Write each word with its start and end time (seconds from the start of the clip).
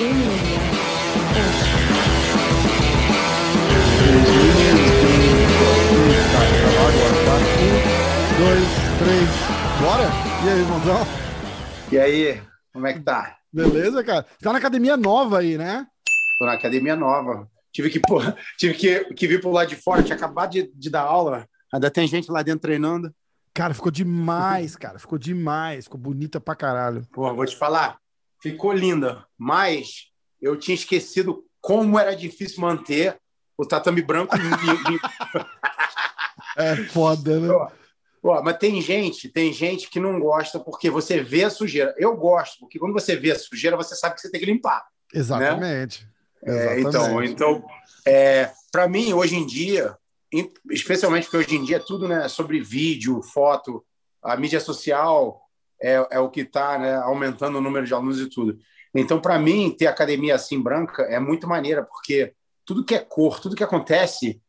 Um, 0.00 0.04
dois, 8.38 8.64
três, 8.98 9.28
bora? 9.82 10.08
E 10.42 10.48
aí, 10.48 10.60
irmãozão? 10.60 11.06
E 11.92 11.98
aí, 11.98 12.42
como 12.72 12.86
é 12.86 12.94
que 12.94 13.00
tá? 13.00 13.36
Beleza, 13.52 14.02
cara? 14.02 14.24
Tá 14.40 14.52
na 14.52 14.58
academia 14.58 14.96
nova 14.96 15.40
aí, 15.40 15.58
né? 15.58 15.86
Tô 16.38 16.46
na 16.46 16.54
academia 16.54 16.96
nova. 16.96 17.46
Tive 17.70 17.90
que, 17.90 18.00
pô, 18.00 18.20
tive 18.56 18.72
que, 18.72 19.04
que 19.12 19.28
vir 19.28 19.42
pro 19.42 19.50
lado 19.50 19.68
de 19.68 19.76
fora, 19.76 20.02
tinha 20.02 20.16
acabado 20.16 20.52
de, 20.52 20.72
de 20.74 20.88
dar 20.88 21.02
aula. 21.02 21.46
Ainda 21.70 21.90
tem 21.90 22.06
gente 22.06 22.32
lá 22.32 22.42
dentro 22.42 22.62
treinando. 22.62 23.14
Cara, 23.52 23.74
ficou 23.74 23.92
demais, 23.92 24.76
cara. 24.76 24.98
Ficou 24.98 25.18
demais. 25.18 25.84
Ficou 25.84 26.00
bonita 26.00 26.40
pra 26.40 26.54
caralho. 26.56 27.06
Pô, 27.12 27.34
vou 27.34 27.44
te 27.44 27.54
falar, 27.54 27.98
ficou 28.40 28.72
linda, 28.72 29.24
mas 29.36 30.06
eu 30.40 30.56
tinha 30.56 30.74
esquecido 30.74 31.44
como 31.60 31.98
era 31.98 32.16
difícil 32.16 32.60
manter 32.60 33.18
o 33.56 33.66
tatame 33.66 34.02
branco 34.02 34.34
limpo. 34.36 35.08
É 36.56 36.76
foda, 36.86 37.38
né? 37.38 37.48
Pô, 37.48 37.70
pô, 38.22 38.42
mas 38.42 38.56
tem 38.58 38.80
gente, 38.80 39.28
tem 39.28 39.52
gente 39.52 39.88
que 39.88 40.00
não 40.00 40.18
gosta 40.18 40.58
porque 40.58 40.90
você 40.90 41.22
vê 41.22 41.44
a 41.44 41.50
sujeira. 41.50 41.94
Eu 41.98 42.16
gosto, 42.16 42.60
porque 42.60 42.78
quando 42.78 42.92
você 42.92 43.14
vê 43.16 43.32
a 43.32 43.38
sujeira, 43.38 43.76
você 43.76 43.94
sabe 43.94 44.14
que 44.14 44.20
você 44.22 44.30
tem 44.30 44.40
que 44.40 44.46
limpar. 44.46 44.84
Exatamente. 45.12 46.06
É, 46.42 46.78
Exatamente. 46.80 47.32
então, 47.32 47.54
então 47.54 47.64
é, 48.06 48.50
para 48.72 48.88
mim, 48.88 49.12
hoje 49.12 49.36
em 49.36 49.46
dia, 49.46 49.96
especialmente 50.70 51.24
porque 51.24 51.36
hoje 51.36 51.56
em 51.56 51.64
dia 51.64 51.76
é 51.76 51.80
tudo 51.80 52.08
né, 52.08 52.28
sobre 52.28 52.60
vídeo, 52.60 53.22
foto, 53.22 53.84
a 54.22 54.36
mídia 54.36 54.60
social 54.60 55.40
é, 55.82 56.06
é 56.10 56.18
o 56.18 56.28
que 56.28 56.40
está 56.40 56.78
né, 56.78 56.96
aumentando 56.96 57.58
o 57.58 57.60
número 57.60 57.86
de 57.86 57.94
alunos 57.94 58.20
e 58.20 58.28
tudo. 58.28 58.58
Então, 58.94 59.20
para 59.20 59.38
mim, 59.38 59.74
ter 59.76 59.86
academia 59.86 60.34
assim 60.34 60.60
branca 60.60 61.02
é 61.02 61.18
muito 61.18 61.48
maneira, 61.48 61.82
porque 61.82 62.32
tudo 62.64 62.84
que 62.84 62.94
é 62.94 62.98
cor, 62.98 63.40
tudo 63.40 63.56
que 63.56 63.64
acontece, 63.64 64.40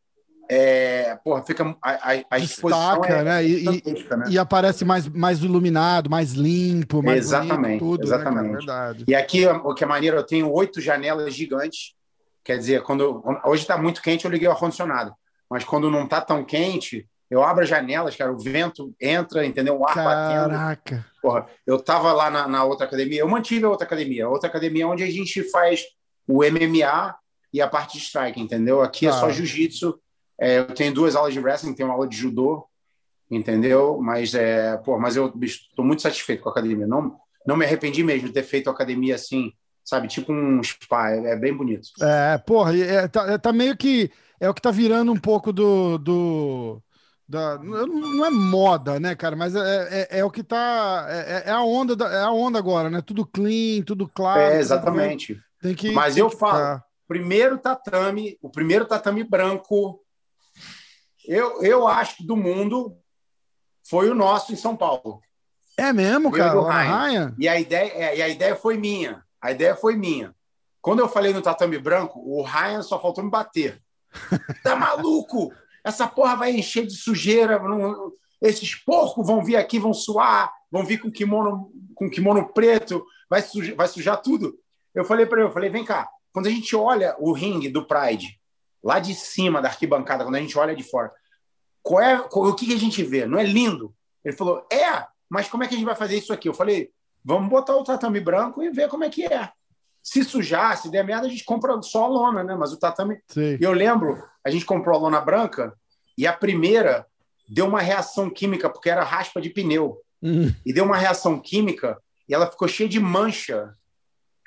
é, 0.50 1.16
porra, 1.24 1.44
fica 1.44 1.76
a, 1.82 2.12
a, 2.30 2.38
Destaca, 2.38 3.14
é 3.14 3.24
né? 3.24 3.46
E, 3.46 3.64
né? 3.64 4.26
e 4.30 4.38
aparece 4.38 4.84
mais, 4.84 5.08
mais 5.08 5.42
iluminado, 5.42 6.10
mais 6.10 6.34
limpo, 6.34 7.02
mais 7.02 7.20
Exatamente, 7.20 7.80
bonito, 7.80 7.80
tudo, 7.80 8.04
exatamente. 8.04 8.36
né, 8.36 8.44
cara? 8.44 8.58
Verdade. 8.58 9.06
E 9.08 9.16
aqui, 9.16 9.46
o 9.48 9.74
que 9.74 9.84
é 9.84 9.88
maneiro, 9.88 10.18
eu 10.18 10.26
tenho 10.26 10.52
oito 10.52 10.82
janelas 10.82 11.34
gigantes. 11.34 11.94
Quer 12.44 12.58
dizer, 12.58 12.82
quando 12.84 13.24
hoje 13.46 13.62
está 13.62 13.78
muito 13.78 14.02
quente, 14.02 14.26
eu 14.26 14.32
liguei 14.32 14.48
o 14.48 14.52
ar-condicionado. 14.52 15.14
Mas 15.50 15.64
quando 15.64 15.90
não 15.92 16.04
está 16.04 16.20
tão 16.20 16.44
quente, 16.44 17.08
eu 17.32 17.42
abro 17.42 17.64
as 17.64 17.70
janelas, 17.70 18.14
cara, 18.16 18.32
o 18.32 18.38
vento 18.38 18.94
entra, 19.00 19.46
entendeu? 19.46 19.80
O 19.80 19.88
ar 19.88 19.96
batendo. 19.96 20.50
Caraca. 20.50 21.06
Porra, 21.22 21.48
eu 21.66 21.78
estava 21.78 22.12
lá 22.12 22.30
na, 22.30 22.46
na 22.46 22.64
outra 22.66 22.86
academia, 22.86 23.22
eu 23.22 23.28
mantive 23.30 23.64
a 23.66 23.70
outra 23.70 23.88
academia. 23.88 24.26
A 24.26 24.30
outra 24.30 24.50
academia 24.50 24.84
é 24.84 24.86
onde 24.86 25.02
a 25.04 25.10
gente 25.10 25.42
faz 25.50 25.82
o 26.28 26.44
MMA 26.44 27.16
e 27.54 27.62
a 27.62 27.68
parte 27.68 27.98
de 27.98 28.04
strike, 28.04 28.40
entendeu? 28.42 28.82
Aqui 28.82 29.08
é 29.08 29.12
Tá. 29.12 29.18
só 29.22 29.30
jiu-jitsu. 29.32 29.98
É, 30.40 30.60
eu 30.60 30.66
tenho 30.76 30.94
duas 30.94 31.16
aulas 31.16 31.34
de 31.34 31.40
wrestling, 31.40 31.74
tenho 31.74 31.88
uma 31.88 31.96
aula 31.96 32.08
de 32.08 32.18
judô, 32.18 32.66
entendeu? 33.30 34.00
Mas, 34.02 34.34
é, 34.34 34.76
pô, 34.78 35.00
mas 35.00 35.16
eu 35.16 35.34
estou 35.42 35.86
muito 35.86 36.02
satisfeito 36.02 36.44
com 36.44 36.50
a 36.50 36.52
academia. 36.52 36.86
Não, 36.86 37.16
não 37.46 37.56
me 37.56 37.64
arrependi 37.66 38.04
mesmo 38.04 38.28
de 38.28 38.34
ter 38.34 38.44
feito 38.44 38.70
a 38.70 38.74
academia 38.74 39.16
assim, 39.16 39.54
sabe? 39.86 40.08
Tipo 40.08 40.34
um 40.34 40.62
spa, 40.64 41.12
é, 41.12 41.32
é 41.32 41.36
bem 41.36 41.54
bonito. 41.56 41.90
É, 42.02 42.38
porra, 42.40 42.78
é, 42.78 43.08
tá, 43.08 43.32
é, 43.32 43.38
tá 43.38 43.54
meio 43.54 43.78
que. 43.78 44.12
É 44.40 44.50
o 44.50 44.54
que 44.54 44.62
tá 44.62 44.72
virando 44.72 45.12
um 45.14 45.20
pouco 45.20 45.54
do. 45.54 45.98
do 45.98 46.82
da, 47.32 47.58
não 47.60 47.88
não 47.88 48.26
é 48.26 48.30
moda, 48.30 49.00
né, 49.00 49.16
cara? 49.16 49.36
Mas 49.36 49.56
é, 49.56 50.08
é, 50.12 50.20
é 50.20 50.26
o 50.26 50.30
que 50.30 50.44
tá. 50.44 51.06
É, 51.10 51.44
é 51.48 51.52
a 51.52 51.62
onda 51.62 51.96
da- 51.96 52.12
é 52.12 52.22
a 52.24 52.32
onda 52.32 52.60
agora, 52.60 52.90
né? 52.90 53.02
Tudo 53.02 53.26
clean, 53.26 53.82
tudo 53.84 54.08
claro. 54.08 54.42
É, 54.42 54.60
exatamente. 54.60 55.42
Tem 55.62 55.74
que, 55.74 55.92
Mas 55.92 56.16
tem 56.16 56.22
eu 56.24 56.30
que 56.30 56.38
falo, 56.38 56.58
tá. 56.58 56.84
primeiro 57.08 57.58
tatame, 57.58 58.38
o 58.42 58.50
primeiro 58.50 58.86
tatame 58.86 59.24
branco, 59.24 60.02
eu, 61.26 61.62
eu 61.64 61.88
acho 61.88 62.18
que 62.18 62.26
do 62.26 62.36
mundo 62.36 62.98
foi 63.88 64.10
o 64.10 64.16
nosso 64.16 64.52
em 64.52 64.56
São 64.56 64.76
Paulo. 64.76 65.22
É 65.78 65.94
mesmo, 65.94 66.28
Eu 66.28 66.32
cara? 66.32 66.62
Ryan. 66.62 66.90
Raia? 66.98 67.36
E 67.38 67.48
a 67.48 67.60
ideia, 67.60 67.92
é, 67.94 68.18
e 68.18 68.22
a 68.22 68.28
ideia 68.28 68.56
foi 68.56 68.78
minha. 68.78 69.24
A 69.42 69.52
ideia 69.52 69.76
foi 69.76 69.96
minha. 69.96 70.36
Quando 70.82 71.00
eu 71.00 71.08
falei 71.08 71.32
no 71.34 71.42
tatame 71.42 71.78
branco, 71.78 72.20
o 72.20 72.42
Ryan 72.44 72.82
só 72.82 73.00
faltou 73.00 73.24
me 73.24 73.30
bater. 73.32 73.82
Tá 74.64 74.76
maluco? 74.76 75.54
Essa 75.84 76.08
porra 76.08 76.36
vai 76.36 76.52
encher 76.52 76.86
de 76.86 76.96
sujeira. 76.96 77.60
não- 77.60 78.12
esses 78.42 78.74
porcos 78.74 79.26
vão 79.28 79.44
vir 79.44 79.56
aqui, 79.56 79.78
vão 79.78 79.94
suar, 79.94 80.52
vão 80.72 80.84
vir 80.84 81.00
com 81.00 81.12
kimono, 81.12 81.72
com 81.94 82.10
kimono 82.10 82.52
preto, 82.52 83.06
vai, 83.30 83.42
sujar, 83.42 83.76
vai 83.76 83.88
sujar 83.88 84.20
tudo. 84.22 84.58
Eu 84.96 85.06
falei 85.06 85.26
para 85.28 85.40
ele, 85.40 85.48
eu 85.50 85.54
falei, 85.54 85.70
vem 85.70 85.86
cá. 85.86 86.10
Quando 86.34 86.48
a 86.48 86.50
gente 86.50 86.76
olha 86.76 87.16
o 87.20 87.34
ringue 87.34 87.70
do 87.70 87.86
Pride, 87.86 88.40
lá 88.84 88.98
de 89.00 89.14
cima 89.14 89.62
da 89.62 89.68
arquibancada, 89.70 90.24
quando 90.24 90.36
a 90.36 90.40
gente 90.40 90.58
olha 90.58 90.76
de 90.76 90.82
fora, 90.84 91.12
qual 91.84 92.02
é, 92.02 92.18
qual- 92.30 92.48
o 92.48 92.56
que, 92.56 92.66
que 92.66 92.74
a 92.74 92.80
gente 92.80 93.04
vê? 93.04 93.26
Não 93.28 93.38
é 93.38 93.44
lindo? 93.44 93.94
Ele 94.26 94.36
falou, 94.36 94.66
é, 94.72 95.06
mas 95.30 95.48
como 95.48 95.64
é 95.64 95.68
que 95.68 95.76
a 95.76 95.78
gente 95.78 95.86
vai 95.86 95.96
fazer 95.96 96.18
isso 96.18 96.34
aqui? 96.34 96.50
Eu 96.50 96.54
falei, 96.54 96.90
vamos 97.24 97.48
botar 97.50 97.76
o 97.76 97.84
tatame 97.84 98.20
branco 98.20 98.64
e 98.64 98.72
ver 98.72 98.88
como 98.90 99.04
é 99.04 99.10
que 99.10 99.24
é. 99.24 99.52
Se 100.02 100.24
sujar, 100.24 100.76
se 100.78 100.90
der 100.90 101.04
merda, 101.06 101.28
a 101.28 101.30
gente 101.30 101.44
compra 101.46 101.80
só 101.84 102.06
a 102.06 102.08
lona, 102.08 102.44
né? 102.44 102.56
Mas 102.56 102.74
o 102.74 102.80
tatame. 102.80 103.20
Sei. 103.28 103.58
E 103.62 103.64
eu 103.64 103.72
lembro, 103.72 104.18
a 104.46 104.50
gente 104.50 104.66
comprou 104.66 104.96
a 104.96 105.00
lona 105.02 105.22
branca 105.22 105.74
e 106.18 106.26
a 106.28 106.34
primeira 106.34 107.06
deu 107.48 107.68
uma 107.68 107.82
reação 107.82 108.30
química, 108.30 108.70
porque 108.70 108.90
era 108.90 109.04
raspa 109.04 109.42
de 109.42 109.50
pneu. 109.50 109.98
Hum, 110.24 110.52
E 110.66 110.72
deu 110.74 110.84
uma 110.86 110.98
reação 110.98 111.40
química 111.40 111.98
e 112.28 112.34
ela 112.34 112.50
ficou 112.50 112.68
cheia 112.68 112.88
de 112.90 113.00
mancha, 113.00 113.74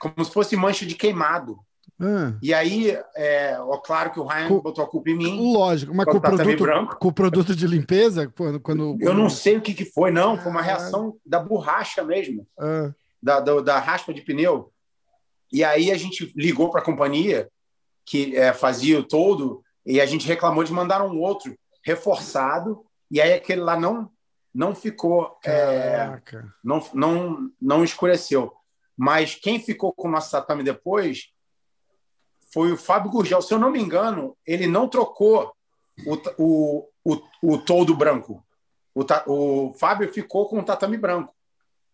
como 0.00 0.24
se 0.24 0.30
fosse 0.32 0.56
mancha 0.56 0.86
de 0.86 0.94
queimado. 0.94 1.58
ah, 2.00 2.32
E 2.42 2.54
aí, 2.54 2.96
é, 3.16 3.56
ó, 3.60 3.76
claro 3.78 4.10
que 4.12 4.20
o 4.20 4.24
Ryan 4.24 4.48
Co- 4.48 4.62
botou 4.62 4.84
a 4.84 4.88
culpa 4.88 5.10
em 5.10 5.16
mim. 5.16 5.52
lógico, 5.52 5.94
mas 5.94 6.04
com 6.06 6.12
Com 6.12 6.18
o 6.18 6.20
produto, 6.20 6.96
com 6.98 7.08
o 7.08 7.12
produto 7.12 7.56
de 7.56 7.66
limpeza, 7.66 8.26
quando. 8.36 8.60
quando 8.60 8.96
Eu 9.00 9.14
não 9.14 9.28
sei 9.28 9.56
o 9.56 9.60
que, 9.60 9.74
que 9.74 9.84
foi, 9.84 10.10
não. 10.10 10.38
Foi 10.38 10.50
uma 10.50 10.62
reação 10.62 11.16
da 11.26 11.38
borracha 11.40 12.02
mesmo. 12.04 12.46
Ah, 12.58 12.92
da, 13.22 13.40
da, 13.40 13.60
da 13.60 13.78
raspa 13.78 14.12
de 14.14 14.20
pneu. 14.22 14.70
E 15.52 15.62
aí 15.64 15.90
a 15.90 15.96
gente 15.96 16.32
ligou 16.36 16.70
para 16.70 16.80
a 16.80 16.84
companhia 16.84 17.48
que 18.04 18.36
é, 18.36 18.52
fazia 18.52 18.98
o 18.98 19.02
todo 19.04 19.63
e 19.84 20.00
a 20.00 20.06
gente 20.06 20.26
reclamou 20.26 20.64
de 20.64 20.72
mandar 20.72 21.02
um 21.02 21.20
outro 21.20 21.56
reforçado 21.84 22.84
e 23.10 23.20
aí 23.20 23.32
aquele 23.34 23.60
lá 23.60 23.78
não 23.78 24.10
não 24.54 24.74
ficou 24.74 25.36
é, 25.44 26.20
não, 26.62 26.82
não 26.94 27.50
não 27.60 27.84
escureceu. 27.84 28.52
Mas 28.96 29.34
quem 29.34 29.58
ficou 29.58 29.92
com 29.92 30.06
o 30.06 30.10
nosso 30.10 30.30
tatame 30.30 30.62
depois 30.62 31.32
foi 32.52 32.70
o 32.70 32.76
Fábio 32.76 33.10
Gurgel. 33.10 33.42
Se 33.42 33.52
eu 33.52 33.58
não 33.58 33.70
me 33.72 33.80
engano, 33.80 34.36
ele 34.46 34.68
não 34.68 34.88
trocou 34.88 35.52
o, 36.06 36.14
o, 36.38 36.88
o, 37.04 37.20
o 37.42 37.58
todo 37.58 37.96
branco. 37.96 38.44
O, 38.94 39.04
o 39.26 39.74
Fábio 39.74 40.12
ficou 40.12 40.48
com 40.48 40.60
o 40.60 40.64
tatame 40.64 40.96
branco, 40.96 41.34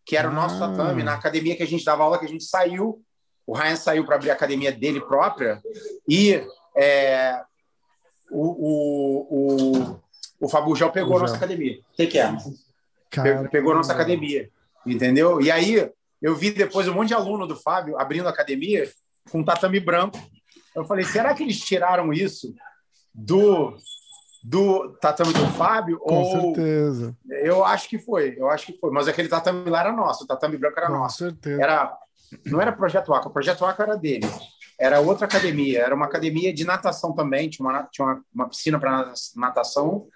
que 0.05 0.15
era 0.17 0.29
o 0.29 0.33
nosso 0.35 0.63
Ah. 0.63 0.69
tatame. 0.69 1.03
Na 1.03 1.15
academia 1.15 1.57
que 1.57 1.63
a 1.63 1.67
gente 1.67 1.85
dava 1.85 2.03
aula, 2.03 2.19
que 2.19 2.27
a 2.27 2.29
gente 2.29 2.45
saiu, 2.45 3.03
o 3.47 3.55
Ryan 3.55 3.77
saiu 3.77 4.05
para 4.05 4.17
abrir 4.17 4.31
a 4.31 4.35
academia 4.35 4.71
dele 4.71 5.01
própria 5.01 5.63
e 6.07 6.47
é, 6.77 7.43
o, 8.31 9.31
o, 9.31 10.01
o, 10.41 10.47
o 10.47 10.63
Gurgel 10.65 10.91
pegou 10.91 11.17
a 11.17 11.21
nossa 11.21 11.37
academia. 11.37 11.81
O 11.81 12.07
que, 12.07 12.19
é? 12.19 12.37
Cara, 13.11 13.49
pegou 13.49 13.73
a 13.73 13.77
nossa 13.77 13.93
academia, 13.93 14.49
entendeu? 14.87 15.41
E 15.41 15.51
aí 15.51 15.91
eu 16.23 16.35
vi 16.37 16.51
depois 16.51 16.87
um 16.89 16.95
monte 16.95 17.09
de 17.09 17.15
aluno 17.15 17.47
do 17.47 17.57
Fábio 17.57 17.99
abrindo 17.99 18.27
a 18.27 18.31
academia 18.31 18.89
com 19.31 19.45
tatame 19.45 19.81
branco. 19.81 20.19
Eu 20.75 20.85
falei, 20.85 21.05
será 21.05 21.35
que 21.35 21.43
eles 21.43 21.59
tiraram 21.59 22.13
isso 22.13 22.55
do 23.15 23.77
do 24.43 24.97
tatame 25.01 25.35
do 25.35 25.47
Fábio 25.49 25.99
Com 25.99 26.23
ou 26.23 26.55
certeza. 26.55 27.15
eu 27.29 27.63
acho 27.63 27.87
que 27.91 27.99
foi, 27.99 28.35
eu 28.39 28.49
acho 28.49 28.67
que 28.67 28.79
foi, 28.79 28.91
mas 28.91 29.07
aquele 29.07 29.29
tatame 29.29 29.69
lá 29.69 29.81
era 29.81 29.93
nosso, 29.93 30.25
o 30.25 30.27
tatame 30.27 30.57
branco 30.57 30.79
era 30.79 30.87
Com 30.87 30.95
nosso. 30.95 31.19
certeza. 31.19 31.63
Era 31.63 31.95
não 32.47 32.61
era 32.61 32.73
projeto 32.73 33.13
Aqua, 33.13 33.29
o 33.29 33.33
projeto 33.33 33.65
Aqua 33.67 33.85
era 33.85 33.97
dele. 33.97 34.27
Era 34.81 34.99
outra 34.99 35.27
academia, 35.27 35.83
era 35.83 35.95
uma 35.95 36.07
academia 36.07 36.55
de 36.55 36.65
natação 36.65 37.13
também, 37.13 37.51
tinha 37.51 37.69
uma, 37.69 37.83
tinha 37.83 38.07
uma, 38.07 38.25
uma 38.35 38.49
piscina 38.49 38.81
para 38.81 39.13
natação. 39.37 40.07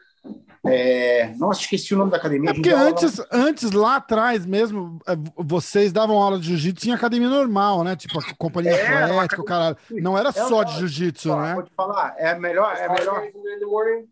É... 0.67 1.35
Nossa, 1.37 1.61
esqueci 1.61 1.93
o 1.93 1.99
nome 1.99 2.11
da 2.11 2.17
academia. 2.17 2.49
É 2.49 2.55
porque 2.55 2.71
dava 2.71 2.85
aula- 2.85 2.93
antes, 2.93 3.21
antes, 3.31 3.73
lá 3.73 3.97
atrás 3.97 4.47
mesmo, 4.47 4.99
é, 5.07 5.13
vocês 5.37 5.93
davam 5.93 6.17
aula 6.17 6.39
de 6.39 6.47
jiu-jitsu 6.49 6.89
em 6.89 6.93
academia 6.93 7.29
normal, 7.29 7.85
né? 7.85 7.95
Tipo, 7.95 8.19
a 8.19 8.35
companhia 8.39 8.73
É, 8.73 9.03
atlética, 9.05 9.43
o 9.43 9.45
caralho. 9.45 9.77
Não 9.91 10.17
era 10.17 10.31
É 10.31 10.33
só 10.33 10.63
de 10.63 10.79
jiu-jitsu, 10.79 11.37
né? 11.37 11.53
Vou 11.53 11.65
te 11.65 11.75
falar, 11.75 12.15
é 12.17 12.35
melhor, 12.39 12.75
é 12.75 12.89
melhor. 12.89 13.23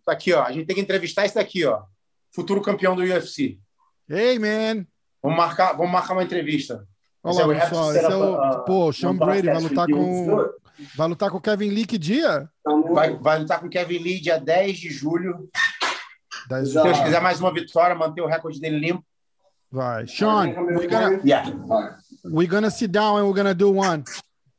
Aqui, 0.06 0.34
ó, 0.34 0.42
a 0.42 0.52
gente 0.52 0.66
tem 0.66 0.76
que 0.76 0.82
entrevistar 0.82 1.24
esse 1.24 1.34
daqui, 1.34 1.64
ó, 1.64 1.80
futuro 2.30 2.60
campeão 2.60 2.94
do 2.94 3.00
UFC. 3.00 3.58
Hey, 4.06 4.38
man! 4.38 4.84
Vamos 5.22 5.38
marcar, 5.38 5.72
vamos 5.72 5.90
marcar 5.92 6.12
uma 6.12 6.22
entrevista. 6.24 6.86
Olha 7.24 7.42
é 7.42 7.46
lá, 7.46 7.60
pessoal. 7.60 7.94
Esse 7.94 8.04
é 8.04 8.16
o. 8.16 8.34
uh, 8.34 8.64
Pô, 8.64 8.88
o 8.88 8.92
Sean 8.92 9.14
Brady 9.14 9.46
vai 9.46 9.60
lutar 9.60 9.86
com. 9.86 10.34
o- 10.34 10.62
Vai 10.96 11.06
lutar 11.06 11.30
com 11.30 11.36
o 11.36 11.40
Kevin 11.40 11.68
Lee 11.68 11.86
que 11.86 11.96
dia? 11.98 12.48
Vai, 12.92 13.14
vai 13.16 13.38
lutar 13.38 13.60
com 13.60 13.66
o 13.66 13.70
Kevin 13.70 13.98
Lee 13.98 14.20
dia 14.20 14.38
10 14.40 14.78
de 14.78 14.90
julho. 14.90 15.48
Dez 16.48 16.68
Se 16.72 16.82
Deus 16.82 16.98
quiser 17.00 17.20
mais 17.20 17.38
uma 17.40 17.52
vitória, 17.52 17.94
manter 17.94 18.20
o 18.22 18.26
recorde 18.26 18.58
dele 18.60 18.78
limpo. 18.80 19.04
Vai. 19.70 20.06
Sean, 20.08 20.48
we're 20.48 20.88
gonna, 20.88 21.20
Yeah. 21.24 21.48
we're 22.24 22.48
gonna 22.50 22.70
sit 22.70 22.90
down 22.90 23.18
and 23.18 23.24
we're 23.26 23.36
gonna 23.36 23.54
do 23.54 23.70
one. 23.72 24.02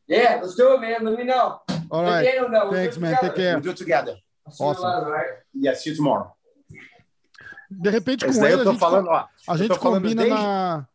Yeah, 0.08 0.42
let's 0.42 0.56
do 0.56 0.74
it, 0.76 0.80
man. 0.82 1.04
Let 1.04 1.18
me 1.18 1.26
know. 1.26 1.60
All 1.90 2.04
right. 2.06 2.24
Daniel 2.26 2.50
know. 2.50 2.70
We'll 2.70 2.72
Thanks, 2.72 2.98
man. 2.98 3.18
Take 3.20 3.36
care. 3.36 3.54
We'll 3.56 3.62
do 3.64 3.70
it 3.72 3.78
together. 3.78 4.16
Awesome. 4.60 4.86
later, 4.86 5.12
right? 5.12 5.34
Yeah, 5.54 5.76
see 5.76 5.90
you 5.90 5.96
tomorrow. 5.98 6.32
De 7.70 7.90
repente, 7.90 8.24
Esse 8.26 8.40
com 8.40 8.46
ele, 8.46 8.54
eu 8.62 8.64
tô 8.64 8.70
a 8.70 8.72
gente, 8.74 8.80
falando, 8.80 9.08
ó. 9.10 9.16
a 9.48 9.54
eu 9.54 9.58
gente 9.58 9.80
combina 9.80 10.24
desde- 10.24 10.40
na. 10.42 10.88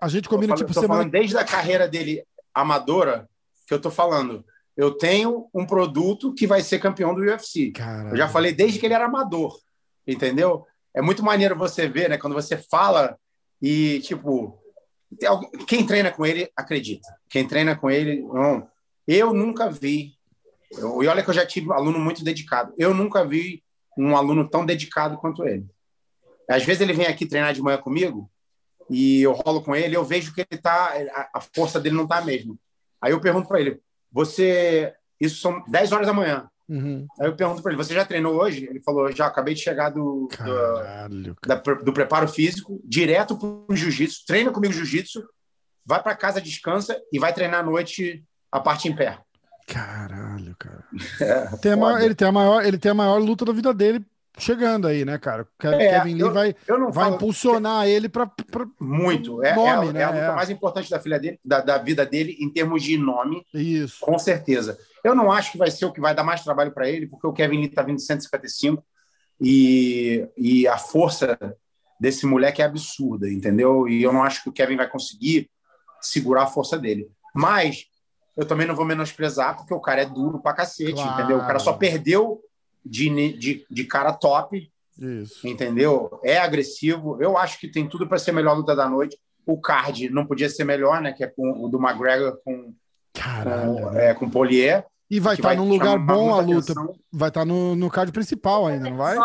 A 0.00 0.08
gente 0.08 0.28
combina, 0.28 0.54
falando, 0.54 0.66
tipo, 0.66 0.74
tô 0.74 0.80
semana. 0.80 1.00
falando 1.00 1.12
desde 1.12 1.36
a 1.36 1.44
carreira 1.44 1.88
dele 1.88 2.24
amadora 2.54 3.28
que 3.66 3.74
eu 3.74 3.80
tô 3.80 3.90
falando. 3.90 4.44
Eu 4.76 4.92
tenho 4.92 5.48
um 5.52 5.66
produto 5.66 6.32
que 6.34 6.46
vai 6.46 6.62
ser 6.62 6.78
campeão 6.78 7.14
do 7.14 7.20
UFC. 7.22 7.72
Cara. 7.72 8.10
Eu 8.10 8.16
já 8.16 8.28
falei 8.28 8.52
desde 8.52 8.78
que 8.78 8.86
ele 8.86 8.94
era 8.94 9.06
amador, 9.06 9.58
entendeu? 10.06 10.64
É 10.94 11.02
muito 11.02 11.22
maneiro 11.22 11.56
você 11.56 11.88
ver, 11.88 12.08
né? 12.08 12.16
Quando 12.16 12.34
você 12.34 12.56
fala 12.56 13.18
e, 13.60 14.00
tipo, 14.00 14.56
quem 15.66 15.84
treina 15.84 16.10
com 16.12 16.24
ele 16.24 16.50
acredita. 16.56 17.08
Quem 17.28 17.46
treina 17.46 17.76
com 17.76 17.90
ele, 17.90 18.22
não. 18.22 18.68
Eu 19.06 19.32
nunca 19.32 19.68
vi. 19.70 20.14
eu- 20.70 21.02
e 21.02 21.06
olha 21.08 21.22
que 21.22 21.30
eu 21.30 21.34
já 21.34 21.46
tive 21.46 21.68
um 21.68 21.72
aluno 21.72 21.98
muito 21.98 22.22
dedicado. 22.22 22.72
Eu 22.76 22.92
nunca 22.94 23.24
vi 23.24 23.62
um 23.96 24.14
aluno 24.16 24.48
tão 24.48 24.64
dedicado 24.66 25.16
quanto 25.18 25.44
ele. 25.46 25.66
Às 26.48 26.62
vezes 26.62 26.82
ele 26.82 26.92
vem 26.92 27.06
aqui 27.06 27.26
treinar 27.26 27.52
de 27.54 27.60
manhã 27.62 27.78
comigo 27.78 28.30
e 28.90 29.22
eu 29.22 29.32
rolo 29.32 29.62
com 29.62 29.74
ele, 29.76 29.96
eu 29.96 30.04
vejo 30.04 30.32
que 30.34 30.46
ele 30.50 30.60
tá, 30.60 30.92
a- 31.34 31.40
força 31.54 31.78
dele 31.80 31.96
não 31.96 32.06
tá 32.06 32.18
a 32.18 32.24
mesma. 32.24 32.54
Aí 33.00 33.12
eu 33.12 33.20
pergunto 33.20 33.48
para 33.48 33.60
ele: 33.60 33.80
"Você, 34.12 34.92
isso 35.20 35.40
são 35.40 35.62
10 35.68 35.92
horas 35.92 36.06
da 36.06 36.12
manhã. 36.12 36.48
Uhum. 36.68 37.06
Aí 37.20 37.26
eu 37.28 37.34
pergunto 37.36 37.62
para 37.62 37.72
ele: 37.72 37.82
"Você 37.82 37.94
já 37.94 38.04
treinou 38.04 38.34
hoje?" 38.36 38.66
Ele 38.68 38.80
falou: 38.82 39.10
"Já, 39.12 39.26
acabei 39.26 39.54
de 39.54 39.60
chegar 39.60 39.90
do, 39.90 40.22
do, 40.22 40.28
Caralho, 40.28 41.36
cara. 41.40 41.60
da- 41.62 41.74
do 41.82 41.92
preparo 41.92 42.28
físico, 42.28 42.80
direto 42.84 43.36
para 43.38 43.48
o 43.72 43.76
jiu-jitsu, 43.76 44.24
treina 44.26 44.50
comigo 44.50 44.72
jiu-jitsu, 44.74 45.22
vai 45.84 46.02
para 46.02 46.14
casa, 46.16 46.40
descansa 46.40 47.00
e 47.12 47.18
vai 47.18 47.32
treinar 47.32 47.60
à 47.60 47.62
noite 47.62 48.22
a 48.52 48.60
parte 48.60 48.88
em 48.88 48.94
pé. 48.96 49.18
Caralho, 49.66 50.54
cara. 50.58 50.84
É, 51.20 51.56
Tem 51.58 51.76
maior- 51.76 52.00
ele, 52.00 52.14
tem 52.14 52.28
a 52.28 52.32
maior, 52.32 52.64
ele 52.64 52.78
tem 52.78 52.90
a 52.90 52.94
maior 52.94 53.18
luta 53.18 53.44
da 53.44 53.52
vida 53.52 53.72
dele 53.74 54.04
chegando 54.38 54.86
aí, 54.86 55.04
né, 55.04 55.18
cara? 55.18 55.46
É, 55.62 55.98
Kevin 55.98 56.14
Lee 56.14 56.20
eu- 56.20 56.32
vai, 56.32 56.54
Eu 56.66 56.78
vai 56.84 56.92
falo 57.04 57.14
impulsionar 57.16 57.86
ele 57.86 58.08
pra- 58.08 58.30
muito. 58.80 59.42
É, 59.42 59.54
Nome, 59.54 59.88
é, 59.88 59.92
né? 59.92 60.00
é 60.00 60.04
a 60.04 60.10
luta 60.10 60.20
É. 60.24 60.32
mais 60.34 60.50
importante 60.50 60.88
da, 60.90 60.98
filha 61.00 61.18
dele, 61.18 61.38
da, 61.44 61.60
da 61.60 61.78
vida 61.78 62.04
dele 62.06 62.36
em 62.40 62.50
termos 62.52 62.82
de 62.82 62.96
nome, 62.96 63.44
Isso. 63.52 63.98
com 64.00 64.18
certeza. 64.18 64.78
Eu 65.04 65.14
não 65.14 65.30
acho 65.30 65.52
que 65.52 65.58
vai 65.58 65.70
ser 65.70 65.84
o 65.86 65.92
que 65.92 66.00
vai 66.00 66.14
dar 66.14 66.24
mais 66.24 66.42
trabalho 66.42 66.72
para 66.72 66.88
ele, 66.88 67.06
porque 67.06 67.26
o 67.26 67.32
Kevin 67.32 67.58
Lee 67.58 67.66
está 67.66 67.82
vindo 67.82 67.96
de 67.96 68.02
155 68.04 68.82
e, 69.40 70.28
e 70.36 70.66
a 70.66 70.76
força 70.78 71.38
desse 72.00 72.26
moleque 72.26 72.62
é 72.62 72.64
absurda, 72.64 73.28
entendeu? 73.30 73.88
E 73.88 74.02
eu 74.02 74.12
não 74.12 74.22
acho 74.22 74.42
que 74.42 74.48
o 74.48 74.52
Kevin 74.52 74.76
vai 74.76 74.88
conseguir 74.88 75.50
segurar 76.00 76.44
a 76.44 76.46
força 76.46 76.78
dele. 76.78 77.08
Mas 77.34 77.86
eu 78.36 78.46
também 78.46 78.66
não 78.66 78.74
vou 78.76 78.84
menosprezar, 78.84 79.56
porque 79.56 79.74
o 79.74 79.80
cara 79.80 80.02
é 80.02 80.06
duro 80.06 80.40
pra 80.40 80.52
cacete, 80.52 80.92
Claro. 80.92 81.12
entendeu? 81.20 81.38
O 81.38 81.46
cara 81.46 81.58
só 81.58 81.72
perdeu 81.72 82.40
de, 82.84 83.32
de, 83.38 83.66
de 83.70 83.84
cara 83.84 84.12
top, 84.12 84.70
Isso. 84.98 85.46
entendeu? 85.46 86.20
É 86.24 86.38
agressivo. 86.38 87.20
Eu 87.20 87.36
acho 87.36 87.58
que 87.58 87.68
tem 87.68 87.88
tudo 87.88 88.06
para 88.06 88.18
ser 88.18 88.30
a 88.30 88.34
melhor 88.34 88.56
luta 88.56 88.74
da 88.74 88.88
noite. 88.88 89.18
O 89.46 89.60
card 89.60 90.10
não 90.10 90.26
podia 90.26 90.48
ser 90.48 90.64
melhor, 90.64 91.00
né? 91.00 91.12
Que 91.12 91.24
é 91.24 91.26
com 91.26 91.64
o 91.64 91.68
do 91.68 91.78
McGregor 91.78 92.38
com, 92.44 92.74
Caralho. 93.14 93.74
com, 93.74 93.90
né? 93.90 94.10
é, 94.10 94.14
com 94.14 94.28
Polier. 94.28 94.84
E 95.10 95.18
vai 95.18 95.34
estar 95.34 95.54
num 95.56 95.68
lugar 95.68 95.98
bom 95.98 96.34
a 96.34 96.40
luta. 96.40 96.72
atenção. 96.72 96.94
Vai 97.10 97.28
estar 97.28 97.44
no, 97.44 97.74
no 97.74 97.90
card 97.90 98.12
principal 98.12 98.66
ainda, 98.66 98.90
não 98.90 98.96
vai? 98.98 99.16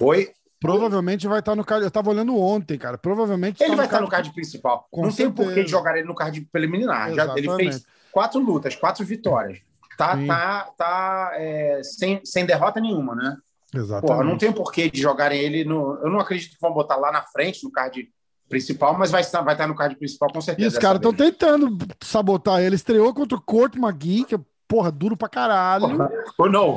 Oi? 0.00 0.30
Provavelmente 0.58 1.26
vai 1.26 1.40
estar 1.40 1.56
no 1.56 1.64
card. 1.64 1.84
Eu 1.84 1.90
tava 1.90 2.10
olhando 2.10 2.38
ontem, 2.38 2.78
cara. 2.78 2.96
Provavelmente 2.96 3.62
Ele 3.62 3.70
tá 3.70 3.76
vai 3.76 3.84
estar 3.86 4.00
no 4.00 4.08
card 4.08 4.32
principal. 4.32 4.86
Com 4.90 5.02
não 5.02 5.12
tem 5.12 5.30
por 5.30 5.42
que 5.48 5.54
certeza. 5.54 5.68
jogar 5.68 5.96
ele 5.98 6.06
no 6.06 6.14
card 6.14 6.40
preliminar. 6.52 7.12
Já, 7.12 7.36
ele 7.36 7.54
fez 7.56 7.84
quatro 8.12 8.40
lutas, 8.40 8.76
quatro 8.76 9.04
vitórias. 9.04 9.58
Tá, 9.96 10.16
Sim. 10.16 10.26
tá, 10.26 10.70
tá 10.76 11.30
é, 11.34 11.80
sem, 11.82 12.20
sem 12.24 12.46
derrota 12.46 12.80
nenhuma, 12.80 13.14
né? 13.14 13.36
Exatamente. 13.74 14.06
Porra, 14.06 14.24
não 14.24 14.36
tem 14.36 14.52
porquê 14.52 14.90
de 14.90 15.00
jogarem 15.00 15.40
ele 15.40 15.64
no. 15.64 15.98
Eu 16.02 16.10
não 16.10 16.20
acredito 16.20 16.52
que 16.54 16.60
vão 16.60 16.72
botar 16.72 16.96
lá 16.96 17.10
na 17.10 17.22
frente, 17.22 17.64
no 17.64 17.70
card 17.72 18.08
principal, 18.48 18.98
mas 18.98 19.10
vai 19.10 19.22
estar, 19.22 19.40
vai 19.40 19.54
estar 19.54 19.66
no 19.66 19.74
card 19.74 19.96
principal 19.96 20.30
com 20.30 20.38
E 20.38 20.42
certeza. 20.42 20.68
os 20.68 20.78
caras 20.78 20.96
estão 20.98 21.12
tentando 21.14 21.78
sabotar 22.02 22.60
ele. 22.60 22.76
Estreou 22.76 23.14
contra 23.14 23.36
o 23.38 23.40
Court 23.40 23.76
McGee, 23.76 24.24
que 24.24 24.34
é, 24.34 24.40
porra, 24.68 24.92
duro 24.92 25.16
pra 25.16 25.28
caralho. 25.28 25.96
Ou 26.36 26.50
não, 26.50 26.76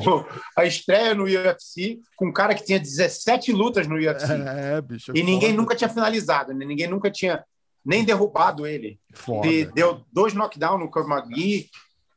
a 0.57 0.63
estreia 0.65 1.13
no 1.13 1.25
UFC 1.25 1.99
com 2.15 2.27
um 2.27 2.33
cara 2.33 2.55
que 2.55 2.63
tinha 2.63 2.79
17 2.79 3.51
lutas 3.51 3.87
no 3.87 3.95
UFC. 3.95 4.31
É, 4.31 4.81
bicho. 4.81 5.11
é 5.11 5.17
e 5.19 5.23
ninguém 5.23 5.49
foda. 5.49 5.61
nunca 5.61 5.75
tinha 5.75 5.89
finalizado, 5.89 6.53
né? 6.53 6.65
ninguém 6.65 6.87
nunca 6.87 7.11
tinha 7.11 7.43
nem 7.85 8.05
derrubado 8.05 8.65
ele. 8.65 8.97
Foda. 9.13 9.45
Ele 9.47 9.65
deu 9.65 10.01
dois 10.13 10.33
knockdowns 10.33 10.79
no 10.79 10.89
Curve 10.89 11.11
McGee. 11.11 11.69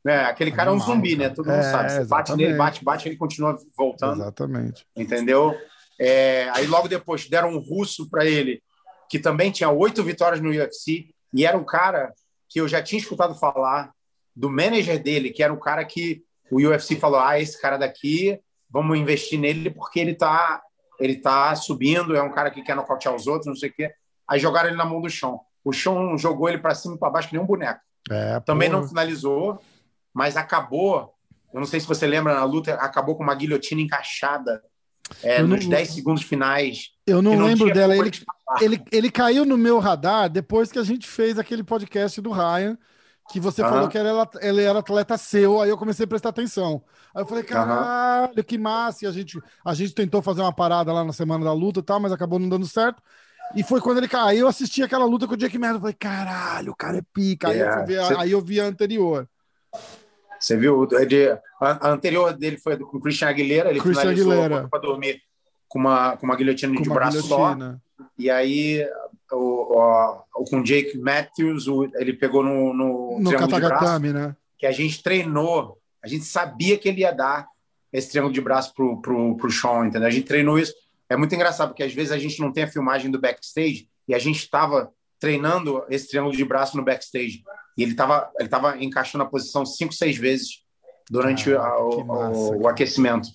Né? 0.03 0.23
Aquele 0.25 0.51
cara 0.51 0.69
é 0.69 0.71
um 0.71 0.75
Animal, 0.75 0.95
zumbi, 0.95 1.15
né? 1.15 1.23
cara. 1.25 1.35
Todo 1.35 1.45
mundo 1.47 1.57
É, 1.59 1.63
sabe. 1.71 1.91
Você 1.91 2.05
bate 2.05 2.35
nele, 2.35 2.53
bate, 2.55 2.83
bate, 2.83 3.07
ele 3.09 3.17
continua 3.17 3.57
voltando, 3.77 4.21
Exatamente. 4.21 4.85
entendeu? 4.95 5.55
É, 5.99 6.49
aí 6.53 6.65
logo 6.67 6.87
depois 6.87 7.27
deram 7.27 7.49
um 7.49 7.59
russo 7.59 8.09
para 8.09 8.25
ele, 8.25 8.61
que 9.09 9.19
também 9.19 9.51
tinha 9.51 9.69
oito 9.69 10.01
vitórias 10.03 10.39
no 10.41 10.49
UFC, 10.49 11.09
e 11.33 11.45
era 11.45 11.57
um 11.57 11.65
cara 11.65 12.13
que 12.47 12.61
eu 12.61 12.67
já 12.67 12.81
tinha 12.81 12.99
escutado 12.99 13.35
falar 13.35 13.91
do 14.35 14.49
manager 14.49 15.01
dele, 15.01 15.31
que 15.31 15.43
era 15.43 15.51
um 15.53 15.59
cara 15.59 15.83
que 15.83 16.23
o 16.49 16.57
UFC 16.57 16.95
falou: 16.95 17.19
ah, 17.19 17.39
esse 17.39 17.61
cara 17.61 17.75
daqui, 17.77 18.39
vamos 18.69 18.97
investir 18.97 19.37
nele 19.37 19.69
porque 19.69 19.99
ele 19.99 20.15
tá, 20.15 20.61
ele 20.99 21.17
tá 21.17 21.53
subindo, 21.55 22.15
é 22.15 22.23
um 22.23 22.31
cara 22.31 22.49
que 22.49 22.61
quer 22.63 22.75
nocautear 22.75 23.13
os 23.13 23.27
outros, 23.27 23.47
não 23.47 23.55
sei 23.55 23.69
o 23.69 23.73
quê. 23.73 23.91
Aí 24.27 24.39
jogaram 24.39 24.69
ele 24.69 24.77
na 24.77 24.85
mão 24.85 25.01
do 25.01 25.09
chão. 25.09 25.41
O 25.65 25.73
chão 25.73 26.17
jogou 26.17 26.47
ele 26.47 26.59
para 26.59 26.73
cima 26.73 26.95
e 26.95 26.97
para 26.97 27.09
baixo 27.09 27.27
que 27.27 27.35
nem 27.35 27.43
um 27.43 27.47
boneco. 27.47 27.81
É, 28.09 28.39
Também 28.39 28.69
não 28.69 28.87
finalizou, 28.87 29.59
mas 30.13 30.35
acabou. 30.37 31.13
Eu 31.53 31.59
não 31.59 31.67
sei 31.67 31.79
se 31.79 31.87
você 31.87 32.05
lembra 32.05 32.35
na 32.35 32.43
luta, 32.43 32.73
acabou 32.75 33.15
com 33.15 33.23
uma 33.23 33.33
guilhotina 33.35 33.81
encaixada 33.81 34.61
é, 35.23 35.39
Eu 35.41 35.47
não- 35.47 35.55
nos 35.55 35.65
10 35.65 35.89
segundos 35.91 36.21
finais. 36.23 36.89
Eu 37.07 37.21
não 37.21 37.31
que 37.31 37.43
lembro 37.43 37.73
dela. 37.73 37.95
Ele, 37.97 38.11
ele, 38.61 38.83
ele 38.91 39.11
caiu 39.11 39.43
no 39.45 39.57
meu 39.57 39.79
radar 39.79 40.29
depois 40.29 40.71
que 40.71 40.77
a 40.77 40.83
gente 40.83 41.07
fez 41.07 41.39
aquele 41.39 41.63
podcast 41.63 42.21
do 42.21 42.31
Ryan, 42.31 42.77
que 43.31 43.39
você 43.39 43.61
falou 43.63 43.87
que 43.87 43.97
ele 43.97 44.07
era, 44.07 44.29
ele 44.41 44.61
era 44.63 44.79
atleta 44.79 45.17
seu, 45.17 45.59
aí 45.61 45.69
eu 45.69 45.77
comecei 45.77 46.03
a 46.05 46.07
prestar 46.07 46.29
atenção. 46.29 46.83
Aí 47.15 47.23
eu 47.23 47.25
falei, 47.25 47.43
caralho, 47.43 48.43
que 48.43 48.57
massa! 48.57 49.05
E 49.05 49.07
a 49.07 49.11
gente, 49.11 49.39
a 49.65 49.73
gente 49.73 49.93
tentou 49.95 50.21
fazer 50.21 50.41
uma 50.41 50.53
parada 50.53 50.93
lá 50.93 51.03
na 51.03 51.13
semana 51.13 51.43
da 51.43 51.53
luta 51.53 51.79
e 51.79 51.83
tal, 51.83 51.99
mas 51.99 52.11
acabou 52.11 52.37
não 52.37 52.49
dando 52.49 52.67
certo. 52.67 53.01
E 53.55 53.63
foi 53.63 53.81
quando 53.81 53.97
ele 53.97 54.07
caiu, 54.07 54.41
eu 54.41 54.47
assisti 54.47 54.83
aquela 54.83 55.05
luta 55.05 55.27
com 55.27 55.33
o 55.33 55.37
Jake 55.37 55.57
Merda. 55.57 55.77
Eu 55.77 55.81
falei, 55.81 55.95
caralho, 55.95 56.71
o 56.71 56.75
cara 56.75 56.99
é 56.99 57.01
pica. 57.13 57.49
Aí, 57.49 57.59
eu, 57.59 57.67
É, 57.67 57.73
fui 57.73 57.85
ver 57.85 57.99
a- 57.99 58.05
você- 58.05 58.15
aí 58.15 58.31
eu 58.31 58.41
vi 58.41 58.61
a 58.61 58.65
anterior. 58.65 59.27
Você 60.39 60.55
viu? 60.55 60.87
Ele, 60.93 61.29
a, 61.59 61.87
a 61.87 61.91
anterior 61.91 62.33
dele 62.33 62.57
foi 62.57 62.77
com 62.77 62.97
o 62.97 63.01
Christian 63.01 63.27
Aguilera. 63.29 63.69
Ele 63.69 63.79
Christian 63.79 64.01
finalizou 64.01 64.31
Aguilera. 64.31 64.67
para 64.69 64.79
dormir 64.79 65.21
com 65.67 65.79
uma, 65.79 66.15
com 66.17 66.25
uma 66.25 66.35
guilhotina 66.35 66.73
Com 66.75 66.81
de 66.81 66.89
uma 66.89 66.95
braço 66.95 67.21
guilhotina. 67.21 67.81
só. 67.97 68.05
E 68.17 68.29
aí, 68.29 68.85
o, 69.31 69.35
o- 69.37 70.23
o- 70.35 70.45
com 70.45 70.63
Jake 70.63 70.97
Matthews, 70.97 71.67
o- 71.67 71.89
ele 71.95 72.13
pegou 72.13 72.43
no, 72.43 72.73
no, 72.73 73.19
No 73.19 73.29
triângulo 73.29 73.59
de 73.61 73.67
braço. 73.67 73.99
Né? 73.99 74.35
que 74.57 74.65
a 74.65 74.71
gente 74.71 75.01
treinou, 75.01 75.77
a 76.03 76.07
gente 76.07 76.25
sabia 76.25 76.77
que 76.77 76.89
ele 76.89 77.01
ia 77.01 77.11
dar 77.13 77.47
esse 77.93 78.09
triângulo 78.09 78.33
de 78.33 78.41
braço 78.41 78.73
pro, 78.73 79.01
pro, 79.01 79.35
pro 79.37 79.49
Sean, 79.51 79.85
entendeu? 79.87 80.07
A 80.07 80.11
gente 80.11 80.25
treinou 80.27 80.59
isso. 80.59 80.73
É 81.09 81.15
muito 81.15 81.33
engraçado, 81.33 81.69
porque 81.69 81.83
às 81.83 81.93
vezes 81.93 82.11
a 82.11 82.17
gente 82.17 82.39
não 82.41 82.51
tem 82.51 82.63
a 82.63 82.67
filmagem 82.67 83.09
do 83.09 83.19
backstage 83.19 83.87
e 84.07 84.13
a 84.13 84.19
gente 84.19 84.37
estava 84.39 84.91
treinando 85.19 85.83
esse 85.89 86.07
triângulo 86.09 86.35
de 86.35 86.43
braço 86.45 86.75
no 86.77 86.83
backstage. 86.83 87.41
E 87.79 87.83
ele 87.83 87.91
estava 87.91 88.29
ele 88.39 88.49
tava 88.49 88.77
encaixando 88.83 89.23
a 89.23 89.27
posição 89.27 89.65
cinco, 89.65 89.93
seis 89.93 90.17
vezes 90.17 90.63
durante 91.09 91.51
Caraca, 91.51 91.67
a- 91.73 91.79
o, 91.85 91.89
que 91.89 92.03
massa, 92.03 92.39
o- 92.39 92.61
o 92.61 92.67
aquecimento, 92.67 93.29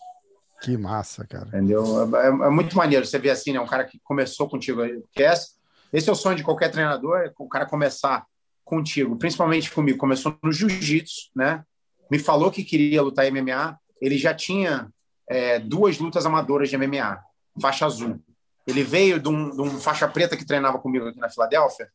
Que 0.63 0.77
massa, 0.77 1.27
cara. 1.27 1.49
entendeu? 1.49 1.83
É, 2.17 2.27
é 2.29 2.51
muito 2.51 2.77
maneiro 2.77 3.05
você 3.07 3.19
ver 3.19 3.31
assim, 3.31 3.53
né? 3.53 3.61
Um 3.61 3.67
cara 3.67 3.85
que 3.85 3.99
começou 4.05 4.49
contigo. 4.49 4.81
Porque 5.03 5.23
esse, 5.23 5.55
esse 5.93 6.09
é 6.09 6.13
o 6.13 6.17
sonho 6.17 6.37
de 6.37 6.43
qualquer 6.45 6.71
treinador, 6.71 7.19
é 7.21 7.33
o 7.39 7.49
cara 7.49 7.67
começar 7.67 8.25
contigo, 8.65 9.17
principalmente 9.17 9.71
comigo. 9.71 9.99
Começou 9.99 10.37
no 10.43 10.53
jiu-jitsu, 10.53 11.31
né? 11.35 11.65
Me 12.11 12.19
falou 12.19 12.51
que 12.51 12.63
queria 12.65 13.03
lutar 13.03 13.27
MMA. 13.31 13.79
Ele 14.01 14.17
já 14.19 14.33
tinha 14.35 14.89
é, 15.29 15.59
duas 15.59 15.99
lutas 15.99 16.25
amadoras 16.27 16.69
de 16.71 16.77
MMA, 16.77 17.19
faixa 17.61 17.87
azul. 17.87 18.21
Ele 18.67 18.83
veio 18.83 19.19
de 19.21 19.29
um, 19.29 19.51
de 19.51 19.61
um 19.61 19.71
faixa 19.81 20.07
preta 20.09 20.37
que 20.37 20.47
treinava 20.47 20.79
comigo 20.79 21.07
aqui 21.09 21.19
na 21.19 21.29
Filadélfia. 21.29 21.89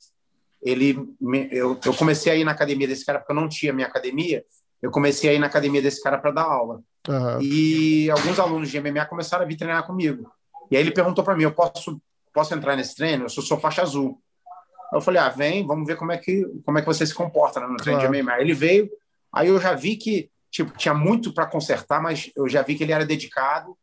Ele, 0.61 0.97
me- 1.21 1.47
eu, 1.51 1.79
eu 1.85 1.93
comecei 1.93 2.31
a 2.31 2.35
ir 2.35 2.43
na 2.43 2.51
academia 2.51 2.87
desse 2.87 3.05
cara 3.05 3.19
porque 3.19 3.31
eu 3.31 3.35
não 3.35 3.47
tinha 3.47 3.71
minha 3.73 3.87
academia. 3.87 4.43
Eu 4.81 4.91
comecei 4.91 5.29
a 5.29 5.33
ir 5.33 5.39
na 5.39 5.47
academia 5.47 5.81
desse 5.81 6.01
cara 6.01 6.17
para 6.17 6.31
dar 6.31 6.43
aula. 6.43 6.81
Aham. 7.07 7.39
E 7.41 8.09
alguns 8.11 8.39
alunos 8.39 8.69
de 8.69 8.79
MMA 8.79 9.05
começaram 9.05 9.43
a 9.43 9.47
vir 9.47 9.55
treinar 9.57 9.85
comigo. 9.85 10.29
E 10.71 10.75
aí 10.77 10.81
ele 10.83 10.91
perguntou 10.91 11.23
para 11.23 11.35
mim: 11.35 11.43
eu 11.43 11.51
posso, 11.51 12.01
posso 12.33 12.53
entrar 12.53 12.75
nesse 12.75 12.95
treino? 12.95 13.25
Eu 13.25 13.29
sou, 13.29 13.43
sou 13.43 13.59
faixa 13.59 13.81
azul. 13.81 14.21
Eu 14.93 15.01
falei: 15.01 15.21
ah, 15.21 15.29
vem, 15.29 15.65
vamos 15.65 15.87
ver 15.87 15.95
como 15.97 16.11
é 16.11 16.17
que, 16.17 16.45
como 16.65 16.77
é 16.77 16.81
que 16.81 16.87
você 16.87 17.05
se 17.05 17.13
comporta 17.13 17.59
né, 17.59 17.67
no 17.67 17.77
treino 17.77 17.99
Claro. 17.99 18.13
de 18.13 18.21
MMA. 18.23 18.41
Ele 18.41 18.53
veio, 18.53 18.89
aí 19.33 19.47
eu 19.47 19.59
já 19.59 19.73
vi 19.73 19.95
que 19.95 20.29
tipo, 20.51 20.75
tinha 20.77 20.93
muito 20.93 21.33
para 21.33 21.45
consertar, 21.45 22.01
mas 22.01 22.31
eu 22.35 22.47
já 22.49 22.61
vi 22.63 22.75
que 22.75 22.83
ele 22.83 22.91
era 22.91 23.05
dedicado, 23.05 23.77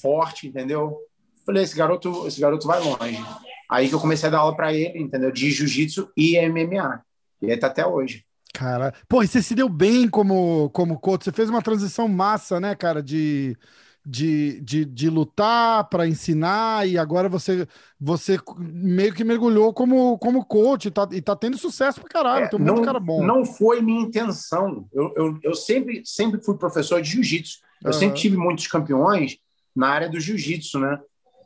forte, 0.00 0.48
entendeu? 0.48 0.96
Falei: 1.44 1.62
esse 1.64 1.76
garoto, 1.76 2.26
esse 2.26 2.40
garoto 2.40 2.66
vai 2.66 2.80
longe. 2.80 3.24
Aí 3.72 3.88
que 3.88 3.94
eu 3.94 4.00
comecei 4.00 4.28
a 4.28 4.32
dar 4.32 4.38
aula 4.40 4.54
para 4.56 4.72
ele, 4.72 4.98
entendeu? 5.00 5.30
De 5.32 5.50
jiu-jitsu 5.50 6.10
e 6.16 6.36
MMA. 6.36 7.02
E 7.40 7.46
ele 7.46 7.56
tá 7.56 7.68
até 7.68 7.86
hoje. 7.86 8.24
Cara, 8.54 8.92
pô, 9.08 9.22
e 9.22 9.26
você 9.26 9.42
se 9.42 9.54
deu 9.54 9.68
bem 9.68 10.08
como, 10.08 10.68
como 10.70 10.98
coach, 10.98 11.24
você 11.24 11.32
fez 11.32 11.48
uma 11.48 11.62
transição 11.62 12.06
massa, 12.06 12.60
né, 12.60 12.74
cara, 12.74 13.02
de, 13.02 13.56
de, 14.04 14.60
de, 14.60 14.84
de 14.84 15.08
lutar 15.08 15.88
para 15.88 16.06
ensinar 16.06 16.86
e 16.86 16.98
agora 16.98 17.30
você 17.30 17.66
você 17.98 18.38
meio 18.58 19.14
que 19.14 19.24
mergulhou 19.24 19.72
como, 19.72 20.18
como 20.18 20.44
coach 20.44 20.88
e 20.88 20.90
tá, 20.90 21.08
e 21.12 21.22
tá 21.22 21.34
tendo 21.34 21.56
sucesso 21.56 21.98
pra 22.00 22.10
caralho, 22.10 22.44
É, 22.44 22.48
tem 22.48 22.60
um 22.60 22.64
não, 22.64 22.82
cara 22.82 23.00
bom. 23.00 23.22
não 23.24 23.44
foi 23.44 23.80
minha 23.80 24.02
intenção. 24.02 24.86
Eu, 24.92 25.12
eu, 25.16 25.38
eu 25.42 25.54
sempre, 25.54 26.02
sempre 26.04 26.42
fui 26.44 26.56
professor 26.58 27.00
de 27.00 27.08
jiu-jitsu. 27.10 27.58
Eu 27.82 27.90
Aham. 27.90 27.98
sempre 28.00 28.20
tive 28.20 28.36
muitos 28.36 28.66
campeões 28.66 29.38
na 29.74 29.88
área 29.88 30.10
do 30.10 30.20
jiu-jitsu, 30.20 30.78
né? 30.78 30.98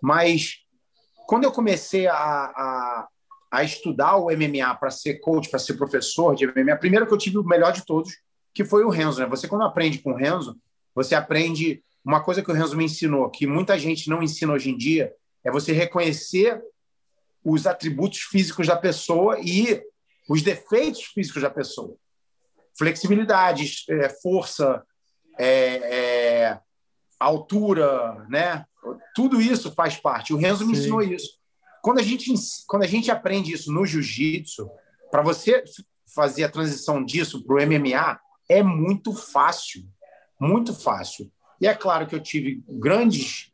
Mas 0.02 0.66
quando 1.26 1.45
eu 1.45 1.52
comecei 1.52 2.06
a, 2.06 2.14
a, 2.14 3.09
a 3.50 3.64
estudar 3.64 4.16
o 4.16 4.26
MMA 4.30 4.75
para 4.76 4.90
ser 4.90 5.14
coach, 5.21 5.49
para 5.49 5.59
ser 5.59 5.75
professor 5.75 6.35
de 6.35 6.47
MMA, 6.47 6.76
primeiro 6.76 7.06
que 7.06 7.12
eu 7.12 7.18
tive 7.18 7.38
o 7.38 7.45
melhor 7.45 7.73
de 7.73 7.85
todos, 7.85 8.16
que 8.54 8.64
foi 8.64 8.85
o 8.85 8.88
Renzo. 8.88 9.21
Né? 9.21 9.26
Você, 9.26 9.47
quando 9.49 9.64
aprende 9.64 9.99
com 9.99 10.12
o 10.12 10.16
Renzo, 10.16 10.56
você 10.95 11.14
aprende 11.14 11.83
uma 12.04 12.23
coisa 12.23 12.42
que 12.42 12.50
o 12.50 12.54
Renzo 12.54 12.76
me 12.76 12.85
ensinou, 12.85 13.28
que 13.28 13.47
muita 13.47 13.78
gente 13.78 14.09
não 14.09 14.23
ensina 14.23 14.52
hoje 14.52 14.71
em 14.71 14.76
dia, 14.76 15.12
é 15.45 15.50
você 15.50 15.73
reconhecer 15.73 16.62
os 17.45 17.66
atributos 17.66 18.21
físicos 18.21 18.66
da 18.66 18.76
pessoa 18.76 19.38
e 19.40 19.83
os 20.28 20.42
defeitos 20.42 21.02
físicos 21.02 21.42
da 21.42 21.50
pessoa. 21.50 21.97
Flexibilidade, 22.76 23.85
é, 23.88 24.09
força, 24.09 24.85
é, 25.38 25.49
é, 25.49 26.61
altura, 27.18 28.26
né? 28.28 28.64
Tudo 29.14 29.40
isso 29.40 29.73
faz 29.73 29.97
parte. 29.97 30.33
O 30.33 30.37
Renzo 30.37 30.66
me 30.66 30.75
Sim. 30.75 30.81
ensinou 30.81 31.02
isso. 31.02 31.38
Quando 31.83 31.99
a 31.99 32.02
gente, 32.02 32.33
quando 32.66 32.83
a 32.83 32.87
gente 32.87 33.11
aprende 33.11 33.52
isso 33.52 33.73
no 33.73 33.87
jiu-jitsu, 33.87 34.69
para 35.11 35.23
você 35.23 35.62
fazer 36.14 36.45
a 36.45 36.49
transição 36.49 37.05
disso 37.05 37.45
para 37.45 37.57
o 37.57 37.66
MMA, 37.66 38.19
é 38.49 38.62
muito 38.62 39.12
fácil. 39.12 39.85
Muito 40.40 40.75
fácil. 40.75 41.31
E 41.61 41.66
é 41.66 41.75
claro 41.75 42.07
que 42.07 42.14
eu 42.14 42.21
tive 42.21 42.62
grandes 42.69 43.52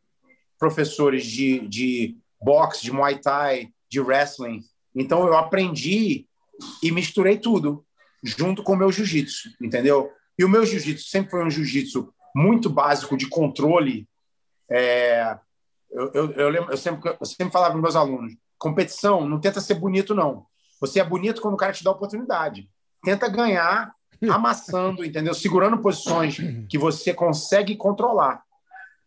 professores 0.59 1.27
de, 1.27 1.67
de 1.69 2.17
boxe, 2.41 2.83
de 2.83 2.93
muay 2.93 3.19
thai, 3.19 3.69
de 3.89 4.01
wrestling. 4.01 4.63
Então 4.95 5.27
eu 5.27 5.37
aprendi 5.37 6.27
e 6.83 6.91
misturei 6.91 7.39
tudo 7.39 7.85
junto 8.23 8.63
com 8.63 8.73
o 8.73 8.77
meu 8.77 8.93
jiu-jitsu, 8.93 9.51
entendeu? 9.61 10.11
E 10.39 10.45
o 10.45 10.49
meu 10.49 10.65
jiu-jitsu 10.65 11.09
sempre 11.09 11.31
foi 11.33 11.45
um 11.45 11.51
jiu-jitsu 11.51 12.13
muito 12.35 12.71
básico 12.71 13.17
de 13.17 13.29
controle. 13.29 14.09
É, 14.73 15.39
eu, 15.91 16.11
eu, 16.13 16.33
eu, 16.33 16.49
lembro, 16.49 16.73
eu, 16.73 16.77
sempre, 16.77 17.17
eu 17.21 17.27
sempre 17.27 17.53
falava 17.53 17.73
para 17.73 17.83
meus 17.83 17.97
alunos: 17.97 18.35
competição 18.59 19.29
não 19.29 19.41
tenta 19.41 19.61
ser 19.61 19.75
bonito, 19.75 20.15
não. 20.15 20.47
Você 20.81 20.99
é 20.99 21.05
bonito 21.05 21.41
quando 21.41 21.55
o 21.55 21.59
cara 21.59 21.73
te 21.73 21.85
dá 21.85 21.91
oportunidade. 21.91 22.69
Tenta 23.05 23.29
ganhar 23.29 23.93
amassando, 24.31 25.05
entendeu? 25.05 25.35
Segurando 25.35 25.79
posições 25.79 26.37
que 26.69 26.79
você 26.79 27.13
consegue 27.13 27.77
controlar. 27.77 28.43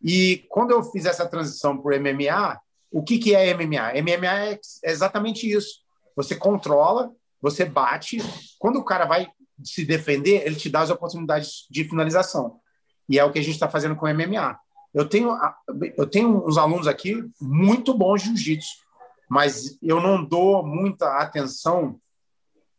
E 0.02 0.46
quando 0.50 0.72
eu 0.72 0.84
fiz 0.84 1.06
essa 1.06 1.28
transição 1.28 1.78
para 1.78 1.98
o 1.98 2.00
MMA, 2.00 2.60
o 2.92 3.04
que, 3.04 3.18
que 3.18 3.36
é 3.36 3.54
MMA? 3.54 3.94
MMA 4.02 4.52
é 4.52 4.60
exatamente 4.84 5.50
isso. 5.50 5.80
Você 6.16 6.36
controla, 6.36 7.12
você 7.42 7.66
bate. 7.66 8.20
Quando 8.60 8.78
o 8.78 8.86
cara 8.86 9.06
vai 9.06 9.28
se 9.64 9.84
defender, 9.84 10.46
ele 10.46 10.56
te 10.56 10.70
dá 10.70 10.82
as 10.82 10.90
oportunidades 10.90 11.66
de 11.70 11.84
finalização. 11.84 12.60
E 13.10 13.20
é 13.20 13.24
o 13.24 13.32
que 13.32 13.40
a 13.40 13.42
gente 13.42 13.54
está 13.54 13.68
fazendo 13.68 13.96
com 13.96 14.06
o 14.06 14.14
MMA. 14.14 14.58
Eu 14.96 15.04
tenho, 15.04 15.38
eu 15.98 16.08
tenho 16.08 16.48
uns 16.48 16.58
alunos 16.58 16.88
aqui 16.88 17.22
muito 17.42 17.94
bons 17.94 18.22
de 18.22 18.30
jiu-jitsu, 18.30 18.78
mas 19.30 19.78
eu 19.84 20.00
não 20.00 20.24
dou 20.24 20.66
muita 20.66 21.18
atenção 21.20 22.00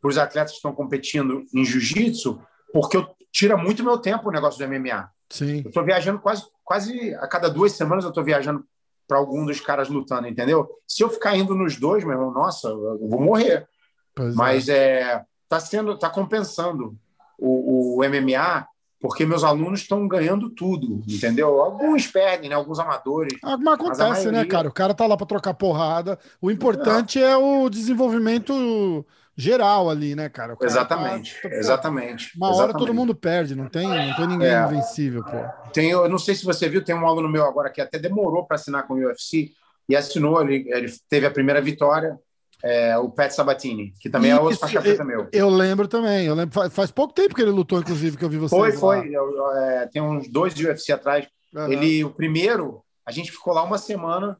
para 0.00 0.08
os 0.08 0.16
atletas 0.16 0.52
que 0.52 0.56
estão 0.56 0.74
competindo 0.74 1.44
em 1.54 1.62
jiu-jitsu, 1.62 2.40
porque 2.72 2.96
eu 2.96 3.06
tira 3.30 3.54
muito 3.54 3.84
meu 3.84 3.98
tempo 3.98 4.30
o 4.30 4.32
negócio 4.32 4.58
do 4.58 4.66
MMA. 4.66 5.10
Sim. 5.28 5.60
Eu 5.62 5.68
estou 5.68 5.84
viajando 5.84 6.18
quase, 6.18 6.46
quase 6.64 7.14
a 7.16 7.28
cada 7.28 7.50
duas 7.50 7.72
semanas, 7.72 8.02
eu 8.02 8.08
estou 8.08 8.24
viajando 8.24 8.64
para 9.06 9.18
algum 9.18 9.44
dos 9.44 9.60
caras 9.60 9.90
lutando, 9.90 10.26
entendeu? 10.26 10.66
Se 10.88 11.02
eu 11.02 11.10
ficar 11.10 11.36
indo 11.36 11.54
nos 11.54 11.76
dois, 11.76 12.02
meu 12.02 12.14
irmão, 12.14 12.32
nossa, 12.32 12.68
eu 12.68 13.08
vou 13.08 13.20
morrer. 13.20 13.68
Pois 14.14 14.32
é. 14.32 14.36
Mas 14.36 14.68
é, 14.70 15.22
tá 15.50 15.60
sendo, 15.60 15.98
tá 15.98 16.08
compensando 16.08 16.96
o, 17.38 17.98
o 17.98 18.08
MMA, 18.08 18.66
porque 19.00 19.26
meus 19.26 19.44
alunos 19.44 19.80
estão 19.80 20.06
ganhando 20.08 20.48
tudo, 20.50 21.02
entendeu? 21.08 21.60
Alguns 21.60 22.06
perdem, 22.06 22.48
né? 22.50 22.56
Alguns 22.56 22.78
amadores. 22.78 23.38
Ah, 23.44 23.56
mas 23.56 23.74
acontece, 23.74 24.00
Mas 24.00 24.20
a 24.20 24.22
maioria- 24.24 24.32
né, 24.42 24.44
cara? 24.46 24.68
O 24.68 24.72
cara 24.72 24.94
tá 24.94 25.06
lá 25.06 25.16
pra 25.16 25.26
trocar 25.26 25.54
porrada. 25.54 26.18
O 26.40 26.50
importante 26.50 27.22
é 27.22 27.36
o 27.36 27.68
desenvolvimento 27.68 29.04
geral 29.36 29.90
ali, 29.90 30.14
né, 30.14 30.28
cara? 30.30 30.56
Cara 30.56 30.70
Exatamente, 30.70 31.42
tá- 31.42 31.48
exatamente. 31.50 32.36
Uma 32.36 32.46
hora 32.48 32.56
exatamente. 32.56 32.78
todo 32.86 32.94
mundo 32.94 33.14
perde, 33.14 33.54
não 33.54 33.68
tem, 33.68 33.86
não 33.86 34.16
tem 34.16 34.26
ninguém 34.26 34.48
É. 34.48 34.64
invencível, 34.64 35.22
pô. 35.22 35.70
Tem, 35.72 35.90
eu 35.90 36.08
não 36.08 36.18
sei 36.18 36.34
se 36.34 36.44
você 36.44 36.68
viu, 36.68 36.82
tem 36.82 36.94
um 36.94 37.06
aluno 37.06 37.28
meu 37.28 37.44
agora 37.44 37.68
que 37.70 37.80
até 37.80 37.98
demorou 37.98 38.46
para 38.46 38.54
assinar 38.54 38.86
com 38.86 38.94
o 38.94 38.96
UFC 38.96 39.50
e 39.88 39.94
assinou, 39.94 40.40
ele, 40.42 40.66
ele 40.72 40.90
teve 41.08 41.26
a 41.26 41.30
primeira 41.30 41.60
vitória, 41.60 42.18
é, 42.62 42.96
o 42.98 43.08
Pat 43.10 43.30
Sabatini, 43.30 43.92
que 44.00 44.08
também 44.08 44.30
é 44.30 44.34
outro 44.34 44.52
Isso, 44.52 44.60
faixa 44.60 44.80
preta 44.80 45.04
meu. 45.04 45.28
Eu 45.32 45.48
lembro 45.48 45.86
também. 45.86 46.26
Eu 46.26 46.34
lembro, 46.34 46.54
faz, 46.54 46.72
faz 46.72 46.90
pouco 46.90 47.12
tempo 47.14 47.34
que 47.34 47.42
ele 47.42 47.50
lutou, 47.50 47.78
inclusive, 47.80 48.16
que 48.16 48.24
eu 48.24 48.28
vi 48.30 48.38
você. 48.38 48.54
Foi, 48.54 48.72
foi. 48.72 49.08
Eu- 49.14 49.52
é, 49.56 49.86
tem 49.86 50.00
uns 50.02 50.28
dois 50.28 50.54
de 50.54 50.66
UFC 50.66 50.92
atrás. 50.92 51.26
Ele, 51.68 52.04
o 52.04 52.10
primeiro, 52.10 52.82
a 53.04 53.10
gente 53.12 53.30
ficou 53.32 53.54
lá 53.54 53.62
uma 53.62 53.78
semana. 53.78 54.36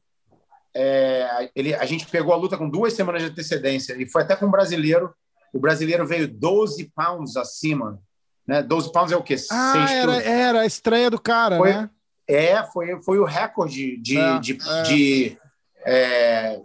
é, 0.75 1.51
ele, 1.55 1.75
a 1.75 1.87
gente 1.87 2.07
pegou 2.07 2.35
a 2.35 2.37
luta 2.37 2.57
com 2.59 2.69
duas 2.69 2.93
semanas 2.93 3.23
de 3.23 3.29
antecedência 3.31 3.95
e 3.99 4.07
foi 4.07 4.23
até 4.23 4.37
com 4.37 4.47
um 4.47 4.51
brasileiro. 4.51 5.15
O 5.53 5.59
brasileiro 5.59 6.07
veio 6.07 6.29
12 6.29 6.93
pounds 6.95 7.37
acima. 7.37 7.99
Né? 8.47 8.63
12 8.63 8.93
pounds 8.93 9.11
é 9.13 9.17
o 9.17 9.23
quê? 9.23 9.37
Ah, 9.51 9.87
era, 9.91 10.23
era 10.23 10.61
a 10.61 10.67
estreia 10.67 11.11
do 11.11 11.19
cara, 11.21 11.57
Foi- 11.57 11.73
né? 11.73 11.91
É, 12.29 12.63
foi, 12.65 13.01
foi 13.03 13.19
o 13.19 13.25
recorde 13.25 13.97
de, 13.99 14.39
de, 14.41 14.59
é. 14.69 14.83
de, 14.83 15.39
é, 15.87 16.61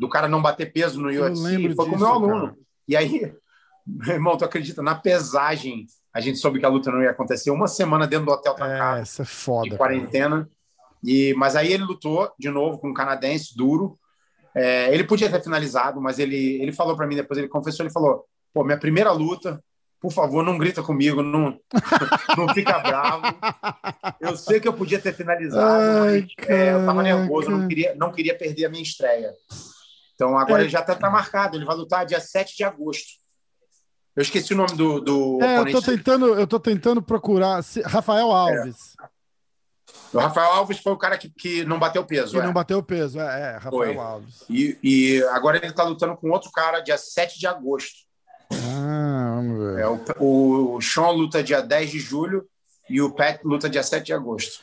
do 0.00 0.08
cara 0.08 0.26
não 0.26 0.40
bater 0.40 0.72
peso 0.72 0.98
no 0.98 1.08
UFC. 1.08 1.74
Foi 1.74 1.86
com 1.86 1.94
o 1.94 1.98
meu 1.98 2.06
aluno. 2.08 2.40
cara. 2.46 2.56
E 2.88 2.96
aí, 2.96 3.34
meu 3.86 4.14
irmão, 4.14 4.36
tu 4.38 4.46
acredita? 4.46 4.82
Na 4.82 4.94
pesagem, 4.94 5.86
a 6.12 6.20
gente 6.20 6.38
soube 6.38 6.58
que 6.58 6.64
a 6.64 6.70
luta 6.70 6.90
não 6.90 7.02
ia 7.02 7.10
acontecer. 7.10 7.50
Uma 7.50 7.68
semana 7.68 8.06
dentro 8.06 8.24
do 8.26 8.32
hotel 8.32 8.54
É, 8.54 8.56
trancado, 8.56 9.00
essa 9.02 9.22
é 9.22 9.26
foda. 9.26 9.64
de 9.64 9.68
cara. 9.70 9.78
quarentena. 9.78 10.48
E, 11.04 11.34
mas 11.36 11.54
aí 11.54 11.70
ele 11.72 11.84
lutou 11.84 12.32
de 12.38 12.48
novo 12.50 12.78
com 12.78 12.88
um 12.88 12.94
canadense 12.94 13.54
duro. 13.54 13.98
É, 14.54 14.92
ele 14.92 15.04
podia 15.04 15.30
ter 15.30 15.42
finalizado, 15.42 16.00
mas 16.00 16.18
ele, 16.18 16.60
ele 16.62 16.72
falou 16.72 16.96
para 16.96 17.06
mim 17.06 17.14
depois, 17.16 17.38
ele 17.38 17.46
confessou, 17.48 17.84
ele 17.84 17.92
falou, 17.92 18.24
pô, 18.52 18.64
minha 18.64 18.78
primeira 18.78 19.12
luta, 19.12 19.62
por 20.00 20.10
favor, 20.10 20.42
não 20.42 20.58
grita 20.58 20.82
comigo, 20.82 21.22
não, 21.22 21.56
não 22.36 22.48
fica 22.54 22.78
bravo. 22.80 23.22
Eu 24.20 24.34
sei 24.36 24.58
que 24.58 24.66
eu 24.66 24.72
podia 24.72 24.98
ter 24.98 25.12
finalizado, 25.14 25.62
Ai, 25.62 26.26
mas 26.38 26.48
é, 26.48 26.72
eu 26.74 26.84
tava 26.84 27.02
nervoso, 27.02 27.48
não 27.50 27.68
queria, 27.68 27.94
não 27.94 28.10
queria 28.10 28.36
perder 28.36 28.64
a 28.64 28.68
minha 28.70 28.82
estreia. 28.82 29.32
Então 30.20 30.36
agora 30.36 30.60
É. 30.60 30.64
ele 30.64 30.70
já 30.70 30.80
está 30.80 31.08
marcado, 31.08 31.56
ele 31.56 31.64
vai 31.64 31.74
lutar 31.74 32.04
dia 32.04 32.20
7 32.20 32.54
de 32.54 32.62
agosto. 32.62 33.12
Eu 34.14 34.20
esqueci 34.20 34.52
o 34.52 34.56
nome 34.56 34.74
do, 34.76 35.00
do 35.00 35.38
É, 35.42 35.54
eu 35.60 35.64
tô 35.64 35.78
oponente. 35.78 35.86
tentando, 35.86 36.26
eu 36.34 36.46
tô 36.46 36.60
tentando 36.60 37.00
procurar. 37.00 37.64
Rafael 37.86 38.30
Alves, 38.30 38.94
O 40.12 40.18
Rafael 40.18 40.50
Alves 40.52 40.78
foi 40.80 40.92
o 40.92 40.98
cara 40.98 41.16
que, 41.16 41.30
que 41.30 41.64
não 41.64 41.78
bateu 41.78 42.04
peso. 42.04 42.32
que 42.32 42.38
é. 42.38 42.42
não 42.42 42.52
bateu 42.52 42.82
peso. 42.82 43.18
É, 43.18 43.22
é 43.24 43.52
Rafael 43.54 43.70
Foi. 43.72 43.96
Alves. 43.96 44.44
E, 44.50 44.76
e 44.82 45.22
agora 45.30 45.56
ele 45.56 45.68
está 45.68 45.84
lutando 45.84 46.14
com 46.18 46.28
outro 46.30 46.50
cara 46.52 46.80
dia 46.80 46.98
7 46.98 47.38
de 47.38 47.46
agosto. 47.46 48.00
Ah, 48.52 49.36
vamos 49.36 49.58
ver. 49.58 49.80
É, 49.80 49.86
o, 49.88 50.74
o 50.76 50.80
Sean 50.82 51.12
luta 51.12 51.42
dia 51.42 51.62
10 51.62 51.90
de 51.92 51.98
julho 51.98 52.46
e 52.90 53.00
o 53.00 53.10
Pat 53.10 53.40
luta 53.42 53.70
dia 53.70 53.82
7 53.82 54.04
de 54.04 54.12
agosto. 54.12 54.60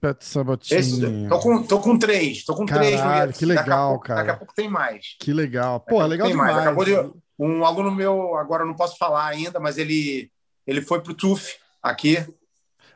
Pet 0.00 0.24
Sabatini. 0.24 0.80
Esse, 0.80 1.28
tô, 1.28 1.38
com, 1.40 1.62
tô 1.62 1.80
com 1.80 1.98
três. 1.98 2.44
Tô 2.44 2.54
com 2.54 2.66
três 2.66 2.92
no 2.96 2.98
Caralho, 2.98 3.32
que 3.32 3.46
legal, 3.46 3.90
pouco- 3.92 4.04
cara. 4.06 4.18
Daqui 4.20 4.30
a 4.30 4.36
pouco 4.36 4.54
tem 4.54 4.68
mais. 4.68 5.16
Que 5.18 5.32
legal. 5.32 5.80
Pô, 5.80 5.86
pouco 5.86 6.06
legal 6.06 6.28
demais. 6.28 6.56
Acabou 6.56 6.84
de- 6.84 7.12
Um 7.38 7.64
aluno 7.64 7.90
meu, 7.90 8.36
agora 8.36 8.62
eu 8.62 8.66
não 8.66 8.74
posso 8.74 8.96
falar 8.96 9.26
ainda, 9.26 9.58
mas 9.60 9.76
ele, 9.78 10.30
ele 10.66 10.80
foi 10.80 11.00
pro 11.02 11.12
TUF 11.14 11.56
aqui 11.82 12.24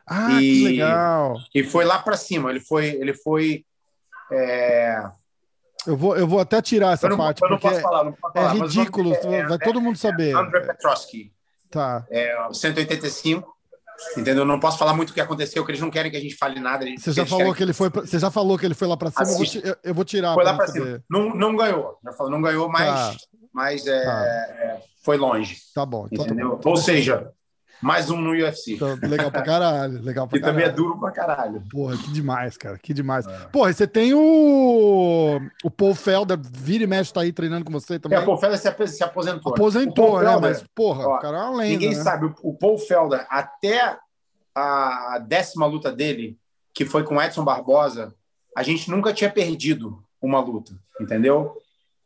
Ah, 0.07 0.29
que 0.29 0.43
E- 0.43 0.65
legal. 0.65 1.37
e 1.55 1.63
foi 1.63 1.85
lá 1.85 1.99
para 1.99 2.17
cima. 2.17 2.51
Ele 2.51 2.61
foi. 2.61 2.87
Ele 2.89 3.15
foi 3.15 3.65
é, 4.33 5.03
Eu 5.87 5.97
vou, 5.97 6.17
eu 6.17 6.27
vou 6.27 6.39
até 6.41 6.61
tirar 6.63 6.93
essa 6.93 7.07
eu 7.07 7.11
não, 7.11 7.17
parte, 7.17 7.43
eu 7.43 7.49
não 7.51 7.59
posso 7.59 7.81
falar, 7.81 8.05
não 8.05 8.13
posso 8.13 8.37
é 8.37 8.41
falar. 8.41 8.55
nome 8.55 8.67
ridículo. 8.69 9.15
é 9.15 9.47
vai 9.47 9.59
todo 9.59 9.81
mundo 9.81 9.97
saber. 9.99 10.35
André 10.37 10.61
Petrosky. 10.61 11.33
Tá. 11.71 12.05
é, 12.11 12.37
185. 12.53 13.57
Entendeu? 14.17 14.45
Não 14.45 14.59
posso 14.59 14.79
falar 14.79 14.95
muito 14.95 15.11
o 15.11 15.15
que 15.15 15.21
aconteceu, 15.21 15.65
que 15.65 15.71
eles 15.71 15.81
não 15.81 15.91
querem 15.91 16.11
que 16.11 16.17
a 16.17 16.21
gente 16.21 16.37
fale 16.37 16.59
nada. 16.61 16.85
eles- 16.85 17.03
Você 17.03 17.13
já 17.13 17.25
falou 17.27 17.39
querem 17.45 17.55
que 17.55 17.63
ele 17.63 17.73
foi, 17.73 17.91
pra- 17.91 18.03
você 18.03 18.19
já 18.19 18.31
falou 18.31 18.59
que 18.59 18.67
ele 18.67 18.75
foi 18.75 18.89
lá 18.89 18.97
pra 18.97 19.11
cima. 19.11 19.23
Eu 19.23 19.27
vou, 19.35 19.43
Assiste. 19.43 19.63
eu, 19.85 19.95
vou 19.95 20.05
tirar. 20.05 20.35
Foi 20.35 20.45
lá 20.45 20.55
para 20.55 20.67
cima. 20.69 21.03
Não, 21.09 21.35
não 21.35 21.57
ganhou. 21.57 21.99
Já 22.05 22.13
falou, 22.13 22.33
não 22.33 22.41
ganhou, 22.43 22.69
mas, 22.69 22.87
Tá. 22.87 23.17
mas 23.53 23.87
é, 23.87 24.05
Tá. 24.05 24.25
é, 24.27 24.81
foi 25.05 25.17
longe. 25.17 25.57
Tá 25.75 25.85
bom. 25.87 26.07
Então 26.11 26.25
tá 26.25 26.33
Entendeu? 26.33 26.59
bom. 26.63 26.71
Ou 26.71 26.77
seja, 26.77 27.31
mais 27.83 28.11
um 28.11 28.17
no 28.17 28.31
UFC. 28.31 28.75
Então, 28.75 28.99
legal 29.03 29.31
pra 29.31 29.43
caralho. 29.43 30.03
Legal 30.03 30.29
pra 30.29 30.39
que 30.39 30.45
caralho. 30.45 30.59
também 30.63 30.71
é 30.71 30.75
duro 30.75 30.99
pra 30.99 31.11
caralho. 31.11 31.63
Porra, 31.71 31.97
que 31.97 32.11
demais, 32.13 32.57
cara. 32.57 32.79
Que 32.79 32.93
demais. 32.93 33.25
Porra, 33.51 33.71
e 33.71 33.75
você 33.75 33.87
tem 33.87 34.13
o. 34.15 35.41
O 35.65 35.71
Paul 35.71 35.95
Felder, 35.95 36.39
vira 36.41 36.85
e 36.85 36.87
mexe, 36.87 37.13
tá 37.13 37.21
aí 37.23 37.33
treinando 37.33 37.65
com 37.65 37.73
você 37.73 37.99
também. 37.99 38.19
É, 38.19 38.23
o 38.23 38.25
Paul 38.27 38.39
Felder 38.39 38.59
se, 38.59 38.69
ap- 38.69 38.87
se 38.87 39.03
aposentou. 39.03 39.53
Aposentou, 39.53 40.19
né? 40.21 40.29
Felder, 40.31 40.51
Mas, 40.51 40.65
porra, 40.75 41.07
ó, 41.09 41.17
o 41.17 41.19
cara 41.19 41.39
é 41.39 41.41
uma 41.43 41.57
lenda. 41.57 41.73
Ninguém 41.73 41.95
né? 41.97 42.03
sabe. 42.03 42.33
O- 42.43 42.55
Paul 42.55 42.79
Felder, 42.79 43.27
até 43.31 43.97
a 44.55 45.19
décima 45.27 45.67
luta 45.67 45.91
dele, 45.93 46.39
que 46.75 46.85
foi 46.85 47.05
com 47.05 47.17
o 47.17 47.23
Edson 47.23 47.45
Barbosa, 47.45 48.15
a 48.57 48.63
gente 48.63 48.91
nunca 48.91 49.13
tinha 49.13 49.31
perdido 49.31 50.03
uma 50.21 50.41
luta, 50.41 50.73
entendeu? 51.01 51.57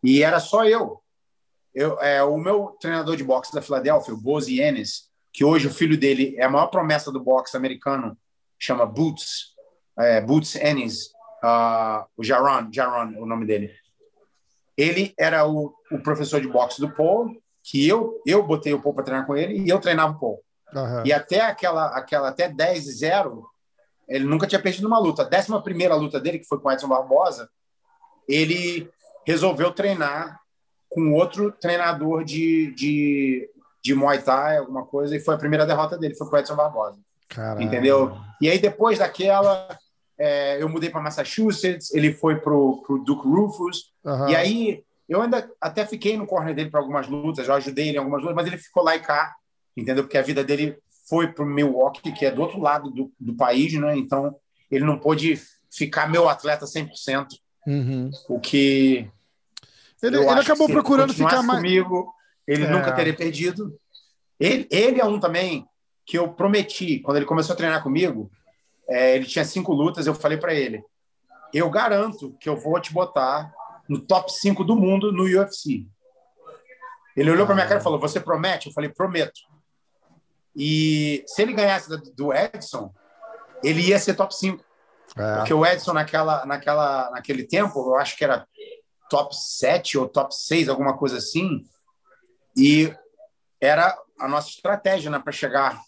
E 0.02 0.23
era 0.23 0.38
só 0.38 0.64
eu. 0.66 1.00
eu 1.75 1.99
é, 2.00 2.23
o 2.23 2.37
meu 2.37 2.76
treinador 2.81 3.16
de 3.16 3.25
boxe 3.25 3.52
da 3.52 3.62
Filadélfia, 3.62 4.14
o 4.14 4.21
Bozi 4.21 4.61
Ennis, 4.61 5.09
que 5.34 5.44
hoje 5.44 5.66
o 5.66 5.74
filho 5.74 5.98
dele 5.98 6.36
é 6.38 6.44
a 6.44 6.48
maior 6.48 6.68
promessa 6.68 7.10
do 7.10 7.20
boxe 7.20 7.56
americano, 7.56 8.16
chama 8.56 8.86
Boots, 8.86 9.52
é, 9.98 10.20
Boots 10.20 10.54
Ennis, 10.54 11.10
ah, 11.42 12.06
o 12.16 12.22
Jaron, 12.22 12.68
Jaron, 12.72 13.20
o 13.20 13.26
nome 13.26 13.44
dele. 13.44 13.72
Ele 14.78 15.12
era 15.18 15.44
o, 15.44 15.74
o 15.90 15.98
professor 15.98 16.40
de 16.40 16.46
boxe 16.46 16.80
do 16.80 16.94
Paul, 16.94 17.36
que 17.64 17.86
eu 17.86 18.22
eu 18.24 18.44
botei 18.46 18.72
o 18.72 18.80
Paul 18.80 18.94
para 18.94 19.04
treinar 19.04 19.26
com 19.26 19.36
ele 19.36 19.58
e 19.58 19.68
eu 19.68 19.80
treinava 19.80 20.12
o 20.12 20.20
Paul. 20.20 20.44
Aham. 20.72 21.02
E 21.04 21.12
até 21.12 21.40
aquela, 21.40 21.86
aquela 21.88 22.28
até 22.28 22.48
10 22.48 22.86
e 22.86 22.92
0, 22.92 23.44
ele 24.08 24.24
nunca 24.24 24.46
tinha 24.46 24.62
perdido 24.62 24.86
uma 24.86 25.00
luta. 25.00 25.22
A 25.22 25.28
décima 25.28 25.60
primeira 25.60 25.96
luta 25.96 26.20
dele, 26.20 26.38
que 26.38 26.46
foi 26.46 26.60
com 26.60 26.70
Edson 26.70 26.88
Barbosa, 26.88 27.50
ele 28.28 28.88
resolveu 29.26 29.72
treinar 29.72 30.40
com 30.88 31.12
outro 31.12 31.50
treinador 31.50 32.24
de, 32.24 32.72
de, 32.74 33.50
de 33.84 33.94
Muay 33.94 34.22
Thai, 34.22 34.56
alguma 34.56 34.84
coisa, 34.86 35.14
e 35.14 35.20
foi 35.20 35.34
a 35.34 35.38
primeira 35.38 35.66
derrota 35.66 35.98
dele, 35.98 36.14
foi 36.14 36.26
com 36.28 36.36
o 36.36 36.38
Edson 36.38 36.56
Barbosa. 36.56 36.98
Entendeu? 37.60 38.16
E 38.40 38.48
aí, 38.48 38.58
depois 38.58 38.98
daquela, 38.98 39.68
é, 40.18 40.62
eu 40.62 40.68
mudei 40.68 40.88
para 40.88 41.02
Massachusetts, 41.02 41.92
ele 41.92 42.12
foi 42.14 42.36
pro, 42.40 42.82
pro 42.86 42.98
Duke 43.04 43.26
Rufus, 43.28 43.92
Aham. 44.06 44.30
e 44.30 44.36
aí, 44.36 44.84
eu 45.08 45.20
ainda 45.20 45.50
até 45.60 45.84
fiquei 45.84 46.16
no 46.16 46.26
corner 46.26 46.54
dele 46.54 46.70
para 46.70 46.80
algumas 46.80 47.06
lutas, 47.08 47.46
eu 47.46 47.54
ajudei 47.54 47.88
ele 47.88 47.96
em 47.96 47.98
algumas 47.98 48.20
lutas, 48.22 48.36
mas 48.36 48.46
ele 48.46 48.56
ficou 48.56 48.82
lá 48.82 48.96
e 48.96 49.00
cá, 49.00 49.34
entendeu? 49.76 50.04
Porque 50.04 50.16
a 50.16 50.22
vida 50.22 50.42
dele 50.42 50.78
foi 51.08 51.28
para 51.28 51.44
o 51.44 51.46
Milwaukee, 51.46 52.12
que 52.12 52.24
é 52.24 52.30
do 52.30 52.40
outro 52.40 52.58
lado 52.60 52.90
do, 52.90 53.12
do 53.20 53.34
país, 53.34 53.74
né? 53.74 53.94
Então, 53.98 54.34
ele 54.70 54.84
não 54.86 54.98
pôde 54.98 55.38
ficar 55.70 56.08
meu 56.08 56.26
atleta 56.28 56.64
100%, 56.64 57.26
Uhum. 57.66 58.10
o 58.28 58.38
que. 58.38 59.08
Ele, 60.02 60.18
ele 60.18 60.28
acabou 60.28 60.68
procurando 60.68 61.14
ficar 61.14 61.42
mais. 61.42 61.60
comigo, 61.62 62.13
ele 62.46 62.64
É. 62.64 62.70
nunca 62.70 62.92
teria 62.92 63.14
perdido. 63.14 63.78
Ele, 64.38 64.66
ele 64.70 65.00
é 65.00 65.04
um 65.04 65.18
também 65.20 65.66
que 66.06 66.18
eu 66.18 66.32
prometi, 66.32 67.00
quando 67.00 67.16
ele 67.16 67.26
começou 67.26 67.54
a 67.54 67.56
treinar 67.56 67.82
comigo, 67.82 68.30
é, 68.88 69.14
ele 69.16 69.24
tinha 69.24 69.44
cinco 69.44 69.72
lutas, 69.72 70.06
eu 70.06 70.14
falei 70.14 70.36
para 70.36 70.52
ele: 70.54 70.84
eu 71.52 71.70
garanto 71.70 72.36
que 72.40 72.48
eu 72.48 72.56
vou 72.56 72.78
te 72.80 72.92
botar 72.92 73.52
no 73.88 74.00
top 74.00 74.32
5 74.32 74.64
do 74.64 74.74
mundo 74.74 75.12
no 75.12 75.22
UFC. 75.22 75.86
Ele 77.16 77.30
olhou 77.30 77.46
para 77.46 77.54
minha 77.54 77.66
cara 77.66 77.80
e 77.80 77.82
falou: 77.82 78.00
Você 78.00 78.18
promete? 78.18 78.66
Eu 78.66 78.72
falei: 78.72 78.90
Prometo. 78.90 79.40
E 80.56 81.24
se 81.26 81.42
ele 81.42 81.52
ganhasse 81.52 81.88
do 82.16 82.32
Edson, 82.32 82.92
ele 83.62 83.82
ia 83.82 83.98
ser 83.98 84.14
top 84.14 84.34
5. 84.34 84.62
É. 85.16 85.36
Porque 85.36 85.54
o 85.54 85.64
Edson, 85.64 85.92
naquela, 85.92 86.44
naquela, 86.44 87.10
naquele 87.10 87.44
tempo, 87.44 87.78
eu 87.78 87.96
acho 87.96 88.16
que 88.16 88.24
era 88.24 88.46
top 89.08 89.34
7 89.34 89.98
ou 89.98 90.08
top 90.08 90.34
6, 90.34 90.68
alguma 90.68 90.96
coisa 90.96 91.18
assim. 91.18 91.64
E 92.56 92.92
era 93.61 93.96
a 94.18 94.28
nossa 94.28 94.49
estratégia 94.49 95.11
né, 95.11 95.18
para 95.18 95.32
chegar 95.32 95.80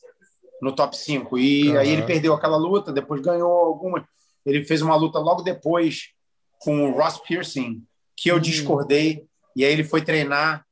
no 0.60 0.74
top 0.74 0.96
5. 0.96 1.38
E 1.38 1.70
Aham. 1.70 1.78
aí 1.80 1.90
ele 1.90 2.02
perdeu 2.02 2.32
aquela 2.34 2.56
luta, 2.56 2.92
depois 2.92 3.20
ganhou 3.20 3.50
alguma. 3.52 4.06
Ele 4.44 4.64
fez 4.64 4.80
uma 4.82 4.96
luta 4.96 5.18
logo 5.18 5.42
depois 5.42 6.10
com 6.60 6.88
o 6.90 6.92
Ross 6.92 7.18
Pearson, 7.20 7.80
que 8.16 8.30
eu 8.30 8.36
Hum. 8.36 8.40
discordei. 8.40 9.26
E 9.54 9.64
aí 9.64 9.72
ele 9.72 9.84
foi 9.84 10.02
treinar 10.02 10.64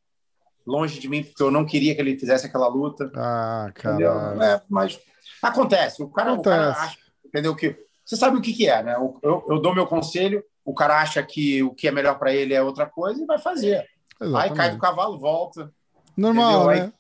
longe 0.66 0.98
de 0.98 1.08
mim, 1.08 1.22
porque 1.22 1.42
eu 1.42 1.50
não 1.50 1.64
queria 1.66 1.94
que 1.94 2.00
ele 2.00 2.18
fizesse 2.18 2.46
aquela 2.46 2.68
luta. 2.68 3.10
Ah, 3.14 3.66
Entendeu? 3.70 4.12
caralho. 4.12 4.42
É, 4.42 4.62
mas 4.68 4.98
acontece. 5.42 6.02
O 6.02 6.09
cara, 6.09 6.33
o 6.33 6.42
cara 6.42 6.70
Acontece. 6.70 6.87
acha, 6.87 6.98
entendeu? 7.24 7.54
Que, 7.54 7.76
você 8.04 8.16
sabe 8.16 8.37
o 8.38 8.40
que, 8.40 8.52
que 8.52 8.66
é, 8.68 8.83
né? 8.83 8.94
Eu, 8.94 9.42
eu, 9.48 9.61
dou 9.61 9.74
meu 9.74 9.87
conselho, 9.87 10.42
o 10.64 10.74
cara 10.74 11.00
acha 11.00 11.22
que 11.22 11.62
o 11.62 11.74
que 11.74 11.88
é 11.88 11.90
melhor 11.90 12.18
para 12.18 12.33
ele 12.35 12.54
é 12.54 12.62
outra 12.62 12.87
coisa 12.87 13.22
e 13.22 13.26
vai 13.26 13.38
fazer. 13.38 13.78
Aí 14.20 14.30
cai 14.30 14.46
Exatamente. 14.46 14.74
do 14.76 14.80
cavalo, 14.80 15.18
volta, 15.18 15.70
Normal, 16.16 16.66
né? 16.68 16.92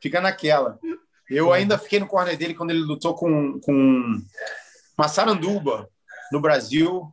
fica 0.00 0.20
naquela. 0.20 0.78
Eu 1.28 1.52
ainda 1.52 1.78
fiquei 1.78 1.98
no 1.98 2.06
corner 2.06 2.36
dele 2.36 2.54
quando 2.54 2.70
ele 2.70 2.80
lutou 2.80 3.14
com, 3.14 3.58
com 3.60 4.22
Massaranduba 4.96 5.88
no 6.30 6.40
Brasil. 6.40 7.12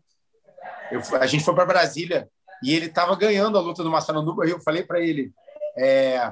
Eu, 0.91 1.02
a 1.19 1.26
gente 1.26 1.43
foi 1.43 1.56
para 1.56 1.65
Brasília 1.65 2.30
e 2.63 2.74
ele 2.74 2.86
estava 2.86 3.15
ganhando 3.15 3.58
a 3.58 3.62
luta 3.62 3.84
do 3.84 3.89
Massaranduba. 3.89 4.46
E 4.46 4.52
eu 4.52 4.60
falei 4.60 4.84
para 4.84 5.02
ele: 5.02 5.34
é, 5.76 6.32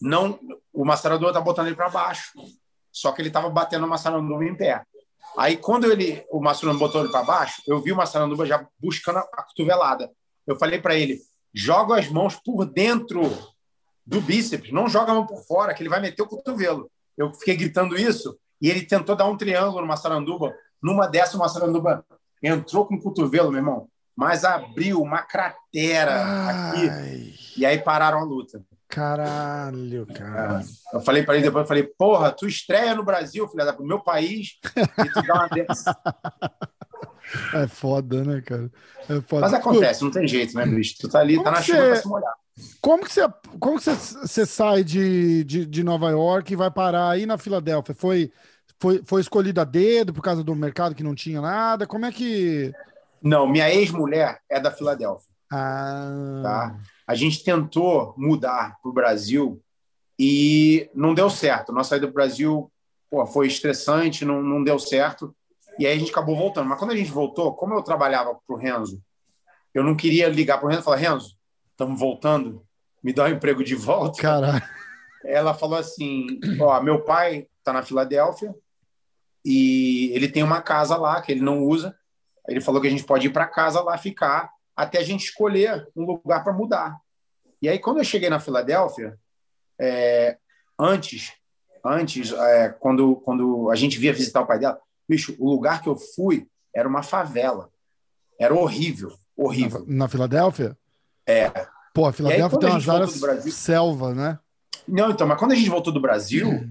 não, 0.00 0.38
o 0.72 0.84
Massaranduba 0.84 1.32
tá 1.32 1.40
botando 1.40 1.68
ele 1.68 1.76
para 1.76 1.88
baixo. 1.88 2.32
Só 2.90 3.12
que 3.12 3.22
ele 3.22 3.28
estava 3.28 3.48
batendo 3.48 3.86
o 3.86 3.88
Massaranduba 3.88 4.44
em 4.44 4.54
pé. 4.54 4.82
Aí, 5.38 5.56
quando 5.56 5.90
ele, 5.90 6.26
o 6.30 6.40
Massaranduba 6.40 6.86
botou 6.86 7.00
ele 7.02 7.10
para 7.10 7.22
baixo, 7.22 7.62
eu 7.66 7.80
vi 7.80 7.92
o 7.92 7.96
Massaranduba 7.96 8.44
já 8.44 8.66
buscando 8.78 9.18
a, 9.18 9.28
a 9.32 9.42
cotovelada. 9.44 10.10
Eu 10.46 10.58
falei 10.58 10.80
para 10.80 10.96
ele: 10.96 11.20
joga 11.54 11.98
as 11.98 12.08
mãos 12.08 12.34
por 12.34 12.64
dentro 12.66 13.22
do 14.06 14.20
bíceps, 14.20 14.72
não 14.72 14.88
joga 14.88 15.12
a 15.12 15.14
mão 15.14 15.26
por 15.26 15.42
fora, 15.44 15.74
que 15.74 15.82
ele 15.82 15.90
vai 15.90 16.00
meter 16.00 16.22
o 16.22 16.26
cotovelo. 16.26 16.90
Eu 17.16 17.32
fiquei 17.34 17.56
gritando 17.56 17.98
isso 17.98 18.36
e 18.60 18.68
ele 18.68 18.82
tentou 18.82 19.16
dar 19.16 19.26
um 19.26 19.36
triângulo 19.36 19.80
no 19.80 19.86
Massaranduba. 19.86 20.54
Numa 20.82 21.06
dessa, 21.06 21.36
o 21.36 21.40
Massaranduba 21.40 22.04
entrou 22.42 22.86
com 22.86 22.94
o 22.94 23.00
cotovelo, 23.00 23.50
meu 23.50 23.60
irmão, 23.60 23.88
mas 24.16 24.44
abriu 24.44 25.00
uma 25.00 25.22
cratera 25.22 26.48
aqui 26.48 26.88
Ai, 26.88 27.34
e 27.56 27.66
aí 27.66 27.78
pararam 27.78 28.18
a 28.18 28.24
luta. 28.24 28.62
caralho, 28.88 30.06
cara. 30.06 30.62
Eu 30.92 31.00
falei 31.00 31.22
para 31.22 31.34
ele 31.34 31.44
depois, 31.44 31.62
eu 31.62 31.68
falei, 31.68 31.84
porra, 31.84 32.32
tu 32.32 32.46
estreia 32.46 32.94
no 32.94 33.04
Brasil, 33.04 33.48
filha 33.48 33.64
da 33.64 33.72
pro 33.72 33.86
meu 33.86 34.00
país, 34.00 34.58
e 34.76 35.08
tu 35.10 35.22
dá 35.26 35.34
uma 35.34 35.48
dessa. 35.48 35.96
É 37.54 37.66
foda, 37.66 38.22
né, 38.24 38.42
cara? 38.42 38.70
É 39.08 39.20
foda. 39.22 39.42
Mas 39.42 39.54
acontece, 39.54 40.02
não 40.02 40.10
tem 40.10 40.26
jeito, 40.26 40.54
né, 40.54 40.66
bicho? 40.66 40.96
Tu 41.00 41.08
tá 41.08 41.20
ali, 41.20 41.42
tá 41.42 41.50
na 41.50 41.62
chuva 41.62 41.78
pra 41.78 41.96
se 41.96 42.06
molhar. 42.06 42.34
Como 42.80 43.04
que 43.04 43.12
você, 43.12 43.26
como 43.58 43.78
que 43.78 43.84
você, 43.84 43.94
você 43.94 44.46
sai 44.46 44.84
de, 44.84 45.44
de, 45.44 45.66
de 45.66 45.82
Nova 45.82 46.10
York 46.10 46.52
e 46.52 46.56
vai 46.56 46.70
parar 46.70 47.10
aí 47.10 47.24
na 47.24 47.38
Filadélfia? 47.38 47.94
Foi, 47.94 48.30
foi, 48.78 49.02
foi 49.04 49.20
escolhido 49.20 49.60
a 49.60 49.64
dedo 49.64 50.12
por 50.12 50.22
causa 50.22 50.44
do 50.44 50.54
mercado 50.54 50.94
que 50.94 51.02
não 51.02 51.14
tinha 51.14 51.40
nada? 51.40 51.86
Como 51.86 52.04
é 52.04 52.12
que. 52.12 52.72
Não, 53.22 53.46
minha 53.46 53.72
ex-mulher 53.72 54.40
é 54.50 54.60
da 54.60 54.70
Filadélfia. 54.70 55.30
Ah, 55.50 56.40
Tá? 56.42 56.78
A 57.06 57.14
gente 57.14 57.44
tentou 57.44 58.14
mudar 58.16 58.78
para 58.80 58.90
o 58.90 58.94
Brasil 58.94 59.60
e 60.18 60.90
não 60.94 61.14
deu 61.14 61.28
certo. 61.28 61.72
Nossa 61.72 61.90
saída 61.90 62.06
do 62.06 62.12
Brasil 62.12 62.70
pô, 63.10 63.26
foi 63.26 63.46
estressante, 63.46 64.24
não, 64.24 64.42
não 64.42 64.64
deu 64.64 64.78
certo. 64.78 65.34
E 65.78 65.86
aí 65.86 65.94
a 65.94 65.98
gente 65.98 66.10
acabou 66.10 66.34
voltando. 66.34 66.68
Mas 66.68 66.78
quando 66.78 66.92
a 66.92 66.96
gente 66.96 67.10
voltou, 67.10 67.54
como 67.54 67.74
eu 67.74 67.82
trabalhava 67.82 68.34
para 68.34 68.56
o 68.56 68.58
Renzo, 68.58 69.02
eu 69.74 69.84
não 69.84 69.94
queria 69.94 70.28
ligar 70.28 70.58
para 70.58 70.66
o 70.66 70.68
Renzo 70.70 70.82
e 70.82 70.84
falar: 70.84 70.96
Renzo, 70.96 71.36
estamos 71.82 71.98
voltando, 71.98 72.64
me 73.02 73.12
dá 73.12 73.24
um 73.24 73.28
emprego 73.28 73.64
de 73.64 73.74
volta. 73.74 74.20
caralho. 74.20 74.62
Ela 75.24 75.54
falou 75.54 75.78
assim: 75.78 76.26
Ó, 76.60 76.80
meu 76.80 77.02
pai 77.02 77.48
está 77.58 77.72
na 77.72 77.82
Filadélfia 77.82 78.54
e 79.44 80.10
ele 80.14 80.28
tem 80.28 80.42
uma 80.42 80.60
casa 80.60 80.96
lá 80.96 81.20
que 81.20 81.32
ele 81.32 81.40
não 81.40 81.64
usa. 81.64 81.96
Ele 82.48 82.60
falou 82.60 82.80
que 82.80 82.88
a 82.88 82.90
gente 82.90 83.04
pode 83.04 83.26
ir 83.26 83.30
para 83.30 83.46
casa 83.46 83.80
lá 83.80 83.96
ficar 83.96 84.50
até 84.74 84.98
a 84.98 85.04
gente 85.04 85.24
escolher 85.24 85.88
um 85.94 86.04
lugar 86.04 86.42
para 86.42 86.52
mudar. 86.52 86.96
E 87.60 87.68
aí, 87.68 87.78
quando 87.78 87.98
eu 87.98 88.04
cheguei 88.04 88.28
na 88.28 88.40
Filadélfia, 88.40 89.16
é, 89.78 90.36
antes, 90.78 91.32
antes 91.84 92.32
é, 92.32 92.68
quando, 92.70 93.16
quando 93.16 93.70
a 93.70 93.76
gente 93.76 93.98
via 93.98 94.12
visitar 94.12 94.40
o 94.40 94.46
pai 94.46 94.58
dela, 94.58 94.80
bicho, 95.08 95.36
o 95.38 95.48
lugar 95.48 95.82
que 95.82 95.88
eu 95.88 95.96
fui 95.96 96.48
era 96.74 96.88
uma 96.88 97.02
favela. 97.02 97.70
Era 98.40 98.54
horrível, 98.54 99.12
horrível. 99.36 99.84
Na, 99.86 99.98
na 99.98 100.08
Filadélfia? 100.08 100.76
É. 101.24 101.52
Pô, 101.92 102.06
a 102.06 102.12
Filadélfia 102.12 102.58
tem 102.58 102.70
umas 102.70 102.88
áreas 102.88 103.20
Brasil- 103.20 103.52
selva, 103.52 104.14
né? 104.14 104.38
Não, 104.88 105.10
então, 105.10 105.26
mas 105.26 105.38
quando 105.38 105.52
a 105.52 105.54
gente 105.54 105.68
voltou 105.70 105.92
do 105.92 106.00
Brasil, 106.00 106.68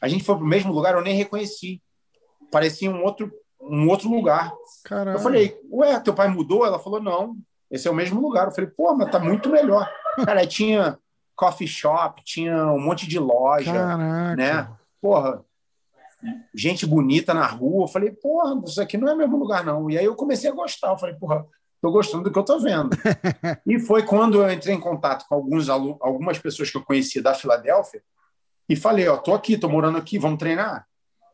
a 0.00 0.08
gente 0.08 0.24
foi 0.24 0.34
para 0.34 0.44
o 0.44 0.48
mesmo 0.48 0.72
lugar, 0.72 0.94
eu 0.94 1.02
nem 1.02 1.16
reconheci. 1.16 1.80
Parecia 2.50 2.90
um 2.90 3.02
outro, 3.02 3.32
um 3.60 3.88
outro 3.88 4.08
lugar. 4.10 4.52
Caralho. 4.84 5.16
Eu 5.16 5.20
falei, 5.20 5.58
ué, 5.72 5.98
teu 6.00 6.12
pai 6.14 6.28
mudou? 6.28 6.66
Ela 6.66 6.78
falou, 6.78 7.00
não, 7.00 7.36
esse 7.70 7.88
é 7.88 7.90
o 7.90 7.94
mesmo 7.94 8.20
lugar. 8.20 8.46
Eu 8.46 8.52
falei, 8.52 8.68
pô, 8.70 8.94
mas 8.94 9.10
tá 9.10 9.18
muito 9.18 9.48
melhor. 9.48 9.90
Cara, 10.24 10.46
tinha 10.46 10.98
coffee 11.34 11.66
shop, 11.66 12.22
tinha 12.24 12.66
um 12.66 12.80
monte 12.80 13.08
de 13.08 13.18
loja, 13.18 13.72
Caraca. 13.72 14.36
né? 14.36 14.68
Porra, 15.00 15.42
gente 16.54 16.86
bonita 16.86 17.32
na 17.34 17.46
rua. 17.46 17.84
Eu 17.84 17.88
falei, 17.88 18.10
porra, 18.10 18.60
isso 18.66 18.80
aqui 18.80 18.96
não 18.96 19.08
é 19.08 19.14
o 19.14 19.18
mesmo 19.18 19.36
lugar, 19.36 19.64
não. 19.64 19.90
E 19.90 19.98
aí 19.98 20.04
eu 20.04 20.14
comecei 20.14 20.50
a 20.50 20.54
gostar. 20.54 20.90
Eu 20.90 20.98
falei, 20.98 21.14
porra, 21.14 21.46
tô 21.84 21.90
gostando 21.92 22.24
do 22.24 22.32
que 22.32 22.38
eu 22.38 22.42
tô 22.42 22.58
vendo. 22.58 22.96
e 23.66 23.78
foi 23.78 24.02
quando 24.04 24.42
eu 24.42 24.50
entrei 24.50 24.74
em 24.74 24.80
contato 24.80 25.26
com 25.28 25.34
alguns 25.34 25.68
alu- 25.68 25.98
algumas 26.00 26.38
pessoas 26.38 26.70
que 26.70 26.78
eu 26.78 26.82
conhecia 26.82 27.22
da 27.22 27.34
Filadélfia, 27.34 28.02
e 28.66 28.74
falei, 28.74 29.06
ó, 29.06 29.18
tô 29.18 29.34
aqui, 29.34 29.58
tô 29.58 29.68
morando 29.68 29.98
aqui, 29.98 30.18
vamos 30.18 30.38
treinar. 30.38 30.86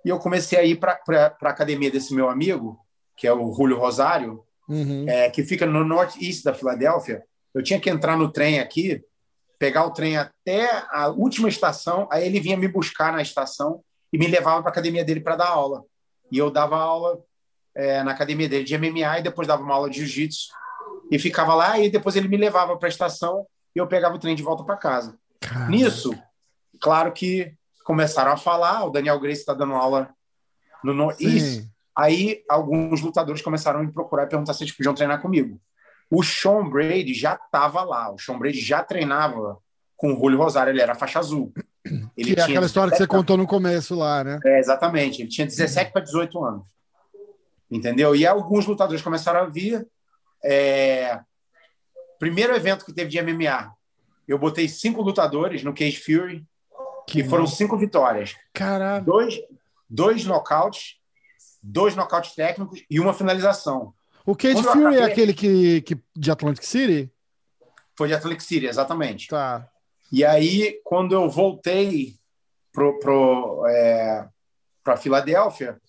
E 0.05 0.09
eu 0.09 0.19
comecei 0.19 0.59
a 0.59 0.65
ir 0.65 0.81
para 0.81 0.99
a 1.07 1.49
academia 1.49 1.89
desse 1.89 2.13
meu 2.13 2.29
amigo, 2.29 2.81
que 3.17 3.29
é 3.29 3.33
o 3.33 3.53
Julio 3.53 3.79
Rosário, 3.79 4.43
Uhum. 4.69 5.05
é, 5.09 5.29
que 5.31 5.43
fica 5.43 5.67
no 5.67 5.85
northeast 5.85 6.45
da 6.45 6.55
Filadélfia. 6.55 7.25
Eu 7.53 7.61
tinha 7.63 7.81
que 7.81 7.91
entrar 7.91 8.17
no 8.17 8.31
trem 8.31 8.61
aqui, 8.61 9.03
pegar 9.59 9.85
o 9.85 9.91
trem 9.93 10.17
até 10.17 10.85
a 10.91 11.09
última 11.09 11.49
estação, 11.49 12.09
aí 12.11 12.25
ele 12.27 12.39
vinha 12.41 12.57
me 12.57 12.69
buscar 12.69 13.13
na 13.13 13.21
estação 13.23 13.83
e 14.13 14.19
me 14.19 14.27
levava 14.29 14.61
para 14.63 14.71
a 14.71 14.73
academia 14.73 15.05
dele 15.05 15.21
para 15.21 15.35
dar 15.37 15.49
aula. 15.49 15.85
E 16.31 16.39
eu 16.39 16.51
dava 16.53 16.77
aula 16.77 17.19
é, 17.75 18.03
na 18.03 18.13
academia 18.13 18.49
dele 18.49 18.65
de 18.65 18.77
MMA 18.77 19.19
e 19.19 19.23
depois 19.23 19.47
dava 19.47 19.63
uma 19.63 19.75
aula 19.75 19.91
de 19.91 19.99
jiu-jitsu 19.99 20.49
e 21.11 21.19
ficava 21.19 21.55
lá 21.55 21.79
e 21.79 21.91
depois 21.91 22.17
ele 22.17 22.29
me 22.29 22.37
levava 22.37 22.77
para 22.77 22.89
a 22.89 22.91
estação 22.91 23.47
e 23.75 23.79
eu 23.79 23.87
pegava 23.87 24.15
o 24.15 24.19
trem 24.19 24.35
de 24.35 24.43
volta 24.43 24.65
para 24.65 24.77
casa. 24.77 25.19
Caraca. 25.41 25.71
Nisso, 25.71 26.17
claro 26.81 27.13
que 27.13 27.55
começaram 27.85 28.33
a 28.33 28.37
falar, 28.37 28.85
o 28.85 28.91
Daniel 28.91 29.19
Grace 29.19 29.41
está 29.41 29.55
dando 29.55 29.75
aula 29.75 30.11
no 30.83 30.95
Northeast. 30.95 31.69
Aí 31.97 32.43
alguns 32.49 33.01
lutadores 33.01 33.43
começaram 33.43 33.81
a 33.81 33.83
me 33.83 33.93
procurar 33.93 34.25
e 34.25 34.29
perguntar 34.29 34.55
se 34.55 34.63
eles 34.63 34.75
podiam 34.75 34.95
treinar 34.95 35.21
comigo. 35.21 35.61
O 36.11 36.23
Sean 36.23 36.69
Brady 36.69 37.15
já 37.15 37.35
estava 37.35 37.83
lá. 37.83 38.13
O 38.13 38.19
Sean 38.19 38.39
Brady 38.39 38.61
já 38.61 38.83
treinava 38.83 39.59
com 39.97 40.13
o 40.13 40.19
Julio 40.19 40.39
Rosário. 40.39 40.71
Ele 40.73 40.81
era 40.81 40.95
faixa 40.95 41.19
azul. 41.19 41.53
Ele 42.17 42.35
Que 42.35 42.41
é 42.41 42.45
aquela 42.45 42.67
história 42.67 42.91
que 42.91 42.97
você 42.97 43.05
17 43.05 43.09
contou 43.09 43.37
no 43.37 43.47
começo 43.47 43.95
lá, 43.95 44.25
né? 44.25 44.41
É, 44.45 44.59
exatamente. 44.59 45.23
Ele 45.23 45.29
tinha 45.29 45.47
17 45.47 45.93
para 45.93 46.03
18 46.03 46.45
anos. 46.45 46.67
Entendeu? 47.71 48.15
E 48.17 48.27
alguns 48.27 48.67
lutadores 48.67 49.03
começaram 49.03 49.41
a 49.41 49.47
vir. 49.47 49.87
É, 50.45 51.21
Primeiro 52.19 52.55
evento 52.55 52.85
que 52.85 52.93
teve 52.93 53.09
de 53.11 53.21
MMA, 53.23 53.73
eu 54.29 54.39
botei 54.39 54.69
cinco 54.69 55.01
lutadores 55.01 55.63
no 55.63 55.73
Cage 55.73 55.97
Fury 55.99 56.45
Que 57.07 57.25
foram 57.25 57.47
cinco 57.47 57.79
vitórias. 57.79 58.37
Caralho. 58.53 59.05
Dois, 59.07 59.41
dois 59.89 60.25
nocautes, 60.27 60.97
dois 61.63 61.97
nocautes 61.97 62.35
técnicos 62.35 62.85
e 62.91 63.01
uma 63.01 63.15
finalização. 63.15 63.95
O 64.27 64.37
Cage 64.37 64.55
Quando 64.63 64.67
Fury 64.73 64.85
é 64.85 64.89
acabei- 64.99 65.03
aquele 65.13 65.35
que, 65.35 65.81
que 65.83 65.99
de 66.15 66.31
Atlantic 66.31 66.63
City? 66.65 67.11
Foi 67.97 68.09
de 68.09 68.15
Atlantic 68.15 68.43
City, 68.43 68.67
exatamente. 68.67 69.29
Tá. 69.29 69.67
E 70.13 70.23
aí, 70.25 70.79
quando 70.85 71.13
eu 71.15 71.29
voltei 71.31 72.17
para 72.73 72.93
pro, 72.99 73.65
é, 73.67 74.29
pra 74.85 74.97
Filadélfia, 74.97 75.81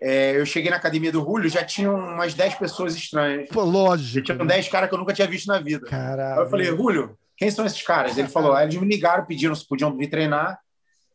é, 0.00 0.38
eu 0.38 0.46
cheguei 0.46 0.70
na 0.70 0.76
academia 0.76 1.10
do 1.12 1.20
Julio, 1.20 1.48
já 1.50 1.64
tinham 1.64 1.94
umas 1.94 2.34
10 2.34 2.54
pessoas 2.56 2.94
estranhas. 2.94 3.48
Pô, 3.48 3.64
Já 3.64 3.70
lógico. 3.70 4.26
tinham 4.26 4.46
10 4.46 4.68
caras 4.68 4.88
que 4.88 4.94
eu 4.94 4.98
nunca 4.98 5.12
tinha 5.12 5.26
visto 5.26 5.46
na 5.46 5.58
vida. 5.60 5.86
Aí 5.86 5.90
Caralho. 5.90 6.40
eu 6.42 6.50
falei, 6.50 6.66
Julio, 6.66 7.18
quem 7.36 7.50
são 7.50 7.64
esses 7.66 7.82
caras? 7.82 8.16
Ele 8.18 8.28
falou, 8.28 8.52
aí 8.52 8.66
eles 8.66 8.76
me 8.76 8.86
ligaram, 8.86 9.24
pediram 9.24 9.54
se 9.54 9.66
podiam 9.66 9.96
vir 9.96 10.08
treinar. 10.08 10.58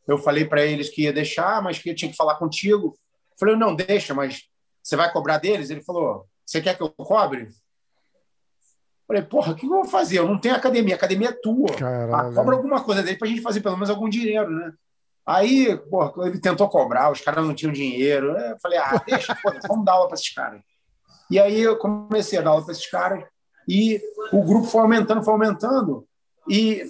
Eu 0.07 0.17
falei 0.17 0.45
para 0.45 0.65
eles 0.65 0.89
que 0.89 1.03
ia 1.03 1.13
deixar, 1.13 1.61
mas 1.61 1.79
que 1.79 1.89
eu 1.89 1.95
tinha 1.95 2.11
que 2.11 2.17
falar 2.17 2.35
contigo. 2.35 2.87
Eu 2.87 3.37
falei, 3.39 3.55
não, 3.55 3.73
deixa, 3.75 4.13
mas 4.13 4.43
você 4.81 4.95
vai 4.95 5.11
cobrar 5.11 5.37
deles? 5.37 5.69
Ele 5.69 5.81
falou, 5.81 6.25
você 6.45 6.61
quer 6.61 6.75
que 6.75 6.83
eu 6.83 6.89
cobre? 6.89 7.43
Eu 7.43 9.07
falei, 9.07 9.21
porra, 9.21 9.51
o 9.53 9.55
que 9.55 9.65
eu 9.65 9.69
vou 9.69 9.85
fazer? 9.85 10.19
Eu 10.19 10.27
não 10.27 10.37
tenho 10.37 10.55
academia, 10.55 10.95
a 10.95 10.97
academia 10.97 11.29
é 11.29 11.31
tua. 11.41 11.69
Ah, 11.71 11.77
Caralho. 11.77 12.33
cobra 12.33 12.55
alguma 12.55 12.83
coisa 12.83 13.01
dele 13.03 13.17
pra 13.17 13.27
gente 13.27 13.41
fazer 13.41 13.61
pelo 13.61 13.75
menos 13.75 13.89
algum 13.89 14.09
dinheiro, 14.09 14.49
né? 14.49 14.73
Aí, 15.25 15.77
porra, 15.89 16.27
ele 16.27 16.39
tentou 16.39 16.67
cobrar, 16.67 17.11
os 17.11 17.21
caras 17.21 17.45
não 17.45 17.53
tinham 17.55 17.71
dinheiro. 17.71 18.37
Eu 18.37 18.57
falei, 18.61 18.77
ah, 18.77 19.01
deixa, 19.05 19.33
pô, 19.35 19.51
vamos 19.67 19.85
dar 19.85 19.93
aula 19.93 20.07
para 20.07 20.15
esses 20.15 20.33
caras. 20.33 20.61
E 21.31 21.39
aí 21.39 21.61
eu 21.61 21.77
comecei 21.77 22.37
a 22.37 22.41
dar 22.41 22.51
aula 22.51 22.63
para 22.63 22.73
esses 22.73 22.89
caras 22.89 23.23
e 23.67 24.01
o 24.31 24.43
grupo 24.43 24.67
foi 24.67 24.81
aumentando, 24.81 25.23
foi 25.23 25.33
aumentando. 25.33 26.05
E 26.49 26.83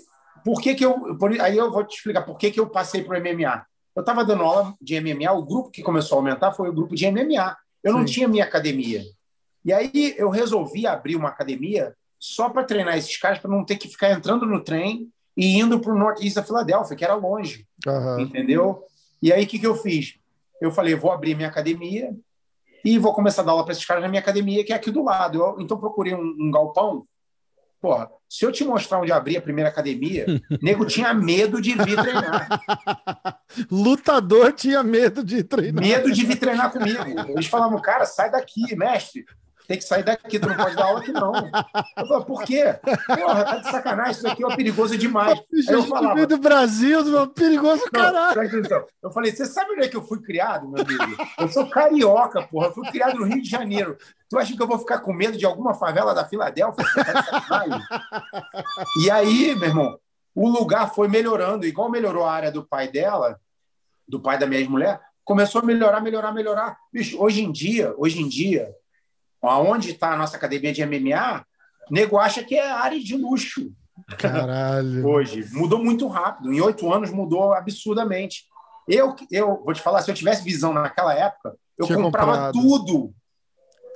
por 0.43 0.59
que 0.59 0.73
que 0.73 0.83
eu... 0.83 1.15
por- 1.17 1.39
aí 1.39 1.57
eu 1.57 1.71
vou 1.71 1.83
te 1.83 1.95
explicar 1.95 2.23
por 2.23 2.37
que 2.37 2.49
que 2.49 2.59
eu 2.59 2.67
passei 2.67 3.03
para 3.03 3.17
o 3.17 3.21
MMA. 3.21 3.65
Eu 3.95 3.99
estava 4.01 4.25
dando 4.25 4.43
aula 4.43 4.73
de 4.81 4.99
MMA, 4.99 5.31
o 5.31 5.45
grupo 5.45 5.69
que 5.69 5.83
começou 5.83 6.17
a 6.17 6.21
aumentar 6.21 6.51
foi 6.51 6.67
o 6.67 6.73
grupo 6.73 6.95
de 6.95 7.09
MMA. 7.09 7.55
Eu 7.83 7.93
não 7.93 8.07
Sim. 8.07 8.13
tinha 8.13 8.27
minha 8.27 8.43
academia. 8.43 9.03
E 9.63 9.71
aí 9.71 10.15
eu 10.17 10.29
resolvi 10.29 10.87
abrir 10.87 11.15
uma 11.15 11.29
academia 11.29 11.93
só 12.19 12.49
para 12.49 12.63
treinar 12.63 12.97
esses 12.97 13.15
caras, 13.17 13.37
para 13.37 13.51
não 13.51 13.63
ter 13.63 13.75
que 13.75 13.87
ficar 13.87 14.11
entrando 14.11 14.45
no 14.45 14.63
trem 14.63 15.09
e 15.35 15.59
indo 15.59 15.79
para 15.79 15.91
o 15.91 15.97
Northeast 15.97 16.35
da 16.35 16.43
Filadélfia, 16.43 16.95
que 16.95 17.03
era 17.03 17.15
longe, 17.15 17.65
Aham. 17.87 18.21
entendeu? 18.21 18.83
E 19.21 19.31
aí 19.31 19.43
o 19.43 19.47
que, 19.47 19.59
que 19.59 19.67
eu 19.67 19.75
fiz? 19.75 20.15
Eu 20.61 20.71
falei, 20.71 20.95
vou 20.95 21.11
abrir 21.11 21.35
minha 21.35 21.47
academia 21.47 22.15
e 22.85 22.97
vou 22.97 23.13
começar 23.13 23.41
a 23.41 23.45
dar 23.45 23.51
aula 23.51 23.63
para 23.63 23.71
esses 23.71 23.85
caras 23.85 24.03
na 24.03 24.09
minha 24.09 24.21
academia, 24.21 24.63
que 24.63 24.73
é 24.73 24.75
aqui 24.75 24.91
do 24.91 25.03
lado. 25.03 25.39
Eu, 25.39 25.61
então 25.61 25.77
procurei 25.77 26.13
um, 26.13 26.35
um 26.39 26.51
galpão. 26.51 27.05
Porra, 27.81 28.09
se 28.29 28.45
eu 28.45 28.51
te 28.51 28.63
mostrar 28.63 28.99
onde 28.99 29.11
abri 29.11 29.35
a 29.35 29.41
primeira 29.41 29.69
academia, 29.69 30.25
nego 30.61 30.85
tinha 30.85 31.13
medo 31.13 31.61
de 31.61 31.73
vir 31.73 31.97
treinar. 31.97 32.61
Lutador 33.69 34.53
tinha 34.53 34.81
medo 34.83 35.23
de 35.23 35.43
treinar. 35.43 35.83
Medo 35.83 36.11
de 36.11 36.25
vir 36.25 36.37
treinar 36.37 36.71
comigo. 36.71 37.03
Eles 37.29 37.47
falavam, 37.47 37.81
cara, 37.81 38.05
sai 38.05 38.31
daqui, 38.31 38.75
mestre. 38.75 39.25
Tem 39.67 39.77
que 39.77 39.83
sair 39.83 40.03
daqui, 40.03 40.39
tu 40.39 40.47
não 40.47 40.57
pode 40.57 40.75
dar 40.75 40.85
aula 40.85 40.99
aqui, 40.99 41.11
não. 41.11 41.33
Eu 41.97 42.05
falava, 42.05 42.25
por 42.25 42.43
quê? 42.43 42.63
Porra, 43.07 43.45
tá 43.45 43.57
de 43.57 43.71
sacanagem, 43.71 44.11
isso 44.11 44.27
aqui 44.27 44.43
é 44.43 44.55
perigoso 44.55 44.97
demais. 44.97 45.39
Bicho, 45.49 45.71
eu 45.71 45.83
falava, 45.83 46.27
do 46.27 46.37
Brasil, 46.37 47.05
meu, 47.05 47.27
perigoso 47.27 47.83
Não, 47.85 48.01
caralho. 48.01 48.41
Eu 49.01 49.11
falei, 49.11 49.31
você 49.31 49.45
sabe 49.45 49.71
onde 49.71 49.85
é 49.85 49.87
que 49.87 49.95
eu 49.95 50.03
fui 50.03 50.21
criado, 50.21 50.67
meu 50.67 50.83
amigo? 50.83 51.23
Eu 51.39 51.47
sou 51.47 51.69
carioca, 51.69 52.41
porra. 52.41 52.67
Eu 52.67 52.73
fui 52.73 52.89
criado 52.89 53.17
no 53.19 53.25
Rio 53.25 53.41
de 53.41 53.49
Janeiro. 53.49 53.97
Tu 54.29 54.37
acha 54.37 54.53
que 54.53 54.61
eu 54.61 54.67
vou 54.67 54.79
ficar 54.79 54.99
com 54.99 55.13
medo 55.13 55.37
de 55.37 55.45
alguma 55.45 55.73
favela 55.73 56.13
da 56.13 56.25
Filadélfia? 56.25 56.83
Tá 57.47 57.65
e 59.01 59.11
aí, 59.11 59.55
meu 59.55 59.69
irmão, 59.69 59.99
o 60.35 60.49
lugar 60.49 60.93
foi 60.93 61.07
melhorando. 61.07 61.65
Igual 61.65 61.89
melhorou 61.89 62.25
a 62.25 62.33
área 62.33 62.51
do 62.51 62.65
pai 62.65 62.89
dela, 62.89 63.39
do 64.07 64.19
pai 64.19 64.37
da 64.37 64.45
minha 64.45 64.59
ex-mulher, 64.59 64.99
começou 65.23 65.61
a 65.61 65.65
melhorar, 65.65 66.01
melhorar, 66.01 66.33
melhorar. 66.33 66.77
Bicho, 66.91 67.21
hoje 67.21 67.41
em 67.41 67.51
dia, 67.51 67.93
hoje 67.97 68.21
em 68.21 68.27
dia, 68.27 68.73
aonde 69.47 69.91
está 69.91 70.13
a 70.13 70.17
nossa 70.17 70.37
academia 70.37 70.71
de 70.73 70.85
MMA, 70.85 71.45
nego 71.89 72.17
acha 72.17 72.43
que 72.43 72.55
é 72.55 72.69
área 72.71 72.99
de 72.99 73.15
luxo 73.17 73.71
Caralho. 74.17 75.05
hoje. 75.07 75.45
Mudou 75.51 75.83
muito 75.83 76.07
rápido. 76.07 76.51
Em 76.53 76.61
oito 76.61 76.91
anos 76.91 77.11
mudou 77.11 77.53
absurdamente. 77.53 78.45
Eu, 78.87 79.15
eu 79.31 79.63
vou 79.63 79.73
te 79.73 79.81
falar, 79.81 80.01
se 80.01 80.11
eu 80.11 80.15
tivesse 80.15 80.43
visão 80.43 80.73
naquela 80.73 81.13
época, 81.13 81.55
eu 81.77 81.85
Tinha 81.85 81.97
comprava 82.01 82.31
comprado. 82.31 82.53
tudo. 82.53 83.13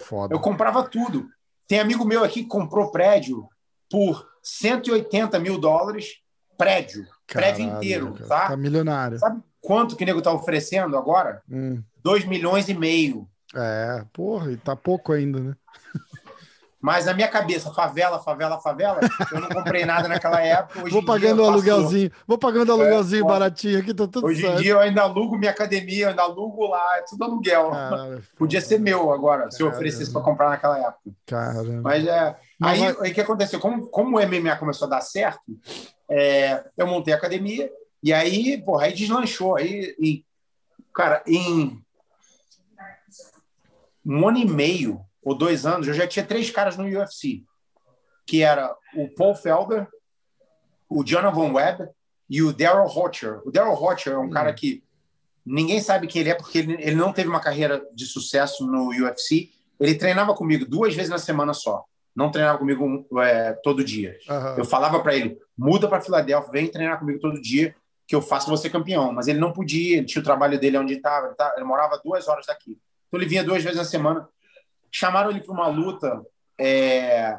Foda. 0.02 0.34
Eu 0.34 0.40
comprava 0.40 0.84
tudo. 0.84 1.28
Tem 1.68 1.80
amigo 1.80 2.06
meu 2.06 2.24
aqui 2.24 2.44
que 2.44 2.50
comprou 2.50 2.92
prédio 2.92 3.48
por 3.90 4.26
180 4.42 5.40
mil 5.40 5.58
dólares, 5.58 6.18
prédio, 6.58 7.06
prédio 7.28 7.66
Caralho, 7.66 7.78
inteiro, 7.78 8.14
cara. 8.14 8.28
tá? 8.28 8.48
Tá 8.50 8.58
milionário. 8.58 9.20
Sabe 9.20 9.42
quanto 9.60 9.96
que 9.96 10.04
o 10.04 10.08
nego 10.08 10.22
tá 10.22 10.32
oferecendo 10.32 10.98
agora? 10.98 11.42
Hum. 11.50 11.84
2 12.04 12.26
milhões 12.26 12.70
e 12.70 12.74
meio. 12.74 13.28
É, 13.56 14.04
porra, 14.14 14.52
e 14.52 14.58
tá 14.58 14.76
pouco 14.76 15.14
ainda, 15.14 15.40
né? 15.40 15.56
Mas 16.80 17.06
na 17.06 17.14
minha 17.14 17.28
cabeça, 17.28 17.74
favela, 17.74 18.20
favela, 18.20 18.60
favela, 18.62 19.00
eu 19.32 19.42
não 19.42 19.50
comprei 19.50 19.84
nada 19.84 20.08
naquela 20.08 20.40
época. 20.42 20.84
Hoje 20.84 20.92
Vou 20.92 21.02
em 21.02 21.06
pagando 21.06 21.42
o 21.42 21.46
aluguelzinho. 21.46 22.12
Vou 22.28 22.38
pagando 22.38 22.70
o 22.70 22.74
aluguelzinho 22.74 23.24
pode. 23.24 23.34
baratinho 23.34 23.80
aqui, 23.80 23.94
tá 23.96 24.08
tudo 24.08 24.28
Hoje 24.28 24.42
em 24.46 24.48
certo. 24.48 24.62
dia 24.62 24.72
eu 24.74 24.80
ainda 24.80 25.02
alugo 25.02 25.38
minha 25.38 25.50
academia, 25.50 26.06
eu 26.06 26.10
ainda 26.10 26.22
alugo 26.22 26.68
lá, 26.68 26.98
é 26.98 27.02
tudo 27.02 27.24
aluguel. 27.24 27.72
Podia 28.38 28.62
ser 28.62 28.80
meu 28.80 29.12
agora, 29.12 29.50
se 29.50 29.62
eu 29.64 29.68
oferecesse 29.70 30.14
para 30.14 30.22
comprar 30.22 30.50
naquela 30.50 30.78
época. 30.78 31.02
Caramba. 31.26 31.82
Mas 31.82 32.06
é. 32.06 32.36
Mas 32.60 32.72
Aí 32.82 32.94
vai- 32.94 33.10
o 33.10 33.14
que 33.14 33.22
aconteceu? 33.22 33.60
Como, 33.60 33.88
como 33.88 34.18
o 34.18 34.22
MMA 34.22 34.56
começou 34.58 34.86
a 34.86 34.92
dar 34.92 35.02
certo, 35.02 35.42
é, 36.10 36.64
eu 36.78 36.86
montei 36.86 37.12
a 37.14 37.18
academia 37.18 37.72
e 38.04 38.14
aí, 38.14 38.62
porra, 38.62 38.86
aí 38.86 38.94
deslanchou. 38.94 39.58
Aí, 39.58 39.96
em- 40.00 40.24
cara, 40.94 41.24
em 41.26 41.84
um 44.08 44.28
ano 44.28 44.38
e 44.38 44.46
meio 44.46 45.02
ou 45.22 45.36
dois 45.36 45.66
anos, 45.66 45.88
eu 45.88 45.94
já 45.94 46.08
tinha 46.08 46.26
três 46.26 46.50
caras 46.50 46.78
no 46.78 46.86
UFC, 46.86 47.44
que 48.26 48.42
era 48.42 48.74
o 48.96 49.08
Paul 49.16 49.36
Felder, 49.36 49.88
o 50.90 51.04
Jonathan 51.04 51.52
Webb 51.54 51.90
e 52.30 52.42
o 52.42 52.54
Daryl 52.54 52.86
Hotcher. 52.86 53.42
O 53.46 53.52
Daryl 53.52 53.74
Hotcher 53.74 54.14
é 54.14 54.18
um 54.18 54.30
cara 54.30 54.54
que 54.54 54.84
ninguém 55.46 55.80
sabe 55.82 56.08
quem 56.08 56.22
ele 56.22 56.30
é 56.30 56.36
porque 56.36 56.60
ele, 56.60 56.74
ele 56.80 56.96
não 56.96 57.12
teve 57.12 57.30
uma 57.30 57.40
carreira 57.42 57.86
de 57.94 58.06
sucesso 58.06 58.66
no 58.66 58.90
UFC. 58.90 59.50
Ele 59.80 59.96
treinava 59.96 60.34
comigo 60.34 60.66
duas 60.66 60.96
vezes 60.96 61.10
na 61.10 61.18
semana 61.18 61.54
só. 61.54 61.84
Não 62.16 62.32
treinava 62.32 62.58
comigo 62.58 63.06
é, 63.22 63.54
todo 63.64 63.84
dia. 63.84 64.18
Aham. 64.30 64.56
Eu 64.58 64.66
falava 64.66 65.00
para 65.02 65.16
ele: 65.16 65.38
muda 65.58 65.88
para 65.88 66.02
Filadélfia, 66.02 66.52
vem 66.52 66.68
treinar 66.68 66.98
comigo 67.00 67.20
todo 67.20 67.40
dia, 67.42 67.76
que 68.08 68.16
eu 68.16 68.22
faço 68.22 68.50
você 68.50 68.70
campeão. 68.70 69.12
Mas 69.12 69.28
ele 69.28 69.40
não 69.40 69.54
podia, 69.54 69.98
ele 69.98 70.06
tinha 70.08 70.22
o 70.22 70.26
trabalho 70.26 70.60
dele 70.60 70.78
onde 70.78 70.94
estava, 70.96 71.28
ele, 71.28 71.36
tava- 71.36 71.54
ele 71.58 71.66
morava 71.66 72.02
duas 72.04 72.28
horas 72.28 72.46
daqui. 72.48 72.78
Então 73.08 73.20
ele 73.20 73.26
vinha 73.30 73.44
duas 73.44 73.64
vezes 73.64 73.78
na 73.78 73.86
semana. 73.86 74.28
Chamaram 74.92 75.30
ele 75.30 75.42
para 75.42 75.54
uma 75.54 75.68
luta 75.68 76.22
é, 76.60 77.38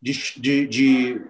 de, 0.00 0.12
de, 0.40 0.66
de- 0.66 1.24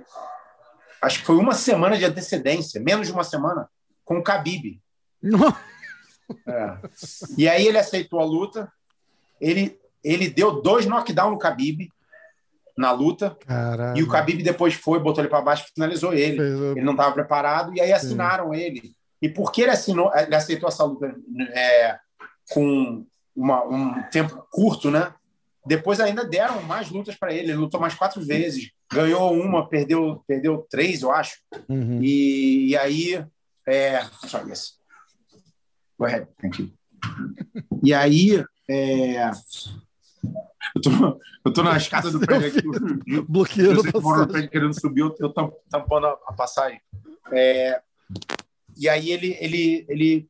Acho 1.02 1.20
que 1.20 1.26
foi 1.26 1.36
uma 1.36 1.54
semana 1.54 1.98
de 1.98 2.04
antecedência, 2.04 2.80
menos 2.80 3.06
de 3.06 3.12
uma 3.12 3.24
semana, 3.24 3.68
com 4.04 4.18
o 4.18 4.22
Khabib. 4.22 4.80
É. 6.46 6.78
E 7.36 7.48
aí 7.48 7.66
ele 7.66 7.78
aceitou 7.78 8.20
a 8.20 8.24
luta. 8.24 8.72
Ele, 9.40 9.78
ele 10.02 10.28
deu 10.30 10.62
dois 10.62 10.86
knockdowns 10.86 11.32
no 11.32 11.38
Khabib 11.38 11.90
na 12.76 12.90
luta. 12.90 13.36
E 13.96 14.02
o 14.02 14.08
Khabib 14.10 14.42
depois 14.42 14.74
foi, 14.74 14.98
botou 14.98 15.22
ele 15.22 15.28
para 15.28 15.42
baixo 15.42 15.66
e 15.68 15.74
finalizou 15.74 16.12
ele. 16.14 16.38
Ele 16.72 16.80
não 16.84 16.92
estava 16.94 17.12
preparado. 17.12 17.74
E 17.74 17.80
aí 17.80 17.92
assinaram 17.92 18.54
ele. 18.54 18.94
E 19.20 19.28
porque 19.28 19.62
ele, 19.62 19.70
assinou, 19.70 20.10
ele 20.14 20.34
aceitou 20.34 20.68
essa 20.68 20.84
luta 20.84 21.14
é, 21.52 21.98
com 22.50 23.06
uma, 23.34 23.64
um 23.64 24.02
tempo 24.10 24.46
curto, 24.50 24.90
né? 24.90 25.12
Depois 25.66 25.98
ainda 25.98 26.24
deram 26.24 26.62
mais 26.62 26.90
lutas 26.90 27.16
para 27.16 27.32
ele. 27.32 27.50
Ele 27.50 27.58
lutou 27.58 27.80
mais 27.80 27.94
quatro 27.94 28.22
vezes, 28.22 28.70
ganhou 28.92 29.32
uma, 29.32 29.68
perdeu, 29.68 30.22
perdeu 30.26 30.66
três, 30.68 31.02
eu 31.02 31.10
acho. 31.10 31.38
Uhum. 31.68 32.02
E, 32.02 32.68
e 32.68 32.76
aí. 32.76 33.24
É, 33.66 34.04
sorry, 34.28 34.50
yes. 34.50 34.78
Go 35.98 36.04
ahead, 36.04 36.28
thank 36.40 36.60
you. 36.60 36.70
E 37.82 37.94
aí. 37.94 38.44
É, 38.68 39.30
eu, 40.74 40.80
tô, 40.82 41.20
eu 41.46 41.52
tô 41.52 41.62
na 41.62 41.76
escada 41.76 42.10
do 42.10 42.20
prédio 42.20 42.48
aqui. 42.48 43.22
Bloqueando 43.28 43.82
Você 43.82 43.92
que 43.92 44.00
mora 44.00 44.22
no 44.22 44.28
prédio 44.28 44.50
querendo 44.50 44.78
subir, 44.78 45.00
eu, 45.00 45.14
eu 45.18 45.30
tam- 45.30 45.52
tampando 45.70 46.06
a, 46.06 46.18
a 46.26 46.32
passagem. 46.32 46.80
É, 47.32 47.80
e 48.76 48.88
aí 48.88 49.10
ele, 49.10 49.36
ele, 49.40 49.86
ele 49.88 50.28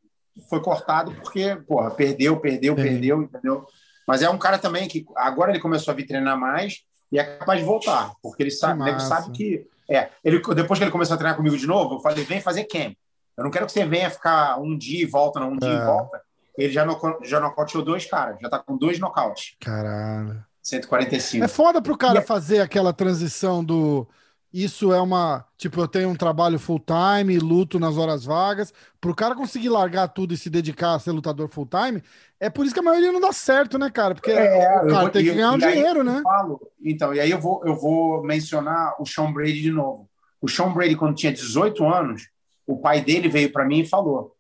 foi 0.49 0.61
cortado 0.61 1.13
porque, 1.13 1.57
porra, 1.69 1.91
perdeu, 1.91 2.39
perdeu, 2.39 2.75
perdeu, 2.75 3.23
entendeu? 3.23 3.67
Mas 4.07 4.23
é 4.23 4.29
um 4.29 4.39
cara 4.39 4.59
também 4.59 4.87
que 4.89 5.05
agora 5.17 5.51
ele 5.51 5.61
começou 5.61 5.93
a 5.93 5.95
vir 5.95 6.07
treinar 6.07 6.39
mais 6.39 6.83
e 7.11 7.19
é 7.19 7.25
capaz 7.25 7.61
de 7.61 7.65
voltar, 7.67 8.13
porque 8.23 8.43
ele 8.43 8.51
sabe, 8.51 8.83
Que 8.83 8.91
ele 8.91 9.01
sabe 9.01 9.31
que. 9.33 9.67
É, 9.89 10.09
ele, 10.25 10.41
depois 10.55 10.79
que 10.79 10.85
ele 10.85 10.91
começou 10.91 11.15
a 11.15 11.19
treinar 11.19 11.37
comigo 11.37 11.57
de 11.57 11.67
novo, 11.67 11.95
eu 11.97 12.01
falei: 12.01 12.25
vem 12.25 12.41
fazer 12.41 12.65
camp. 12.65 12.95
Eu 13.37 13.45
não 13.45 13.51
quero 13.51 13.67
que 13.67 13.73
você 13.73 13.85
venha 13.85 14.11
ficar 14.11 14.61
um 14.61 14.77
dia 14.77 15.03
e 15.03 15.07
volta, 15.07 15.41
não, 15.41 15.53
um 15.53 15.57
dia 15.59 15.69
É. 15.71 15.75
e 15.83 15.85
volta. 15.85 16.21
Ele 16.57 16.73
já, 16.73 16.85
noco- 16.85 17.19
já 17.25 17.41
nocauteou 17.41 17.85
dois 17.85 18.07
caras, 18.07 18.39
já 18.41 18.49
tá 18.49 18.59
com 18.61 18.77
dois 18.77 18.99
nocautes, 19.01 19.57
Caralho. 19.61 20.45
145. 20.63 21.45
É 21.45 21.49
foda 21.49 21.83
pro 21.83 21.97
cara 21.99 22.21
é- 22.21 22.23
fazer 22.23 22.61
aquela 22.61 22.93
transição 22.93 23.63
do. 23.65 24.07
Isso 24.57 24.93
é 24.93 25.01
uma. 25.01 25.45
Tipo, 25.59 25.81
eu 25.81 25.89
tenho 25.89 26.09
um 26.09 26.15
trabalho 26.15 26.61
full 26.61 26.79
time, 26.81 27.37
luto 27.41 27.81
nas 27.81 27.97
horas 27.99 28.25
vagas. 28.25 28.73
Pro 29.01 29.13
cara 29.13 29.35
conseguir 29.35 29.69
largar 29.69 30.07
tudo 30.07 30.33
e 30.33 30.37
se 30.37 30.49
dedicar 30.49 30.95
a 30.95 30.99
ser 31.01 31.11
lutador 31.11 31.49
full 31.49 31.67
time, 31.67 32.01
é 32.39 32.49
por 32.49 32.65
isso 32.65 32.73
que 32.73 32.79
a 32.79 32.83
maioria 32.85 33.11
não 33.11 33.21
dá 33.21 33.33
certo, 33.33 33.77
né, 33.81 33.91
cara? 33.91 34.15
Porque 34.15 34.31
É, 34.31 34.81
o 34.83 34.85
eu 34.85 34.91
cara 34.91 35.01
vou- 35.03 35.11
tem 35.11 35.25
que 35.25 35.33
ganhar 35.35 35.51
um 35.51 35.59
e 35.59 35.65
aí 35.65 35.73
dinheiro, 35.75 36.01
eu 36.01 36.05
né? 36.05 36.21
falo- 36.23 36.61
então, 36.81 37.13
e 37.13 37.19
aí 37.19 37.33
eu 37.33 37.41
vou, 37.41 37.63
eu 37.67 37.75
vou 37.75 38.23
mencionar 38.23 38.95
o 39.01 39.05
Sean 39.05 39.33
Brady 39.33 39.61
de 39.61 39.73
novo. 39.73 40.09
O 40.41 40.49
Sean 40.49 40.73
Brady, 40.73 40.95
quando 40.95 41.17
tinha 41.17 41.33
18 41.33 41.85
anos, 41.85 42.29
o 42.65 42.77
pai 42.79 43.01
dele 43.01 43.29
veio 43.29 43.51
para 43.53 43.65
mim 43.65 43.81
e 43.81 43.87
falou: 43.89 44.37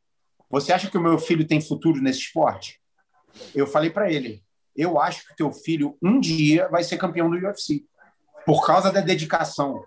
Você 0.48 0.72
acha 0.72 0.88
que 0.88 0.96
o 0.96 1.02
meu 1.02 1.18
filho 1.18 1.44
tem 1.44 1.60
futuro 1.60 2.00
nesse 2.00 2.20
esporte? 2.20 2.78
Eu 3.52 3.66
falei 3.66 3.90
para 3.90 4.12
ele: 4.12 4.44
Eu 4.76 5.00
acho 5.00 5.26
que 5.26 5.34
teu 5.34 5.50
filho 5.50 5.98
um 6.00 6.20
dia 6.20 6.68
vai 6.68 6.84
ser 6.84 6.98
campeão 6.98 7.28
do 7.28 7.36
UFC, 7.36 7.82
por 8.46 8.64
causa 8.64 8.92
da 8.92 9.00
dedicação. 9.00 9.82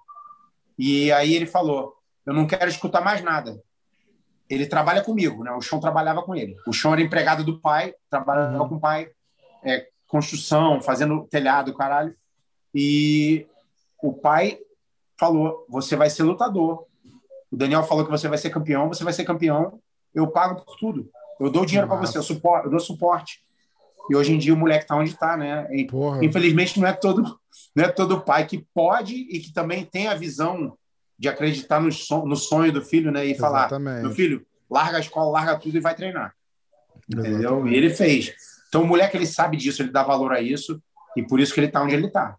E 0.78 1.12
aí 1.12 1.34
ele 1.34 1.46
falou: 1.46 1.96
Eu 2.26 2.34
não 2.34 2.46
quero 2.48 2.70
escutar 2.70 3.02
mais 3.02 3.22
nada. 3.24 3.62
Ele 4.50 4.66
trabalha 4.66 5.04
comigo, 5.04 5.44
né? 5.44 5.52
O 5.52 5.62
Sean 5.62 5.80
trabalhava 5.80 6.24
com 6.24 6.34
ele. 6.36 6.56
O 6.66 6.74
Sean 6.74 6.94
era 6.94 7.02
empregado 7.02 7.44
do 7.44 7.60
pai, 7.60 7.94
trabalhava 8.10 8.64
Uhum. 8.64 8.70
com 8.70 8.76
o 8.76 8.80
pai, 8.80 9.10
é, 9.64 9.88
construção, 10.08 10.82
fazendo 10.82 11.28
telhado, 11.30 11.74
caralho. 11.74 12.16
E 12.74 13.46
o 14.02 14.14
pai 14.14 14.58
falou: 15.20 15.66
você 15.70 15.96
vai 15.96 16.10
ser 16.10 16.24
lutador. 16.24 16.86
O 17.52 17.56
Daniel 17.58 17.84
falou 17.84 18.06
que 18.06 18.12
você 18.12 18.28
vai 18.28 18.38
ser 18.38 18.50
campeão, 18.50 18.88
você 18.88 19.04
vai 19.04 19.14
ser 19.14 19.24
campeão. 19.26 19.80
Eu 20.14 20.28
pago 20.28 20.62
por 20.64 20.76
tudo. 20.78 21.10
Eu 21.40 21.50
dou 21.52 21.66
dinheiro 21.66 21.88
para 21.88 21.98
você, 21.98 22.18
eu, 22.18 22.24
suporto, 22.24 22.68
eu 22.68 22.72
dou 22.72 22.80
suporte. 22.80 23.42
E 24.10 24.16
hoje 24.16 24.34
em 24.34 24.38
dia 24.38 24.54
o 24.54 24.58
moleque 24.58 24.88
tá 24.88 24.96
onde 24.96 25.14
tá, 25.16 25.36
né? 25.38 25.68
E. 25.72 25.86
Infelizmente 26.24 26.80
não 26.80 26.88
é 26.88 26.94
todo 26.94 27.38
não 27.76 27.86
é 27.86 27.90
todo 27.90 28.22
pai 28.22 28.46
que 28.46 28.66
pode 28.74 29.14
e 29.16 29.40
que 29.40 29.54
também 29.54 29.84
tem 29.86 30.08
a 30.08 30.16
visão 30.16 30.78
de 31.20 31.28
acreditar 31.28 31.80
no, 31.80 31.92
son- 31.92 32.26
no 32.26 32.36
sonho 32.36 32.72
do 32.72 32.82
filho, 32.82 33.12
né? 33.12 33.26
E 33.26 33.36
falar: 33.36 33.62
Exatamente. 33.68 34.02
meu 34.04 34.12
filho, 34.12 34.46
larga 34.70 34.98
a 34.98 35.00
escola, 35.00 35.30
larga 35.32 35.58
tudo 35.58 35.76
e 35.78 35.80
vai 35.80 35.96
treinar. 35.96 36.34
Entendeu? 37.10 37.40
Exatamente. 37.40 37.74
E 37.74 37.78
ele 37.78 37.90
fez. 37.90 38.34
Então 38.70 38.82
o 38.84 38.88
moleque 38.88 39.16
ele 39.18 39.26
sabe 39.26 39.58
disso, 39.58 39.82
ele 39.82 39.92
dá 39.92 40.04
valor 40.04 40.32
a 40.34 40.42
isso 40.42 40.82
e 41.16 41.24
por 41.24 41.40
isso 41.40 41.54
que 41.54 41.60
ele 41.60 41.70
tá 41.70 41.82
onde 41.82 41.94
ele 41.96 42.10
tá. 42.10 42.36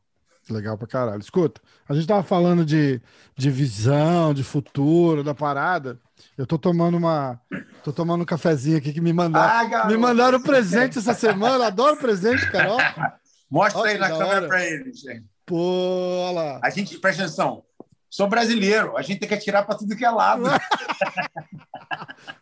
Legal 0.50 0.78
pra 0.78 0.86
caralho. 0.86 1.20
Escuta, 1.20 1.60
a 1.88 1.92
gente 1.94 2.06
tava 2.06 2.22
falando 2.22 2.64
de, 2.64 3.00
de 3.36 3.50
visão, 3.50 4.32
de 4.32 4.42
futuro, 4.42 5.22
da 5.22 5.34
parada. 5.34 6.00
Eu 6.38 6.46
tô 6.46 6.56
tomando 6.58 6.96
uma. 6.96 7.38
Tô 7.84 7.92
tomando 7.92 8.22
um 8.22 8.24
cafezinho 8.24 8.78
aqui 8.78 8.92
que 8.92 9.00
me 9.00 9.12
mandaram. 9.12 9.74
Ah, 9.76 9.86
me 9.86 9.96
mandaram 9.96 10.40
presente 10.40 10.98
essa 10.98 11.12
semana. 11.14 11.66
Adoro 11.66 11.96
presente, 11.98 12.50
cara. 12.50 13.18
Mostra 13.50 13.82
aí 13.82 13.98
na 13.98 14.08
câmera 14.08 14.46
para 14.46 14.66
ele, 14.66 14.92
gente. 14.92 15.24
Pô, 15.46 15.56
olha 15.56 16.32
lá. 16.32 16.60
A 16.62 16.70
gente, 16.70 16.98
presta 16.98 17.22
atenção. 17.22 17.64
Sou 18.10 18.26
brasileiro, 18.26 18.96
a 18.96 19.02
gente 19.02 19.20
tem 19.20 19.28
que 19.28 19.34
atirar 19.34 19.66
para 19.66 19.76
tudo 19.76 19.96
que 19.96 20.04
é 20.04 20.10
lado. 20.10 20.44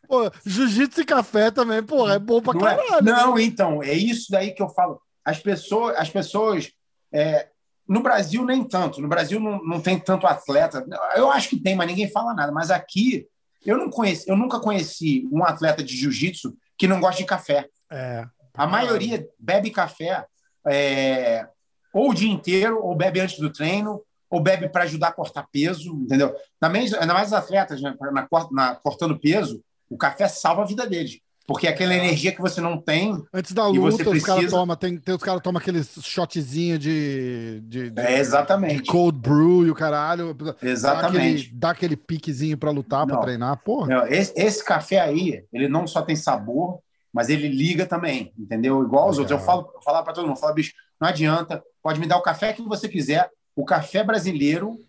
Pô, 0.08 0.30
jiu-jitsu 0.44 1.00
e 1.00 1.04
café 1.04 1.50
também, 1.50 1.82
pô, 1.82 2.08
é 2.08 2.18
bom 2.18 2.40
pra 2.40 2.54
Não, 2.54 2.68
é? 2.68 2.76
caralho. 2.76 3.04
Não, 3.04 3.38
então, 3.38 3.82
é 3.82 3.92
isso 3.92 4.30
daí 4.30 4.52
que 4.52 4.62
eu 4.62 4.68
falo. 4.68 5.00
As 5.24 5.40
pessoas, 5.40 5.96
as 5.96 6.08
pessoas 6.08 6.70
é, 7.12 7.48
no 7.88 8.00
Brasil 8.00 8.44
nem 8.44 8.62
tanto. 8.62 9.00
No 9.00 9.08
Brasil 9.08 9.40
não, 9.40 9.62
não 9.64 9.80
tem 9.80 9.98
tanto 9.98 10.26
atleta. 10.26 10.86
Eu 11.16 11.30
acho 11.30 11.48
que 11.48 11.58
tem, 11.58 11.74
mas 11.74 11.88
ninguém 11.88 12.10
fala 12.10 12.34
nada. 12.34 12.52
Mas 12.52 12.70
aqui 12.70 13.26
eu 13.64 13.76
não 13.76 13.90
conheci, 13.90 14.28
eu 14.28 14.36
nunca 14.36 14.60
conheci 14.60 15.28
um 15.32 15.44
atleta 15.44 15.82
de 15.82 15.96
jiu-jitsu 15.96 16.56
que 16.78 16.86
não 16.86 17.00
gosta 17.00 17.20
de 17.20 17.26
café. 17.26 17.68
É. 17.90 18.24
A 18.54 18.66
maioria 18.66 19.26
bebe 19.38 19.70
café 19.70 20.24
é, 20.66 21.46
ou 21.92 22.10
o 22.10 22.14
dia 22.14 22.30
inteiro, 22.30 22.80
ou 22.82 22.94
bebe 22.96 23.20
antes 23.20 23.38
do 23.38 23.50
treino, 23.52 24.02
ou 24.28 24.40
bebe 24.42 24.68
para 24.68 24.84
ajudar 24.84 25.08
a 25.08 25.12
cortar 25.12 25.46
peso, 25.52 25.94
entendeu? 26.02 26.34
Também, 26.60 26.82
ainda 26.98 27.14
mais 27.14 27.28
os 27.28 27.32
atletas, 27.34 27.80
né, 27.80 27.94
na, 28.12 28.28
na, 28.50 28.74
cortando 28.74 29.18
peso, 29.18 29.62
o 29.88 29.96
café 29.96 30.26
salva 30.28 30.62
a 30.62 30.66
vida 30.66 30.86
deles. 30.86 31.20
Porque 31.46 31.68
é 31.68 31.70
aquela 31.70 31.94
energia 31.94 32.32
que 32.32 32.40
você 32.40 32.60
não 32.60 32.76
tem. 32.76 33.22
Antes 33.32 33.52
da 33.52 33.70
E 33.70 33.78
você 33.78 34.02
luta, 34.02 34.16
os 34.16 34.24
caras 34.24 34.40
precisa- 34.40 34.50
tomam, 34.56 34.74
tem, 34.74 34.98
tem 34.98 35.14
os 35.14 35.22
caras 35.22 35.40
tomam 35.40 35.60
aqueles 35.60 35.92
shotzinho 36.02 36.76
de, 36.76 37.60
de, 37.64 37.90
de- 37.90 38.00
É, 38.00 38.18
exatamente. 38.18 38.82
de 38.82 38.90
cold 38.90 39.16
brew 39.16 39.64
e 39.64 39.70
o 39.70 39.74
caralho. 39.74 40.34
Dá 40.34 40.50
aquele, 40.50 40.72
Exatamente. 40.72 41.54
dá 41.54 41.70
aquele 41.70 41.96
piquezinho 41.96 42.58
pra 42.58 42.72
lutar, 42.72 43.06
Não. 43.06 43.20
treinar. 43.20 43.62
Porra. 43.62 43.86
Não, 43.86 44.06
esse, 44.08 44.32
esse 44.36 44.64
café 44.64 44.98
aí, 44.98 45.44
ele 45.52 45.68
não 45.68 45.86
só 45.86 46.02
tem 46.02 46.16
sabor, 46.16 46.80
mas 47.16 47.30
ele 47.30 47.48
liga 47.48 47.86
também, 47.86 48.30
entendeu? 48.38 48.82
Igual 48.84 49.08
os 49.08 49.16
Legal. 49.16 49.32
outros. 49.38 49.40
Eu 49.40 49.46
falo, 49.82 49.98
eu 49.98 50.04
para 50.04 50.12
todo 50.12 50.26
mundo, 50.28 50.36
falo, 50.38 50.52
bicho, 50.52 50.74
não 51.00 51.08
adianta, 51.08 51.64
pode 51.82 51.98
me 51.98 52.06
dar 52.06 52.18
o 52.18 52.22
café 52.22 52.52
que 52.52 52.60
você 52.60 52.90
quiser. 52.90 53.30
O 53.56 53.64
café 53.64 54.04
brasileiro 54.04 54.84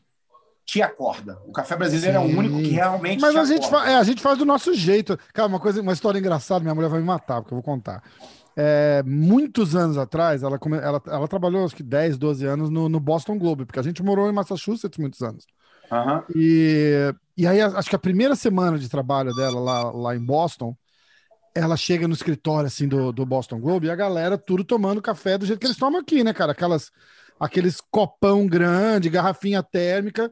te 0.65 0.81
acorda. 0.81 1.39
O 1.47 1.53
café 1.53 1.77
brasileiro 1.77 2.17
é 2.17 2.27
Sim. 2.27 2.35
o 2.35 2.37
único 2.37 2.57
que 2.57 2.67
realmente 2.71 3.21
Mas 3.21 3.33
a 3.33 3.45
gente, 3.45 3.65
acorda. 3.67 3.85
fa- 3.85 3.89
é, 3.91 3.95
a 3.95 4.03
gente 4.03 4.21
faz 4.21 4.37
do 4.37 4.43
nosso 4.43 4.73
jeito. 4.73 5.17
Cara, 5.33 5.47
uma 5.47 5.57
coisa, 5.57 5.81
uma 5.81 5.93
história 5.93 6.19
engraçada, 6.19 6.59
minha 6.59 6.75
mulher 6.75 6.89
vai 6.89 6.99
me 6.99 7.05
matar, 7.05 7.39
porque 7.41 7.53
eu 7.53 7.61
vou 7.61 7.63
contar. 7.63 8.03
É, 8.57 9.01
muitos 9.05 9.73
anos 9.73 9.97
atrás, 9.97 10.43
ela, 10.43 10.59
come- 10.59 10.79
ela, 10.79 11.01
ela 11.07 11.27
trabalhou 11.29 11.63
acho 11.63 11.77
que 11.77 11.83
10, 11.83 12.17
12 12.17 12.45
anos 12.45 12.69
no, 12.69 12.89
no 12.89 12.99
Boston 12.99 13.37
Globe, 13.39 13.65
porque 13.65 13.79
a 13.79 13.83
gente 13.83 14.03
morou 14.03 14.29
em 14.29 14.33
Massachusetts 14.33 14.97
muitos 14.99 15.21
anos. 15.21 15.45
Aham. 15.89 16.25
E, 16.35 17.13
e 17.37 17.47
aí, 17.47 17.61
acho 17.61 17.89
que 17.89 17.95
a 17.95 17.99
primeira 17.99 18.35
semana 18.35 18.77
de 18.77 18.89
trabalho 18.89 19.33
dela 19.33 19.61
lá, 19.61 19.91
lá 19.91 20.13
em 20.13 20.19
Boston, 20.25 20.75
ela 21.57 21.75
chega 21.75 22.07
no 22.07 22.13
escritório 22.13 22.67
assim 22.67 22.87
do, 22.87 23.11
do 23.11 23.25
Boston 23.25 23.59
Globe 23.59 23.87
e 23.87 23.89
a 23.89 23.95
galera 23.95 24.37
tudo 24.37 24.63
tomando 24.63 25.01
café 25.01 25.37
do 25.37 25.45
jeito 25.45 25.59
que 25.59 25.65
eles 25.65 25.77
tomam 25.77 25.99
aqui, 25.99 26.23
né, 26.23 26.33
cara? 26.33 26.51
Aquelas, 26.51 26.91
aqueles 27.39 27.81
copão 27.91 28.47
grande, 28.47 29.09
garrafinha 29.09 29.63
térmica. 29.63 30.29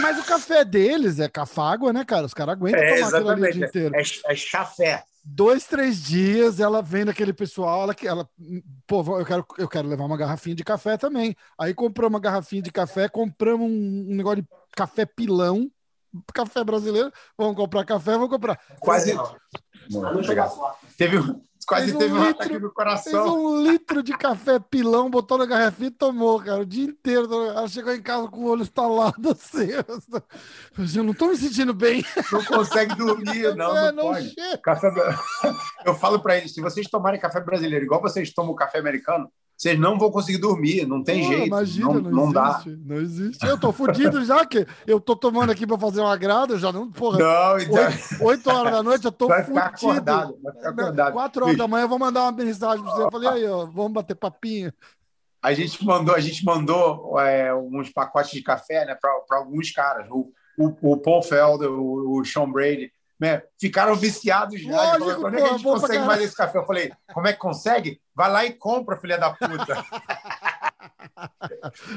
Mas 0.00 0.18
o 0.18 0.24
café 0.24 0.64
deles 0.64 1.18
é 1.18 1.28
cafágua, 1.28 1.92
né, 1.92 2.04
cara? 2.04 2.26
Os 2.26 2.34
caras 2.34 2.54
aguentam 2.54 2.80
É, 2.80 2.96
tomar 2.96 3.08
aquilo 3.08 3.30
ali 3.30 3.42
o 3.42 3.52
dia 3.52 3.66
inteiro. 3.66 3.96
É, 3.96 4.02
é 4.26 4.34
chafé. 4.36 5.04
Dois, 5.24 5.66
três 5.66 6.02
dias, 6.02 6.58
ela 6.58 6.80
vendo 6.80 7.10
aquele 7.10 7.34
pessoal, 7.34 7.82
ela, 7.82 7.96
ela 8.02 8.28
pô, 8.86 9.18
eu 9.18 9.26
quero, 9.26 9.46
eu 9.58 9.68
quero 9.68 9.86
levar 9.86 10.04
uma 10.04 10.16
garrafinha 10.16 10.56
de 10.56 10.64
café 10.64 10.96
também. 10.96 11.36
Aí 11.58 11.74
compramos 11.74 12.14
uma 12.14 12.20
garrafinha 12.20 12.62
de 12.62 12.72
café, 12.72 13.08
compramos 13.08 13.68
um, 13.68 14.06
um 14.10 14.14
negócio 14.14 14.42
de 14.42 14.48
café 14.74 15.04
pilão, 15.04 15.70
café 16.32 16.64
brasileiro. 16.64 17.12
Vamos 17.36 17.56
comprar 17.56 17.84
café, 17.84 18.12
vamos 18.12 18.30
comprar. 18.30 18.58
Quase. 18.80 19.14
Obrigado. 19.94 20.52
Teve, 20.96 21.18
quase 21.66 21.86
Fez 21.86 21.94
um 21.94 21.98
teve 21.98 22.12
um 22.14 22.18
litro, 22.26 22.30
ataque 22.30 22.52
no 22.54 22.60
Fez 22.60 22.72
coração. 22.72 23.44
um 23.44 23.62
litro 23.62 24.02
de 24.02 24.12
café 24.16 24.58
pilão, 24.58 25.10
botou 25.10 25.38
na 25.38 25.46
garrafinha 25.46 25.88
e 25.88 25.92
tomou, 25.92 26.40
cara, 26.40 26.60
o 26.60 26.66
dia 26.66 26.84
inteiro. 26.84 27.32
Ela 27.46 27.68
chegou 27.68 27.92
em 27.94 28.02
casa 28.02 28.28
com 28.28 28.40
o 28.40 28.48
olho 28.48 28.62
estalado 28.62 29.30
assim. 29.32 29.68
Eu 30.96 31.04
não 31.04 31.14
tô 31.14 31.28
me 31.28 31.36
sentindo 31.36 31.72
bem. 31.74 32.04
Não 32.32 32.44
consegue 32.44 32.94
dormir, 32.94 33.54
não, 33.56 33.76
É, 33.76 33.92
não, 33.92 34.02
pode. 34.04 34.30
chega. 34.30 34.58
Café... 34.58 34.90
Eu 35.84 35.94
falo 35.94 36.20
para 36.20 36.36
eles, 36.36 36.52
se 36.52 36.60
vocês 36.60 36.88
tomarem 36.88 37.20
café 37.20 37.40
brasileiro 37.40 37.84
igual 37.84 38.00
vocês 38.00 38.32
tomam 38.32 38.54
café 38.54 38.78
americano, 38.78 39.30
vocês 39.58 39.76
não 39.76 39.98
vão 39.98 40.08
conseguir 40.08 40.38
dormir, 40.38 40.86
não 40.86 41.02
tem 41.02 41.20
Pô, 41.20 41.28
jeito. 41.30 41.46
Imagina, 41.48 41.86
não, 41.94 42.00
não, 42.00 42.10
não 42.10 42.32
dá. 42.32 42.60
existe. 42.64 42.82
Não 42.86 42.96
existe. 42.96 43.44
Eu 43.44 43.58
tô 43.58 43.72
fudido 43.72 44.24
já 44.24 44.46
que 44.46 44.64
eu 44.86 45.00
tô 45.00 45.16
tomando 45.16 45.50
aqui 45.50 45.66
pra 45.66 45.76
fazer 45.76 46.00
um 46.00 46.06
agrado, 46.06 46.54
eu 46.54 46.58
já 46.60 46.70
não. 46.70 46.88
Porra, 46.92 47.18
Não, 47.18 47.58
então 47.58 47.74
oito, 47.74 48.24
oito 48.24 48.50
horas 48.50 48.72
da 48.72 48.82
noite 48.84 49.04
eu 49.04 49.10
tô 49.10 49.26
vai 49.26 49.42
ficar 49.42 49.70
fudido. 49.76 49.88
acordado. 49.88 50.38
Vai 50.40 50.52
ficar 50.54 50.68
acordado. 50.68 51.12
Quatro 51.12 51.42
horas 51.42 51.56
Bicho, 51.56 51.64
da 51.64 51.68
manhã 51.68 51.84
eu 51.84 51.88
vou 51.88 51.98
mandar 51.98 52.22
uma 52.22 52.30
mensagem 52.32 52.84
pra 52.84 52.94
você. 52.94 53.02
Eu 53.02 53.10
falei, 53.10 53.28
aí, 53.30 53.46
ó, 53.48 53.66
vamos 53.66 53.92
bater 53.92 54.14
papinho. 54.14 54.72
A 55.42 55.52
gente 55.52 55.84
mandou, 55.84 56.14
a 56.14 56.20
gente 56.20 56.44
mandou 56.44 57.18
é, 57.18 57.52
uns 57.52 57.90
pacotes 57.90 58.30
de 58.30 58.42
café 58.42 58.84
né, 58.84 58.94
para 58.94 59.38
alguns 59.38 59.72
caras. 59.72 60.06
O, 60.08 60.32
o, 60.56 60.92
o 60.92 60.96
Paul 60.98 61.20
Felder, 61.22 61.68
o, 61.68 62.20
o 62.20 62.24
Sean 62.24 62.48
Brady. 62.48 62.92
Né, 63.20 63.42
ficaram 63.60 63.94
viciados 63.96 64.60
já. 64.60 64.70
Lógico, 64.70 64.98
Falaram, 65.00 65.20
Quando 65.20 65.34
é 65.34 65.38
que 65.38 65.44
a 65.44 65.48
pô, 65.48 65.52
gente 65.54 65.62
pra 65.62 65.72
consegue 65.72 65.92
caralho." 65.94 66.06
mais 66.06 66.22
esse 66.22 66.36
café? 66.36 66.58
Eu 66.58 66.66
falei, 66.66 66.92
como 67.12 67.26
é 67.26 67.32
que 67.32 67.38
consegue? 67.38 68.00
Vai 68.14 68.30
lá 68.30 68.44
e 68.44 68.52
compra, 68.52 68.96
filha 68.96 69.18
da 69.18 69.30
puta. 69.30 69.84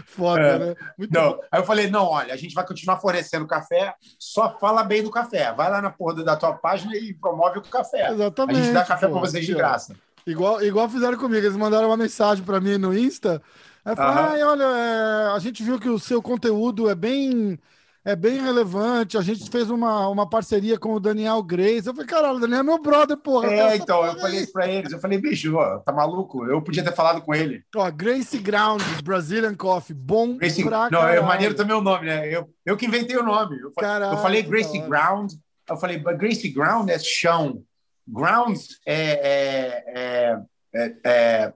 Foda, 0.05 0.41
É. 0.41 0.59
né? 0.59 0.75
Muito 0.97 1.13
Não. 1.13 1.31
bom. 1.33 1.39
Aí 1.51 1.59
eu 1.61 1.65
falei, 1.65 1.89
não, 1.89 2.05
olha, 2.05 2.33
a 2.33 2.37
gente 2.37 2.53
vai 2.53 2.65
continuar 2.65 2.97
fornecendo 2.97 3.45
café, 3.47 3.93
só 4.17 4.57
fala 4.59 4.83
bem 4.83 5.03
do 5.03 5.11
café. 5.11 5.51
Vai 5.53 5.69
lá 5.69 5.81
na 5.81 5.89
porra 5.89 6.23
da 6.23 6.35
tua 6.35 6.53
página 6.53 6.95
e 6.95 7.13
promove 7.13 7.59
o 7.59 7.61
café. 7.61 8.07
A 8.07 8.11
Exatamente. 8.13 8.61
gente 8.63 8.73
dá 8.73 8.83
café 8.85 9.07
pô. 9.07 9.13
para 9.13 9.21
vocês 9.21 9.45
de 9.45 9.53
graça. 9.53 9.95
Igual, 10.25 10.61
igual 10.63 10.87
fizeram 10.89 11.17
comigo, 11.17 11.45
eles 11.45 11.57
mandaram 11.57 11.87
uma 11.87 11.97
mensagem 11.97 12.43
para 12.43 12.59
mim 12.59 12.77
no 12.77 12.95
Insta. 12.97 13.41
Aí 13.83 13.95
falaram, 13.95 14.23
Aham. 14.25 14.31
"Ai, 14.33 14.43
olha, 14.43 14.63
é, 14.63 15.35
a 15.35 15.39
gente 15.39 15.63
viu 15.63 15.79
que 15.79 15.89
o 15.89 15.97
seu 15.97 16.21
conteúdo 16.21 16.87
é 16.89 16.93
bem, 16.93 17.57
é 18.03 18.15
bem 18.15 18.41
relevante. 18.41 19.17
A 19.17 19.21
gente 19.21 19.49
fez 19.49 19.69
uma, 19.69 20.07
uma 20.07 20.27
parceria 20.27 20.77
com 20.77 20.93
o 20.93 20.99
Daniel 20.99 21.41
Grace. 21.43 21.85
Eu 21.85 21.93
falei, 21.93 22.07
caralho, 22.07 22.37
o 22.37 22.39
Daniel 22.39 22.61
é 22.61 22.63
meu 22.63 22.81
brother, 22.81 23.15
porra. 23.17 23.47
É, 23.51 23.75
então, 23.75 23.97
porra 23.97 24.11
eu 24.11 24.19
falei 24.19 24.37
aí." 24.37 24.43
isso 24.43 24.53
pra 24.53 24.67
eles. 24.67 24.91
Eu 24.91 24.99
falei, 24.99 25.17
bicho, 25.19 25.55
ó, 25.55 25.79
tá 25.79 25.91
maluco? 25.91 26.45
Eu 26.45 26.61
podia 26.61 26.83
ter 26.83 26.95
falado 26.95 27.21
com 27.21 27.33
ele. 27.33 27.63
Ó, 27.75 27.89
Grace 27.91 28.37
Grounds, 28.39 29.01
Brazilian 29.01 29.55
Coffee, 29.55 29.95
bom 29.95 30.37
Gracie, 30.37 30.63
pra 30.63 30.89
não, 30.89 30.99
é 30.99 31.01
caralho. 31.03 31.25
maneiro 31.25 31.53
também 31.53 31.75
o 31.75 31.81
nome, 31.81 32.07
né? 32.07 32.27
Eu, 32.27 32.49
eu 32.65 32.75
que 32.75 32.87
inventei 32.87 33.15
o 33.17 33.23
nome. 33.23 33.59
Eu, 33.59 33.71
Caralho, 33.73 34.13
eu 34.15 34.21
falei 34.21 34.45
hora. 34.45 34.87
Ground. 34.87 35.31
Eu 35.69 35.77
falei, 35.77 35.97
but 35.97 36.17
Gracie 36.17 36.49
Ground 36.49 36.89
é 36.89 36.97
chão. 36.97 37.63
Grounds 38.07 38.79
é. 38.85 39.11
é, 39.23 39.83
é, 39.87 40.41
é, 40.73 40.95
é- 41.03 41.53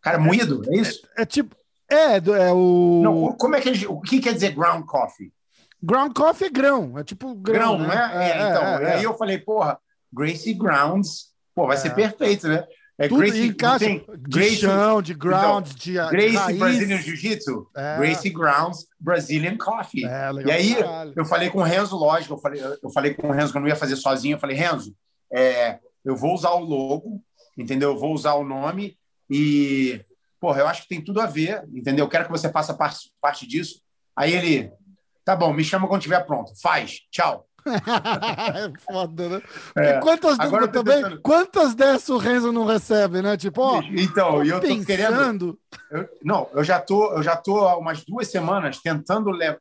cara, 0.00 0.18
moído, 0.18 0.62
é 0.68 0.76
isso? 0.76 1.02
É 1.16 1.26
tipo, 1.26 1.54
é, 1.90 2.16
é 2.16 2.52
o... 2.52 3.00
Não, 3.02 3.32
como 3.32 3.56
é 3.56 3.60
que 3.60 3.86
o 3.86 4.00
que 4.00 4.20
quer 4.20 4.34
dizer 4.34 4.52
ground 4.54 4.84
coffee? 4.84 5.32
Ground 5.82 6.12
Coffee 6.12 6.48
é 6.48 6.50
grão, 6.50 6.98
é 6.98 7.04
tipo 7.04 7.34
grão, 7.34 7.76
Grão, 7.76 7.78
não 7.78 7.86
né? 7.88 8.10
é? 8.14 8.30
É, 8.30 8.50
então, 8.50 8.62
é, 8.62 8.82
é. 8.84 8.92
aí 8.96 9.04
eu 9.04 9.14
falei, 9.16 9.38
porra, 9.38 9.78
Gracie 10.12 10.54
Grounds, 10.54 11.26
pô, 11.54 11.66
vai 11.66 11.76
É. 11.76 11.80
ser 11.80 11.94
perfeito, 11.94 12.48
né? 12.48 12.64
É 13.00 13.06
Tudo 13.06 13.20
Gracie, 13.20 13.46
encaixa 13.46 13.78
tem 13.78 13.98
de 14.00 14.16
Gracie- 14.38 14.56
chão, 14.56 15.00
de 15.00 15.14
ground, 15.14 15.66
de, 15.68 15.74
de 15.76 15.92
Gracie 15.92 16.36
raiz. 16.36 16.58
Brazilian 16.58 16.98
Jiu-Jitsu, 16.98 17.70
É. 17.76 17.96
Gracie 17.96 18.30
Grounds 18.30 18.86
Brazilian 18.98 19.56
Coffee. 19.56 20.04
É, 20.04 20.32
legal 20.32 20.50
E 20.52 20.56
aí, 20.56 20.74
caralho. 20.74 21.12
eu 21.14 21.24
falei 21.24 21.48
com 21.48 21.58
o 21.60 21.62
Renzo, 21.62 21.96
lógico, 21.96 22.34
eu 22.34 22.38
falei, 22.38 22.60
eu 22.82 22.90
falei 22.90 23.14
com 23.14 23.28
o 23.28 23.30
Renzo 23.30 23.52
que 23.52 23.58
eu 23.58 23.62
não 23.62 23.68
ia 23.68 23.76
fazer 23.76 23.94
sozinho. 23.94 24.34
Eu 24.34 24.40
falei, 24.40 24.56
Renzo, 24.56 24.92
é, 25.32 25.78
eu 26.04 26.16
vou 26.16 26.34
usar 26.34 26.50
o 26.50 26.58
logo, 26.58 27.22
entendeu? 27.56 27.90
Eu 27.90 27.98
vou 27.98 28.12
usar 28.12 28.34
o 28.34 28.42
nome 28.42 28.98
e, 29.30 30.04
porra, 30.40 30.60
eu 30.62 30.66
acho 30.66 30.82
que 30.82 30.88
tem 30.88 31.00
tudo 31.00 31.20
a 31.20 31.26
ver, 31.26 31.62
entendeu? 31.72 32.04
Eu 32.04 32.08
quero 32.10 32.24
que 32.24 32.32
você 32.32 32.50
faça 32.50 32.74
parte, 32.74 33.12
parte 33.20 33.46
disso. 33.46 33.80
Aí 34.16 34.32
ele, 34.32 34.72
tá 35.28 35.36
bom, 35.36 35.52
me 35.52 35.62
chama 35.62 35.86
quando 35.86 36.00
estiver 36.00 36.24
pronto. 36.24 36.52
Faz, 36.62 37.00
tchau. 37.10 37.44
é 37.66 38.72
foda, 38.90 39.28
né? 39.28 39.42
É. 39.76 40.00
Quantas 40.00 40.40
Agora 40.40 40.66
também, 40.68 41.02
tentando- 41.02 41.20
quantas 41.20 41.74
dessas 41.74 42.08
o 42.08 42.16
Renzo 42.16 42.50
não 42.50 42.64
recebe, 42.64 43.20
né? 43.20 43.36
Tipo, 43.36 43.60
ó, 43.60 43.82
Então, 43.82 44.42
e 44.42 44.48
eu 44.48 44.58
tô 44.58 44.66
querendo. 44.86 44.86
pensando. 45.18 45.58
eu- 45.90 46.08
não, 46.24 46.48
eu 46.54 46.64
já 46.64 46.80
tô, 46.80 47.12
eu 47.12 47.22
já 47.22 47.36
tô 47.36 47.58
há 47.68 47.76
umas 47.76 48.02
duas 48.06 48.28
semanas 48.28 48.78
tentando 48.78 49.30
levar. 49.30 49.58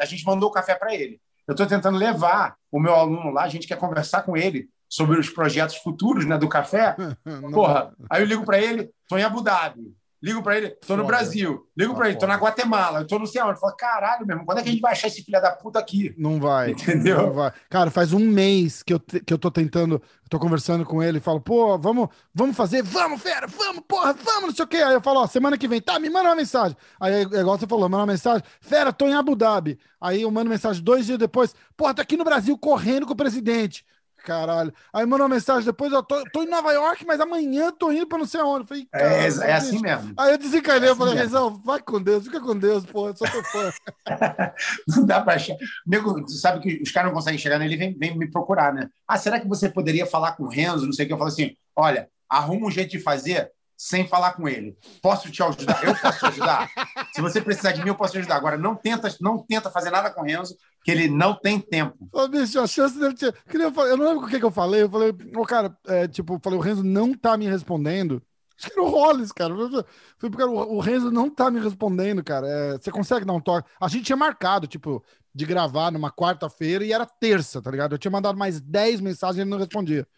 A 0.00 0.04
gente 0.04 0.24
mandou 0.24 0.50
o 0.50 0.52
café 0.52 0.76
para 0.76 0.94
ele. 0.94 1.20
Eu 1.48 1.52
estou 1.52 1.66
tentando 1.66 1.98
levar 1.98 2.54
o 2.70 2.78
meu 2.78 2.94
aluno 2.94 3.30
lá. 3.32 3.42
A 3.42 3.48
gente 3.48 3.66
quer 3.66 3.76
conversar 3.76 4.22
com 4.22 4.36
ele 4.36 4.68
sobre 4.88 5.18
os 5.18 5.28
projetos 5.28 5.76
futuros, 5.76 6.26
né, 6.26 6.38
do 6.38 6.48
café. 6.48 6.94
Porra, 7.52 7.92
aí 8.08 8.22
eu 8.22 8.26
ligo 8.26 8.44
para 8.44 8.58
ele, 8.60 8.88
tô 9.08 9.18
em 9.18 9.24
Abu 9.24 9.42
Dhabi. 9.42 9.80
Ligo 10.20 10.42
para 10.42 10.56
ele, 10.56 10.70
tô 10.70 10.96
no 10.96 11.04
Foda. 11.04 11.16
Brasil. 11.16 11.64
Ligo 11.76 11.94
para 11.94 12.08
ele, 12.08 12.18
tô 12.18 12.26
na 12.26 12.34
Guatemala, 12.34 13.00
eu 13.00 13.06
tô 13.06 13.18
não 13.18 13.26
sei 13.26 13.40
onde. 13.40 13.60
Fala, 13.60 13.76
caralho, 13.76 14.26
meu 14.26 14.34
irmão, 14.34 14.44
quando 14.44 14.58
é 14.58 14.62
que 14.62 14.68
a 14.68 14.72
gente 14.72 14.80
vai 14.80 14.92
achar 14.92 15.06
esse 15.06 15.22
filho 15.22 15.40
da 15.40 15.52
puta 15.52 15.78
aqui? 15.78 16.12
Não 16.18 16.40
vai. 16.40 16.72
Entendeu? 16.72 17.28
Não 17.28 17.32
vai. 17.32 17.52
Cara, 17.70 17.90
faz 17.90 18.12
um 18.12 18.18
mês 18.18 18.82
que 18.82 18.92
eu, 18.92 18.98
que 18.98 19.32
eu 19.32 19.38
tô 19.38 19.48
tentando, 19.50 20.02
tô 20.28 20.38
conversando 20.40 20.84
com 20.84 21.00
ele, 21.00 21.20
falo, 21.20 21.40
pô, 21.40 21.78
vamos, 21.78 22.08
vamos 22.34 22.56
fazer, 22.56 22.82
vamos, 22.82 23.22
fera, 23.22 23.46
vamos, 23.46 23.84
porra, 23.86 24.12
vamos, 24.12 24.48
não 24.48 24.54
sei 24.54 24.64
o 24.64 24.68
quê. 24.68 24.78
Aí 24.78 24.94
eu 24.94 25.00
falo, 25.00 25.20
ó, 25.20 25.26
semana 25.28 25.56
que 25.56 25.68
vem, 25.68 25.80
tá, 25.80 26.00
me 26.00 26.10
manda 26.10 26.30
uma 26.30 26.34
mensagem. 26.34 26.76
Aí, 27.00 27.14
é 27.14 27.22
igual 27.22 27.56
você 27.56 27.66
falou, 27.66 27.88
manda 27.88 28.02
uma 28.02 28.12
mensagem, 28.12 28.42
fera, 28.60 28.92
tô 28.92 29.06
em 29.06 29.14
Abu 29.14 29.36
Dhabi. 29.36 29.78
Aí 30.00 30.22
eu 30.22 30.30
mando 30.32 30.50
mensagem 30.50 30.82
dois 30.82 31.06
dias 31.06 31.18
depois, 31.18 31.54
porra, 31.76 31.94
tô 31.94 32.02
aqui 32.02 32.16
no 32.16 32.24
Brasil 32.24 32.58
correndo 32.58 33.06
com 33.06 33.12
o 33.12 33.16
presidente. 33.16 33.84
Caralho. 34.28 34.74
Aí 34.92 35.06
manda 35.06 35.22
uma 35.22 35.28
mensagem 35.30 35.64
depois, 35.64 35.90
eu 35.90 36.02
tô, 36.02 36.22
tô 36.30 36.42
em 36.42 36.50
Nova 36.50 36.70
York, 36.70 37.02
mas 37.06 37.18
amanhã 37.18 37.72
tô 37.72 37.90
indo 37.90 38.06
pra 38.06 38.18
não 38.18 38.26
sei 38.26 38.38
aonde. 38.38 38.64
Eu 38.64 38.66
Falei, 38.66 38.88
É, 38.92 39.24
é 39.24 39.52
assim 39.54 39.80
mesmo. 39.80 40.12
Aí 40.18 40.32
eu 40.32 40.38
desencanei, 40.38 40.86
É 40.86 40.92
eu 40.92 40.96
falei, 40.96 41.14
assim. 41.14 41.22
Rezão, 41.22 41.62
vai 41.64 41.80
com 41.80 41.98
Deus, 41.98 42.24
fica 42.24 42.38
com 42.38 42.54
Deus, 42.54 42.84
porra, 42.84 43.16
sou 43.16 43.26
teu 43.26 43.42
fã. 43.44 43.72
Não 44.86 45.06
dá 45.06 45.22
para 45.22 45.36
achar. 45.36 45.56
Nego, 45.86 46.28
sabe 46.28 46.60
que 46.60 46.82
os 46.82 46.92
caras 46.92 47.08
não 47.08 47.16
conseguem 47.16 47.38
chegar 47.38 47.58
nele 47.58 47.76
vem, 47.76 47.96
vem 47.96 48.18
me 48.18 48.30
procurar, 48.30 48.74
né? 48.74 48.90
Ah, 49.06 49.16
será 49.16 49.40
que 49.40 49.48
você 49.48 49.66
poderia 49.70 50.04
falar 50.04 50.32
com 50.32 50.44
o 50.44 50.48
Renzo? 50.48 50.84
Não 50.84 50.92
sei 50.92 51.06
o 51.06 51.08
que. 51.08 51.14
Eu 51.14 51.18
falo 51.18 51.28
assim: 51.28 51.56
olha, 51.74 52.10
arruma 52.28 52.66
um 52.66 52.70
jeito 52.70 52.90
de 52.90 53.00
fazer 53.00 53.50
sem 53.78 54.06
falar 54.06 54.32
com 54.32 54.48
ele. 54.48 54.76
Posso 55.00 55.30
te 55.30 55.40
ajudar? 55.40 55.82
Eu 55.84 55.94
posso 55.94 56.18
te 56.18 56.26
ajudar? 56.26 56.68
Se 57.14 57.22
você 57.22 57.40
precisar 57.40 57.70
de 57.70 57.80
mim, 57.80 57.88
eu 57.88 57.94
posso 57.94 58.12
te 58.12 58.18
ajudar. 58.18 58.34
Agora, 58.36 58.58
não 58.58 58.74
tenta, 58.74 59.08
não 59.20 59.38
tenta 59.38 59.70
fazer 59.70 59.90
nada 59.90 60.10
com 60.10 60.20
o 60.20 60.24
Renzo, 60.24 60.56
que 60.88 60.92
ele 60.92 61.06
não 61.06 61.34
tem 61.34 61.60
tempo. 61.60 62.08
Ô, 62.10 62.26
bicho, 62.28 62.58
a 62.58 62.66
chance 62.66 62.98
dele 62.98 63.14
ter. 63.14 63.34
Eu, 63.52 63.96
não 63.98 64.06
lembro 64.06 64.24
o 64.24 64.26
que, 64.26 64.38
que 64.38 64.44
eu 64.44 64.50
falei. 64.50 64.84
Eu 64.84 64.88
falei, 64.88 65.14
ô, 65.36 65.44
cara, 65.44 65.76
é, 65.86 66.08
tipo, 66.08 66.40
falei, 66.42 66.58
o 66.58 66.62
Renzo 66.62 66.82
não 66.82 67.12
tá 67.12 67.36
me 67.36 67.46
respondendo. 67.46 68.22
Acho 68.58 68.70
que 68.70 68.80
era 68.80 68.82
o 68.82 68.90
Hollis, 68.90 69.30
cara. 69.30 69.54
Falei, 69.54 70.36
cara, 70.36 70.50
o 70.50 70.80
Renzo 70.80 71.10
não 71.10 71.28
tá 71.28 71.50
me 71.50 71.60
respondendo, 71.60 72.24
cara. 72.24 72.48
É, 72.48 72.78
você 72.78 72.90
consegue 72.90 73.26
dar 73.26 73.34
um 73.34 73.40
toque? 73.40 73.68
A 73.78 73.86
gente 73.86 74.04
tinha 74.04 74.16
marcado, 74.16 74.66
tipo, 74.66 75.04
de 75.34 75.44
gravar 75.44 75.92
numa 75.92 76.10
quarta-feira 76.10 76.82
e 76.82 76.90
era 76.90 77.04
terça, 77.04 77.60
tá 77.60 77.70
ligado? 77.70 77.92
Eu 77.94 77.98
tinha 77.98 78.10
mandado 78.10 78.38
mais 78.38 78.58
10 78.58 79.02
mensagens 79.02 79.36
e 79.36 79.40
ele 79.42 79.50
não 79.50 79.58
respondia. 79.58 80.08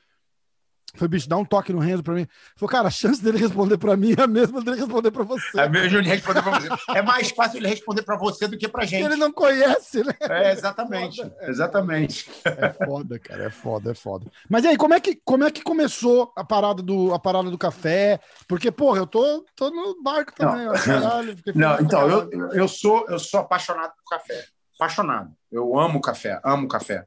Foi, 0.95 1.07
bicho, 1.09 1.29
dá 1.29 1.37
um 1.37 1.45
toque 1.45 1.73
no 1.73 1.79
Renzo 1.79 2.03
pra 2.03 2.15
mim. 2.15 2.27
Falei, 2.57 2.71
cara, 2.73 2.89
a 2.89 2.91
chance 2.91 3.23
dele 3.23 3.39
responder 3.39 3.79
pra 3.79 3.97
mim 3.97 4.15
é 4.19 4.23
a 4.23 4.27
mesma 4.27 4.61
dele 4.63 4.79
responder 4.79 5.11
pra 5.11 5.23
você. 5.23 5.61
É 5.61 5.69
mesmo 5.69 5.99
ele 5.99 6.09
responder 6.09 6.43
para 6.43 6.59
você. 6.59 6.69
É 6.97 7.03
mais 7.03 7.31
fácil 7.31 7.59
ele 7.59 7.69
responder 7.69 8.03
para 8.03 8.17
você 8.17 8.49
do 8.49 8.59
que 8.59 8.69
para 8.69 8.85
gente. 8.85 9.05
Ele 9.05 9.17
não 9.17 9.33
conhece, 9.33 10.03
né? 10.03 10.15
É, 10.21 10.53
exatamente. 10.53 11.33
Exatamente. 11.43 12.31
É 12.45 12.73
foda, 12.85 13.19
cara, 13.19 13.45
é 13.45 13.51
foda, 13.51 13.93
é 13.93 13.95
foda. 13.95 14.27
Mas 14.49 14.65
e 14.65 14.69
aí, 14.69 14.77
como 14.77 14.95
é 14.95 15.01
que, 15.01 15.21
como 15.25 15.45
é 15.45 15.51
que 15.51 15.63
começou 15.63 16.33
a 16.37 16.45
parada 16.45 16.83
do, 16.83 17.15
a 17.15 17.19
parada 17.19 17.51
do 17.51 17.59
café? 17.59 18.19
Porque, 18.49 18.71
porra, 18.71 18.99
eu 18.99 19.07
tô, 19.07 19.45
tô 19.55 19.71
no 19.71 20.03
barco 20.03 20.35
também, 20.35 20.65
Não. 20.65 20.73
ó, 20.73 20.79
caralho. 20.79 21.37
Não, 21.55 21.77
pra 21.77 21.85
então, 21.85 22.09
eu, 22.09 22.53
eu, 22.53 22.69
sou, 22.69 23.07
eu 23.09 23.19
sou 23.19 23.41
apaixonado 23.41 23.93
por 23.93 24.19
café. 24.19 24.45
Apaixonado. 24.79 25.31
Eu 25.53 25.79
amo 25.79 26.01
café, 26.01 26.41
amo 26.45 26.67
café. 26.67 27.05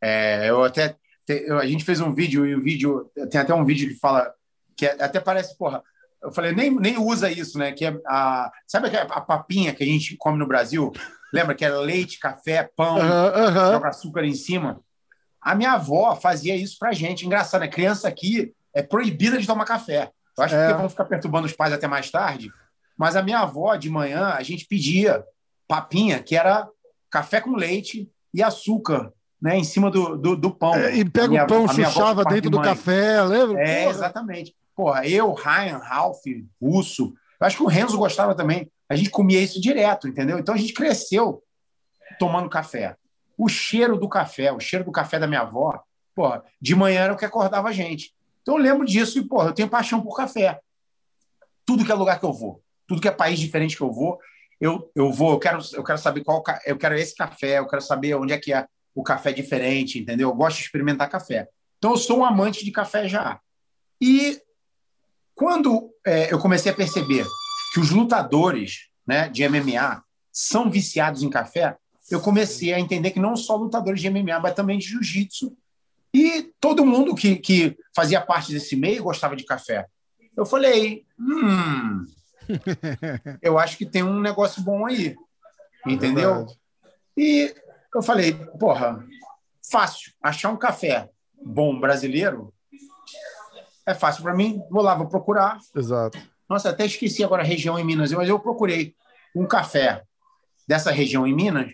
É, 0.00 0.50
eu 0.50 0.62
até. 0.62 0.96
Te- 1.26 1.44
eu- 1.46 1.58
a 1.58 1.66
gente 1.66 1.84
fez 1.84 2.00
um 2.00 2.12
vídeo 2.12 2.46
e 2.46 2.54
o 2.54 2.62
vídeo. 2.62 3.10
Tem 3.30 3.40
até 3.40 3.54
um 3.54 3.64
vídeo 3.64 3.88
que 3.88 3.94
fala. 3.94 4.32
que 4.76 4.86
é- 4.86 4.96
até 5.04 5.20
parece, 5.20 5.56
porra. 5.56 5.82
Eu 6.20 6.32
falei, 6.32 6.52
nem, 6.52 6.68
nem 6.74 6.98
usa 6.98 7.30
isso, 7.30 7.56
né? 7.58 7.70
Que 7.70 7.84
é 7.86 7.96
a, 8.08 8.50
sabe 8.66 8.88
aquela- 8.88 9.04
a 9.04 9.20
papinha 9.20 9.72
que 9.72 9.84
a 9.84 9.86
gente 9.86 10.16
come 10.16 10.36
no 10.36 10.48
Brasil? 10.48 10.92
Lembra 11.32 11.54
que 11.54 11.64
era 11.64 11.78
leite, 11.78 12.18
café, 12.18 12.68
pão, 12.76 12.96
aham. 12.98 13.72
joga 13.74 13.88
açúcar 13.88 14.24
em 14.24 14.34
cima? 14.34 14.80
A 15.40 15.54
minha 15.54 15.74
avó 15.74 16.16
fazia 16.16 16.56
isso 16.56 16.76
pra 16.78 16.92
gente. 16.92 17.24
Engraçado, 17.24 17.60
né? 17.60 17.68
Criança 17.68 18.08
aqui 18.08 18.52
é 18.74 18.82
proibida 18.82 19.38
de 19.38 19.46
tomar 19.46 19.64
café. 19.64 20.10
Eu 20.36 20.42
acho 20.42 20.54
É. 20.56 20.66
que 20.72 20.74
vão 20.74 20.88
ficar 20.88 21.04
perturbando 21.04 21.46
os 21.46 21.52
pais 21.52 21.72
até 21.72 21.86
mais 21.86 22.10
tarde. 22.10 22.50
Mas 22.98 23.14
a 23.14 23.22
minha 23.22 23.38
avó, 23.38 23.76
de 23.76 23.88
manhã, 23.88 24.30
a 24.36 24.42
gente 24.42 24.66
pedia 24.66 25.22
papinha, 25.68 26.20
que 26.20 26.34
era 26.34 26.66
café 27.08 27.40
com 27.40 27.54
leite 27.54 28.10
e 28.32 28.42
açúcar, 28.42 29.12
né? 29.44 29.58
Em 29.58 29.64
cima 29.64 29.90
do, 29.90 30.16
do, 30.16 30.34
do 30.34 30.50
pão. 30.50 30.74
É, 30.74 30.96
e 30.96 31.04
pega 31.04 31.28
minha- 31.28 31.44
o 31.44 31.46
pão, 31.46 31.64
avó, 31.64 31.74
chuchava 31.74 32.24
parte 32.24 32.36
dentro 32.36 32.50
de 32.50 32.56
do 32.56 32.62
café, 32.62 33.22
lembra? 33.22 33.60
É, 33.60 33.82
Porra. 33.84 33.90
exatamente. 33.94 34.56
Porra, 34.74 35.06
eu, 35.06 35.34
Ryan, 35.34 35.76
Ralph, 35.76 36.22
Russo, 36.60 37.12
eu 37.38 37.46
acho 37.46 37.58
que 37.58 37.62
o 37.62 37.66
Renzo 37.66 37.98
gostava 37.98 38.34
também. 38.34 38.72
A 38.88 38.96
gente 38.96 39.10
comia 39.10 39.38
isso 39.38 39.60
direto, 39.60 40.08
entendeu? 40.08 40.38
Então 40.38 40.54
a 40.54 40.56
gente 40.56 40.72
cresceu 40.72 41.42
tomando 42.18 42.48
café. 42.48 42.96
O 43.36 43.46
cheiro 43.46 43.98
do 43.98 44.08
café, 44.08 44.50
o 44.50 44.58
cheiro 44.58 44.82
do 44.86 44.90
café 44.90 45.18
da 45.18 45.26
minha 45.26 45.42
avó, 45.42 45.78
porra, 46.14 46.42
de 46.58 46.74
manhã 46.74 47.02
era 47.02 47.12
o 47.12 47.16
que 47.16 47.24
acordava 47.26 47.68
a 47.68 47.72
gente. 47.72 48.14
Então 48.40 48.56
eu 48.56 48.62
lembro 48.62 48.86
disso 48.86 49.18
e, 49.18 49.28
porra, 49.28 49.48
eu 49.48 49.52
tenho 49.52 49.68
paixão 49.68 50.00
por 50.00 50.16
café. 50.16 50.58
Tudo 51.66 51.84
que 51.84 51.92
é 51.92 51.94
lugar 51.94 52.18
que 52.18 52.24
eu 52.24 52.32
vou, 52.32 52.62
tudo 52.86 53.00
que 53.00 53.08
é 53.08 53.10
país 53.10 53.38
diferente 53.38 53.76
que 53.76 53.82
eu 53.82 53.92
vou, 53.92 54.18
eu, 54.58 54.90
eu 54.94 55.12
vou, 55.12 55.32
eu 55.32 55.38
quero, 55.38 55.58
eu 55.74 55.84
quero 55.84 55.98
saber 55.98 56.24
qual, 56.24 56.42
eu 56.64 56.78
quero 56.78 56.94
esse 56.94 57.14
café, 57.14 57.58
eu 57.58 57.66
quero 57.66 57.82
saber 57.82 58.14
onde 58.14 58.32
é 58.32 58.38
que 58.38 58.52
é 58.52 58.66
o 58.94 59.02
café 59.02 59.32
diferente, 59.32 59.98
entendeu? 59.98 60.28
Eu 60.28 60.34
gosto 60.34 60.58
de 60.58 60.64
experimentar 60.64 61.10
café. 61.10 61.48
Então 61.78 61.92
eu 61.92 61.96
sou 61.96 62.20
um 62.20 62.24
amante 62.24 62.64
de 62.64 62.70
café 62.70 63.08
já. 63.08 63.40
E 64.00 64.40
quando 65.34 65.90
é, 66.06 66.32
eu 66.32 66.38
comecei 66.38 66.70
a 66.70 66.74
perceber 66.74 67.26
que 67.72 67.80
os 67.80 67.90
lutadores 67.90 68.88
né, 69.06 69.28
de 69.28 69.46
MMA 69.48 70.02
são 70.32 70.70
viciados 70.70 71.22
em 71.22 71.30
café, 71.30 71.76
eu 72.10 72.20
comecei 72.20 72.72
a 72.72 72.80
entender 72.80 73.10
que 73.10 73.20
não 73.20 73.36
só 73.36 73.56
lutadores 73.56 74.00
de 74.00 74.10
MMA, 74.10 74.38
mas 74.40 74.54
também 74.54 74.78
de 74.78 74.86
jiu-jitsu. 74.86 75.56
E 76.12 76.52
todo 76.60 76.86
mundo 76.86 77.14
que, 77.14 77.36
que 77.36 77.76
fazia 77.94 78.20
parte 78.20 78.52
desse 78.52 78.76
meio 78.76 79.02
gostava 79.02 79.34
de 79.34 79.44
café. 79.44 79.86
Eu 80.36 80.46
falei, 80.46 81.04
hum, 81.18 82.06
eu 83.42 83.58
acho 83.58 83.76
que 83.76 83.86
tem 83.86 84.02
um 84.02 84.20
negócio 84.20 84.62
bom 84.62 84.86
aí. 84.86 85.16
Entendeu? 85.86 86.34
Verdade. 86.34 86.58
E 87.16 87.54
eu 87.94 88.02
falei, 88.02 88.34
porra, 88.58 89.04
fácil. 89.70 90.12
Achar 90.22 90.50
um 90.50 90.56
café 90.56 91.08
bom 91.44 91.78
brasileiro 91.78 92.52
é 93.86 93.94
fácil 93.94 94.22
para 94.22 94.34
mim. 94.34 94.62
Vou 94.70 94.82
lá, 94.82 94.94
vou 94.94 95.08
procurar. 95.08 95.58
Exato. 95.74 96.18
Nossa, 96.48 96.70
até 96.70 96.84
esqueci 96.84 97.22
agora 97.22 97.42
a 97.42 97.46
região 97.46 97.78
em 97.78 97.84
Minas, 97.84 98.12
mas 98.12 98.28
eu 98.28 98.38
procurei 98.38 98.94
um 99.34 99.46
café 99.46 100.02
dessa 100.66 100.90
região 100.90 101.26
em 101.26 101.34
Minas 101.34 101.72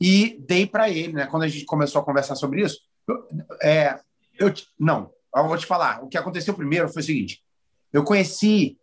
e 0.00 0.38
dei 0.46 0.66
para 0.66 0.88
ele, 0.88 1.12
né? 1.12 1.26
Quando 1.26 1.44
a 1.44 1.48
gente 1.48 1.64
começou 1.64 2.00
a 2.00 2.04
conversar 2.04 2.36
sobre 2.36 2.62
isso, 2.62 2.80
eu, 3.06 3.28
é, 3.62 3.98
eu 4.38 4.52
não, 4.78 5.10
eu 5.34 5.48
vou 5.48 5.58
te 5.58 5.66
falar. 5.66 6.02
O 6.02 6.08
que 6.08 6.18
aconteceu 6.18 6.54
primeiro 6.54 6.88
foi 6.88 7.02
o 7.02 7.04
seguinte: 7.04 7.42
eu 7.92 8.04
conheci 8.04 8.78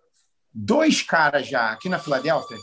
dois 0.54 1.02
caras 1.02 1.48
já 1.48 1.72
aqui 1.72 1.90
na 1.90 2.00
Filadélfia 2.00 2.58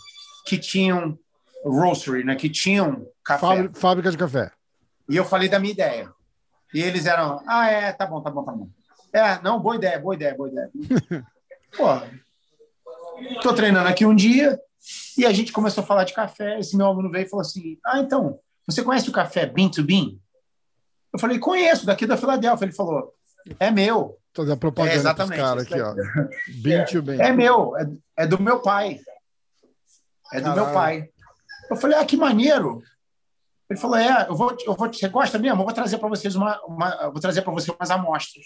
que 0.47 0.59
tinham 0.59 1.18
roastery, 1.65 2.25
né? 2.25 2.35
Que 2.35 2.49
tinham 2.49 3.07
café. 3.25 3.71
Fábrica 3.75 4.11
de 4.11 4.19
café. 4.19 4.51
E 5.09 5.17
eu 5.17 5.25
falei 5.25 5.49
da 5.49 5.59
minha 5.59 5.73
ideia. 5.73 6.13
E 6.73 6.81
eles 6.81 7.07
eram, 7.07 7.43
ah, 7.47 7.69
é, 7.69 7.93
tá 7.93 8.07
bom, 8.07 8.21
tá 8.21 8.31
bom, 8.31 8.45
tá 8.45 8.53
bom. 8.53 8.69
É, 9.13 9.41
não, 9.43 9.61
boa 9.61 9.77
ideia, 9.77 9.99
boa 9.99 10.15
ideia, 10.15 10.35
boa 10.35 10.49
ideia. 10.49 10.71
Pô, 11.77 11.87
tô 13.43 13.55
treinando 13.55 13.89
aqui 13.89 14.07
um 14.07 14.15
dia 14.15 14.59
e 15.17 15.27
a 15.27 15.33
gente 15.33 15.53
começou 15.53 15.85
a 15.85 15.87
falar 15.87 16.05
de 16.05 16.15
café. 16.15 16.59
Esse 16.59 16.77
meu 16.77 16.87
aluno 16.87 17.11
veio 17.11 17.27
e 17.27 17.29
falou 17.29 17.43
assim: 17.43 17.79
Ah, 17.85 17.99
então, 17.99 18.39
você 18.67 18.83
conhece 18.83 19.09
o 19.09 19.13
café 19.13 19.47
Bean 19.47 19.69
to 19.69 19.83
Bean? 19.83 20.17
Eu 21.13 21.19
falei, 21.19 21.39
conheço, 21.39 21.85
daqui 21.85 22.07
da 22.07 22.17
Filadélfia. 22.17 22.65
Ele 22.65 22.73
falou, 22.73 23.13
é 23.61 23.71
meu. 23.71 24.19
Fazer 24.35 24.53
a 24.53 24.57
propaganda 24.57 24.95
é, 24.95 24.97
exatamente, 24.97 25.39
cara 25.39 25.63
aqui, 25.63 25.79
ó. 25.79 25.95
Bean 26.63 26.85
to 26.87 27.03
Bean. 27.03 27.23
É 27.23 27.33
meu, 27.33 27.77
é, 27.77 27.87
é 28.17 28.27
do 28.27 28.41
meu 28.41 28.61
pai. 28.61 28.99
É 30.33 30.41
do 30.41 30.45
Caralho. 30.45 30.65
meu 30.65 30.73
pai. 30.73 31.11
Eu 31.73 31.77
falei, 31.77 31.99
ah, 31.99 32.05
que 32.05 32.16
maneiro. 32.16 32.83
Ele 33.68 33.81
falou, 33.81 33.97
é, 33.97 34.27
eu 34.29 34.37
vou, 34.37 34.57
eu 34.66 34.75
vou, 34.75 34.93
você 34.93 35.09
gosta 35.09 35.39
mesmo? 35.39 35.61
Eu 35.61 35.64
vou 35.64 35.73
trazer 35.73 35.97
para 35.97 36.09
vocês 36.09 36.35
uma, 36.35 36.61
uma 36.66 37.11
vou 37.11 37.20
trazer 37.20 37.41
para 37.41 37.53
você 37.53 37.70
umas 37.70 37.91
amostras. 37.91 38.45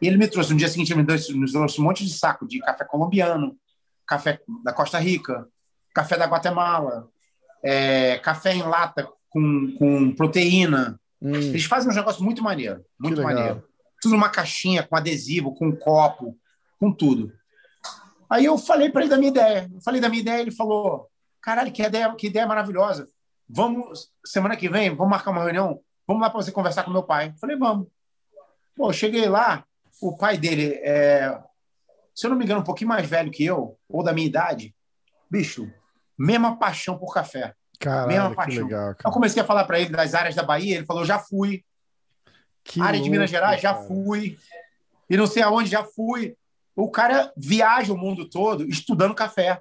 E 0.00 0.06
ele 0.06 0.16
me 0.16 0.28
trouxe, 0.28 0.52
no 0.52 0.58
dia 0.58 0.68
seguinte, 0.68 0.92
ele 0.92 1.00
me 1.00 1.06
trouxe, 1.06 1.34
me 1.34 1.50
trouxe 1.50 1.80
um 1.80 1.84
monte 1.84 2.04
de 2.04 2.12
saco 2.12 2.46
de 2.46 2.60
café 2.60 2.84
colombiano, 2.84 3.56
café 4.06 4.40
da 4.62 4.72
Costa 4.72 4.98
Rica, 4.98 5.48
café 5.92 6.16
da 6.16 6.26
Guatemala, 6.26 7.08
é, 7.62 8.18
café 8.18 8.54
em 8.54 8.62
lata 8.62 9.08
com, 9.28 9.74
com 9.76 10.14
proteína. 10.14 11.00
Hum. 11.20 11.34
Eles 11.34 11.64
fazem 11.64 11.90
um 11.90 11.94
negócio 11.94 12.22
muito 12.22 12.42
maneiro, 12.42 12.84
muito 13.00 13.20
maneiro. 13.20 13.64
Tudo 14.00 14.12
numa 14.12 14.28
caixinha, 14.28 14.84
com 14.84 14.94
adesivo, 14.94 15.54
com 15.54 15.74
copo, 15.74 16.38
com 16.78 16.92
tudo. 16.92 17.32
Aí 18.30 18.44
eu 18.44 18.56
falei 18.56 18.90
para 18.90 19.02
ele 19.02 19.10
da 19.10 19.16
minha 19.16 19.30
ideia. 19.30 19.70
Eu 19.74 19.80
falei 19.80 20.00
da 20.00 20.08
minha 20.08 20.20
ideia, 20.20 20.40
ele 20.40 20.50
falou: 20.50 21.10
caralho, 21.44 21.70
que 21.70 21.82
ideia, 21.82 22.14
que 22.14 22.28
ideia 22.28 22.46
maravilhosa. 22.46 23.06
Vamos, 23.46 24.10
semana 24.24 24.56
que 24.56 24.68
vem, 24.68 24.88
vamos 24.96 25.10
marcar 25.10 25.30
uma 25.30 25.44
reunião? 25.44 25.78
Vamos 26.06 26.22
lá 26.22 26.30
para 26.30 26.42
você 26.42 26.50
conversar 26.50 26.84
com 26.84 26.90
meu 26.90 27.02
pai. 27.02 27.28
Eu 27.28 27.38
falei, 27.38 27.56
vamos. 27.56 27.86
Pô, 28.74 28.90
cheguei 28.92 29.28
lá, 29.28 29.64
o 30.00 30.16
pai 30.16 30.38
dele 30.38 30.80
é, 30.82 31.38
se 32.14 32.26
eu 32.26 32.30
não 32.30 32.36
me 32.36 32.44
engano, 32.44 32.60
um 32.60 32.64
pouquinho 32.64 32.88
mais 32.88 33.06
velho 33.06 33.30
que 33.30 33.44
eu, 33.44 33.78
ou 33.88 34.02
da 34.02 34.12
minha 34.12 34.26
idade. 34.26 34.74
Bicho, 35.30 35.70
mesma 36.16 36.56
paixão 36.56 36.96
por 36.96 37.12
café. 37.12 37.54
Caralho, 37.78 38.08
mesma 38.08 38.34
paixão. 38.34 38.64
Legal, 38.64 38.94
eu 39.04 39.10
comecei 39.10 39.42
a 39.42 39.46
falar 39.46 39.64
para 39.64 39.80
ele 39.80 39.90
das 39.90 40.14
áreas 40.14 40.34
da 40.34 40.42
Bahia, 40.42 40.76
ele 40.76 40.86
falou, 40.86 41.04
já 41.04 41.18
fui. 41.18 41.62
Que 42.64 42.80
área 42.80 42.92
louco, 42.92 43.04
de 43.04 43.10
Minas 43.10 43.28
Gerais, 43.28 43.60
cara. 43.60 43.76
já 43.76 43.86
fui. 43.86 44.38
E 45.10 45.16
não 45.16 45.26
sei 45.26 45.42
aonde, 45.42 45.68
já 45.68 45.84
fui. 45.84 46.36
O 46.74 46.90
cara 46.90 47.32
viaja 47.36 47.92
o 47.92 47.98
mundo 47.98 48.28
todo 48.28 48.66
estudando 48.66 49.14
café. 49.14 49.60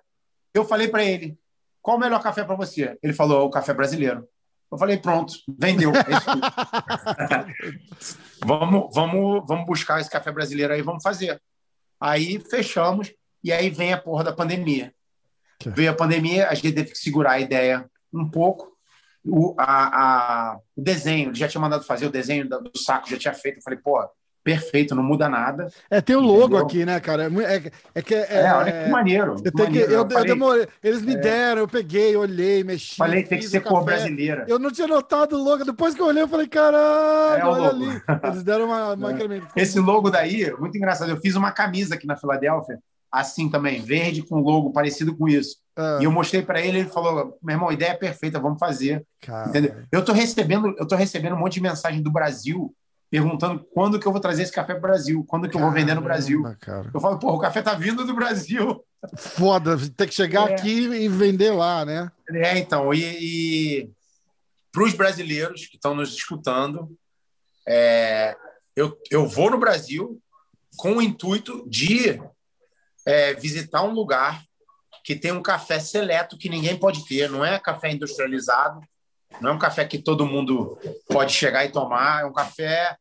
Eu 0.54 0.64
falei 0.64 0.88
para 0.88 1.04
ele, 1.04 1.38
qual 1.84 1.98
o 1.98 2.00
melhor 2.00 2.24
café 2.24 2.46
para 2.46 2.56
você? 2.56 2.98
Ele 3.04 3.14
falou, 3.14 3.46
o 3.46 3.50
café 3.50 3.74
brasileiro. 3.74 4.26
Eu 4.72 4.78
falei, 4.78 4.98
pronto, 4.98 5.34
vendeu. 5.60 5.92
É 5.92 6.00
vamos, 8.44 8.90
vamos, 8.96 9.46
vamos 9.46 9.66
buscar 9.66 10.00
esse 10.00 10.10
café 10.10 10.32
brasileiro 10.32 10.74
aí, 10.74 10.82
vamos 10.82 11.04
fazer. 11.04 11.42
Aí 12.00 12.40
fechamos, 12.40 13.14
e 13.44 13.52
aí 13.52 13.70
vem 13.70 13.92
a 13.92 13.98
porra 13.98 14.24
da 14.24 14.32
pandemia. 14.32 14.96
Que... 15.60 15.70
Veio 15.70 15.92
a 15.92 15.96
pandemia, 15.96 16.48
a 16.48 16.54
gente 16.54 16.72
teve 16.72 16.92
que 16.92 16.98
segurar 16.98 17.34
a 17.34 17.40
ideia 17.40 17.86
um 18.14 18.30
pouco. 18.30 18.72
O, 19.26 19.54
a, 19.60 20.54
a, 20.54 20.58
o 20.76 20.82
desenho, 20.82 21.30
ele 21.30 21.38
já 21.38 21.50
tinha 21.50 21.62
mandado 21.62 21.84
fazer 21.84 22.06
o 22.06 22.12
desenho 22.12 22.48
do 22.48 22.72
saco, 22.78 23.10
já 23.10 23.18
tinha 23.18 23.34
feito. 23.34 23.58
Eu 23.58 23.62
falei, 23.62 23.80
pô, 23.80 24.00
perfeito, 24.44 24.94
não 24.94 25.04
muda 25.04 25.30
nada. 25.30 25.72
É, 25.90 26.02
tem 26.02 26.16
o 26.16 26.20
logo 26.20 26.58
entendeu? 26.58 26.66
aqui, 26.66 26.86
né, 26.86 27.00
cara? 27.00 27.24
É, 27.24 27.56
é, 27.56 27.72
é 27.96 28.02
que. 28.02 28.14
É, 28.14 28.42
é, 28.44 28.54
olha 28.54 28.84
que 28.84 28.90
maneiro. 28.90 29.36
Que 29.36 29.52
maneiro. 29.54 29.88
Que, 29.88 29.94
eu, 29.94 30.02
eu, 30.02 30.10
falei, 30.10 30.18
eu 30.18 30.36
demorei, 30.36 30.68
eles 30.84 31.02
me 31.02 31.14
é. 31.14 31.18
deram, 31.18 31.62
eu 31.62 31.68
peguei, 31.68 32.16
olhei, 32.16 32.64
mexi. 32.64 32.96
Falei 32.96 33.24
tem 33.24 33.40
que 33.40 33.48
ser 33.48 33.62
cor 33.62 33.84
brasileira. 33.84 34.46
Eu 34.48 34.60
não 34.60 34.72
tinha 34.72 34.88
notado 34.88 35.38
o 35.38 35.44
logo. 35.44 35.64
Depois 35.64 35.96
que 35.96 36.02
eu 36.02 36.08
olhei, 36.08 36.24
eu 36.24 36.28
falei, 36.28 36.48
caralho, 36.48 37.42
é 37.42 37.46
olha 37.46 37.70
ali. 37.70 38.02
Eles 38.24 38.44
deram 38.44 38.66
uma, 38.66 38.94
uma 38.94 39.14
Esse 39.56 39.80
logo 39.80 40.10
daí, 40.10 40.54
muito 40.60 40.78
engraçado. 40.78 41.10
Eu 41.10 41.22
fiz 41.22 41.36
uma 41.36 41.52
camisa 41.52 41.96
aqui 41.96 42.06
na 42.06 42.18
Filadélfia, 42.18 42.80
assim 43.12 43.50
também, 43.50 43.82
verde 43.82 44.24
com 44.24 44.40
logo 44.40 44.72
parecido 44.72 45.16
com 45.16 45.28
isso. 45.28 45.58
Ah. 45.76 46.00
E 46.02 46.04
eu 46.04 46.12
mostrei 46.12 46.42
para 46.42 46.62
ele, 46.62 46.80
ele 46.80 46.90
falou: 46.90 47.38
"Meu 47.42 47.56
irmão, 47.56 47.70
a 47.70 47.74
ideia 47.74 47.92
é 47.92 47.96
perfeita, 47.96 48.40
vamos 48.40 48.60
fazer". 48.60 49.06
Entendeu? 49.48 49.74
Eu 49.92 50.04
tô 50.04 50.12
recebendo, 50.12 50.76
eu 50.78 50.88
tô 50.88 50.96
recebendo 50.96 51.36
um 51.36 51.40
monte 51.40 51.54
de 51.54 51.62
mensagem 51.62 52.02
do 52.02 52.12
Brasil 52.12 52.74
perguntando 53.14 53.64
quando 53.72 54.00
que 54.00 54.08
eu 54.08 54.12
vou 54.12 54.20
trazer 54.20 54.42
esse 54.42 54.52
café 54.52 54.74
para 54.74 54.80
o 54.80 54.82
Brasil, 54.82 55.24
quando 55.28 55.48
que 55.48 55.56
eu 55.56 55.62
vou 55.62 55.72
vender 55.72 55.94
no 55.94 56.02
Brasil. 56.02 56.42
Cara. 56.60 56.90
Eu 56.92 57.00
falo, 57.00 57.20
porra, 57.20 57.36
o 57.36 57.40
café 57.40 57.62
tá 57.62 57.76
vindo 57.76 58.04
do 58.08 58.16
Brasil. 58.16 58.84
Foda, 59.16 59.78
tem 59.96 60.08
que 60.08 60.16
chegar 60.16 60.50
é. 60.50 60.54
aqui 60.54 60.88
e 60.88 61.08
vender 61.08 61.52
lá, 61.52 61.86
né? 61.86 62.12
É, 62.28 62.58
então, 62.58 62.92
e, 62.92 63.04
e 63.04 63.90
para 64.72 64.84
os 64.84 64.96
brasileiros 64.96 65.68
que 65.68 65.76
estão 65.76 65.94
nos 65.94 66.12
escutando, 66.16 66.98
é, 67.68 68.36
eu, 68.76 68.98
eu 69.12 69.28
vou 69.28 69.52
no 69.52 69.60
Brasil 69.60 70.20
com 70.76 70.94
o 70.94 71.02
intuito 71.02 71.64
de 71.70 72.20
é, 73.06 73.36
visitar 73.36 73.84
um 73.84 73.94
lugar 73.94 74.44
que 75.04 75.16
tem 75.16 75.32
um 75.32 75.44
café 75.44 75.80
seleto 75.80 76.36
que 76.36 76.50
ninguém 76.50 76.76
pode 76.76 77.06
ter, 77.06 77.30
não 77.30 77.46
é 77.46 77.60
café 77.60 77.92
industrializado, 77.92 78.82
não 79.40 79.52
é 79.52 79.54
um 79.54 79.60
café 79.60 79.86
que 79.86 80.00
todo 80.00 80.26
mundo 80.26 80.80
pode 81.08 81.32
chegar 81.32 81.64
e 81.64 81.72
tomar, 81.72 82.22
é 82.22 82.26
um 82.26 82.34
café 82.34 82.98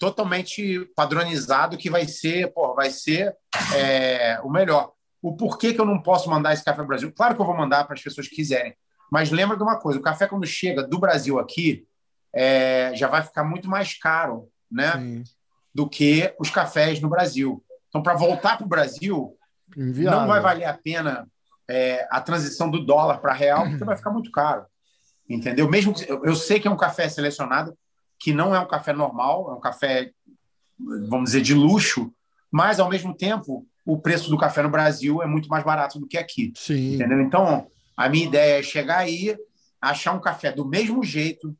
totalmente 0.00 0.86
padronizado 0.96 1.76
que 1.76 1.90
vai 1.90 2.08
ser, 2.08 2.50
pô, 2.54 2.74
vai 2.74 2.90
ser 2.90 3.36
é, 3.76 4.40
o 4.42 4.50
melhor. 4.50 4.92
O 5.20 5.36
porquê 5.36 5.74
que 5.74 5.80
eu 5.80 5.84
não 5.84 6.00
posso 6.00 6.30
mandar 6.30 6.54
esse 6.54 6.64
café 6.64 6.76
para 6.76 6.84
o 6.84 6.88
Brasil? 6.88 7.12
Claro 7.12 7.34
que 7.36 7.40
eu 7.42 7.44
vou 7.44 7.54
mandar 7.54 7.84
para 7.84 7.92
as 7.92 8.02
pessoas 8.02 8.26
que 8.26 8.34
quiserem, 8.34 8.74
mas 9.12 9.30
lembra 9.30 9.58
de 9.58 9.62
uma 9.62 9.78
coisa: 9.78 10.00
o 10.00 10.02
café 10.02 10.26
quando 10.26 10.46
chega 10.46 10.82
do 10.82 10.98
Brasil 10.98 11.38
aqui 11.38 11.86
é, 12.34 12.92
já 12.94 13.08
vai 13.08 13.22
ficar 13.22 13.44
muito 13.44 13.68
mais 13.68 13.92
caro, 13.98 14.48
né, 14.72 14.92
Sim. 14.92 15.24
do 15.74 15.86
que 15.86 16.34
os 16.40 16.48
cafés 16.48 16.98
no 16.98 17.10
Brasil. 17.10 17.62
Então, 17.90 18.02
para 18.02 18.14
voltar 18.14 18.56
para 18.56 18.64
o 18.64 18.68
Brasil, 18.68 19.36
Enviado. 19.76 20.16
não 20.16 20.26
vai 20.26 20.40
valer 20.40 20.64
a 20.64 20.72
pena 20.72 21.28
é, 21.68 22.08
a 22.10 22.22
transição 22.22 22.70
do 22.70 22.82
dólar 22.82 23.18
para 23.18 23.34
real, 23.34 23.68
porque 23.68 23.84
vai 23.84 23.98
ficar 23.98 24.10
muito 24.10 24.30
caro. 24.30 24.64
Entendeu? 25.28 25.68
Mesmo 25.68 25.92
eu 26.24 26.34
sei 26.34 26.58
que 26.58 26.66
é 26.66 26.70
um 26.70 26.76
café 26.76 27.06
selecionado, 27.06 27.76
que 28.20 28.34
não 28.34 28.54
é 28.54 28.60
um 28.60 28.68
café 28.68 28.92
normal, 28.92 29.50
é 29.50 29.54
um 29.54 29.60
café, 29.60 30.12
vamos 31.08 31.30
dizer, 31.30 31.40
de 31.40 31.54
luxo, 31.54 32.12
mas, 32.50 32.78
ao 32.78 32.90
mesmo 32.90 33.16
tempo, 33.16 33.66
o 33.86 33.98
preço 33.98 34.28
do 34.28 34.36
café 34.36 34.62
no 34.62 34.68
Brasil 34.68 35.22
é 35.22 35.26
muito 35.26 35.48
mais 35.48 35.64
barato 35.64 35.98
do 35.98 36.06
que 36.06 36.18
aqui. 36.18 36.52
Sim. 36.54 36.94
Entendeu? 36.94 37.20
Então, 37.22 37.68
a 37.96 38.08
minha 38.08 38.26
ideia 38.26 38.58
é 38.58 38.62
chegar 38.62 38.98
aí, 38.98 39.36
achar 39.80 40.12
um 40.12 40.20
café 40.20 40.52
do 40.52 40.66
mesmo 40.66 41.02
jeito, 41.02 41.56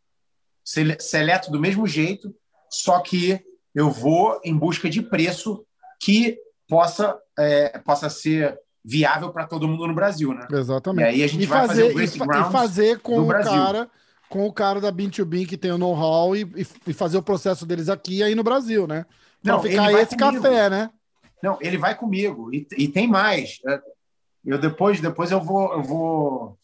seleto 0.98 1.50
do 1.50 1.58
mesmo 1.58 1.86
jeito, 1.86 2.34
só 2.68 3.00
que 3.00 3.40
eu 3.74 3.90
vou 3.90 4.38
em 4.44 4.56
busca 4.56 4.90
de 4.90 5.00
preço 5.00 5.64
que 5.98 6.38
possa, 6.68 7.18
é, 7.38 7.78
possa 7.78 8.10
ser 8.10 8.58
viável 8.84 9.30
para 9.30 9.46
todo 9.46 9.66
mundo 9.66 9.86
no 9.86 9.94
Brasil, 9.94 10.34
né? 10.34 10.46
Exatamente. 10.50 11.06
E 11.06 11.08
aí 11.08 11.22
a 11.22 11.26
gente 11.26 11.42
e 11.42 11.46
vai 11.46 11.66
fazer, 11.66 11.82
fazer 11.82 11.92
o 11.92 11.94
Grace 11.94 12.16
e, 12.16 12.52
fazer 12.52 12.98
com 13.00 13.18
o 13.18 13.26
Brasil. 13.26 13.52
cara 13.52 13.90
com 14.30 14.46
o 14.46 14.52
cara 14.52 14.80
da 14.80 14.92
Bean2Bean 14.92 15.46
que 15.46 15.58
tem 15.58 15.72
o 15.72 15.76
know-how 15.76 16.36
e, 16.36 16.48
e, 16.86 16.94
fazer 16.94 17.18
o 17.18 17.22
processo 17.22 17.66
deles 17.66 17.88
aqui 17.88 18.22
aí 18.22 18.32
no 18.34 18.44
Brasil, 18.44 18.86
né? 18.86 19.04
Pra 19.42 19.54
não 19.54 19.62
ficar 19.62 19.92
esse 19.94 20.16
comigo. 20.16 20.40
café, 20.40 20.70
né? 20.70 20.90
Não, 21.42 21.58
ele 21.60 21.76
vai 21.76 21.96
comigo. 21.96 22.54
E, 22.54 22.64
e, 22.78 22.86
tem 22.86 23.08
mais. 23.08 23.58
É, 23.66 23.80
eu 24.44 24.56
depois, 24.56 25.00
depois 25.00 25.32
eu 25.32 25.40
vou, 25.40 25.72
eu 25.72 25.82
vou, 25.82 26.58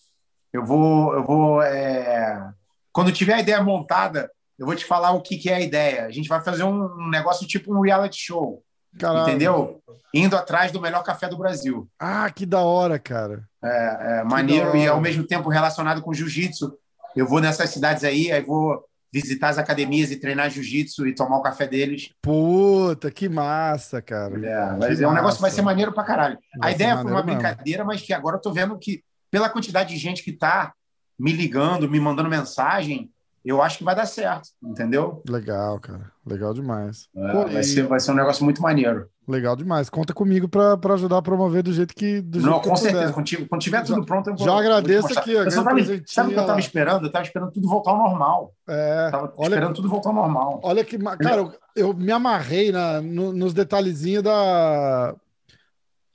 eu 0.53 0.65
vou, 0.65 1.15
eu 1.15 1.25
vou. 1.25 1.63
É... 1.63 2.53
Quando 2.93 3.13
tiver 3.13 3.35
a 3.35 3.41
ideia 3.41 3.61
montada, 3.61 4.31
eu 4.57 4.65
vou 4.65 4.77
te 4.77 4.85
falar 4.85 5.11
o 5.11 5.21
que, 5.21 5.37
que 5.37 5.51
é 5.51 5.57
a 5.57 5.61
ideia. 5.61 6.07
A 6.07 6.11
gente 6.11 6.29
vai 6.29 6.41
fazer 6.41 6.63
um 6.63 7.09
negócio 7.11 7.49
tipo 7.49 7.75
um 7.75 7.81
reality 7.81 8.17
show. 8.17 8.63
Caralho. 8.97 9.29
Entendeu? 9.29 9.83
Indo 10.15 10.37
atrás 10.37 10.71
do 10.71 10.81
melhor 10.81 11.03
café 11.03 11.29
do 11.29 11.37
Brasil. 11.37 11.89
Ah, 11.99 12.31
que 12.31 12.47
da 12.47 12.61
hora, 12.61 12.97
cara. 12.97 13.43
É, 13.63 14.21
é 14.21 14.25
maneiro 14.25 14.77
e 14.77 14.87
ao 14.87 15.01
mesmo 15.01 15.27
tempo 15.27 15.51
relacionado 15.51 16.01
com 16.01 16.15
jiu-jitsu 16.15 16.73
eu 17.17 17.27
vou 17.27 17.41
nessas 17.41 17.71
cidades 17.71 18.05
aí, 18.05 18.31
aí 18.31 18.43
vou 18.43 18.85
visitar 19.13 19.49
as 19.49 19.59
academias 19.59 20.11
e 20.11 20.17
treinar 20.17 20.51
jiu-jitsu 20.51 21.07
e 21.07 21.15
tomar 21.15 21.39
o 21.39 21.43
café 21.43 21.67
deles. 21.67 22.11
Puta, 22.21 23.11
que 23.11 23.29
massa, 23.29 24.03
cara. 24.03 24.35
É, 24.47 24.77
mas 24.77 25.01
é 25.01 25.09
um 25.09 25.15
negócio 25.15 25.37
que 25.37 25.43
vai 25.43 25.51
ser 25.51 25.63
maneiro 25.63 25.93
pra 25.93 26.05
caralho. 26.05 26.39
Vai 26.59 26.73
a 26.73 26.75
ideia 26.75 26.99
foi 26.99 27.11
uma 27.11 27.23
brincadeira, 27.23 27.79
mesmo. 27.79 27.87
mas 27.87 28.03
que 28.03 28.13
agora 28.13 28.37
eu 28.37 28.41
tô 28.41 28.53
vendo 28.53 28.79
que, 28.79 29.03
pela 29.31 29.49
quantidade 29.49 29.95
de 29.95 29.97
gente 29.99 30.23
que 30.23 30.33
tá 30.33 30.75
me 31.19 31.33
ligando, 31.33 31.89
me 31.89 31.99
mandando 31.99 32.29
mensagem, 32.29 33.11
eu 33.43 33.63
acho 33.63 33.79
que 33.79 33.85
vai 33.85 33.95
dar 33.95 34.07
certo, 34.07 34.49
entendeu? 34.63 35.23
Legal, 35.27 35.79
cara. 35.81 36.13
Legal 36.27 36.53
demais. 36.53 37.09
É, 37.17 37.33
vai, 37.45 37.63
ser, 37.63 37.87
vai 37.87 38.01
ser 38.01 38.11
um 38.11 38.17
negócio 38.17 38.45
muito 38.45 38.61
maneiro. 38.61 39.09
Legal 39.29 39.57
demais. 39.57 39.91
Conta 39.91 40.15
comigo 40.15 40.49
pra 40.49 40.79
ajudar 40.95 41.19
a 41.19 41.23
promover 41.23 41.61
do 41.63 41.73
jeito 41.73 41.93
que, 41.97 42.21
do 42.21 42.39
jeito 42.39 42.49
Não, 42.53 42.61
que 42.61 42.69
com 42.69 42.75
puder. 42.77 42.91
certeza. 42.93 43.13
Quando 43.13 43.27
tiver, 43.27 43.49
quando 43.49 43.61
tiver 43.61 43.83
tudo 43.85 44.07
pronto, 44.07 44.31
eu 44.31 44.37
vou. 44.37 44.45
já 44.47 44.53
vou 44.53 44.61
agradeço 44.61 45.03
mostrar. 45.03 45.21
aqui, 45.23 45.33
Eu 45.33 45.45
tava- 45.51 45.53
sabe 46.07 46.29
o 46.29 46.33
que 46.33 46.37
eu 46.39 46.41
lá. 46.43 46.47
tava 46.47 46.61
esperando? 46.61 47.07
Eu 47.07 47.11
tava 47.11 47.25
esperando 47.25 47.51
tudo 47.51 47.69
voltar 47.69 47.91
ao 47.91 47.97
normal. 47.99 48.53
É, 48.69 49.11
tava 49.11 49.33
olha, 49.37 49.49
esperando 49.49 49.75
tudo 49.75 49.89
voltar 49.89 50.11
ao 50.11 50.15
normal. 50.15 50.61
olha 50.63 50.85
que. 50.85 50.97
Cara, 50.97 51.37
eu, 51.39 51.53
eu 51.75 51.93
me 51.93 52.13
amarrei 52.13 52.71
na, 52.71 53.01
no- 53.01 53.33
nos 53.33 53.53
detalhezinhos 53.53 54.23
da, 54.23 55.13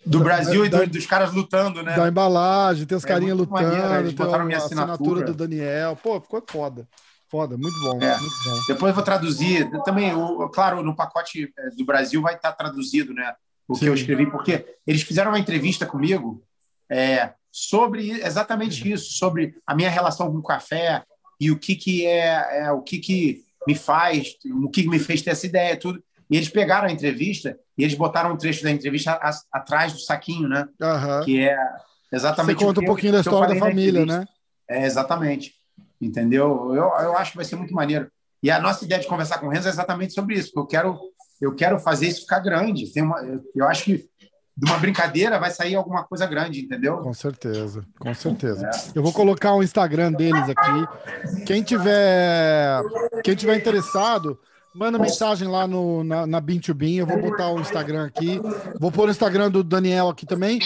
Do 0.06 0.20
da- 0.20 0.24
Brasil 0.24 0.70
da- 0.70 0.84
e 0.84 0.88
do- 0.88 0.94
dos 0.94 1.06
caras 1.06 1.34
lutando, 1.34 1.84
né? 1.84 1.98
da 1.98 2.08
embalagem, 2.08 2.86
tem 2.86 2.98
os 2.98 3.04
É 3.04 3.08
carinhas 3.10 3.38
lutando, 3.38 3.62
maneiro, 3.62 3.96
eles 3.96 4.14
botaram 4.14 4.44
a 4.44 4.46
minha 4.46 4.58
assinatura. 4.58 4.94
assinatura. 4.94 5.26
do 5.26 5.34
Daniel. 5.34 5.98
Pô, 6.02 6.22
ficou 6.22 6.42
foda. 6.50 6.88
Foda, 7.32 7.58
muito 7.58 7.80
bom, 7.82 7.98
É. 8.04 8.18
muito 8.20 8.36
bom. 8.44 8.60
Depois 8.68 8.90
eu 8.90 8.96
vou 8.96 9.04
traduzir. 9.04 9.70
Também, 9.86 10.14
o, 10.14 10.50
claro, 10.50 10.84
no 10.84 10.94
pacote 10.96 11.52
eh, 11.58 11.70
do 11.78 11.86
Brasil 11.86 12.22
vai 12.22 12.36
estar 12.36 12.52
traduzido, 12.52 13.14
né? 13.14 13.34
O 13.68 13.74
que 13.74 13.80
Sim. 13.80 13.86
eu 13.88 13.94
escrevi, 13.94 14.30
porque 14.30 14.66
eles 14.86 15.02
fizeram 15.02 15.32
uma 15.32 15.40
entrevista 15.40 15.86
comigo 15.86 16.44
é, 16.92 17.32
sobre 17.50 18.12
exatamente 18.22 18.92
isso, 18.92 19.14
sobre 19.14 19.56
a 19.66 19.74
minha 19.74 19.90
relação 19.90 20.30
com 20.30 20.40
o 20.40 20.44
café 20.44 21.04
e 21.40 21.50
o 21.50 21.58
que 21.58 21.76
que 21.76 22.06
é, 22.06 22.64
é 22.66 22.72
o 22.72 22.82
que 22.82 22.98
que 23.00 23.44
me 23.66 23.76
faz, 23.76 24.36
o 24.62 24.70
que 24.70 24.86
me 24.90 25.00
fez 25.00 25.22
ter 25.22 25.30
essa 25.30 25.46
ideia, 25.46 25.78
tudo. 25.78 26.04
E 26.30 26.36
eles 26.36 26.50
pegaram 26.50 26.88
a 26.90 26.92
entrevista 26.92 27.58
e 27.78 27.84
eles 27.84 27.96
botaram 27.96 28.34
um 28.34 28.38
trecho 28.38 28.64
da 28.64 28.72
entrevista 28.72 29.12
a- 29.14 29.32
atrás 29.54 29.94
do 29.94 30.00
saquinho, 30.00 30.50
né? 30.50 30.68
Aham. 30.82 31.24
Que 31.24 31.40
é 31.48 31.56
Você 31.56 32.16
exatamente. 32.16 32.58
conta 32.58 32.72
o 32.72 32.74
que 32.74 32.80
um 32.82 32.84
eu- 32.84 32.88
pouquinho 32.88 33.14
da 33.14 33.22
que 33.22 33.28
eu 33.30 33.32
história 33.34 33.54
da 33.56 33.60
família, 33.60 34.06
né? 34.06 34.26
É, 34.70 34.86
exatamente. 34.86 35.54
Entendeu? 36.02 36.74
Eu, 36.74 36.92
eu 37.04 37.18
acho 37.18 37.32
que 37.32 37.38
vai 37.38 37.46
ser 37.46 37.56
muito 37.56 37.74
maneiro. 37.74 38.10
E 38.44 38.50
a 38.50 38.60
nossa 38.60 38.84
ideia 38.84 39.00
de 39.00 39.08
conversar 39.08 39.38
com 39.38 39.46
o 39.46 39.50
Renzo 39.50 39.68
é 39.68 39.72
exatamente 39.72 40.14
sobre 40.14 40.36
isso, 40.36 40.52
porque 40.52 40.76
eu 40.76 40.82
quero, 40.82 41.00
eu 41.40 41.56
quero 41.56 41.80
fazer 41.80 42.08
isso 42.08 42.22
ficar 42.22 42.40
grande. 42.40 42.92
Tem 42.92 43.04
uma, 43.04 43.22
eu, 43.56 43.68
acho 43.68 43.84
que 43.84 44.10
de 44.58 44.70
uma 44.70 44.80
brincadeira 44.80 45.40
vai 45.40 45.52
sair 45.52 45.76
alguma 45.76 46.04
coisa 46.04 46.26
grande, 46.26 46.62
entendeu? 46.62 46.98
Com 46.98 47.14
certeza, 47.14 47.86
com 48.00 48.14
certeza. 48.14 48.68
É. 48.68 48.72
Eu 48.96 49.04
vou 49.04 49.14
colocar 49.14 49.54
o 49.54 49.62
Instagram 49.62 50.12
deles 50.12 50.44
aqui. 50.50 51.46
Quem 51.46 51.62
tiver, 51.62 52.82
quem 53.24 53.36
tiver 53.36 53.56
interessado, 53.58 54.40
manda 54.74 54.98
mensagem 54.98 55.48
lá 55.48 55.68
no, 55.68 56.04
na, 56.04 56.26
na 56.26 56.42
Bean2Bean. 56.42 56.98
Eu 56.98 57.06
vou 57.06 57.22
botar 57.22 57.52
o 57.52 57.60
Instagram 57.60 58.08
aqui. 58.08 58.42
Vou 58.80 58.92
pôr 58.92 59.08
o 59.08 59.12
Instagram 59.12 59.52
do 59.52 59.64
Daniel 59.64 60.10
aqui 60.10 60.26
também. 60.26 60.60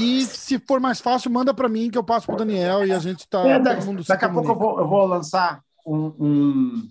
E 0.00 0.24
se 0.24 0.58
for 0.58 0.80
mais 0.80 1.00
fácil, 1.00 1.30
manda 1.30 1.52
para 1.54 1.68
mim 1.68 1.90
que 1.90 1.98
eu 1.98 2.04
passo 2.04 2.26
pro 2.26 2.36
Daniel 2.36 2.86
e 2.86 2.92
a 2.92 2.98
gente 2.98 3.26
tá. 3.28 3.40
É, 3.46 3.58
da- 3.58 3.74
todo 3.76 3.86
mundo 3.86 4.02
se 4.02 4.08
daqui 4.08 4.24
a 4.24 4.28
pouco 4.28 4.50
eu 4.50 4.54
vou, 4.56 4.78
eu 4.80 4.88
vou 4.88 5.06
lançar 5.06 5.60
um, 5.86 6.12
um, 6.18 6.88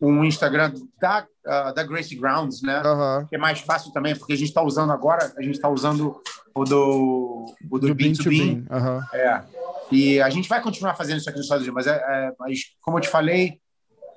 um 0.00 0.24
Instagram 0.24 0.72
da, 1.00 1.26
ah, 1.46 1.72
da 1.72 1.82
Gracie 1.84 2.16
Grounds, 2.16 2.62
né? 2.62 2.80
Que 3.28 3.36
é 3.36 3.38
mais 3.38 3.60
fácil 3.60 3.92
também, 3.92 4.16
porque 4.16 4.32
a 4.32 4.36
gente 4.36 4.48
está 4.48 4.62
usando 4.62 4.92
agora, 4.92 5.32
a 5.36 5.42
gente 5.42 5.54
está 5.54 5.68
usando 5.68 6.20
o 6.54 6.64
do, 6.64 7.46
o 7.70 7.78
do, 7.78 7.88
Do 7.88 7.94
Bean 7.94 8.12
to 8.12 8.24
Bean. 8.28 8.62
Bean2Bean. 8.62 8.66
Aham. 8.70 9.00
É. 9.14 9.42
E 9.90 10.20
a 10.20 10.30
gente 10.30 10.48
vai 10.48 10.60
continuar 10.62 10.94
fazendo 10.94 11.18
isso 11.18 11.28
aqui 11.28 11.36
nos 11.38 11.46
Estados 11.46 11.66
Unidos, 11.66 11.84
mas, 11.84 11.86
é, 11.86 11.98
é- 11.98 12.32
mas 12.38 12.60
como 12.80 12.96
eu 12.98 13.00
te 13.02 13.08
falei, 13.08 13.58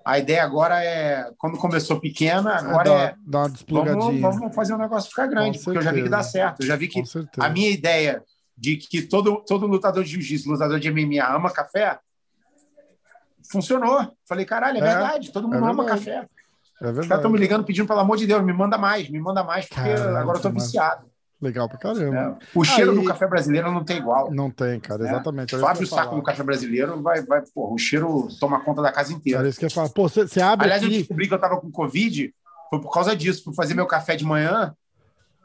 a 0.06 0.20
ideia 0.20 0.43
agora 0.43 0.84
é, 0.84 1.32
quando 1.38 1.58
começou 1.58 1.99
pequena, 1.99 2.56
agora 2.58 2.84
Dá, 2.89 2.93
é 2.95 3.16
dá 3.26 3.39
uma 3.39 3.43
vamos, 3.47 3.53
desplugadinha. 3.53 4.22
vamos 4.22 4.56
fazer 4.56 4.74
um 4.76 4.78
negócio 4.78 5.10
ficar 5.10 5.26
grande, 5.28 5.58
Com 5.58 5.64
porque 5.66 5.80
eu 5.80 5.82
já 5.82 5.91
vi 5.91 6.03
que 6.03 6.10
dá 6.10 6.22
certo. 6.22 6.62
Eu 6.62 6.68
já 6.68 6.76
vi 6.76 6.88
que 6.88 7.01
a 7.39 7.49
minha 7.49 7.70
ideia 7.72 8.24
de 8.56 8.78
que 8.78 9.01
todo, 9.01 9.43
todo 9.45 9.66
lutador 9.66 10.03
de 10.03 10.12
jiu-jitsu, 10.12 10.49
lutador 10.49 10.80
de 10.80 10.91
MMA 10.91 11.26
ama 11.28 11.51
café, 11.51 11.99
funcionou. 13.51 14.16
Falei, 14.28 14.45
caralho, 14.45 14.78
é, 14.78 14.80
É, 14.80 14.84
verdade, 14.84 15.32
todo 15.32 15.47
mundo 15.47 15.66
é 15.66 15.70
ama 15.72 15.84
verdade. 15.84 16.06
café. 16.06 16.28
É 16.82 16.89
Os 16.89 16.95
caras 17.08 17.12
estão 17.18 17.32
me 17.32 17.39
ligando 17.39 17.64
pedindo, 17.64 17.88
pelo 17.88 17.99
amor 17.99 18.18
de 18.18 18.28
Deus, 18.28 18.43
me 18.43 18.53
manda 18.53 18.78
mais, 18.78 19.10
me 19.10 19.20
manda 19.20 19.43
mais, 19.43 19.66
porque 19.68 19.89
agora 19.89 20.38
eu 20.38 20.41
tô 20.41 20.49
mano. 20.49 20.60
viciado. 20.60 21.10
Legal 21.42 21.68
pra 21.68 21.78
caramba. 21.78 22.12
né? 22.12 22.38
O 22.56 22.64
cheiro 22.64 22.92
Aí- 22.92 22.98
do 22.98 23.04
café 23.04 23.28
brasileiro 23.28 23.72
não 23.72 23.84
tem 23.84 23.98
igual. 23.98 24.32
Não 24.32 24.50
tem, 24.50 24.80
cara, 24.80 25.04
né? 25.04 25.10
exatamente. 25.10 25.54
Isso 25.56 25.66
abre 25.66 25.84
o 25.84 25.84
eu 25.84 25.88
saco 25.88 26.16
do 26.16 26.24
café 26.24 26.44
brasileiro, 26.44 27.02
vai, 27.02 27.22
vai, 27.24 27.42
porra, 27.54 27.74
o 27.74 27.78
cheiro 27.78 28.28
toma 28.40 28.60
conta 28.62 28.82
da 28.82 28.92
casa 28.92 29.12
inteira. 29.14 29.40
Era 29.40 29.50
isso 29.50 29.60
que 29.60 29.66
eu 29.66 29.72
falar. 29.72 29.90
Pô, 29.90 30.08
você 30.08 30.42
abre 30.42 30.66
Aliás, 30.66 30.82
eu 30.82 30.88
aqui. 30.88 31.00
descobri 31.00 31.28
que 31.28 31.34
eu 31.34 31.40
tava 31.40 31.60
com 31.60 31.70
Covid, 31.70 32.34
foi 32.70 32.82
por 32.82 32.92
causa 32.92 33.16
disso, 33.16 33.44
por 33.44 33.54
fazer 33.54 33.74
meu 33.74 33.86
café 33.86 34.16
de 34.16 34.24
manhã, 34.26 34.74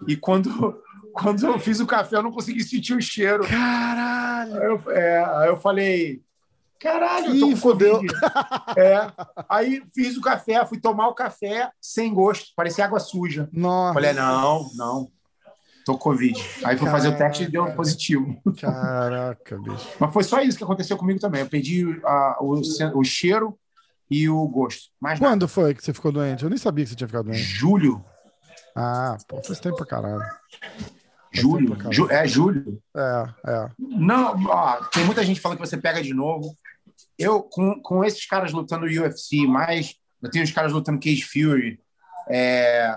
e 0.07 0.17
quando, 0.17 0.49
quando 1.13 1.45
eu 1.47 1.59
fiz 1.59 1.81
o 1.81 1.87
café, 1.87 2.17
eu 2.17 2.23
não 2.23 2.31
consegui 2.33 2.63
sentir 2.63 2.95
o 2.95 3.03
cheiro. 3.03 3.45
Caralho! 3.47 4.55
Aí 4.61 4.65
eu, 4.67 4.91
é, 4.93 5.25
aí 5.43 5.49
eu 5.49 5.57
falei, 5.59 6.23
caralho, 6.79 7.35
eu 7.35 7.41
tô 7.41 7.47
Ih, 7.51 7.57
fodeu. 7.57 8.01
É, 8.77 9.11
aí 9.49 9.83
fiz 9.95 10.17
o 10.17 10.21
café, 10.21 10.65
fui 10.65 10.79
tomar 10.81 11.09
o 11.09 11.15
café 11.15 11.71
sem 11.81 12.15
gosto, 12.15 12.47
parecia 12.57 12.85
água 12.85 13.01
suja. 13.01 13.49
Nossa. 13.53 13.95
Falei, 13.95 14.13
não, 14.13 14.71
não, 14.77 15.09
tô 15.93 15.99
Covid. 15.99 16.35
Aí 16.65 16.77
fui 16.77 16.89
fazer 16.89 17.09
o 17.09 17.17
teste 17.17 17.45
e 17.45 17.51
deu 17.51 17.67
positivo. 17.73 18.41
Caraca, 18.61 19.59
bicho. 19.59 19.89
Mas 19.99 20.13
foi 20.13 20.23
só 20.25 20.41
isso 20.41 20.57
que 20.59 20.65
aconteceu 20.65 20.97
comigo 20.97 21.19
também. 21.21 21.41
Eu 21.43 21.49
perdi 21.49 21.85
a- 22.05 22.39
o, 22.41 22.55
o 22.99 23.05
cheiro 23.05 23.59
e 24.11 24.29
o 24.29 24.47
gosto. 24.49 24.91
Mais 25.01 25.19
nada. 25.21 25.33
Quando 25.33 25.49
foi 25.49 25.75
que 25.75 25.85
você 25.85 25.93
ficou 25.93 26.13
doente? 26.13 26.43
Eu 26.45 26.51
nem 26.51 26.59
sabia 26.59 26.85
que 26.85 26.91
você 26.91 26.97
tinha 26.97 27.09
ficado 27.09 27.25
doente. 27.27 27.39
Julho. 27.41 28.05
Ah, 28.77 29.17
pô, 29.27 29.43
faz 29.43 29.59
tempo 29.61 29.77
pra 29.77 29.87
caralho. 29.87 30.23
Julho. 31.33 31.77
Ju- 31.93 32.11
é 32.11 32.27
julho. 32.27 32.81
É, 32.97 33.25
é. 33.47 33.71
Não, 33.79 34.35
ó, 34.47 34.77
tem 34.93 35.05
muita 35.05 35.25
gente 35.25 35.41
falando 35.41 35.59
que 35.61 35.67
você 35.67 35.77
pega 35.77 36.03
de 36.03 36.13
novo. 36.13 36.55
Eu, 37.19 37.43
com, 37.43 37.81
com 37.83 38.05
esses 38.05 38.27
caras 38.27 38.53
lutando 38.53 38.87
UFC, 38.87 39.47
mais. 39.47 39.95
Eu 40.23 40.31
tenho 40.31 40.45
os 40.45 40.51
caras 40.51 40.73
lutando 40.73 40.99
Cage 41.01 41.23
Fury. 41.23 41.81
É, 42.29 42.97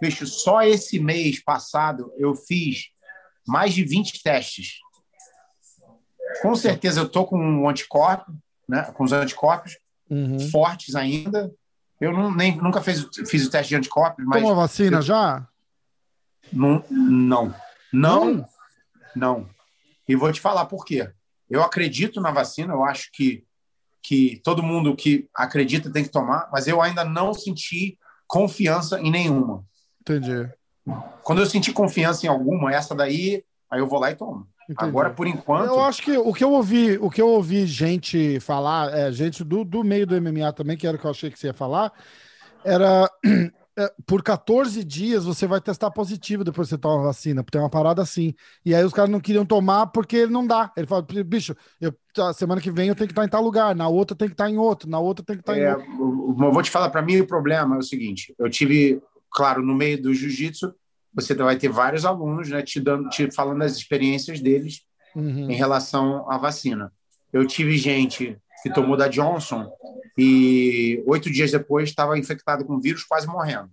bicho, 0.00 0.26
só 0.26 0.62
esse 0.62 0.98
mês 0.98 1.42
passado 1.42 2.12
eu 2.16 2.34
fiz 2.34 2.88
mais 3.46 3.72
de 3.74 3.84
20 3.84 4.22
testes. 4.22 4.78
Com 6.42 6.54
certeza 6.54 7.00
eu 7.00 7.08
tô 7.08 7.24
com 7.24 7.38
um 7.38 7.68
anticorpo, 7.68 8.32
né? 8.68 8.82
Com 8.92 9.04
os 9.04 9.12
anticorpos 9.12 9.78
Uhum. 10.10 10.38
fortes 10.50 10.94
ainda. 10.94 11.52
Eu 12.00 12.12
não, 12.14 12.34
nem, 12.34 12.56
nunca 12.56 12.80
fiz, 12.80 13.06
fiz 13.28 13.46
o 13.46 13.50
teste 13.50 13.68
de 13.68 13.76
anticorpos, 13.76 14.24
mas 14.24 14.40
Tomou 14.40 14.52
a 14.56 14.62
vacina 14.62 15.02
já? 15.02 15.46
não, 16.50 16.82
não, 16.90 17.54
não, 17.92 18.24
Não? 18.34 18.48
não. 19.14 19.50
E 20.08 20.16
vou 20.16 20.32
te 20.32 20.40
falar 20.40 20.64
por 20.64 20.84
quê. 20.86 21.10
Eu 21.50 21.62
acredito 21.62 22.22
na 22.22 22.30
vacina, 22.30 22.72
eu 22.72 22.82
acho 22.84 23.10
que, 23.12 23.44
que 24.02 24.40
todo 24.42 24.62
mundo 24.62 24.96
que 24.96 25.28
acredita 25.34 25.92
tem 25.92 26.04
que 26.04 26.08
tomar, 26.10 26.48
mas 26.50 26.66
eu 26.66 26.80
ainda 26.80 27.04
não 27.04 27.34
senti 27.34 27.98
confiança 28.26 28.98
em 29.00 29.10
nenhuma. 29.10 29.62
Entendi. 30.12 30.50
Quando 31.22 31.40
eu 31.42 31.46
senti 31.46 31.72
confiança 31.72 32.24
em 32.24 32.28
alguma, 32.28 32.72
essa 32.72 32.94
daí, 32.94 33.44
aí 33.70 33.80
eu 33.80 33.86
vou 33.86 33.98
lá 34.00 34.10
e 34.10 34.16
tomo. 34.16 34.46
entendi. 34.64 34.88
Agora, 34.88 35.10
por 35.10 35.26
enquanto, 35.26 35.66
Eu 35.66 35.80
acho 35.82 36.02
que 36.02 36.16
o 36.16 36.32
que 36.32 36.42
eu 36.42 36.52
ouvi, 36.52 36.96
o 36.98 37.10
que 37.10 37.20
eu 37.20 37.28
ouvi 37.28 37.66
gente 37.66 38.40
falar, 38.40 38.92
é, 38.96 39.12
gente 39.12 39.44
do, 39.44 39.64
do 39.64 39.84
meio 39.84 40.06
do 40.06 40.20
MMA 40.20 40.52
também, 40.52 40.76
que 40.76 40.86
era 40.86 40.96
o 40.96 41.00
que 41.00 41.06
eu 41.06 41.10
achei 41.10 41.30
que 41.30 41.38
você 41.38 41.48
ia 41.48 41.54
falar, 41.54 41.92
era 42.64 43.10
é, 43.78 43.92
por 44.06 44.22
14 44.22 44.82
dias 44.82 45.24
você 45.24 45.46
vai 45.46 45.60
testar 45.60 45.90
positivo 45.90 46.42
depois 46.42 46.68
que 46.68 46.74
você 46.74 46.78
toma 46.80 47.00
a 47.02 47.06
vacina, 47.06 47.42
porque 47.44 47.56
tem 47.58 47.62
uma 47.62 47.70
parada 47.70 48.02
assim. 48.02 48.34
E 48.64 48.74
aí 48.74 48.82
os 48.84 48.92
caras 48.92 49.10
não 49.10 49.20
queriam 49.20 49.44
tomar 49.44 49.88
porque 49.88 50.26
não 50.26 50.46
dá. 50.46 50.72
Ele 50.76 50.86
fala, 50.86 51.02
bicho, 51.24 51.54
eu, 51.80 51.92
a 52.18 52.32
semana 52.32 52.60
que 52.60 52.70
vem 52.70 52.88
eu 52.88 52.94
tenho 52.94 53.06
que 53.08 53.12
estar 53.12 53.24
em 53.24 53.28
tal 53.28 53.42
lugar, 53.42 53.74
na 53.74 53.88
outra 53.88 54.16
tem 54.16 54.28
que 54.28 54.34
estar 54.34 54.48
em 54.50 54.56
outro, 54.58 54.88
na 54.88 54.98
outra 54.98 55.24
tem 55.24 55.36
que 55.36 55.42
estar 55.42 55.56
em 55.56 55.60
É, 55.60 55.74
outro. 55.76 55.86
eu 55.92 56.18
eu 56.46 56.52
vou 56.52 56.62
te 56.62 56.70
falar, 56.70 56.90
para 56.90 57.02
mim 57.02 57.20
o 57.20 57.26
problema 57.26 57.76
é 57.76 57.78
o 57.78 57.82
seguinte: 57.82 58.34
eu 58.38 58.48
tive, 58.50 59.00
claro, 59.30 59.62
no 59.62 59.74
meio 59.74 60.00
do 60.00 60.14
jiu-jitsu, 60.14 60.74
você 61.12 61.34
vai 61.34 61.56
ter 61.56 61.68
vários 61.68 62.04
alunos, 62.04 62.48
né, 62.48 62.62
te 62.62 62.80
dando, 62.80 63.08
te 63.08 63.30
falando 63.32 63.60
das 63.60 63.76
experiências 63.76 64.40
deles 64.40 64.86
Uhum. 65.14 65.50
em 65.50 65.54
relação 65.54 66.30
à 66.30 66.38
vacina. 66.38 66.92
Eu 67.32 67.46
tive 67.46 67.76
gente 67.76 68.38
que 68.62 68.72
tomou 68.72 68.96
da 68.96 69.08
Johnson 69.08 69.70
e 70.16 71.02
oito 71.06 71.30
dias 71.30 71.50
depois 71.50 71.88
estava 71.88 72.18
infectado 72.18 72.64
com 72.64 72.80
vírus, 72.80 73.04
quase 73.04 73.26
morrendo. 73.26 73.70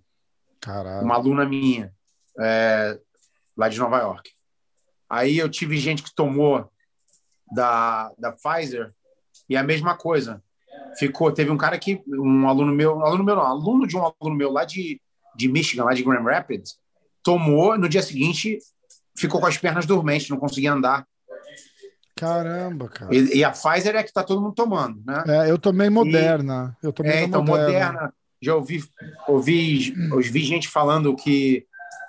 Caralho. 0.60 1.04
Uma 1.04 1.14
aluna 1.14 1.44
minha, 1.44 1.92
é, 2.40 2.98
lá 3.56 3.68
de 3.68 3.78
Nova 3.78 3.98
York. 3.98 4.30
Aí 5.08 5.38
eu 5.38 5.48
tive 5.48 5.76
gente 5.76 6.02
que 6.02 6.14
tomou 6.14 6.68
da, 7.52 8.12
da 8.18 8.32
Pfizer 8.32 8.92
e 9.48 9.56
a 9.56 9.62
mesma 9.62 9.96
coisa. 9.96 10.42
Ficou, 10.98 11.30
teve 11.30 11.50
um 11.50 11.56
cara 11.56 11.78
que, 11.78 12.02
um 12.08 12.48
aluno 12.48 12.72
meu, 12.72 13.04
aluno 13.04 13.22
meu 13.22 13.36
não, 13.36 13.42
aluno 13.42 13.86
de 13.86 13.96
um 13.96 14.02
aluno 14.02 14.36
meu 14.36 14.50
lá 14.50 14.64
de, 14.64 15.00
de 15.36 15.48
Michigan, 15.48 15.84
lá 15.84 15.94
de 15.94 16.02
Grand 16.02 16.22
Rapids, 16.22 16.78
tomou, 17.22 17.76
no 17.78 17.88
dia 17.88 18.02
seguinte 18.02 18.58
ficou 19.16 19.40
com 19.40 19.46
as 19.46 19.56
pernas 19.58 19.86
dormentes, 19.86 20.28
não 20.28 20.38
conseguia 20.38 20.72
andar. 20.72 21.06
Caramba, 22.14 22.88
cara. 22.88 23.14
E, 23.14 23.38
e 23.38 23.44
a 23.44 23.50
Pfizer 23.50 23.94
é 23.94 24.02
que 24.02 24.08
está 24.08 24.22
todo 24.22 24.40
mundo 24.40 24.54
tomando, 24.54 25.02
né? 25.04 25.22
É, 25.26 25.50
eu 25.50 25.58
tomei 25.58 25.90
moderna. 25.90 26.76
Eu 26.82 26.92
tomei 26.92 27.12
É, 27.12 27.22
então, 27.24 27.42
moderna. 27.44 27.92
Moderna, 27.92 28.14
já 28.40 28.54
ouvi, 28.54 28.82
ouvi, 29.28 29.94
ouvi 30.12 30.40
gente 30.44 30.68
falando 30.68 31.14
que, 31.14 31.66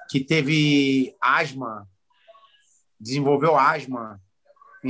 que 0.09 0.21
teve 0.21 1.13
asma, 1.21 1.85
desenvolveu 2.99 3.57
asma. 3.57 4.19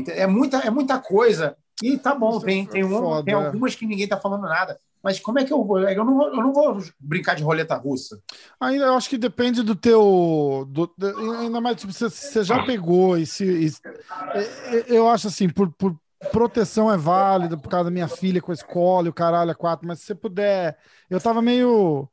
É 0.10 0.28
muita, 0.28 0.58
é 0.58 0.70
muita 0.70 1.00
coisa. 1.00 1.58
E 1.82 1.98
tá 1.98 2.14
bom, 2.14 2.38
Isso 2.38 2.46
tem, 2.46 2.64
é 2.64 2.68
tem, 2.68 2.84
um- 2.84 3.24
tem 3.24 3.34
é. 3.34 3.38
algumas 3.38 3.76
que 3.76 3.86
ninguém 3.86 4.08
tá 4.08 4.18
falando 4.20 4.44
nada. 4.44 4.80
Mas 5.04 5.20
como 5.20 5.40
é 5.40 5.46
que 5.46 5.54
eu 5.54 5.64
vou? 5.64 5.80
Eu 5.80 6.04
não 6.06 6.16
vou, 6.16 6.28
eu 6.28 6.36
não 6.42 6.54
vou 6.54 6.82
brincar 7.00 7.36
de 7.36 7.44
roleta 7.44 7.76
russa. 7.76 8.22
Ainda 8.60 8.86
eu 8.86 8.96
acho 8.96 9.10
que 9.10 9.18
depende 9.18 9.64
do 9.64 9.76
teu. 9.76 10.66
do- 10.70 10.94
ainda 11.42 11.62
mais, 11.62 11.78
tipo, 11.78 11.94
você, 11.94 12.44
já 12.44 12.64
pegou 12.66 13.18
e 13.18 13.26
se. 13.26 13.46
e- 13.46 13.68
e- 13.70 14.96
eu 14.96 15.08
acho 15.10 15.28
assim, 15.28 15.50
por, 15.50 15.72
por 15.74 15.96
proteção 16.32 16.92
é 16.92 16.98
válida, 16.98 17.58
por 17.58 17.70
causa 17.70 17.86
da 17.86 17.92
minha 17.92 18.08
filha 18.08 18.42
com 18.42 18.52
a 18.52 18.56
escola 18.56 19.08
e 19.08 19.10
o 19.10 19.14
caralho, 19.14 19.52
a 19.52 19.56
quatro, 19.56 19.88
mas 19.88 20.00
se 20.00 20.06
você 20.06 20.16
puder. 20.16 20.78
Eu 21.10 21.20
tava 21.20 21.42
meio. 21.42 22.08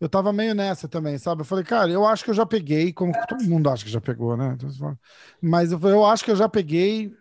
Eu 0.00 0.08
tava 0.08 0.32
meio 0.32 0.54
nessa 0.54 0.88
também, 0.88 1.16
sabe? 1.18 1.42
Eu 1.42 1.44
falei, 1.46 1.64
cara, 1.64 1.90
eu 1.90 2.04
acho 2.06 2.24
que 2.24 2.30
eu 2.30 2.34
já 2.34 2.44
peguei, 2.44 2.92
como 2.92 3.12
todo 3.26 3.42
mundo 3.44 3.70
acha 3.70 3.84
que 3.84 3.90
já 3.90 4.00
pegou, 4.00 4.36
né? 4.36 4.56
Mas 5.40 5.72
eu, 5.72 5.80
eu 5.80 6.04
acho 6.04 6.24
que 6.24 6.30
eu 6.30 6.36
já 6.36 6.48
peguei. 6.48 7.12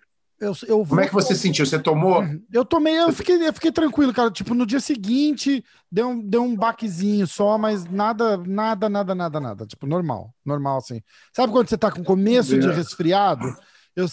Eu, 0.44 0.54
eu 0.68 0.86
Como 0.86 1.00
é 1.00 1.08
que 1.08 1.14
você 1.14 1.36
sentiu? 1.36 1.66
Você 1.66 1.80
tomou? 1.80 2.22
eu 2.52 2.66
tomei, 2.66 3.00
eu 3.00 3.14
fiquei, 3.14 3.48
eu 3.48 3.54
fiquei 3.54 3.72
tranquilo, 3.72 4.14
cara. 4.14 4.30
Tipo, 4.30 4.54
no 4.54 4.66
dia 4.66 4.80
seguinte, 4.80 5.64
deu 5.92 6.10
um, 6.10 6.20
deu 6.20 6.44
um 6.44 6.56
baquezinho 6.56 7.26
só, 7.26 7.58
mas 7.58 7.86
nada, 7.86 8.36
nada, 8.38 8.90
nada, 8.90 9.16
nada, 9.16 9.40
nada. 9.40 9.66
Tipo, 9.66 9.88
normal, 9.88 10.34
normal, 10.46 10.78
assim. 10.80 11.02
Sabe 11.34 11.54
quando 11.54 11.70
você 11.70 11.78
tá 11.78 11.90
com 11.90 12.04
começo 12.04 12.58
de 12.58 12.70
resfriado? 12.72 13.56
Eu, 13.96 14.08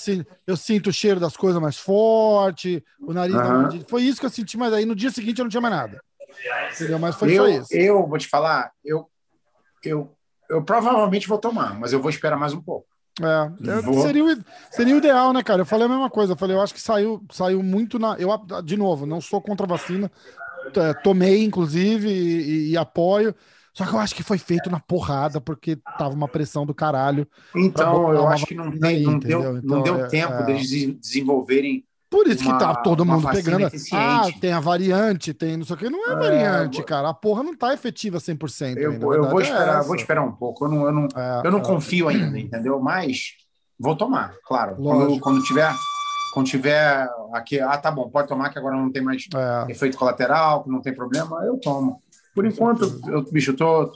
eu 0.47 0.57
sinto 0.57 0.91
o 0.91 0.93
cheiro 0.93 1.19
das 1.19 1.37
coisas 1.37 1.61
mais 1.61 1.79
forte, 1.79 2.85
o 3.01 3.13
nariz. 3.13 3.37
de- 3.71 3.85
Foi 3.89 4.03
isso 4.03 4.21
que 4.21 4.27
eu 4.27 4.31
senti, 4.31 4.57
mas 4.57 4.73
aí 4.73 4.85
no 4.85 4.95
dia 4.95 5.11
seguinte 5.11 5.39
eu 5.39 5.45
não 5.45 5.51
tinha 5.51 5.61
mais 5.61 5.75
nada. 5.75 6.01
Entendeu? 6.75 6.99
Mas 6.99 7.17
foi 7.17 7.31
eu, 7.33 7.45
só 7.45 7.49
isso. 7.49 7.75
eu 7.75 8.07
vou 8.07 8.19
te 8.19 8.29
falar, 8.29 8.71
eu, 8.85 9.11
eu, 9.83 10.17
eu 10.49 10.63
provavelmente 10.63 11.27
vou 11.27 11.39
tomar, 11.39 11.79
mas 11.79 11.93
eu 11.93 12.01
vou 12.01 12.11
esperar 12.11 12.37
mais 12.37 12.53
um 12.53 12.61
pouco. 12.63 12.87
É, 13.21 13.81
Vou. 13.83 14.03
seria, 14.03 14.25
o, 14.25 14.37
seria 14.71 14.95
o 14.95 14.99
ideal, 14.99 15.33
né, 15.33 15.43
cara? 15.43 15.63
Eu 15.63 15.67
falei 15.67 15.87
a 15.87 15.89
mesma 15.89 16.09
coisa. 16.11 16.33
Eu 16.33 16.37
falei, 16.37 16.57
eu 16.57 16.61
acho 16.61 16.73
que 16.75 16.81
saiu, 16.81 17.23
saiu 17.31 17.63
muito 17.63 17.99
na. 17.99 18.15
Eu, 18.19 18.31
de 18.65 18.77
novo, 18.77 19.07
não 19.07 19.21
sou 19.21 19.41
contra 19.41 19.67
a 19.67 19.69
vacina. 19.69 20.11
é, 20.77 20.95
tomei, 20.95 21.45
inclusive, 21.45 22.09
e, 22.09 22.71
e 22.71 22.77
apoio. 22.77 23.35
Só 23.73 23.87
que 23.87 23.95
eu 23.95 23.99
acho 23.99 24.15
que 24.15 24.23
foi 24.23 24.37
feito 24.39 24.69
na 24.69 24.81
porrada, 24.81 25.41
porque 25.41 25.77
tava 25.99 26.15
uma 26.15 26.29
pressão 26.29 26.67
do 26.67 26.75
caralho. 26.75 27.27
Então, 27.55 28.13
eu 28.13 28.27
acho 28.29 28.47
que 28.47 28.55
não, 28.55 28.71
tem, 28.71 28.97
aí, 28.97 29.03
não 29.05 29.19
deu, 29.19 29.41
Então, 29.41 29.63
não 29.63 29.83
deu 29.83 29.95
é- 30.05 30.09
tempo 30.09 30.33
é. 30.35 30.43
deles 30.45 30.69
de- 30.69 30.93
desenvolverem. 30.93 31.85
Por 32.11 32.27
isso 32.27 32.43
que 32.43 32.49
Uma- 32.49 32.59
tá 32.59 32.75
todo 32.75 33.07
mundo 33.07 33.29
pegando. 33.31 33.69
Ah, 33.93 34.27
tem 34.41 34.53
a 34.53 34.59
variante, 34.59 35.33
tem 35.33 35.57
não 35.57 35.65
sei 35.65 35.77
o 35.77 35.79
que. 35.79 35.89
Não 35.89 36.11
é 36.11 36.17
variante, 36.17 36.83
cara. 36.83 37.09
A 37.11 37.15
porra 37.15 37.45
não 37.45 37.57
tá 37.57 37.73
efetiva 37.73 38.19
100%. 38.19 38.77
Eu, 38.79 38.91
ainda, 38.91 39.05
vou- 39.07 39.15
eu 39.15 39.29
vou 39.31 39.41
é 39.41 39.45
esperar, 39.45 39.79
essa. 39.79 39.87
vou 39.87 39.95
esperar 39.97 40.23
um 40.23 40.33
pouco. 40.33 40.65
Eu 40.65 40.69
não, 40.69 40.87
eu 40.87 40.93
não, 40.93 41.09
É, 41.17 41.43
eu 41.45 41.53
não 41.53 41.61
é. 41.61 41.63
confio 41.63 42.09
ainda, 42.09 42.37
entendeu? 42.37 42.81
Mas 42.81 43.35
vou 43.79 43.95
tomar, 43.97 44.35
claro. 44.45 44.75
Quando, 44.75 45.21
quando 45.21 45.43
tiver, 45.45 45.73
quando 46.35 46.47
tiver 46.49 47.09
aqui, 47.33 47.61
ah, 47.61 47.79
tá 47.79 47.93
bom, 47.93 48.11
pode 48.11 48.27
tomar 48.27 48.51
que 48.51 48.59
agora 48.59 48.77
não 48.77 48.91
tem 48.91 49.03
mais 49.03 49.25
É. 49.33 49.71
efeito 49.71 49.97
colateral, 49.97 50.65
que 50.65 50.71
não 50.71 50.83
tem 50.83 50.93
problema, 50.93 51.45
eu 51.45 51.59
tomo. 51.59 52.03
Por 52.35 52.45
enquanto, 52.45 53.01
eu, 53.07 53.23
bicho, 53.31 53.53
eu 53.53 53.57
tô, 53.57 53.93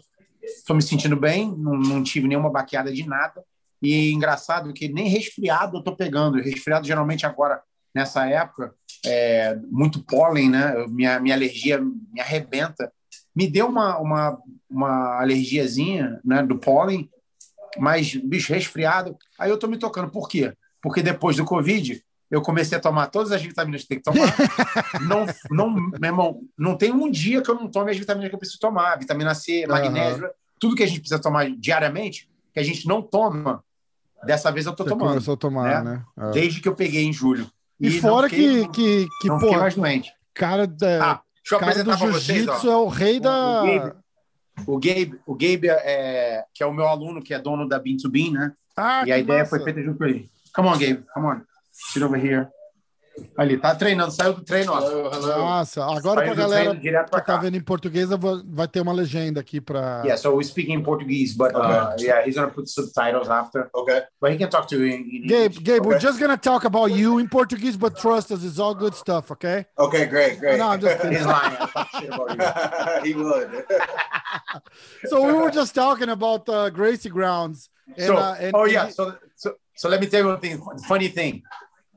tô 0.66 0.72
me 0.74 0.82
sentindo 0.82 1.16
bem, 1.16 1.52
não, 1.58 1.72
não 1.76 2.02
tive 2.02 2.28
nenhuma 2.28 2.48
baqueada 2.50 2.92
de 2.92 3.04
nada. 3.08 3.42
E 3.82 4.12
engraçado 4.12 4.72
que 4.72 4.88
nem 4.88 5.08
resfriado 5.08 5.78
eu 5.78 5.82
tô 5.82 5.94
pegando. 5.96 6.38
Resfriado 6.38 6.86
geralmente 6.86 7.26
agora, 7.26 7.60
nessa 7.94 8.26
época, 8.26 8.74
é 9.04 9.56
muito 9.70 10.02
pólen, 10.02 10.50
né? 10.50 10.74
Minha, 10.88 11.20
minha 11.20 11.34
alergia 11.34 11.80
me 11.80 12.20
arrebenta. 12.20 12.92
Me 13.34 13.48
deu 13.48 13.66
uma, 13.66 13.98
uma, 13.98 14.38
uma 14.70 15.20
alergiazinha 15.20 16.20
né, 16.24 16.42
do 16.42 16.58
pólen, 16.58 17.10
mas, 17.78 18.14
bicho, 18.14 18.52
resfriado. 18.52 19.16
Aí 19.38 19.50
eu 19.50 19.58
tô 19.58 19.66
me 19.66 19.78
tocando. 19.78 20.10
Por 20.10 20.28
quê? 20.28 20.52
Porque 20.80 21.02
depois 21.02 21.36
do 21.36 21.44
Covid, 21.44 22.02
eu 22.30 22.42
comecei 22.42 22.76
a 22.78 22.80
tomar 22.80 23.08
todas 23.08 23.32
as 23.32 23.42
vitaminas 23.42 23.82
que 23.82 23.88
tem 23.88 23.98
que 23.98 24.04
tomar. 24.04 24.34
não, 25.08 25.26
não, 25.50 25.70
meu 25.70 26.10
irmão, 26.10 26.40
não 26.58 26.76
tem 26.76 26.92
um 26.92 27.10
dia 27.10 27.42
que 27.42 27.50
eu 27.50 27.54
não 27.54 27.68
tome 27.68 27.90
as 27.90 27.98
vitaminas 27.98 28.28
que 28.28 28.34
eu 28.34 28.38
preciso 28.38 28.60
tomar. 28.60 28.98
Vitamina 28.98 29.34
C, 29.34 29.66
magnésio, 29.66 30.28
tudo 30.58 30.76
que 30.76 30.82
a 30.82 30.86
gente 30.86 31.00
precisa 31.00 31.20
tomar 31.20 31.50
diariamente, 31.50 32.28
que 32.52 32.60
a 32.60 32.62
gente 32.62 32.86
não 32.86 33.02
toma. 33.02 33.62
Dessa 34.24 34.50
vez 34.50 34.64
eu 34.64 34.74
tô 34.74 34.84
Você 34.84 34.90
tomando, 34.90 35.08
começou 35.08 35.34
a 35.34 35.36
tomar, 35.36 35.84
né? 35.84 36.02
É. 36.16 36.30
desde 36.30 36.60
que 36.60 36.68
eu 36.68 36.74
peguei 36.74 37.04
em 37.04 37.12
julho. 37.12 37.50
E, 37.80 37.90
não 37.90 38.00
fora 38.00 38.28
fiquei- 38.28 38.66
que, 38.68 38.72
que, 38.72 39.08
que 39.20 39.28
não 39.28 39.38
pô, 39.38 39.46
fiquei 39.46 39.58
mais 39.60 39.74
doente. 39.74 40.12
cara, 40.32 40.62
é, 40.82 40.98
Ah, 40.98 41.20
deixa 41.42 41.54
eu 41.54 41.58
cara 41.58 41.72
do 41.74 41.80
apresentar 41.90 41.98
para 41.98 42.06
vocês. 42.12 42.38
ó. 42.48 42.52
jiu-jitsu 42.52 42.70
é 42.70 42.76
o 42.76 42.88
rei 42.88 43.20
da. 43.20 43.62
O 43.62 43.66
Gabe. 43.66 43.94
O 44.66 44.78
Gabe, 44.78 45.20
o 45.26 45.34
Gabe 45.34 45.68
é, 45.68 46.44
que 46.54 46.62
é 46.62 46.66
o 46.66 46.72
meu 46.72 46.86
aluno, 46.86 47.20
que 47.20 47.34
é 47.34 47.38
dono 47.40 47.68
da 47.68 47.80
Bean2Bean, 47.80 48.32
né? 48.32 48.52
Ah, 48.76 49.02
e 49.06 49.10
a 49.12 49.18
ideia 49.18 49.40
massa. 49.40 49.50
foi 49.50 49.64
feita 49.64 49.82
junto 49.82 49.98
com 49.98 50.04
ele. 50.04 50.30
Come 50.54 50.68
on, 50.68 50.72
Gabe. 50.78 51.04
Come 51.12 51.26
on. 51.26 51.40
Sit 51.72 52.02
over 52.02 52.24
here. 52.24 52.46
Ali, 53.36 53.58
tá 53.58 53.74
treinando. 53.74 54.10
Saiu 54.12 54.32
do 54.32 54.42
treino, 54.42 54.72
ó. 54.72 54.80
Nossa, 54.80 55.84
agora 55.84 56.20
Saiu 56.20 56.34
pra 56.34 56.34
do 56.34 56.36
galera 56.36 56.76
que 56.76 56.90
tá 57.10 57.20
cá. 57.20 57.36
vendo 57.36 57.56
em 57.56 57.60
português, 57.60 58.08
vai 58.46 58.66
ter 58.68 58.80
uma 58.80 58.92
legenda 58.92 59.40
aqui 59.40 59.60
pra. 59.60 60.02
Yeah, 60.04 60.16
so 60.16 60.34
we 60.36 60.44
speak 60.44 60.70
in 60.72 60.82
Portuguese, 60.82 61.36
but 61.36 61.54
uh, 61.54 61.94
yeah, 61.98 62.24
he's 62.26 62.34
gonna 62.34 62.50
put 62.50 62.68
subtitles 62.68 63.28
after. 63.28 63.68
Okay. 63.74 64.02
But 64.20 64.32
he 64.32 64.38
can 64.38 64.50
talk 64.50 64.66
to 64.68 64.76
you 64.76 64.86
in, 64.86 65.02
in 65.10 65.26
Gabe, 65.26 65.52
English. 65.52 65.58
Gabe, 65.64 65.84
we're 65.86 65.94
Okay. 65.96 66.06
just 66.06 66.18
gonna 66.20 66.36
talk 66.36 66.64
about 66.64 66.90
you 66.92 67.18
in 67.18 67.28
Portuguese, 67.28 67.76
but 67.76 67.96
trust 67.96 68.32
us, 68.32 68.44
it's 68.44 68.58
all 68.58 68.74
good 68.74 68.94
stuff, 68.94 69.30
okay? 69.30 69.66
Okay, 69.78 70.06
great, 70.06 70.38
great. 70.40 70.58
No, 70.58 70.68
I'm 70.68 70.80
just 70.80 71.00
kidding. 71.00 71.16
He's 71.18 71.26
lying. 71.26 71.56
He 73.04 73.14
would. 73.14 73.64
So 75.06 75.26
we 75.26 75.32
were 75.32 75.50
just 75.50 75.74
talking 75.74 76.08
about 76.08 76.48
uh, 76.48 76.70
Gracie 76.70 77.08
Grounds. 77.10 77.68
And, 77.96 78.06
so, 78.06 78.16
uh, 78.16 78.36
and 78.40 78.52
oh 78.54 78.64
yeah. 78.64 78.88
So, 78.88 79.16
so, 79.36 79.54
so 79.74 79.88
let 79.88 80.00
me 80.00 80.06
tell 80.06 80.20
you 80.22 80.28
one 80.28 80.40
thing. 80.40 80.60
Funny 80.88 81.08
thing. 81.08 81.42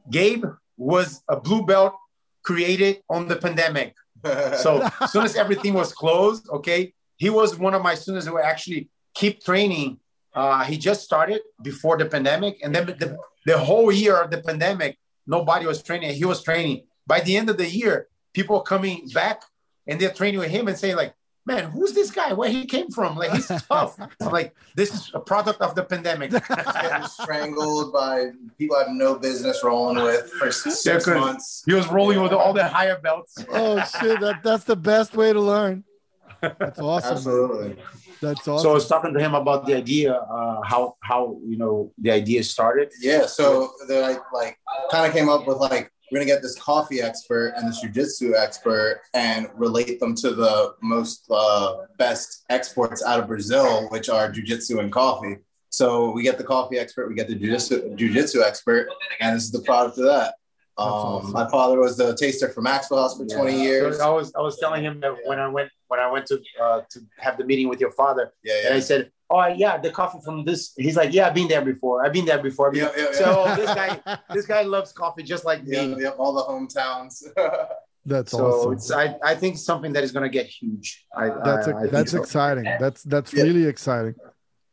Gabe 0.09 0.45
was 0.77 1.21
a 1.27 1.39
blue 1.39 1.65
belt 1.65 1.93
created 2.43 3.01
on 3.09 3.27
the 3.27 3.35
pandemic. 3.35 3.95
So 4.23 4.87
as 5.01 5.11
soon 5.11 5.25
as 5.25 5.35
everything 5.35 5.73
was 5.73 5.93
closed, 5.93 6.47
okay, 6.49 6.93
he 7.17 7.29
was 7.29 7.57
one 7.57 7.73
of 7.73 7.81
my 7.81 7.95
students 7.95 8.27
who 8.27 8.39
actually 8.39 8.89
keep 9.13 9.43
training. 9.43 9.99
Uh, 10.33 10.63
he 10.63 10.77
just 10.77 11.03
started 11.03 11.41
before 11.63 11.97
the 11.97 12.05
pandemic, 12.05 12.59
and 12.63 12.73
then 12.73 12.85
the, 12.85 13.17
the 13.45 13.57
whole 13.57 13.91
year 13.91 14.21
of 14.21 14.29
the 14.29 14.41
pandemic, 14.41 14.97
nobody 15.25 15.65
was 15.65 15.81
training. 15.81 16.13
He 16.13 16.25
was 16.25 16.43
training. 16.43 16.83
By 17.05 17.21
the 17.21 17.35
end 17.35 17.49
of 17.49 17.57
the 17.57 17.67
year, 17.67 18.07
people 18.33 18.57
are 18.57 18.63
coming 18.63 19.07
back 19.13 19.41
and 19.87 19.99
they're 19.99 20.11
training 20.11 20.39
with 20.39 20.51
him 20.51 20.67
and 20.67 20.77
saying 20.77 20.95
like, 20.95 21.13
"Man, 21.47 21.63
who's 21.71 21.93
this 21.93 22.11
guy? 22.11 22.33
Where 22.33 22.49
he 22.49 22.65
came 22.65 22.89
from? 22.97 23.15
Like 23.15 23.31
he's 23.31 23.47
tough." 23.71 23.97
I'm 24.21 24.31
like, 24.39 24.53
"This 24.75 24.93
is 24.93 25.11
a 25.13 25.19
product 25.31 25.59
of 25.61 25.71
the 25.75 25.83
pandemic." 25.93 26.29
Getting 26.83 27.07
strangled 27.07 27.93
by 27.93 28.31
people 28.59 28.75
I 28.75 28.79
have 28.83 28.91
no 29.05 29.15
business 29.27 29.57
rolling 29.63 30.03
with 30.03 30.29
for 30.39 30.51
six 30.51 30.85
Yeah, 30.85 30.95
'cause 30.95 31.07
months. 31.07 31.63
he 31.65 31.73
was 31.73 31.87
rolling 31.87 32.21
with 32.21 32.33
all 32.33 32.53
the 32.53 32.67
higher 32.67 32.99
belts. 32.99 33.33
oh 33.49 33.77
shit, 33.99 34.19
that, 34.19 34.43
that's 34.43 34.65
the 34.65 34.75
best 34.75 35.15
way 35.15 35.31
to 35.33 35.39
learn. 35.53 35.83
That's 36.41 36.79
awesome. 36.91 37.13
Absolutely. 37.17 37.77
That's 38.21 38.47
awesome. 38.47 38.63
So 38.63 38.71
I 38.71 38.73
was 38.73 38.87
talking 38.87 39.13
to 39.13 39.19
him 39.19 39.33
about 39.35 39.65
the 39.67 39.75
idea, 39.75 40.13
uh, 40.13 40.61
how 40.71 40.97
how 41.01 41.37
you 41.45 41.57
know 41.57 41.91
the 42.03 42.11
idea 42.11 42.43
started. 42.43 42.91
Yeah. 42.99 43.25
So 43.27 43.71
that 43.87 44.03
I 44.03 44.13
like 44.35 44.57
kind 44.91 45.05
of 45.07 45.13
came 45.13 45.29
up 45.29 45.47
with 45.47 45.57
like 45.57 45.91
we're 46.11 46.19
gonna 46.19 46.25
get 46.25 46.41
this 46.41 46.57
coffee 46.57 47.01
expert 47.01 47.53
and 47.57 47.67
this 47.67 47.83
jujitsu 47.83 48.33
expert 48.33 49.01
and 49.13 49.49
relate 49.55 49.99
them 49.99 50.15
to 50.15 50.31
the 50.31 50.73
most 50.81 51.25
uh, 51.29 51.77
best 51.97 52.45
exports 52.49 53.03
out 53.03 53.19
of 53.19 53.27
Brazil, 53.27 53.87
which 53.89 54.09
are 54.09 54.31
jujitsu 54.31 54.79
and 54.79 54.91
coffee. 54.91 55.37
So 55.69 56.11
we 56.11 56.23
get 56.23 56.37
the 56.37 56.43
coffee 56.43 56.79
expert, 56.79 57.09
we 57.09 57.15
get 57.15 57.27
the 57.27 57.35
jujitsu 57.35 57.97
jujitsu 57.97 58.41
expert, 58.41 58.87
and 59.19 59.35
this 59.35 59.43
is 59.43 59.51
the 59.51 59.61
product 59.61 59.97
of 59.97 60.05
that. 60.05 60.35
Um, 60.79 60.87
awesome. 60.87 61.31
My 61.33 61.49
father 61.49 61.79
was 61.79 61.97
the 61.97 62.15
taster 62.15 62.49
for 62.49 62.61
Maxwell 62.61 63.01
House 63.01 63.17
for 63.17 63.25
20 63.25 63.61
years. 63.61 63.99
I 63.99 64.09
was 64.09 64.31
I 64.35 64.41
was 64.41 64.59
telling 64.59 64.83
him 64.83 64.99
that 64.99 65.15
when 65.25 65.39
I 65.39 65.47
went 65.47 65.69
when 65.87 65.99
I 65.99 66.09
went 66.09 66.27
to 66.27 66.39
uh, 66.61 66.81
to 66.89 66.99
have 67.17 67.37
the 67.37 67.45
meeting 67.45 67.67
with 67.67 67.79
your 67.79 67.91
father, 67.91 68.31
Yeah, 68.43 68.53
and 68.65 68.73
I 68.75 68.79
said, 68.79 69.11
"Oh 69.29 69.45
yeah, 69.47 69.77
the 69.77 69.89
coffee 69.91 70.19
from 70.23 70.45
this." 70.45 70.73
He's 70.77 70.95
like, 70.95 71.13
"Yeah, 71.13 71.27
I've 71.27 71.33
been 71.35 71.47
there 71.47 71.63
before. 71.63 72.05
I've 72.05 72.13
been 72.13 72.25
there 72.25 72.41
before." 72.41 72.67
I've 72.67 72.73
been 72.73 72.83
Yeah, 72.83 72.91
yeah, 72.97 73.05
yeah. 73.11 73.17
So 73.17 73.55
this 73.55 73.73
guy 73.75 74.17
this 74.33 74.45
guy 74.45 74.61
loves 74.63 74.91
coffee 74.91 75.23
just 75.23 75.45
like 75.45 75.63
me. 75.65 75.87
Yep, 75.89 75.97
yep, 75.99 76.15
all 76.19 76.33
the 76.33 76.43
hometowns. 76.43 77.23
That's 78.05 78.31
So 78.31 78.45
awesome. 78.45 78.73
it's 78.73 78.89
I, 78.91 79.15
I 79.21 79.35
think 79.35 79.57
something 79.57 79.91
that 79.93 80.03
is 80.03 80.13
going 80.13 80.23
to 80.23 80.29
get 80.29 80.45
huge. 80.45 81.05
I, 81.15 81.27
That's 81.43 81.67
I, 81.67 81.71
I 81.81 81.87
that's 81.87 82.11
so. 82.11 82.21
exciting. 82.21 82.63
That's 82.79 83.03
that's 83.03 83.33
Yeah. 83.33 83.43
really 83.43 83.65
exciting. 83.65 84.15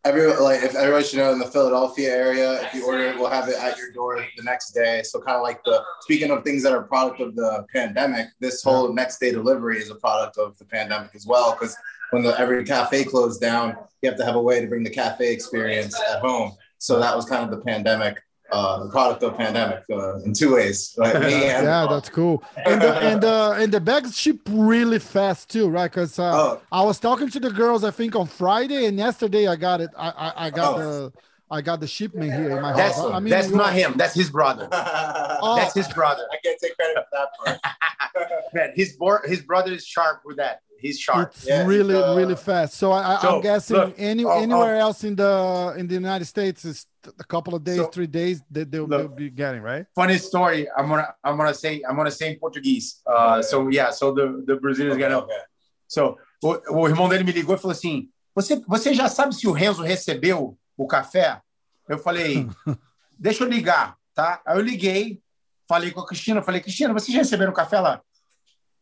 Everyone, 0.05 0.41
like, 0.43 0.63
if 0.63 0.75
everyone 0.77 1.03
should 1.03 1.17
know 1.19 1.33
in 1.33 1.39
the 1.39 1.47
Philadelphia 1.47 2.11
area, 2.15 2.63
if 2.63 2.75
you 2.75 2.87
order 2.87 3.05
it, 3.07 3.17
we'll 3.19 3.31
have 3.31 3.49
it 3.49 3.57
at 3.57 3.79
your 3.79 3.91
door 3.91 4.19
the 4.37 4.43
next 4.43 4.73
day. 4.73 5.03
So, 5.03 5.19
kind 5.19 5.35
of 5.39 5.43
like 5.43 5.65
the 5.65 5.83
speaking 6.03 6.31
of 6.31 6.45
things 6.45 6.63
that 6.63 6.75
are 6.75 6.83
product 6.83 7.21
of 7.23 7.35
the 7.35 7.65
pandemic, 7.73 8.27
this 8.39 8.63
whole 8.63 8.93
next 8.93 9.19
day 9.19 9.33
delivery 9.33 9.79
is 9.79 9.89
a 9.91 9.95
product 9.95 10.37
of 10.37 10.57
the 10.59 10.67
pandemic 10.67 11.13
as 11.15 11.27
well. 11.27 11.53
Because 11.59 11.75
when 12.15 12.23
the, 12.23 12.39
every 12.39 12.65
cafe 12.65 13.03
closed 13.05 13.41
down, 13.41 13.77
you 14.01 14.09
have 14.09 14.17
to 14.19 14.25
have 14.25 14.37
a 14.37 14.41
way 14.41 14.61
to 14.61 14.67
bring 14.69 14.85
the 14.85 14.91
cafe 14.91 15.33
experience 15.33 16.01
at 16.13 16.21
home. 16.21 16.53
So 16.79 17.01
that 17.01 17.15
was 17.17 17.25
kind 17.27 17.43
of 17.43 17.51
the 17.51 17.59
pandemic, 17.65 18.23
uh, 18.53 18.85
the 18.85 18.91
product 18.91 19.23
of 19.25 19.37
pandemic 19.37 19.83
uh, 19.91 20.21
in 20.21 20.33
two 20.33 20.55
ways. 20.55 20.95
Like 20.97 21.15
me 21.15 21.35
and 21.57 21.65
Yeah, 21.67 21.87
that's 21.91 22.09
cool. 22.11 22.45
And 22.65 22.81
the, 22.81 22.95
and 23.11 23.25
uh, 23.25 23.53
and 23.53 23.73
the 23.73 23.81
bags 23.81 24.17
ship 24.17 24.39
really 24.49 25.01
fast 25.01 25.51
too, 25.51 25.69
right? 25.69 25.91
Because 25.91 26.19
uh, 26.19 26.31
Oh. 26.35 26.61
I 26.71 26.83
was 26.85 27.01
talking 27.01 27.29
to 27.31 27.41
the 27.41 27.51
girls, 27.51 27.83
I 27.83 27.91
think 27.91 28.15
on 28.15 28.27
Friday, 28.27 28.87
and 28.87 28.97
yesterday 28.97 29.49
I 29.49 29.57
got 29.57 29.81
it. 29.81 29.91
I 29.97 30.09
I, 30.11 30.47
I 30.47 30.51
got 30.51 30.75
Oh. 30.77 30.79
the 30.79 31.13
I 31.51 31.61
got 31.61 31.79
the 31.81 31.87
shipment 31.87 32.33
here 32.33 32.57
in 32.57 32.63
my 32.63 32.73
That's, 32.73 32.97
house. 32.97 33.13
I 33.13 33.21
mean, 33.21 33.31
that's 33.31 33.51
not 33.51 33.73
him. 33.75 33.95
That's 33.97 34.15
his 34.15 34.31
brother. 34.31 34.67
Oh. 34.73 35.57
That's 35.61 35.75
his 35.75 35.89
brother. 35.93 36.23
I 36.33 36.37
can't 36.43 36.59
take 36.59 36.75
credit 36.77 36.97
for 36.97 37.17
that 37.19 37.29
part. 37.61 38.45
Man, 38.55 38.73
his, 38.75 38.95
bor- 38.97 39.23
his 39.27 39.43
brother 39.43 39.73
is 39.73 39.85
sharp 39.87 40.23
with 40.25 40.39
that. 40.39 40.63
He's 40.85 41.01
sharp. 41.01 41.33
It's 41.33 41.47
Yeah, 41.47 41.65
really, 41.67 41.97
uh, 41.97 42.15
really 42.15 42.37
fast. 42.37 42.75
So 42.75 42.93
I, 42.93 43.15
I, 43.15 43.21
So, 43.23 43.29
I'm 43.29 43.41
guessing 43.41 43.77
look, 43.77 43.95
any 43.97 44.23
oh. 44.23 44.43
anywhere 44.43 44.77
else 44.77 45.03
in 45.03 45.17
the 45.17 45.75
in 45.79 45.89
the 45.89 45.95
United 45.95 46.27
States 46.27 46.67
is 46.67 46.87
a 47.19 47.25
couple 47.25 47.55
of 47.55 47.65
days, 47.65 47.79
So, 47.79 47.87
three 47.87 48.07
days 48.07 48.43
that 48.51 48.71
they'll, 48.71 48.87
look. 48.87 49.01
they'll 49.01 49.09
be 49.09 49.31
getting 49.31 49.63
right. 49.63 49.87
Funny 49.95 50.19
story. 50.19 50.69
I'm 50.77 50.89
gonna 50.89 51.09
I'm 51.25 51.39
gonna 51.39 51.55
say 51.55 51.81
I'm 51.89 51.97
gonna 51.97 52.11
say 52.11 52.29
em 52.33 52.39
português. 52.39 53.01
Uh, 53.07 53.41
so 53.41 53.71
yeah, 53.71 53.91
so 53.91 54.13
the 54.13 54.45
the 54.47 54.57
Brazilians 54.57 54.97
Okay, 54.97 55.09
gonna 55.09 55.25
okay. 55.25 55.43
So, 55.89 56.19
o, 56.43 56.83
o 56.83 56.87
irmão 56.87 57.09
dele 57.09 57.25
me 57.25 57.33
ligou 57.33 57.55
e 57.55 57.59
falou 57.59 57.73
assim: 57.73 58.11
você, 58.35 58.61
você 58.69 58.93
já 58.93 59.09
sabe 59.09 59.35
se 59.35 59.49
o 59.49 59.53
Renzo 59.53 59.83
recebeu 59.83 60.59
o 60.77 60.87
café? 60.87 61.41
Eu 61.89 61.97
falei: 61.97 62.47
deixa 63.19 63.43
eu 63.43 63.49
ligar, 63.49 63.97
tá? 64.15 64.43
Aí 64.45 64.59
eu 64.59 64.63
liguei, 64.63 65.19
falei 65.67 65.91
com 65.93 66.01
a 66.01 66.07
Cristina, 66.07 66.43
falei: 66.43 66.61
Cristina, 66.61 66.93
vocês 66.93 67.15
já 67.15 67.21
receberam 67.21 67.53
o 67.53 67.55
café 67.55 67.81
lá? 67.81 68.03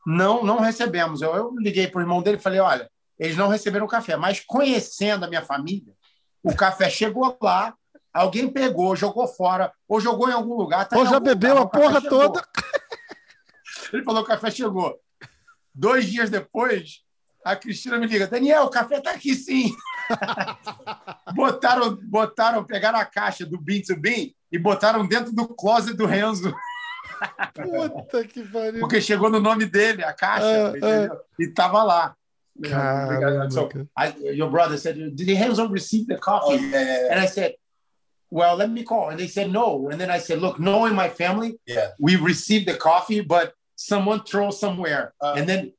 Não, 0.06 0.44
não 0.44 0.58
recebemos. 0.60 1.22
Eu, 1.22 1.34
eu 1.34 1.54
liguei 1.56 1.86
para 1.86 1.98
o 1.98 2.02
irmão 2.02 2.22
dele 2.22 2.36
e 2.36 2.40
falei: 2.40 2.60
olha, 2.60 2.90
eles 3.18 3.36
não 3.36 3.48
receberam 3.48 3.86
o 3.86 3.88
café, 3.88 4.16
mas 4.16 4.40
conhecendo 4.40 5.24
a 5.24 5.28
minha 5.28 5.42
família, 5.42 5.94
o 6.42 6.54
café 6.54 6.90
chegou 6.90 7.36
lá. 7.40 7.74
Alguém 8.12 8.46
pegou, 8.46 8.94
jogou 8.94 9.26
fora, 9.26 9.72
ou 9.88 9.98
jogou 9.98 10.28
em 10.28 10.34
algum 10.34 10.54
lugar. 10.54 10.86
tá 10.86 10.98
Ou 10.98 11.06
já 11.06 11.18
bebeu 11.18 11.54
lugar, 11.54 11.64
a 11.64 11.66
porra 11.66 12.00
chegou. 12.00 12.20
toda. 12.20 12.46
Ele 13.92 14.04
falou: 14.04 14.22
o 14.22 14.26
café 14.26 14.50
chegou. 14.50 14.98
Dois 15.74 16.06
dias 16.06 16.28
depois, 16.28 17.02
a 17.44 17.56
Cristina 17.56 17.98
me 17.98 18.06
liga: 18.06 18.26
Daniel, 18.26 18.64
o 18.64 18.70
café 18.70 19.00
tá 19.00 19.12
aqui 19.12 19.34
sim. 19.34 19.74
botaram, 21.34 21.96
botaram, 22.02 22.64
pegaram 22.64 22.98
a 22.98 23.04
caixa 23.04 23.46
do 23.46 23.58
Bean 23.58 23.80
to 23.80 23.96
Bean 23.96 24.30
e 24.50 24.58
botaram 24.58 25.06
dentro 25.06 25.32
do 25.32 25.48
closet 25.48 25.96
do 25.96 26.04
Renzo, 26.04 26.54
Puta 27.54 28.24
que 28.24 28.42
pariu. 28.44 28.80
porque 28.80 29.00
chegou 29.00 29.30
no 29.30 29.40
nome 29.40 29.66
dele, 29.66 30.02
a 30.04 30.12
caixa, 30.12 30.44
Ah, 30.46 30.68
entendeu? 30.76 31.20
E 31.38 31.46
tava 31.48 31.82
lá. 31.82 32.14
Caramba, 32.62 33.50
So. 33.50 33.68
I, 33.96 34.08
your 34.34 34.50
brother 34.50 34.76
said, 34.76 34.96
Did 35.16 35.28
Renzo 35.38 35.68
receive 35.68 36.06
the 36.06 36.16
Oh, 36.16 36.20
coffee? 36.20 36.56
yeah, 36.56 36.80
yeah, 36.80 37.00
yeah. 37.04 37.12
And 37.12 37.20
I 37.20 37.26
said, 37.26 37.54
Well, 38.30 38.56
let 38.56 38.70
me 38.70 38.82
call. 38.84 39.10
And 39.10 39.18
they 39.18 39.26
said 39.28 39.50
no. 39.50 39.88
And 39.90 39.98
then 40.00 40.10
I 40.10 40.18
said, 40.18 40.38
Look, 40.40 40.58
knowing 40.58 40.94
my 40.94 41.08
family, 41.08 41.58
Yeah. 41.66 41.88
we 41.98 42.16
received 42.16 42.66
the 42.68 42.74
coffee, 42.76 43.20
but 43.20 43.54
someone 43.76 44.22
throw 44.24 44.50
somewhere. 44.50 45.12
Uh. 45.20 45.34
and 45.36 45.48
then 45.48 45.72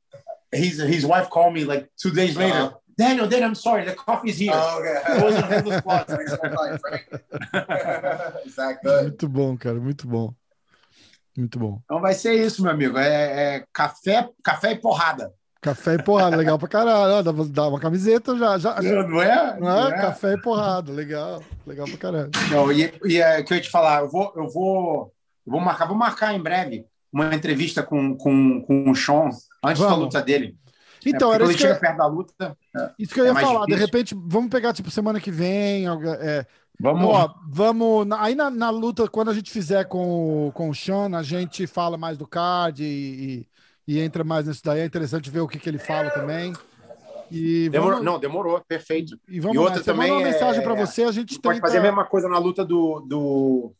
his 0.52 0.78
his 0.78 1.04
wife 1.06 1.28
called 1.30 1.52
me 1.54 1.64
like 1.64 1.88
two 1.96 2.10
days 2.10 2.36
later. 2.36 2.54
Uh-huh. 2.58 2.78
Daniel, 2.96 3.26
Daniel, 3.26 3.48
I'm 3.48 3.54
sorry, 3.56 3.84
the 3.84 3.94
coffee's 3.94 4.38
here. 4.38 4.52
Oh, 4.54 4.78
It 4.80 5.22
okay. 5.24 5.80
Closet. 5.80 6.20
Is 8.46 8.54
that 8.56 8.78
good? 8.82 9.02
Muito 9.04 9.28
bom, 9.28 9.56
cara. 9.56 9.80
Muito 9.80 10.06
bom. 10.06 10.34
Muito 11.36 11.58
bom. 11.58 11.80
Então 11.84 12.00
vai 12.00 12.14
ser 12.14 12.34
isso, 12.34 12.62
meu 12.62 12.70
amigo. 12.70 12.96
É, 12.98 13.56
é 13.56 13.64
café, 13.72 14.28
café 14.42 14.72
e 14.72 14.76
porrada. 14.76 15.32
Café 15.60 15.94
e 15.94 16.02
porrada, 16.02 16.36
legal 16.36 16.58
pra 16.58 16.68
caralho. 16.68 17.22
Dá, 17.22 17.32
dá 17.32 17.68
uma 17.68 17.80
camiseta 17.80 18.36
já. 18.36 18.58
já 18.58 18.80
Não 18.82 19.22
é? 19.22 19.58
não 19.58 19.88
é? 19.88 19.92
Café 19.92 20.34
e 20.34 20.40
porrada, 20.40 20.92
legal. 20.92 21.42
Legal 21.66 21.86
pra 21.86 21.96
caralho. 21.96 22.30
Não, 22.50 22.70
e, 22.70 22.92
e 23.04 23.20
é, 23.20 23.42
que 23.42 23.52
eu 23.52 23.56
ia 23.56 23.62
te 23.62 23.70
falar, 23.70 24.02
eu 24.02 24.10
vou, 24.10 24.32
eu 24.36 24.48
vou, 24.48 25.12
eu 25.46 25.52
vou 25.52 25.60
marcar, 25.60 25.86
vou 25.86 25.96
marcar 25.96 26.34
em 26.34 26.42
breve 26.42 26.86
uma 27.10 27.34
entrevista 27.34 27.82
com, 27.82 28.16
com, 28.16 28.60
com 28.62 28.90
o 28.90 28.94
Sean 28.94 29.30
antes 29.64 29.80
da 29.80 29.88
Vamos. 29.88 30.04
luta 30.04 30.20
dele. 30.20 30.56
Então, 31.06 31.32
é, 31.32 31.36
era 31.36 31.44
isso 31.44 31.54
que, 31.54 31.58
chega 31.60 31.76
perto 31.76 31.96
da 31.98 32.06
luta. 32.06 32.56
isso 32.98 33.14
que 33.14 33.20
eu 33.20 33.24
é 33.24 33.28
ia 33.28 33.34
mais 33.34 33.46
falar. 33.46 33.60
De 33.60 33.66
difícil. 33.72 33.86
repente, 33.86 34.14
vamos 34.26 34.50
pegar, 34.50 34.72
tipo, 34.72 34.90
semana 34.90 35.20
que 35.20 35.30
vem. 35.30 35.86
É, 36.20 36.46
Vamos. 36.80 37.06
Ó, 37.06 37.34
vamos. 37.48 38.06
Aí 38.18 38.34
na, 38.34 38.50
na 38.50 38.70
luta, 38.70 39.08
quando 39.08 39.30
a 39.30 39.34
gente 39.34 39.50
fizer 39.50 39.84
com, 39.84 40.48
o- 40.48 40.52
com 40.52 40.68
o 40.70 40.74
Sean, 40.74 41.16
a 41.16 41.22
gente 41.22 41.66
fala 41.66 41.96
mais 41.96 42.18
do 42.18 42.26
card 42.26 42.82
e, 42.82 43.46
e- 43.86 43.94
e 43.96 44.00
entra 44.00 44.24
mais 44.24 44.46
nisso 44.46 44.60
daí. 44.64 44.80
É 44.80 44.84
interessante 44.84 45.30
ver 45.30 45.40
o 45.40 45.48
que, 45.48 45.58
que 45.58 45.68
ele 45.68 45.78
fala 45.78 46.10
também. 46.10 46.52
E 47.30 47.68
demorou, 47.70 47.92
vamos, 47.98 48.04
não, 48.04 48.18
demorou, 48.18 48.60
perfeito. 48.66 49.18
e 49.28 49.40
vamos 49.40 49.56
e 49.56 49.58
outra. 49.58 49.78
Você 49.78 49.84
também 49.84 50.10
uma 50.10 50.20
é- 50.20 50.24
mensagem 50.24 50.62
para 50.62 50.74
você, 50.74 51.04
a 51.04 51.12
gente 51.12 51.38
Pode 51.40 51.56
tenta. 51.58 51.66
fazer 51.66 51.78
a 51.78 51.82
mesma 51.82 52.04
coisa 52.04 52.28
na 52.28 52.38
luta 52.38 52.64
do, 52.64 53.00
do, 53.00 53.72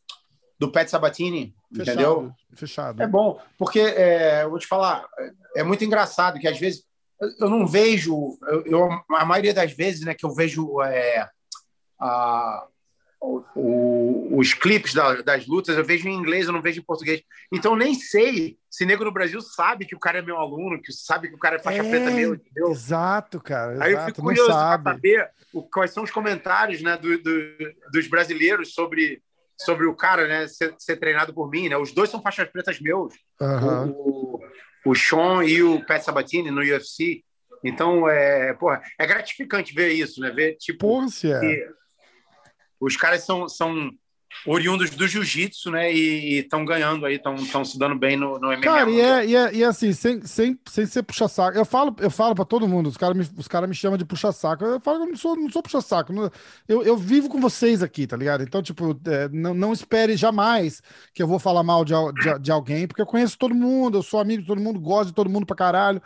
do 0.57 0.71
Pat 0.71 0.87
Sabatini, 0.89 1.53
fechado, 1.73 1.93
entendeu? 1.95 2.31
Fechado. 2.55 3.03
É 3.03 3.07
bom, 3.07 3.39
porque 3.57 3.79
é, 3.79 4.43
eu 4.43 4.49
vou 4.49 4.57
te 4.59 4.67
falar, 4.67 5.05
é 5.55 5.63
muito 5.63 5.83
engraçado 5.85 6.39
que 6.39 6.47
às 6.47 6.57
vezes 6.59 6.83
eu- 7.21 7.29
eu 7.41 7.49
não 7.49 7.67
vejo, 7.67 8.37
eu, 8.47 8.63
eu- 8.65 8.89
a 9.11 9.25
maioria 9.25 9.53
das 9.53 9.71
vezes, 9.73 10.01
né, 10.01 10.13
que 10.15 10.25
eu 10.25 10.33
vejo 10.33 10.81
é, 10.81 11.29
a- 11.99 12.65
o- 13.55 14.37
os 14.37 14.53
clipes 14.53 14.93
da- 14.93 15.21
das 15.21 15.45
lutas, 15.47 15.77
eu 15.77 15.83
vejo 15.83 16.07
em 16.07 16.13
inglês, 16.13 16.45
eu 16.47 16.53
não 16.53 16.61
vejo 16.61 16.79
em 16.79 16.83
português. 16.83 17.21
Então 17.51 17.75
nem 17.75 17.93
sei 17.93 18.57
se 18.69 18.85
nego 18.85 19.03
no 19.05 19.11
Brasil 19.11 19.41
sabe 19.41 19.85
que 19.85 19.95
o 19.95 19.99
cara 19.99 20.19
é 20.19 20.21
meu 20.21 20.37
aluno, 20.37 20.81
que 20.81 20.91
sabe 20.91 21.29
que 21.29 21.35
o 21.35 21.39
cara 21.39 21.55
é 21.55 21.59
faixa 21.59 21.81
É, 21.83 21.89
preta 21.89 22.11
meu, 22.11 22.35
entendeu? 22.35 22.69
Exato, 22.71 23.39
cara. 23.41 23.83
Aí 23.83 23.93
eu 23.93 24.01
fico 24.05 24.21
curioso 24.21 24.49
para 24.49 24.59
sabe. 24.59 24.83
saber 24.91 25.29
o- 25.53 25.63
quais 25.63 25.91
são 25.91 26.03
os 26.03 26.11
comentários 26.11 26.81
né, 26.81 26.97
do- 26.97 27.17
do- 27.17 27.73
dos 27.91 28.07
brasileiros 28.07 28.73
sobre, 28.73 29.21
sobre 29.59 29.85
o 29.87 29.95
cara 29.95 30.27
né, 30.27 30.47
ser, 30.47 30.75
ser 30.77 30.97
treinado 30.97 31.33
por 31.33 31.49
mim. 31.49 31.69
Né? 31.69 31.77
Os 31.77 31.91
dois 31.93 32.09
são 32.09 32.21
faixas 32.21 32.49
pretas 32.49 32.79
meus, 32.79 33.13
Aham. 33.41 33.93
o, 33.95 34.39
o 34.85 34.93
Sean 34.95 35.43
e 35.45 35.63
o 35.63 35.83
Pat 35.85 36.01
Sabatini 36.01 36.51
no 36.51 36.61
UFC. 36.61 37.23
Então, 37.63 38.07
é, 38.07 38.53
porra, 38.53 38.81
é 38.99 39.07
gratificante 39.07 39.73
ver 39.73 39.89
isso, 39.89 40.19
né? 40.21 40.29
Ver, 40.29 40.55
tipo, 40.57 40.79
Porra, 40.87 41.07
se 41.07 41.31
é. 41.31 41.39
que 41.39 41.67
os 42.79 42.97
caras 42.97 43.23
são, 43.25 43.47
são 43.47 43.91
oriundos 44.45 44.89
do 44.91 45.07
jiu-jitsu, 45.07 45.71
né? 45.71 45.91
E 45.91 46.39
estão 46.39 46.65
ganhando 46.65 47.05
aí, 47.05 47.15
estão 47.15 47.63
se 47.63 47.77
dando 47.79 47.97
bem 47.97 48.17
no, 48.17 48.37
no 48.39 48.47
MMA. 48.49 48.61
Cara, 48.61 48.89
e, 48.89 48.99
é, 48.99 49.25
e, 49.25 49.35
é, 49.35 49.55
e 49.55 49.63
assim, 49.63 49.93
sem, 49.93 50.21
sem, 50.25 50.59
sem 50.67 50.85
ser 50.85 51.03
puxa-saco. 51.03 51.57
Eu 51.57 51.65
falo, 51.65 51.95
eu 51.99 52.11
falo 52.11 52.35
pra 52.35 52.45
todo 52.45 52.67
mundo, 52.67 52.87
os 52.87 52.97
caras 52.97 53.15
me, 53.15 53.27
os 53.37 53.47
cara 53.47 53.65
me 53.65 53.73
chamam 53.73 53.97
de 53.97 54.05
puxa-saco. 54.05 54.63
Eu 54.63 54.79
falo 54.79 54.99
que 54.99 55.03
eu 55.03 55.09
não 55.09 55.17
sou, 55.17 55.35
não 55.35 55.49
sou 55.49 55.63
puxa-saco. 55.63 56.13
Eu, 56.67 56.83
eu 56.83 56.97
vivo 56.97 57.29
com 57.29 57.39
vocês 57.39 57.81
aqui, 57.81 58.05
tá 58.05 58.17
ligado? 58.17 58.43
Então, 58.43 58.61
tipo, 58.61 58.99
é, 59.07 59.29
não, 59.29 59.53
não 59.53 59.73
espere 59.73 60.15
jamais 60.15 60.81
que 61.13 61.23
eu 61.23 61.27
vou 61.27 61.39
falar 61.39 61.63
mal 61.63 61.85
de, 61.85 61.93
de, 61.93 62.39
de 62.39 62.51
alguém, 62.51 62.87
porque 62.87 63.01
eu 63.01 63.07
conheço 63.07 63.37
todo 63.37 63.55
mundo, 63.55 63.97
eu 63.97 64.03
sou 64.03 64.19
amigo 64.19 64.41
de 64.41 64.47
todo 64.47 64.61
mundo, 64.61 64.79
gosto 64.79 65.07
de 65.09 65.15
todo 65.15 65.29
mundo 65.29 65.45
pra 65.45 65.55
caralho. 65.55 66.01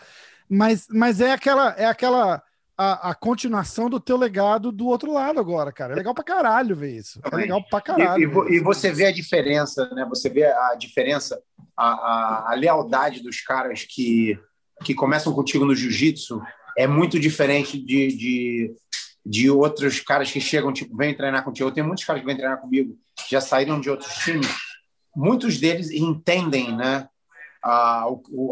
Mas, 0.50 0.88
mas 0.90 1.22
é 1.22 1.32
aquela, 1.32 1.76
é 1.78 1.86
aquela 1.86 2.42
a, 2.82 3.10
a 3.10 3.14
continuação 3.14 3.90
do 3.90 4.00
teu 4.00 4.16
legado 4.16 4.72
do 4.72 4.88
outro 4.88 5.12
lado 5.12 5.38
agora, 5.38 5.70
cara. 5.70 5.92
É 5.92 5.96
legal 5.98 6.14
pra 6.14 6.24
caralho 6.24 6.74
ver 6.78 6.96
isso. 6.96 7.20
É 7.30 7.36
legal 7.36 7.62
pra 7.70 7.80
E, 7.80 7.82
caralho. 7.82 8.48
e 8.50 8.54
e 8.54 8.56
isso. 8.56 8.64
você 8.64 8.90
vê 8.90 9.06
a 9.08 9.12
diferença, 9.12 9.90
né? 9.94 10.06
Você 10.08 10.30
vê 10.30 10.46
a 10.46 10.76
diferença, 10.76 11.38
a, 11.76 11.90
a, 11.90 12.52
a 12.52 12.56
lealdade 12.56 13.22
dos 13.22 13.42
caras 13.42 13.84
que, 13.84 14.40
que 14.86 14.94
começam 14.96 15.34
contigo 15.34 15.66
no 15.66 15.76
jiu-jitsu 15.76 16.42
é 16.78 16.88
muito 16.88 17.20
diferente 17.20 17.78
de, 17.78 18.08
de, 18.16 18.74
de 19.26 19.50
outros 19.52 20.00
caras 20.00 20.32
que 20.32 20.40
chegam, 20.40 20.72
tipo, 20.72 20.96
vêm 20.96 21.14
treinar 21.14 21.44
contigo. 21.44 21.68
Eu 21.68 21.74
tenho 21.74 21.86
muitos 21.86 22.06
caras 22.06 22.22
que 22.22 22.26
vêm 22.26 22.38
treinar 22.38 22.62
comigo, 22.62 22.98
já 23.30 23.42
saíram 23.42 23.82
de 23.82 23.90
outros 23.90 24.14
times. 24.24 24.48
Muitos 25.14 25.60
deles 25.60 25.92
entendem, 25.92 26.74
né? 26.78 27.10
A, 27.62 28.06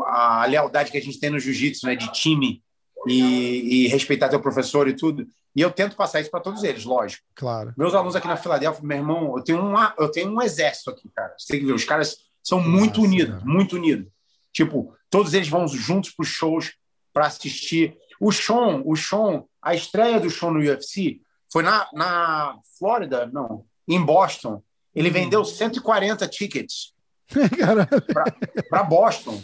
a 0.05 0.45
lealdade 0.49 0.91
que 0.91 0.97
a 0.97 1.01
gente 1.01 1.17
tem 1.17 1.29
no 1.29 1.39
jiu-jitsu, 1.39 1.85
né? 1.85 1.95
De 1.95 2.11
time 2.11 2.61
e, 3.05 3.85
e 3.85 3.87
respeitar 3.87 4.29
teu 4.29 4.39
professor 4.41 4.87
e 4.87 4.95
tudo. 4.95 5.27
E 5.55 5.61
eu 5.61 5.71
tento 5.71 5.95
passar 5.95 6.19
isso 6.21 6.31
para 6.31 6.39
todos 6.39 6.63
eles, 6.63 6.83
lógico. 6.85 7.23
Claro. 7.35 7.73
Meus 7.77 7.93
alunos 7.93 8.15
aqui 8.15 8.27
na 8.27 8.37
Filadélfia, 8.37 8.83
meu 8.85 8.97
irmão, 8.97 9.37
eu 9.37 9.43
tenho, 9.43 9.59
uma, 9.59 9.93
eu 9.97 10.09
tenho 10.09 10.29
um 10.31 10.41
exército 10.41 10.89
aqui, 10.89 11.09
cara. 11.15 11.33
Você 11.37 11.47
tem 11.53 11.59
que 11.59 11.65
ver, 11.65 11.73
os 11.73 11.83
caras 11.85 12.17
são 12.43 12.59
muito 12.61 12.97
Nossa, 13.01 13.07
unidos, 13.07 13.33
cara. 13.39 13.45
muito 13.45 13.75
unidos. 13.75 14.07
Tipo, 14.53 14.93
todos 15.09 15.33
eles 15.33 15.47
vão 15.49 15.67
juntos 15.67 16.11
para 16.11 16.23
os 16.23 16.29
shows 16.29 16.73
para 17.13 17.27
assistir. 17.27 17.95
O 18.19 18.31
Sean, 18.31 18.81
o 18.85 18.95
Sean, 18.95 19.43
a 19.61 19.75
estreia 19.75 20.19
do 20.19 20.29
Sean 20.29 20.51
no 20.51 20.59
UFC 20.59 21.19
foi 21.51 21.63
na, 21.63 21.87
na 21.93 22.57
Flórida, 22.77 23.25
não, 23.31 23.65
em 23.87 24.03
Boston. 24.03 24.61
Ele 24.95 25.09
Hum. 25.09 25.13
vendeu 25.13 25.45
140 25.45 26.27
tickets 26.27 26.93
para 28.69 28.83
Boston. 28.83 29.41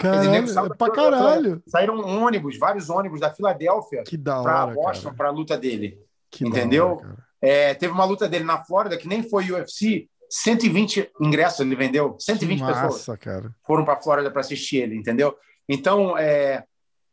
Caralho, 0.00 0.48
saiu 0.48 0.66
é 0.66 0.76
pra 0.76 0.90
caralho. 0.90 1.62
Saíram 1.66 1.98
ônibus, 2.00 2.58
vários 2.58 2.90
ônibus 2.90 3.20
da 3.20 3.32
Filadélfia 3.32 4.02
Que 4.04 4.16
da 4.16 4.42
para 4.42 4.64
hora, 4.64 4.74
Boston 4.74 5.04
cara. 5.04 5.16
para 5.16 5.28
a 5.28 5.32
luta 5.32 5.56
dele. 5.56 5.98
Que 6.30 6.46
entendeu? 6.46 6.96
hora. 6.96 7.16
É, 7.40 7.74
teve 7.74 7.92
uma 7.92 8.04
luta 8.04 8.28
dele 8.28 8.44
na 8.44 8.64
Flórida 8.64 8.96
que 8.96 9.08
nem 9.08 9.22
foi 9.22 9.50
UFC, 9.50 10.08
120 10.30 11.12
ingressos 11.20 11.60
ele 11.60 11.76
vendeu, 11.76 12.16
120 12.18 12.58
Que 12.58 12.66
pessoas 12.66 12.92
massa, 12.92 13.16
cara. 13.16 13.54
foram 13.64 13.84
para 13.84 13.94
a 13.94 14.02
Flórida 14.02 14.30
para 14.30 14.40
assistir 14.40 14.78
ele, 14.78 14.96
entendeu? 14.96 15.36
Então, 15.68 16.16
é, 16.16 16.64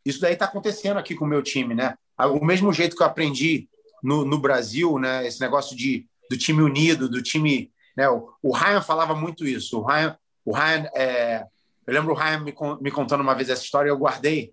isso 0.05 0.19
daí 0.21 0.33
está 0.33 0.45
acontecendo 0.45 0.97
aqui 0.97 1.15
com 1.15 1.25
o 1.25 1.27
meu 1.27 1.41
time, 1.41 1.73
né? 1.73 1.95
O 2.19 2.43
mesmo 2.43 2.71
jeito 2.71 2.95
que 2.95 3.01
eu 3.01 3.07
aprendi 3.07 3.67
no, 4.01 4.25
no 4.25 4.37
Brasil, 4.37 4.99
né? 4.99 5.25
Esse 5.25 5.39
negócio 5.39 5.75
de, 5.75 6.05
do 6.29 6.37
time 6.37 6.61
unido, 6.61 7.09
do 7.09 7.21
time. 7.21 7.71
Né? 7.95 8.07
O, 8.09 8.29
o 8.41 8.51
Ryan 8.51 8.81
falava 8.81 9.15
muito 9.15 9.45
isso. 9.45 9.79
O 9.79 9.85
Ryan, 9.85 10.17
o 10.45 10.53
Ryan 10.53 10.89
é, 10.95 11.45
eu 11.85 11.93
lembro 11.93 12.13
o 12.13 12.15
Ryan 12.15 12.39
me, 12.39 12.53
me 12.81 12.91
contando 12.91 13.21
uma 13.21 13.35
vez 13.35 13.49
essa 13.49 13.63
história, 13.63 13.89
eu 13.89 13.97
guardei. 13.97 14.51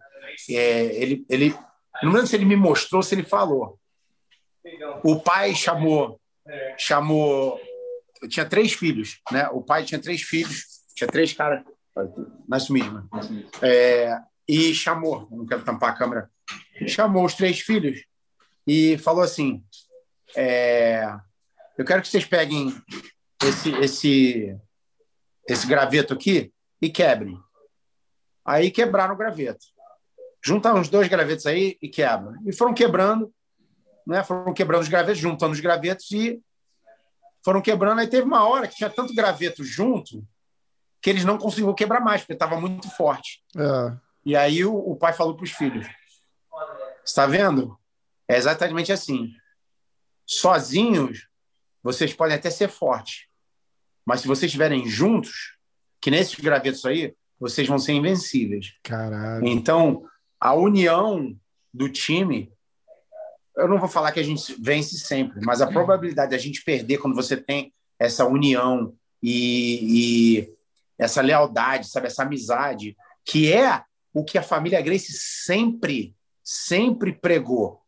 É, 0.49 0.85
ele, 1.03 1.25
ele, 1.29 1.55
não 2.03 2.13
lembro 2.13 2.27
se 2.27 2.37
ele 2.37 2.45
me 2.45 2.57
mostrou, 2.57 3.03
se 3.03 3.15
ele 3.15 3.23
falou. 3.23 3.79
O 5.03 5.21
pai 5.21 5.55
chamou 5.55 6.21
chamou. 6.77 7.61
Tinha 8.29 8.45
três 8.45 8.73
filhos, 8.73 9.21
né? 9.31 9.49
O 9.49 9.63
pai 9.63 9.85
tinha 9.85 10.01
três 10.01 10.23
filhos, 10.23 10.65
tinha 10.95 11.09
três 11.09 11.33
caras. 11.33 11.65
Nice 12.49 12.73
mesmo. 12.73 13.09
É, 13.63 14.19
e 14.47 14.75
chamou, 14.75 15.27
não 15.31 15.47
quero 15.47 15.65
tampar 15.65 15.91
a 15.91 15.97
câmera, 15.97 16.31
chamou 16.87 17.25
os 17.25 17.35
três 17.35 17.61
filhos 17.61 18.05
e 18.67 18.99
falou 18.99 19.23
assim: 19.23 19.63
é, 20.37 21.05
Eu 21.79 21.85
quero 21.85 22.03
que 22.03 22.09
vocês 22.09 22.25
peguem 22.25 22.75
esse, 23.43 23.71
esse, 23.77 24.57
esse 25.49 25.67
graveto 25.67 26.13
aqui 26.13 26.53
e 26.81 26.89
quebrem. 26.89 27.39
Aí 28.45 28.71
quebraram 28.71 29.15
o 29.15 29.19
graveto. 29.19 29.67
Juntaram 30.43 30.81
os 30.81 30.89
dois 30.89 31.09
gravetos 31.09 31.47
aí 31.47 31.77
e 31.83 31.89
quebram. 31.89 32.35
E 32.47 32.53
foram 32.53 32.73
quebrando, 32.73 33.33
né? 34.07 34.25
foram 34.25 34.55
quebrando 34.55 34.83
os 34.83 34.89
gravetos, 34.89 35.21
juntando 35.21 35.53
os 35.53 35.61
gravetos 35.61 36.11
e 36.11 36.41
foram 37.45 37.61
quebrando. 37.61 38.01
Aí 38.01 38.07
teve 38.07 38.23
uma 38.23 38.49
hora 38.49 38.67
que 38.67 38.77
tinha 38.77 38.91
tanto 38.91 39.15
graveto 39.15 39.63
junto 39.63 40.27
que 41.01 41.11
eles 41.11 41.25
não 41.25 41.39
conseguiram 41.39 41.75
quebrar 41.75 42.01
mais, 42.01 42.23
porque 42.23 42.35
estava 42.35 42.61
muito 42.61 42.89
forte. 42.91 43.43
É. 43.57 43.97
E 44.25 44.37
aí 44.37 44.65
o, 44.65 44.75
o 44.75 44.97
pai 44.97 45.13
falou 45.13 45.35
para 45.35 45.45
os 45.45 45.51
filhos: 45.51 45.87
Está 47.05 47.27
vendo? 47.27 47.79
É 48.29 48.37
exatamente 48.37 48.93
assim. 48.93 49.33
Sozinhos, 50.27 51.29
vocês 51.83 52.15
podem 52.15 52.37
até 52.37 52.51
ser 52.51 52.69
fortes, 52.69 53.27
mas 54.05 54.21
se 54.21 54.29
vocês 54.29 54.49
estiverem 54.49 54.87
juntos, 54.87 55.59
que 56.01 56.11
nesses 56.11 56.35
gravetos 56.35 56.85
aí, 56.85 57.15
vocês 57.39 57.67
vão 57.67 57.79
ser 57.79 57.93
invencíveis. 57.93 58.75
Caralho. 58.83 59.47
Então, 59.47 60.05
a 60.39 60.55
união 60.55 61.37
do 61.73 61.89
time, 61.89 62.53
eu 63.57 63.69
não 63.69 63.79
vou 63.79 63.89
falar 63.89 64.13
que 64.13 64.21
a 64.21 64.25
gente 64.25 64.55
vence 64.61 64.99
sempre, 64.99 65.41
mas 65.45 65.61
a 65.61 65.67
probabilidade 65.67 66.31
de 66.31 66.37
a 66.37 66.39
gente 66.39 66.63
perder 66.63 66.99
quando 66.99 67.15
você 67.15 67.37
tem 67.37 67.73
essa 67.99 68.27
união 68.27 68.95
e, 69.23 70.39
e 70.39 70.55
essa 70.99 71.21
lealdade, 71.21 71.89
sabe, 71.89 72.07
essa 72.07 72.23
amizade, 72.23 72.97
que 73.25 73.53
é 73.53 73.83
o 74.13 74.25
que 74.25 74.39
a 74.39 74.43
família 74.43 74.81
Grace 74.81 75.13
sempre, 75.13 76.15
sempre 76.43 77.13
pregou. 77.13 77.81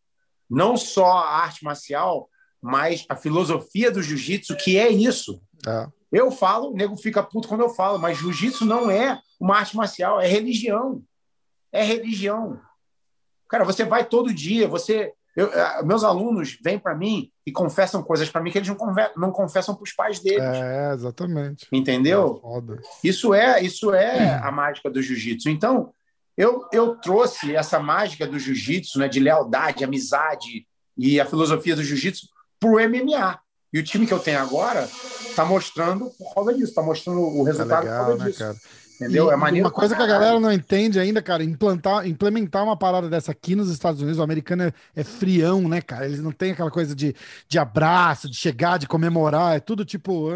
Não 0.48 0.76
só 0.76 1.06
a 1.06 1.42
arte 1.42 1.64
marcial, 1.64 2.28
mas 2.60 3.04
a 3.08 3.16
filosofia 3.16 3.90
do 3.90 4.02
jiu-jitsu, 4.02 4.56
que 4.56 4.78
é 4.78 4.88
isso. 4.88 5.42
É. 5.66 5.88
Eu 6.12 6.30
falo, 6.30 6.70
o 6.72 6.76
nego 6.76 6.96
fica 6.96 7.22
puto 7.22 7.48
quando 7.48 7.62
eu 7.62 7.70
falo, 7.70 7.98
mas 7.98 8.18
jiu-jitsu 8.18 8.64
não 8.66 8.90
é 8.90 9.18
uma 9.40 9.56
arte 9.56 9.74
marcial, 9.76 10.20
é 10.20 10.26
religião. 10.26 11.02
É 11.72 11.82
religião. 11.82 12.60
Cara, 13.48 13.64
você 13.64 13.84
vai 13.84 14.04
todo 14.04 14.32
dia, 14.32 14.68
você. 14.68 15.12
eu- 15.34 15.50
eh, 15.52 15.82
meus 15.82 16.04
alunos 16.04 16.58
vêm 16.62 16.78
para 16.78 16.94
mim 16.94 17.30
e 17.46 17.50
confessam 17.50 18.02
coisas 18.02 18.28
para 18.28 18.42
mim 18.42 18.50
que 18.50 18.58
eles 18.58 18.68
não, 18.68 18.76
não 19.16 19.30
confessam 19.32 19.74
para 19.74 19.84
os 19.84 19.92
pais 19.94 20.20
deles. 20.20 20.42
É, 20.42 20.92
exatamente. 20.92 21.66
Entendeu? 21.72 22.38
É. 22.74 22.80
Isso 23.02 23.32
é, 23.32 23.62
isso 23.62 23.94
é 23.94 24.34
a 24.34 24.52
mágica 24.52 24.90
do 24.90 25.00
jiu-jitsu. 25.00 25.48
Então, 25.48 25.94
eu, 26.36 26.66
eu 26.72 26.96
trouxe 26.96 27.56
essa 27.56 27.78
mágica 27.80 28.26
do 28.26 28.38
jiu-jitsu, 28.38 28.98
né, 28.98 29.08
de 29.08 29.20
lealdade, 29.20 29.82
amizade 29.84 30.66
e 30.96 31.18
a 31.18 31.24
filosofia 31.24 31.74
do 31.74 31.82
jiu-jitsu 31.82 32.26
para 32.60 32.68
o 32.70 32.78
MMA. 32.78 33.38
E 33.72 33.78
o 33.78 33.82
time 33.84 34.06
que 34.06 34.12
eu 34.12 34.18
tenho 34.18 34.38
agora 34.38 34.88
está 35.28 35.44
mostrando 35.44 36.10
por 36.18 36.34
causa 36.34 36.52
disso, 36.52 36.68
está 36.68 36.82
mostrando 36.82 37.20
o 37.20 37.42
É 37.42 37.50
resultado 37.50 37.80
por 37.80 37.84
legal, 37.90 38.04
causa 38.06 38.18
né, 38.24 38.30
disso. 38.30 38.38
cara? 38.40 38.56
Entendeu? 39.00 39.30
E 39.30 39.32
é 39.32 39.36
maneiro. 39.36 39.66
Uma 39.66 39.72
coisa 39.72 39.96
que 39.96 40.02
a 40.02 40.06
galera 40.06 40.38
não 40.38 40.52
entende 40.52 41.00
ainda, 41.00 41.20
cara, 41.20 41.42
implantar, 41.42 42.06
implementar 42.06 42.62
uma 42.62 42.76
parada 42.76 43.08
dessa 43.08 43.32
aqui 43.32 43.56
nos 43.56 43.68
Estados 43.70 44.00
Unidos, 44.00 44.20
o 44.20 44.22
americano 44.22 44.62
é, 44.64 44.72
é 44.94 45.02
frião, 45.02 45.62
né, 45.68 45.80
cara? 45.80 46.04
Eles 46.04 46.20
não 46.20 46.30
têm 46.30 46.52
aquela 46.52 46.70
coisa 46.70 46.94
de, 46.94 47.16
de 47.48 47.58
abraço, 47.58 48.30
de 48.30 48.36
chegar, 48.36 48.78
de 48.78 48.86
comemorar, 48.86 49.56
é 49.56 49.60
tudo 49.60 49.84
tipo, 49.84 50.28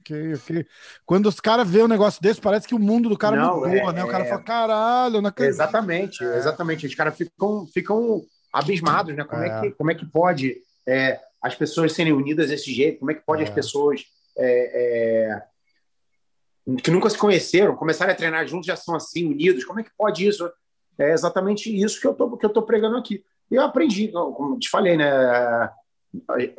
ok, 0.00 0.34
ok. 0.34 0.66
Quando 1.06 1.26
os 1.26 1.40
caras 1.40 1.66
vêem 1.70 1.84
um 1.84 1.88
negócio 1.88 2.20
desse, 2.20 2.40
parece 2.40 2.66
que 2.68 2.74
o 2.74 2.78
mundo 2.78 3.08
do 3.08 3.16
cara 3.16 3.36
Não, 3.36 3.54
mudou, 3.60 3.68
é- 3.68 3.92
né? 3.92 4.04
O 4.04 4.08
cara 4.08 4.24
é- 4.24 4.28
fala, 4.28 4.42
caralho, 4.42 5.22
não 5.22 5.28
acredito. 5.30 5.54
Exatamente, 5.54 6.22
É. 6.24 6.36
exatamente. 6.36 6.86
Os 6.86 6.94
caras 6.94 7.16
ficam, 7.16 7.66
ficam 7.72 8.20
abismados, 8.52 9.16
né? 9.16 9.24
Como 9.24 9.42
é, 9.42 9.48
É. 9.48 9.60
que, 9.62 9.70
como 9.70 9.90
é 9.90 9.94
que 9.94 10.04
pode 10.04 10.56
é, 10.86 11.18
as 11.46 11.54
pessoas 11.54 11.92
serem 11.92 12.12
unidas 12.12 12.48
desse 12.48 12.72
jeito? 12.72 12.98
Como 12.98 13.10
é 13.10 13.14
que 13.14 13.24
pode 13.24 13.42
É. 13.42 13.44
as 13.44 13.50
pessoas 13.50 14.04
é, 14.38 15.40
é, 16.74 16.76
que 16.82 16.90
nunca 16.90 17.08
se 17.08 17.16
conheceram, 17.16 17.76
começarem 17.76 18.12
a 18.12 18.16
treinar 18.16 18.46
juntos, 18.46 18.66
já 18.66 18.76
são 18.76 18.94
assim, 18.94 19.26
unidos? 19.26 19.64
Como 19.64 19.80
é 19.80 19.82
que 19.82 19.90
pode 19.96 20.26
isso? 20.26 20.50
É 20.98 21.12
exatamente 21.12 21.74
isso 21.74 22.00
que 22.00 22.06
eu 22.06 22.14
tô, 22.14 22.36
que 22.36 22.44
eu 22.44 22.50
tô 22.50 22.62
pregando 22.62 22.96
aqui. 22.96 23.24
E 23.50 23.54
eu 23.54 23.62
aprendi, 23.62 24.08
como 24.08 24.58
te 24.58 24.68
falei, 24.68 24.96
né? 24.96 25.70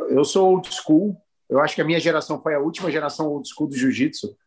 Eu 0.09 0.23
sou 0.23 0.51
old 0.51 0.73
school. 0.73 1.21
Eu 1.49 1.59
acho 1.59 1.75
que 1.75 1.81
a 1.81 1.85
minha 1.85 1.99
geração 1.99 2.41
foi 2.41 2.53
a 2.53 2.59
última 2.59 2.91
geração 2.91 3.27
old 3.27 3.47
school 3.49 3.67
do 3.67 3.75
jiu-jitsu. 3.75 4.37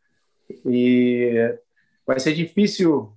E 0.66 1.55
vai 2.07 2.18
ser 2.18 2.32
difícil. 2.32 3.12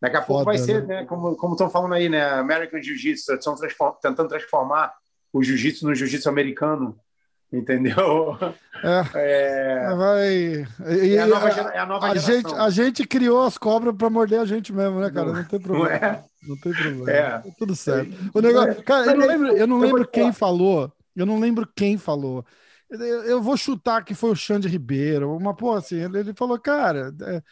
Daqui 0.00 0.16
a 0.16 0.20
pouco 0.22 0.44
Foda, 0.44 0.56
vai 0.56 0.58
ser, 0.58 0.86
né? 0.86 1.00
né? 1.00 1.06
Como 1.06 1.36
como 1.36 1.54
estão 1.54 1.70
falando 1.70 1.94
aí, 1.94 2.08
né? 2.08 2.22
American 2.22 2.82
Jiu-Jitsu, 2.82 3.32
estão 3.34 3.54
transform- 3.54 3.94
tentando 4.02 4.28
transformar 4.28 4.92
o 5.38 5.42
jiu-jitsu 5.42 5.86
no 5.86 5.94
jiu-jitsu 5.94 6.28
americano, 6.28 6.98
entendeu? 7.52 8.36
É, 8.82 9.04
É, 9.14 9.94
vai. 9.94 10.66
E, 11.02 11.14
é 11.16 11.22
a 11.22 11.26
nova, 11.26 11.48
é 11.48 11.78
a 11.78 11.86
nova 11.86 12.06
a 12.06 12.14
geração. 12.14 12.34
gente, 12.34 12.54
a 12.54 12.70
gente 12.70 13.06
criou 13.06 13.44
as 13.44 13.56
cobras 13.56 13.94
pra 13.96 14.10
morder 14.10 14.40
a 14.40 14.44
gente 14.44 14.72
mesmo, 14.72 15.00
né, 15.00 15.10
cara? 15.10 15.32
Não, 15.32 15.44
tem 15.44 15.58
Não 15.58 15.66
problema. 15.66 15.94
é? 15.94 16.24
Não 16.42 16.56
tem 16.58 16.72
problema. 16.72 17.10
É. 17.10 17.30
Tá 17.38 17.42
tudo 17.58 17.74
certo. 17.74 18.12
O 18.34 18.40
negócio, 18.40 18.82
cara, 18.84 19.06
eu 19.12 19.16
não 19.16 19.26
lembro, 19.26 19.48
eu 19.56 19.66
não 19.66 19.78
lembro 19.78 20.06
quem 20.08 20.32
falou. 20.32 20.92
Eu 21.14 21.24
não 21.24 21.40
lembro 21.40 21.66
quem 21.74 21.96
falou. 21.96 22.44
Eu, 22.90 23.42
vou 23.42 23.56
chutar 23.56 24.04
que 24.04 24.14
foi 24.14 24.30
o 24.30 24.36
Xande 24.36 24.68
Ribeiro. 24.68 25.34
Uma 25.34 25.54
porra 25.56 25.78
assim, 25.78 25.96
ele, 25.96 26.18
ele 26.18 26.34
falou, 26.34 26.58
cara, 26.58 27.12
é, 27.22 27.42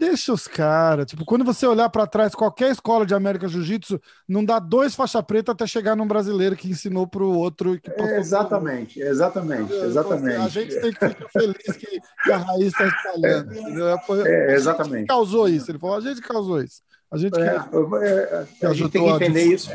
deixa 0.00 0.32
os 0.32 0.48
caras. 0.48 1.04
Tipo, 1.06 1.24
quando 1.26 1.44
você 1.44 1.66
olhar 1.66 1.88
pra 1.90 2.06
trás, 2.06 2.34
qualquer 2.34 2.70
escola 2.72 3.04
de 3.04 3.14
América 3.14 3.46
Jiu-Jitsu 3.46 4.00
não 4.26 4.42
dá 4.44 4.58
dois 4.58 4.94
faixa 4.94 5.22
preta 5.22 5.52
até 5.52 5.66
chegar 5.66 5.94
num 5.94 6.06
brasileiro 6.08 6.56
que 6.56 6.70
ensinou 6.70 7.06
pro 7.06 7.28
outro 7.30 7.74
e 7.74 7.80
que 7.80 7.90
passou 7.90 8.06
É, 8.14 8.18
exatamente, 8.18 9.00
exatamente, 9.00 9.72
exatamente. 9.72 10.36
A 10.36 10.48
gente 10.48 10.80
tem 10.80 10.92
que 10.92 11.08
ficar 11.08 11.28
feliz 11.30 11.76
que, 11.76 12.00
que 12.24 12.32
a 12.32 12.36
raiz 12.38 12.66
está 12.68 12.86
espalhando. 12.86 13.52
entendeu? 13.54 13.98
Foi- 14.06 14.22
É, 14.26 14.54
exatamente. 14.54 15.06
causou 15.06 15.48
isso. 15.48 15.70
Ele 15.70 15.78
falou, 15.78 15.96
a 15.96 16.00
gente 16.00 16.20
causou 16.22 16.62
isso. 16.62 16.80
A 17.12 17.18
gente 17.18 17.38
É, 17.38 17.58
que- 17.60 18.64
é, 18.64 18.66
a 18.66 18.72
gente 18.72 18.90
tem 18.90 19.04
que 19.04 19.10
entender 19.10 19.44
isso. 19.44 19.70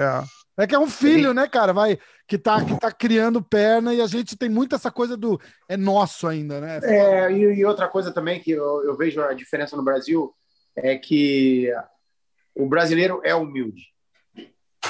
É. 0.00 0.22
É 0.58 0.66
que 0.66 0.74
é 0.74 0.78
um 0.78 0.88
filho, 0.88 1.34
né, 1.34 1.46
cara? 1.46 1.74
Vai, 1.74 1.98
que, 2.26 2.36
tá, 2.36 2.64
que 2.64 2.78
tá 2.78 2.90
criando 2.90 3.42
perna 3.42 3.94
e 3.94 4.00
a 4.00 4.06
gente 4.06 4.36
tem 4.36 4.48
muito 4.48 4.74
essa 4.74 4.90
coisa 4.90 5.16
do 5.16 5.40
é 5.68 5.76
nosso 5.76 6.26
ainda, 6.26 6.60
né? 6.60 6.80
É, 6.82 7.32
e, 7.32 7.58
e 7.58 7.64
outra 7.64 7.88
coisa 7.88 8.12
também 8.12 8.40
que 8.40 8.50
eu, 8.50 8.84
eu 8.84 8.96
vejo 8.96 9.20
a 9.22 9.32
diferença 9.32 9.76
no 9.76 9.84
Brasil 9.84 10.34
é 10.74 10.96
que 10.96 11.72
o 12.54 12.66
brasileiro 12.66 13.20
é 13.24 13.34
humilde. 13.34 13.82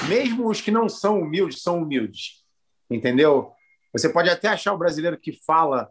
Mesmo 0.07 0.49
os 0.49 0.61
que 0.61 0.71
não 0.71 0.89
são 0.89 1.21
humildes, 1.21 1.61
são 1.61 1.81
humildes. 1.81 2.43
Entendeu? 2.89 3.51
Você 3.93 4.09
pode 4.09 4.29
até 4.29 4.47
achar 4.47 4.73
o 4.73 4.77
brasileiro 4.77 5.19
que 5.19 5.33
fala 5.33 5.89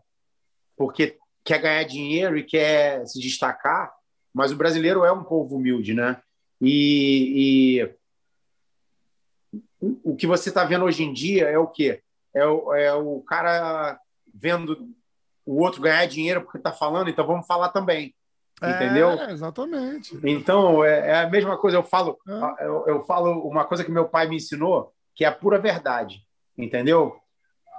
porque 0.77 1.17
quer 1.45 1.61
ganhar 1.61 1.85
dinheiro 1.85 2.37
e 2.37 2.43
quer 2.43 3.07
se 3.07 3.21
destacar, 3.21 3.93
mas 4.35 4.53
o 4.53 4.57
brasileiro 4.57 5.05
é 5.05 5.13
um 5.13 5.25
povo 5.25 5.57
humilde, 5.57 5.95
né? 5.95 6.21
E, 6.61 7.89
o 9.81 10.17
que 10.17 10.27
você 10.27 10.49
está 10.49 10.65
vendo 10.65 10.85
hoje 10.85 11.03
em 11.05 11.13
dia 11.13 11.49
é 11.49 11.59
o 11.59 11.67
quê? 11.67 12.03
É 12.35 12.45
o, 12.47 12.75
é 12.75 12.93
o 12.95 13.21
cara 13.21 13.99
vendo 14.35 14.89
o 15.45 15.61
outro 15.63 15.81
ganhar 15.81 16.07
dinheiro 16.07 16.43
porque 16.43 16.59
está 16.59 16.73
falando, 16.73 17.09
então 17.09 17.27
vamos 17.27 17.47
falar 17.47 17.69
também. 17.71 18.15
Entendeu? 18.63 19.11
É, 19.11 19.33
exatamente. 19.33 20.19
Então, 20.25 20.83
é, 20.83 21.09
é 21.11 21.19
a 21.21 21.29
mesma 21.29 21.59
coisa. 21.59 21.77
Eu 21.77 21.83
falo, 21.83 22.19
É. 22.27 22.67
eu, 22.67 22.85
eu 22.87 23.05
falo 23.05 23.47
uma 23.47 23.65
coisa 23.65 23.85
que 23.85 23.91
meu 23.91 24.09
pai 24.09 24.27
me 24.27 24.37
ensinou, 24.37 24.95
que 25.15 25.25
é 25.25 25.29
a 25.29 25.33
pura 25.33 25.59
verdade. 25.59 26.23
Entendeu? 26.57 27.19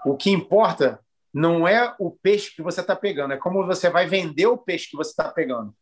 O 0.05 0.15
que 0.15 0.29
importa 0.29 0.99
não 1.33 1.67
é 1.67 1.95
o 1.99 2.11
peixe 2.11 2.55
que 2.55 2.61
você 2.61 2.81
está 2.81 2.95
pegando, 2.95 3.33
é 3.33 3.37
como 3.37 3.65
você 3.65 3.89
vai 3.89 4.07
vender 4.07 4.47
o 4.47 4.57
peixe 4.57 4.89
que 4.89 4.95
você 4.95 5.09
está 5.11 5.29
pegando. 5.29 5.75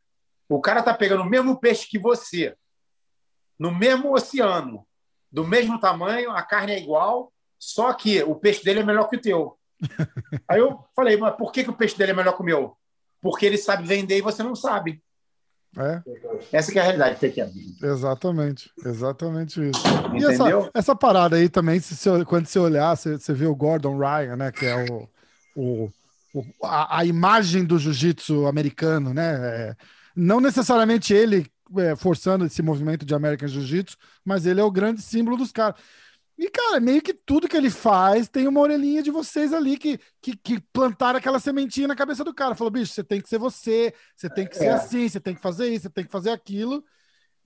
O 0.47 0.61
cara 0.61 0.79
está 0.79 0.93
pegando 0.93 1.23
o 1.23 1.29
mesmo 1.29 1.57
peixe 1.59 1.87
que 1.87 1.99
você, 1.99 2.55
no 3.59 3.73
mesmo 3.73 4.13
oceano, 4.13 4.85
do 5.35 5.45
mesmo 5.45 5.77
tamanho, 5.79 6.31
a 6.31 6.41
carne 6.41 6.71
é 6.71 6.79
igual, 6.81 7.31
só 7.59 7.91
que 7.93 8.23
o 8.23 8.35
peixe 8.35 8.63
dele 8.63 8.79
é 8.79 8.83
melhor 8.83 9.09
que 9.09 9.17
o 9.17 9.21
teu. 9.21 9.57
Aí 10.47 10.59
eu 10.61 10.79
falei, 10.95 11.17
mas 11.17 11.35
por 11.35 11.51
que, 11.51 11.63
que 11.65 11.69
o 11.69 11.73
peixe 11.75 11.97
dele 11.97 12.11
é 12.11 12.15
melhor 12.15 12.33
que 12.37 12.41
o 12.41 12.45
meu? 12.45 12.77
Porque 13.21 13.45
ele 13.45 13.57
sabe 13.57 13.85
vender 13.85 14.17
e 14.17 14.21
você 14.21 14.41
não 14.41 14.55
sabe. 14.55 15.03
É, 15.77 16.01
Essa 16.53 16.71
que 16.71 16.79
é 16.79 16.81
a 16.81 16.85
realidade, 16.85 17.19
Pequeno. 17.19 17.51
exatamente. 17.83 18.71
Exatamente 18.85 19.59
isso. 19.71 19.81
E 20.17 20.23
essa, 20.23 20.71
essa 20.73 20.95
parada 20.95 21.35
aí 21.35 21.49
também, 21.49 21.81
se 21.81 21.95
você- 21.97 22.23
quando 22.23 22.45
você 22.45 22.57
olhar, 22.57 22.95
você, 22.95 23.17
você 23.19 23.33
vê 23.33 23.45
o 23.45 23.53
Gordon 23.55 23.97
Ryan, 23.97 24.37
né? 24.37 24.51
Que 24.53 24.65
é 24.65 24.85
o, 24.89 25.09
o, 25.53 25.91
o- 26.33 26.45
a, 26.65 26.99
a 26.99 27.05
imagem 27.05 27.65
do 27.65 27.77
jiu-jitsu 27.77 28.47
americano, 28.47 29.13
né? 29.13 29.33
É, 29.71 29.75
não 30.15 30.39
necessariamente 30.39 31.13
ele 31.13 31.45
é, 31.79 31.95
forçando 31.95 32.45
esse 32.45 32.61
movimento 32.61 33.05
de 33.05 33.13
American 33.15 33.47
Jiu-Jitsu, 33.47 33.97
mas 34.23 34.45
ele 34.45 34.59
é 34.59 34.63
o 34.63 34.71
grande 34.71 35.01
símbolo 35.01 35.37
dos 35.37 35.51
caras. 35.51 35.75
E, 36.37 36.49
cara, 36.49 36.81
meio 36.81 37.01
que 37.01 37.13
tudo 37.13 37.47
que 37.47 37.55
ele 37.55 37.69
faz 37.69 38.27
tem 38.27 38.45
uma 38.47 38.59
orelhinha 38.59 39.01
de 39.01 39.09
vocês 39.09 39.53
ali 39.53 39.77
que, 39.77 39.97
que, 40.21 40.35
que 40.35 40.59
plantaram 40.73 41.17
aquela 41.17 41.39
sementinha 41.39 41.87
na 41.87 41.95
cabeça 41.95 42.25
do 42.25 42.33
cara. 42.33 42.55
Falou, 42.55 42.69
bicho, 42.71 42.91
você 42.93 43.03
tem 43.03 43.21
que 43.21 43.29
ser 43.29 43.37
você, 43.37 43.93
você 44.17 44.29
tem 44.29 44.45
que 44.45 44.57
ser 44.57 44.65
É. 44.65 44.71
assim, 44.71 45.07
você 45.07 45.19
tem 45.19 45.33
que 45.33 45.41
fazer 45.41 45.69
isso, 45.69 45.83
você 45.83 45.89
tem 45.89 46.03
que 46.03 46.11
fazer 46.11 46.31
aquilo. 46.31 46.83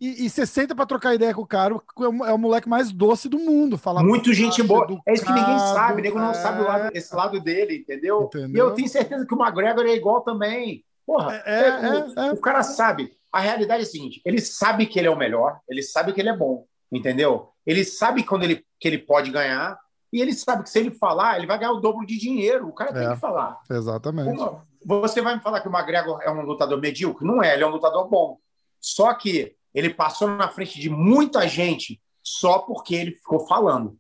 E, 0.02 0.26
e 0.26 0.30
você 0.30 0.46
senta 0.46 0.74
pra 0.74 0.86
trocar 0.88 1.14
ideia 1.14 1.34
com 1.36 1.42
o 1.42 1.46
cara, 1.48 1.76
é 1.76 2.08
o- 2.08 2.26
é 2.26 2.34
o 2.34 2.38
moleque 2.38 2.68
mais 2.70 2.90
doce 2.92 3.28
do 3.30 3.38
mundo. 3.38 3.78
Fala 3.78 4.02
Muito 4.02 4.34
gente 4.34 4.64
boa. 4.64 4.88
É 5.06 5.14
isso 5.14 5.26
que 5.26 5.32
ninguém 5.34 5.60
sabe, 5.60 6.00
o 6.00 6.04
nego 6.04 6.18
não 6.18 6.32
é. 6.32 6.34
sabe 6.36 6.64
lado- 6.64 6.90
esse 6.96 7.14
lado 7.14 7.40
dele, 7.42 7.80
entendeu? 7.80 8.24
Entendeu? 8.24 8.50
E 8.56 8.58
eu 8.70 8.74
tenho 8.74 8.88
certeza 8.88 9.24
que 9.26 9.34
o 9.36 9.40
McGregor 9.40 9.86
é 9.86 9.94
igual 9.94 10.22
também. 10.22 10.84
Porra, 11.06 11.36
É, 11.46 11.68
é, 11.68 11.72
o, 11.72 12.20
é, 12.20 12.28
é. 12.28 12.32
o 12.32 12.38
cara 12.38 12.64
sabe. 12.64 13.12
A 13.32 13.40
realidade 13.40 13.84
é 13.84 13.86
a 13.86 13.90
seguinte: 13.90 14.22
ele 14.26 14.40
sabe 14.42 14.86
que 14.86 14.98
ele 15.00 15.08
é 15.08 15.12
o 15.12 15.18
melhor, 15.18 15.60
ele 15.70 15.82
sabe 15.84 16.14
que 16.14 16.20
ele 16.20 16.30
é 16.30 16.36
bom, 16.38 16.66
entendeu? 16.92 17.50
Ele 17.66 17.84
sabe 17.84 18.24
quando 18.24 18.44
ele, 18.44 18.66
que 18.80 18.88
ele 18.88 18.98
pode 18.98 19.30
ganhar, 19.32 19.78
e 20.12 20.22
ele 20.22 20.34
sabe 20.34 20.64
que 20.64 20.70
se 20.70 20.80
ele 20.80 20.92
falar, 20.92 21.38
ele 21.38 21.46
vai 21.48 21.60
ganhar 21.60 21.72
o 21.74 21.80
dobro 21.80 22.06
de 22.06 22.18
dinheiro. 22.18 22.68
O 22.68 22.74
cara 22.74 22.92
tem 22.94 23.06
É. 23.08 23.14
que 23.14 23.20
falar. 23.20 23.60
Exatamente. 23.70 24.42
Você 24.86 25.22
vai 25.22 25.36
me 25.36 25.42
falar 25.42 25.60
que 25.62 25.68
o 25.68 25.72
McGregor 25.72 26.20
é 26.24 26.32
um 26.32 26.42
lutador 26.42 26.80
medíocre? 26.80 27.28
Não 27.28 27.44
é, 27.44 27.54
ele 27.54 27.64
é 27.64 27.68
um 27.68 27.72
lutador 27.72 28.08
bom. 28.10 28.38
Só 28.80 29.14
que 29.14 29.54
ele 29.74 29.94
passou 29.94 30.28
na 30.30 30.48
frente 30.48 30.80
de 30.80 30.90
muita 30.90 31.48
gente 31.48 32.02
só 32.24 32.60
porque 32.60 32.96
ele 32.96 33.12
ficou 33.12 33.46
falando. 33.46 33.98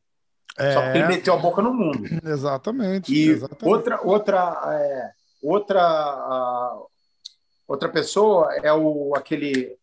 Só 0.57 0.81
porque 0.81 0.97
ele 0.97 1.03
É, 1.05 1.07
meteu 1.07 1.33
a 1.33 1.37
boca 1.37 1.61
no 1.61 1.73
mundo. 1.73 2.03
exatamente. 2.25 3.13
E 3.13 3.29
exatamente. 3.29 3.65
outra, 3.67 4.01
outra, 4.01 4.59
é, 4.73 5.11
outra, 5.43 5.81
ah, 5.83 6.79
outra 7.69 7.87
pessoa 7.87 8.53
é 8.63 8.73
o 8.73 9.13
aquele, 9.15 9.77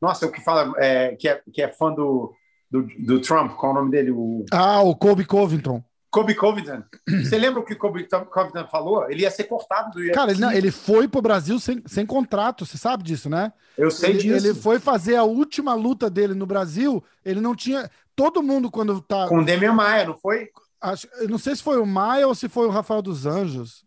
nossa, 0.00 0.26
o 0.26 0.30
que 0.30 0.40
fala 0.40 0.72
é, 0.78 1.16
que 1.16 1.28
é 1.28 1.42
que 1.52 1.60
é 1.60 1.68
fã 1.68 1.92
do, 1.92 2.32
do, 2.70 2.86
do 3.00 3.20
Trump, 3.20 3.52
qual 3.56 3.72
é 3.72 3.74
o 3.74 3.78
nome 3.80 3.90
dele? 3.90 4.12
O 4.12 4.46
Ah, 4.52 4.80
o 4.80 4.94
Kobe 4.94 5.24
Covington. 5.24 5.82
Kobe 6.10 6.36
Covington. 6.36 6.84
Você 7.08 7.36
lembra 7.36 7.58
o 7.58 7.64
que 7.64 7.72
o 7.72 7.78
Kobe 7.78 8.06
Covington 8.30 8.68
falou? 8.68 9.10
Ele 9.10 9.22
ia 9.22 9.30
ser 9.32 9.44
cortado 9.44 9.90
do 9.90 9.98
UFC. 9.98 10.12
Cara, 10.12 10.30
ele, 10.30 10.40
não, 10.40 10.52
ele 10.52 10.70
foi 10.70 11.08
pro 11.08 11.20
Brasil 11.20 11.58
sem, 11.58 11.82
sem 11.86 12.06
contrato, 12.06 12.64
você 12.64 12.78
sabe 12.78 13.02
disso, 13.02 13.28
né? 13.28 13.52
Eu 13.76 13.90
sei 13.90 14.10
ele, 14.10 14.18
disso. 14.20 14.46
ele 14.46 14.54
foi 14.54 14.78
fazer 14.78 15.16
a 15.16 15.24
última 15.24 15.74
luta 15.74 16.08
dele 16.08 16.32
no 16.32 16.46
Brasil, 16.46 17.02
ele 17.24 17.40
não 17.40 17.52
tinha. 17.52 17.90
Todo 18.14 18.44
mundo, 18.44 18.70
quando 18.70 19.00
tá. 19.00 19.26
Com 19.26 19.38
o 19.38 19.44
Demian 19.44 19.72
Maia, 19.72 20.06
não 20.06 20.16
foi? 20.16 20.50
Acho, 20.80 21.08
eu 21.18 21.28
não 21.28 21.38
sei 21.38 21.56
se 21.56 21.62
foi 21.64 21.80
o 21.80 21.86
Maia 21.86 22.28
ou 22.28 22.34
se 22.34 22.48
foi 22.48 22.68
o 22.68 22.70
Rafael 22.70 23.02
dos 23.02 23.26
Anjos. 23.26 23.84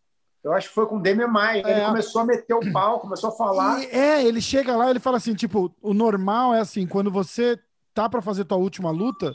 Eu 0.47 0.53
acho 0.53 0.69
que 0.69 0.73
foi 0.75 0.85
com 0.87 0.97
o 0.97 1.01
Demian 1.01 1.27
Maia. 1.27 1.59
Ele 1.61 1.81
É. 1.81 1.85
começou 1.85 2.21
a 2.21 2.25
meter 2.25 2.53
o 2.53 2.71
pau, 2.71 2.99
começou 2.99 3.29
a 3.29 3.33
falar. 3.33 3.81
E, 3.81 3.85
é, 3.87 4.23
ele 4.25 4.41
chega 4.41 4.75
lá 4.75 4.89
ele 4.89 4.99
fala 4.99 5.17
assim: 5.17 5.33
tipo, 5.33 5.73
o 5.81 5.93
normal 5.93 6.53
é 6.55 6.59
assim, 6.59 6.87
quando 6.87 7.11
você 7.11 7.59
tá 7.93 8.07
pra 8.09 8.21
fazer 8.21 8.45
tua 8.45 8.57
última 8.57 8.89
luta, 8.91 9.33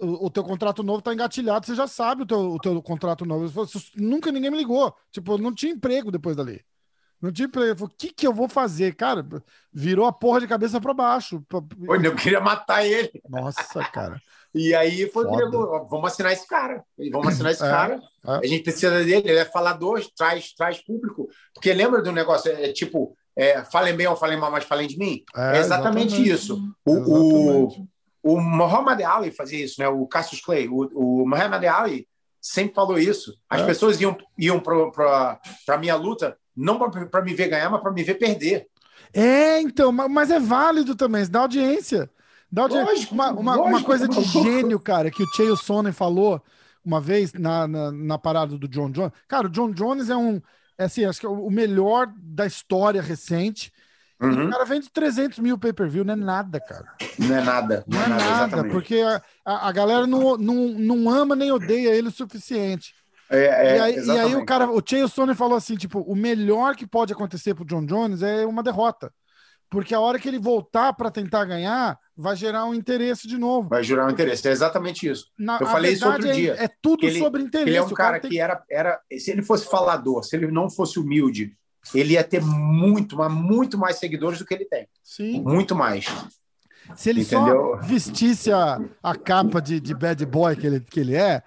o, 0.00 0.26
o 0.26 0.30
teu 0.30 0.44
contrato 0.44 0.82
novo 0.82 1.02
tá 1.02 1.12
engatilhado, 1.12 1.66
você 1.66 1.74
já 1.74 1.86
sabe 1.86 2.22
o 2.22 2.26
teu, 2.26 2.38
o 2.52 2.58
teu 2.58 2.80
contrato 2.82 3.24
novo. 3.24 3.44
"Isso- 3.64 3.90
nunca 3.96 4.30
ninguém 4.32 4.50
me 4.50 4.56
ligou. 4.58 4.94
Tipo, 5.10 5.38
não 5.38 5.54
tinha 5.54 5.72
emprego 5.72 6.10
depois 6.10 6.36
dali. 6.36 6.60
Não 7.20 7.32
tinha 7.32 7.46
emprego. 7.46 7.68
Ele 7.70 7.74
falou, 7.78 7.90
o 7.92 7.96
que 7.96 8.12
que 8.12 8.26
eu 8.26 8.32
vou 8.32 8.46
fazer? 8.48 8.94
Cara, 8.94 9.26
virou 9.72 10.06
a 10.06 10.12
porra 10.12 10.38
de 10.40 10.46
cabeça 10.46 10.78
pra 10.80 10.92
baixo. 10.92 11.42
Pô, 11.48 11.64
Eu 11.88 12.14
queria 12.14 12.40
matar 12.40 12.84
ele. 12.84 13.10
Nossa, 13.28 13.82
cara. 13.86 14.20
E 14.56 14.74
aí 14.74 15.06
foi 15.10 15.24
Foda. 15.24 15.50
vamos 15.90 16.10
assinar 16.12 16.32
esse 16.32 16.46
cara. 16.48 16.82
Vamos 17.12 17.28
assinar 17.28 17.52
esse 17.52 17.62
É, 17.64 17.68
cara. 17.68 18.00
é. 18.26 18.30
A 18.38 18.46
gente 18.46 18.62
precisa 18.62 18.90
dele, 19.04 19.28
ele 19.28 19.38
é 19.38 19.44
falador, 19.44 20.00
traz, 20.16 20.52
traz 20.54 20.78
público. 20.82 21.28
Porque 21.52 21.72
lembra 21.74 22.00
do 22.00 22.10
negócio? 22.10 22.50
É, 22.50 22.72
tipo, 22.72 23.14
é, 23.36 23.62
falem 23.64 23.94
bem 23.94 24.06
ou 24.06 24.16
falem 24.16 24.38
mal, 24.38 24.50
mas 24.50 24.64
falem 24.64 24.88
de 24.88 24.98
mim? 24.98 25.22
É, 25.36 25.58
exatamente, 25.58 26.26
isso. 26.26 26.58
O, 26.86 26.92
o, 26.92 26.96
Exatamente. 27.66 27.88
o 28.22 28.40
Muhammad 28.40 29.00
Ali 29.02 29.30
fazia 29.30 29.62
isso, 29.64 29.80
né? 29.80 29.88
O 29.88 30.06
Cassius 30.06 30.40
Clay. 30.40 30.68
O, 30.68 31.22
o 31.22 31.28
Muhammad 31.28 31.62
Ali 31.66 32.08
sempre 32.40 32.74
falou 32.74 32.98
isso. 32.98 33.34
As 33.50 33.60
É. 33.60 33.66
pessoas 33.66 34.00
iam, 34.00 34.16
iam 34.38 34.58
para 34.58 35.38
a 35.68 35.76
minha 35.78 35.96
luta 35.96 36.36
não 36.56 36.78
para 36.78 37.22
me 37.22 37.34
ver 37.34 37.48
ganhar, 37.48 37.68
mas 37.68 37.82
para 37.82 37.92
me 37.92 38.02
ver 38.02 38.14
perder. 38.14 38.66
É, 39.12 39.60
então, 39.60 39.92
ma- 39.92 40.08
mas 40.08 40.30
é 40.30 40.40
válido 40.40 40.94
também, 40.96 41.20
isso 41.22 41.30
dá 41.30 41.40
audiência. 41.40 42.10
Dá. 42.50 42.66
Lógico, 42.66 43.14
uma, 43.14 43.30
uma, 43.30 43.56
lógico, 43.56 43.76
uma 43.76 43.82
coisa 43.82 44.08
de 44.08 44.22
gênio, 44.22 44.78
cara, 44.78 45.10
que 45.10 45.22
o 45.22 45.34
Chael 45.34 45.56
Sonnen 45.56 45.92
falou 45.92 46.42
uma 46.84 47.00
vez 47.00 47.32
na, 47.32 47.66
na, 47.66 47.90
na 47.90 48.18
parada 48.18 48.56
do 48.56 48.68
John 48.68 48.90
Jones. 48.90 49.12
Cara, 49.26 49.48
o 49.48 49.50
John 49.50 49.72
Jones 49.72 50.08
é 50.08 50.16
um, 50.16 50.40
é 50.78 50.84
assim, 50.84 51.04
acho 51.04 51.18
que 51.18 51.26
é 51.26 51.28
o 51.28 51.50
melhor 51.50 52.12
da 52.16 52.46
história 52.46 53.02
recente. 53.02 53.72
Uhum. 54.18 54.46
o 54.46 54.50
cara 54.50 54.64
vende 54.64 54.88
300 54.90 55.40
mil 55.40 55.58
pay-per-view, 55.58 56.02
não 56.02 56.14
é 56.14 56.16
nada, 56.16 56.58
cara. 56.58 56.94
Não 57.18 57.36
é 57.36 57.42
nada. 57.42 57.84
Não 57.86 58.02
é 58.02 58.08
nada, 58.08 58.22
exatamente. 58.22 58.72
porque 58.72 59.00
a, 59.00 59.20
a, 59.44 59.68
a 59.68 59.72
galera 59.72 60.06
não, 60.06 60.38
não, 60.38 60.54
não 60.68 61.10
ama 61.10 61.36
nem 61.36 61.52
odeia 61.52 61.94
ele 61.94 62.08
o 62.08 62.12
suficiente. 62.12 62.94
É, 63.28 63.44
é, 63.44 63.76
e, 63.76 63.80
aí, 63.80 64.06
e 64.06 64.10
aí 64.10 64.36
o 64.36 64.46
cara, 64.46 64.70
o 64.70 64.80
Chael 64.84 65.08
Sonnen 65.08 65.34
falou 65.34 65.56
assim, 65.56 65.76
tipo, 65.76 66.00
o 66.00 66.14
melhor 66.14 66.76
que 66.76 66.86
pode 66.86 67.12
acontecer 67.12 67.54
pro 67.54 67.64
John 67.64 67.84
Jones 67.84 68.22
é 68.22 68.46
uma 68.46 68.62
derrota. 68.62 69.12
Porque 69.68 69.94
a 69.94 70.00
hora 70.00 70.18
que 70.18 70.28
ele 70.28 70.38
voltar 70.38 70.92
para 70.92 71.10
tentar 71.10 71.44
ganhar, 71.44 71.98
vai 72.16 72.34
gerar 72.34 72.64
um 72.64 72.74
interesse 72.74 73.28
de 73.28 73.36
novo. 73.36 73.68
Vai 73.68 73.84
jurar 73.84 74.06
um 74.06 74.10
interesse. 74.10 74.48
É 74.48 74.50
exatamente 74.50 75.08
isso. 75.08 75.26
Na, 75.38 75.58
Eu 75.60 75.66
falei 75.66 75.92
isso 75.92 76.06
outro 76.08 76.28
é, 76.28 76.32
dia. 76.32 76.54
É 76.58 76.68
tudo 76.80 77.04
ele- 77.04 77.18
sobre 77.18 77.42
interesse. 77.42 77.68
Ele 77.70 77.76
é 77.76 77.82
um 77.82 77.86
O 77.86 77.94
cara 77.94 78.18
tem 78.18 78.30
que 78.30 78.40
era, 78.40 78.62
era. 78.70 79.00
Se 79.18 79.30
ele 79.30 79.42
fosse 79.42 79.68
falador, 79.68 80.24
se 80.24 80.34
ele 80.34 80.50
não 80.50 80.70
fosse 80.70 80.98
humilde, 80.98 81.54
ele 81.94 82.14
ia 82.14 82.24
ter 82.24 82.40
muito, 82.42 83.16
mas 83.16 83.30
muito 83.30 83.76
mais 83.76 83.96
seguidores 83.96 84.38
do 84.38 84.46
que 84.46 84.54
ele 84.54 84.64
tem. 84.64 84.88
Sim. 85.02 85.42
Muito 85.42 85.74
mais. 85.74 86.06
Se 86.94 87.10
ele 87.10 87.22
Entendeu? 87.22 87.78
só 87.80 87.86
vestisse 87.86 88.52
a, 88.52 88.80
a 89.02 89.14
capa 89.14 89.60
de, 89.60 89.80
de 89.80 89.92
bad 89.94 90.24
boy 90.24 90.54
que 90.56 90.66
ele, 90.66 90.80
que 90.80 91.00
ele 91.00 91.16
é, 91.16 91.42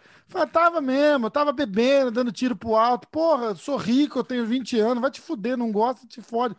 tava 0.51 0.81
mesmo, 0.81 1.27
eu 1.27 1.31
tava 1.31 1.51
bebendo, 1.53 2.11
dando 2.11 2.31
tiro 2.31 2.55
pro 2.55 2.75
alto. 2.75 3.07
Porra, 3.09 3.55
sou 3.55 3.77
rico, 3.77 4.19
eu 4.19 4.23
tenho 4.23 4.45
20 4.45 4.77
anos, 4.79 5.01
vai 5.01 5.09
te 5.09 5.21
fuder, 5.21 5.57
não 5.57 5.71
gosta, 5.71 6.05
te 6.05 6.21
fode. 6.21 6.55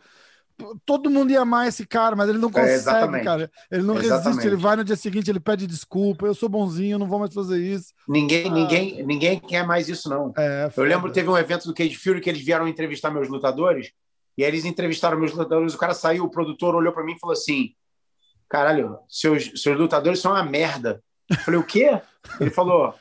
Todo 0.85 1.09
mundo 1.09 1.31
ia 1.31 1.41
amar 1.41 1.67
esse 1.67 1.85
cara, 1.85 2.15
mas 2.15 2.29
ele 2.29 2.37
não 2.37 2.51
consegue, 2.51 2.73
exatamente. 2.73 3.23
cara. 3.23 3.51
Ele 3.71 3.83
não 3.83 3.93
resiste, 3.93 4.13
Exatamente. 4.13 4.47
ele 4.47 4.55
vai 4.55 4.75
no 4.75 4.83
dia 4.83 4.95
seguinte, 4.95 5.29
ele 5.29 5.39
pede 5.39 5.65
desculpa, 5.67 6.25
eu 6.25 6.33
sou 6.33 6.47
bonzinho, 6.49 6.97
não 6.99 7.07
vou 7.07 7.19
mais 7.19 7.33
fazer 7.33 7.59
isso. 7.61 7.93
Ninguém, 8.07 8.47
Ah. 8.47 8.51
ninguém, 8.51 9.03
ninguém 9.05 9.39
quer 9.39 9.65
mais 9.65 9.89
isso, 9.89 10.09
não. 10.09 10.33
É, 10.37 10.71
Eu 10.75 10.83
lembro 10.83 11.11
teve 11.11 11.29
um 11.29 11.37
evento 11.37 11.67
do 11.67 11.73
Cage 11.73 11.95
Fury 11.95 12.21
que 12.21 12.29
eles 12.29 12.41
vieram 12.43 12.67
entrevistar 12.67 13.09
meus 13.11 13.27
lutadores, 13.27 13.91
e 14.37 14.43
aí 14.43 14.49
eles 14.49 14.65
entrevistaram 14.65 15.17
meus 15.19 15.31
lutadores, 15.31 15.73
o 15.73 15.77
cara 15.77 15.93
saiu, 15.93 16.23
o 16.23 16.29
produtor 16.29 16.75
olhou 16.75 16.93
para 16.93 17.03
mim 17.03 17.13
e 17.13 17.19
falou 17.19 17.33
assim: 17.33 17.73
Caralho, 18.49 18.97
seus, 19.07 19.51
seus 19.61 19.77
lutadores 19.77 20.19
são 20.19 20.31
uma 20.31 20.43
merda. 20.43 21.01
Eu 21.29 21.37
falei, 21.37 21.59
o 21.59 21.63
quê? 21.63 22.01
Ele 22.39 22.49
falou. 22.49 22.93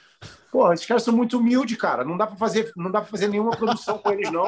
Porra, 0.51 0.75
esses 0.75 0.87
caras 0.87 1.03
são 1.03 1.15
muito 1.15 1.39
humildes, 1.39 1.77
cara. 1.77 2.05
Não 2.05 2.17
dá 2.17 2.27
para 2.27 2.37
fazer, 2.37 2.73
não 2.77 2.91
dá 2.91 3.01
para 3.01 3.11
fazer 3.11 3.29
nenhuma 3.29 3.57
produção 3.57 3.99
com 3.99 4.11
eles, 4.11 4.31
não. 4.33 4.47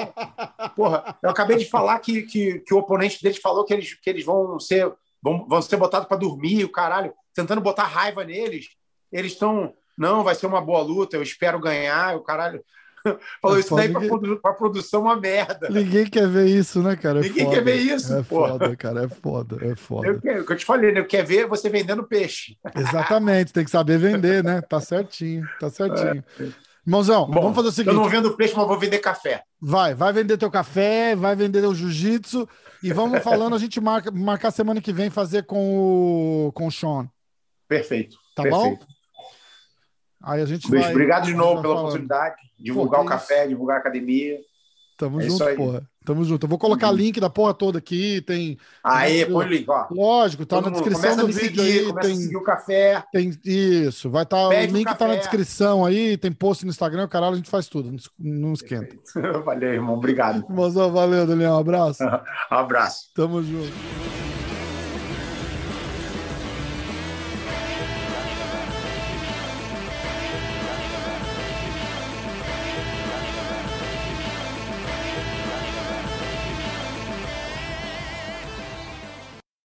Porra, 0.74 1.16
eu 1.22 1.30
acabei 1.30 1.57
de 1.57 1.64
falar 1.68 1.98
que, 2.00 2.22
que, 2.22 2.59
que 2.61 2.74
o 2.74 2.78
oponente 2.78 3.22
deles 3.22 3.38
falou 3.38 3.64
que 3.64 3.72
eles, 3.72 3.94
que 3.94 4.11
eles 4.11 4.24
vão 4.24 4.59
ser 4.59 4.92
vão, 5.22 5.46
vão 5.46 5.62
ser 5.62 5.76
botados 5.76 6.09
para 6.09 6.16
dormir, 6.16 6.64
o 6.64 6.72
caralho, 6.72 7.14
tentando 7.32 7.61
botar 7.61 7.84
raiva 7.84 8.24
neles. 8.24 8.70
Eles 9.12 9.32
estão, 9.32 9.72
não, 9.96 10.24
vai 10.24 10.34
ser 10.34 10.46
uma 10.46 10.61
boa 10.61 10.82
luta, 10.82 11.16
eu 11.16 11.22
espero 11.22 11.61
ganhar, 11.61 12.16
o 12.16 12.22
caralho. 12.22 12.62
Falou 13.40 13.57
É 13.57 13.61
isso 13.61 13.74
daí 13.74 13.88
produ 13.92 14.40
pra 14.40 14.53
produção 14.53 15.03
uma 15.03 15.16
merda. 15.16 15.68
Ninguém 15.68 16.07
quer 16.07 16.28
ver 16.28 16.46
isso, 16.46 16.82
né, 16.82 16.96
cara? 16.96 17.20
É 17.20 17.22
Ninguém 17.22 17.44
foda. 17.44 17.57
quer 17.57 17.64
ver 17.64 17.76
isso, 17.76 18.12
É 18.14 18.22
porra. 18.22 18.48
foda, 18.48 18.76
cara, 18.76 19.05
é 19.05 19.09
foda, 19.09 19.57
é 19.66 19.76
foda. 19.76 20.07
Eu, 20.07 20.20
que 20.46 20.53
eu 20.53 20.57
te 20.57 20.64
falei, 20.64 20.92
né? 20.92 21.00
Eu 21.00 21.07
quero 21.07 21.26
ver 21.26 21.46
você 21.46 21.68
vendendo 21.68 22.05
peixe. 22.05 22.57
Exatamente, 22.76 23.53
tem 23.53 23.64
que 23.64 23.70
saber 23.70 23.98
vender, 23.98 24.42
né? 24.44 24.61
Tá 24.62 24.80
certinho, 24.80 25.48
tá 25.59 25.68
certinho. 25.70 26.24
Irmãozão, 26.86 27.30
Bom, 27.30 27.40
vamos 27.42 27.55
fazer 27.57 27.68
o 27.68 27.70
Eu 27.70 27.72
seguinte: 27.72 27.94
não 27.94 28.09
vendo 28.09 28.36
peixe, 28.36 28.55
mas 28.57 28.66
vou 28.66 28.78
vender 28.78 28.98
café. 28.98 29.44
vai, 29.61 29.94
vai 29.94 30.12
vender 30.12 30.36
teu 30.36 30.50
café, 30.50 31.14
vai 31.14 31.36
vender 31.36 31.64
o 31.64 31.74
jiu-jitsu 31.74 32.48
e 32.82 32.92
vamos 32.92 33.20
falando, 33.22 33.55
a 33.55 33.59
gente 33.59 33.80
marca 33.80 34.11
marcar 34.11 34.50
semana 34.50 34.80
que 34.80 34.92
vem 34.92 35.09
fazer 35.11 35.44
com 35.44 36.46
o, 36.48 36.53
com 36.53 36.66
o 36.66 36.72
Sean, 36.72 37.09
Perfeito. 37.68 38.16
tá 38.34 38.42
perfeito. 38.42 38.80
bom? 38.80 38.86
Aí 40.23 40.41
a 40.43 40.47
gente 40.47 40.70
Luiz, 40.70 40.83
vai. 40.83 40.91
obrigado 40.93 41.25
de 41.25 41.35
novo 41.35 41.61
pela 41.62 41.75
falando. 41.75 41.89
oportunidade. 41.89 42.37
Divulgar 42.59 43.01
Pô, 43.01 43.07
o 43.07 43.09
café, 43.09 43.47
divulgar 43.47 43.77
a 43.77 43.81
academia. 43.81 44.39
Tamo 44.97 45.20
É 45.20 45.27
isso 45.27 45.39
junto, 45.39 45.57
porra. 45.57 45.83
Tamo 46.05 46.25
junto. 46.25 46.45
Eu 46.45 46.49
vou 46.49 46.59
colocar 46.59 46.91
Uhum. 46.91 46.97
link 46.97 47.18
da 47.20 47.31
porra 47.31 47.55
toda 47.55 47.79
aqui, 47.79 48.20
tem. 48.23 48.57
Aí, 48.85 49.25
Tudo. 49.25 49.35
põe 49.35 49.47
o 49.47 49.49
link, 49.49 49.68
ó. 49.68 49.87
Lógico, 49.91 50.45
tá 50.47 50.57
Todo 50.57 50.64
na 50.66 50.70
mundo 50.70 50.85
descrição 50.85 51.11
começa 51.16 51.27
do 51.27 51.33
vídeo 51.33 51.62
seguir, 51.64 51.87
aí, 51.87 51.95
tem, 52.03 52.16
seguir 52.16 52.37
o 52.37 52.43
café. 52.43 53.03
tem 53.12 53.33
isso, 53.45 54.11
vai 54.11 54.23
estar, 54.25 54.49
Pede 54.49 54.73
o 54.73 54.77
link 54.77 54.97
tá 54.97 55.09
na 55.09 55.16
descrição 55.16 55.85
aí, 55.85 56.16
tem 56.16 56.31
post 56.31 56.64
no 56.64 56.70
Instagram, 56.70 57.09
caralho, 57.09 57.33
a 57.35 57.37
gente 57.37 57.51
faz 57.51 57.66
tudo, 57.68 57.89
não 57.89 57.97
es- 57.97 58.11
não 58.18 58.53
esquenta. 58.53 58.95
Valeu, 59.45 59.73
irmão. 59.75 59.95
Obrigado. 59.95 60.45
Irmãozão, 60.49 60.93
valeu, 60.93 61.27
Daniel, 61.27 61.53
um 61.55 61.59
abraço. 61.59 62.05
Um 62.05 62.09
abraço. 62.55 63.11
Tamo 63.14 63.43
junto. 63.43 63.73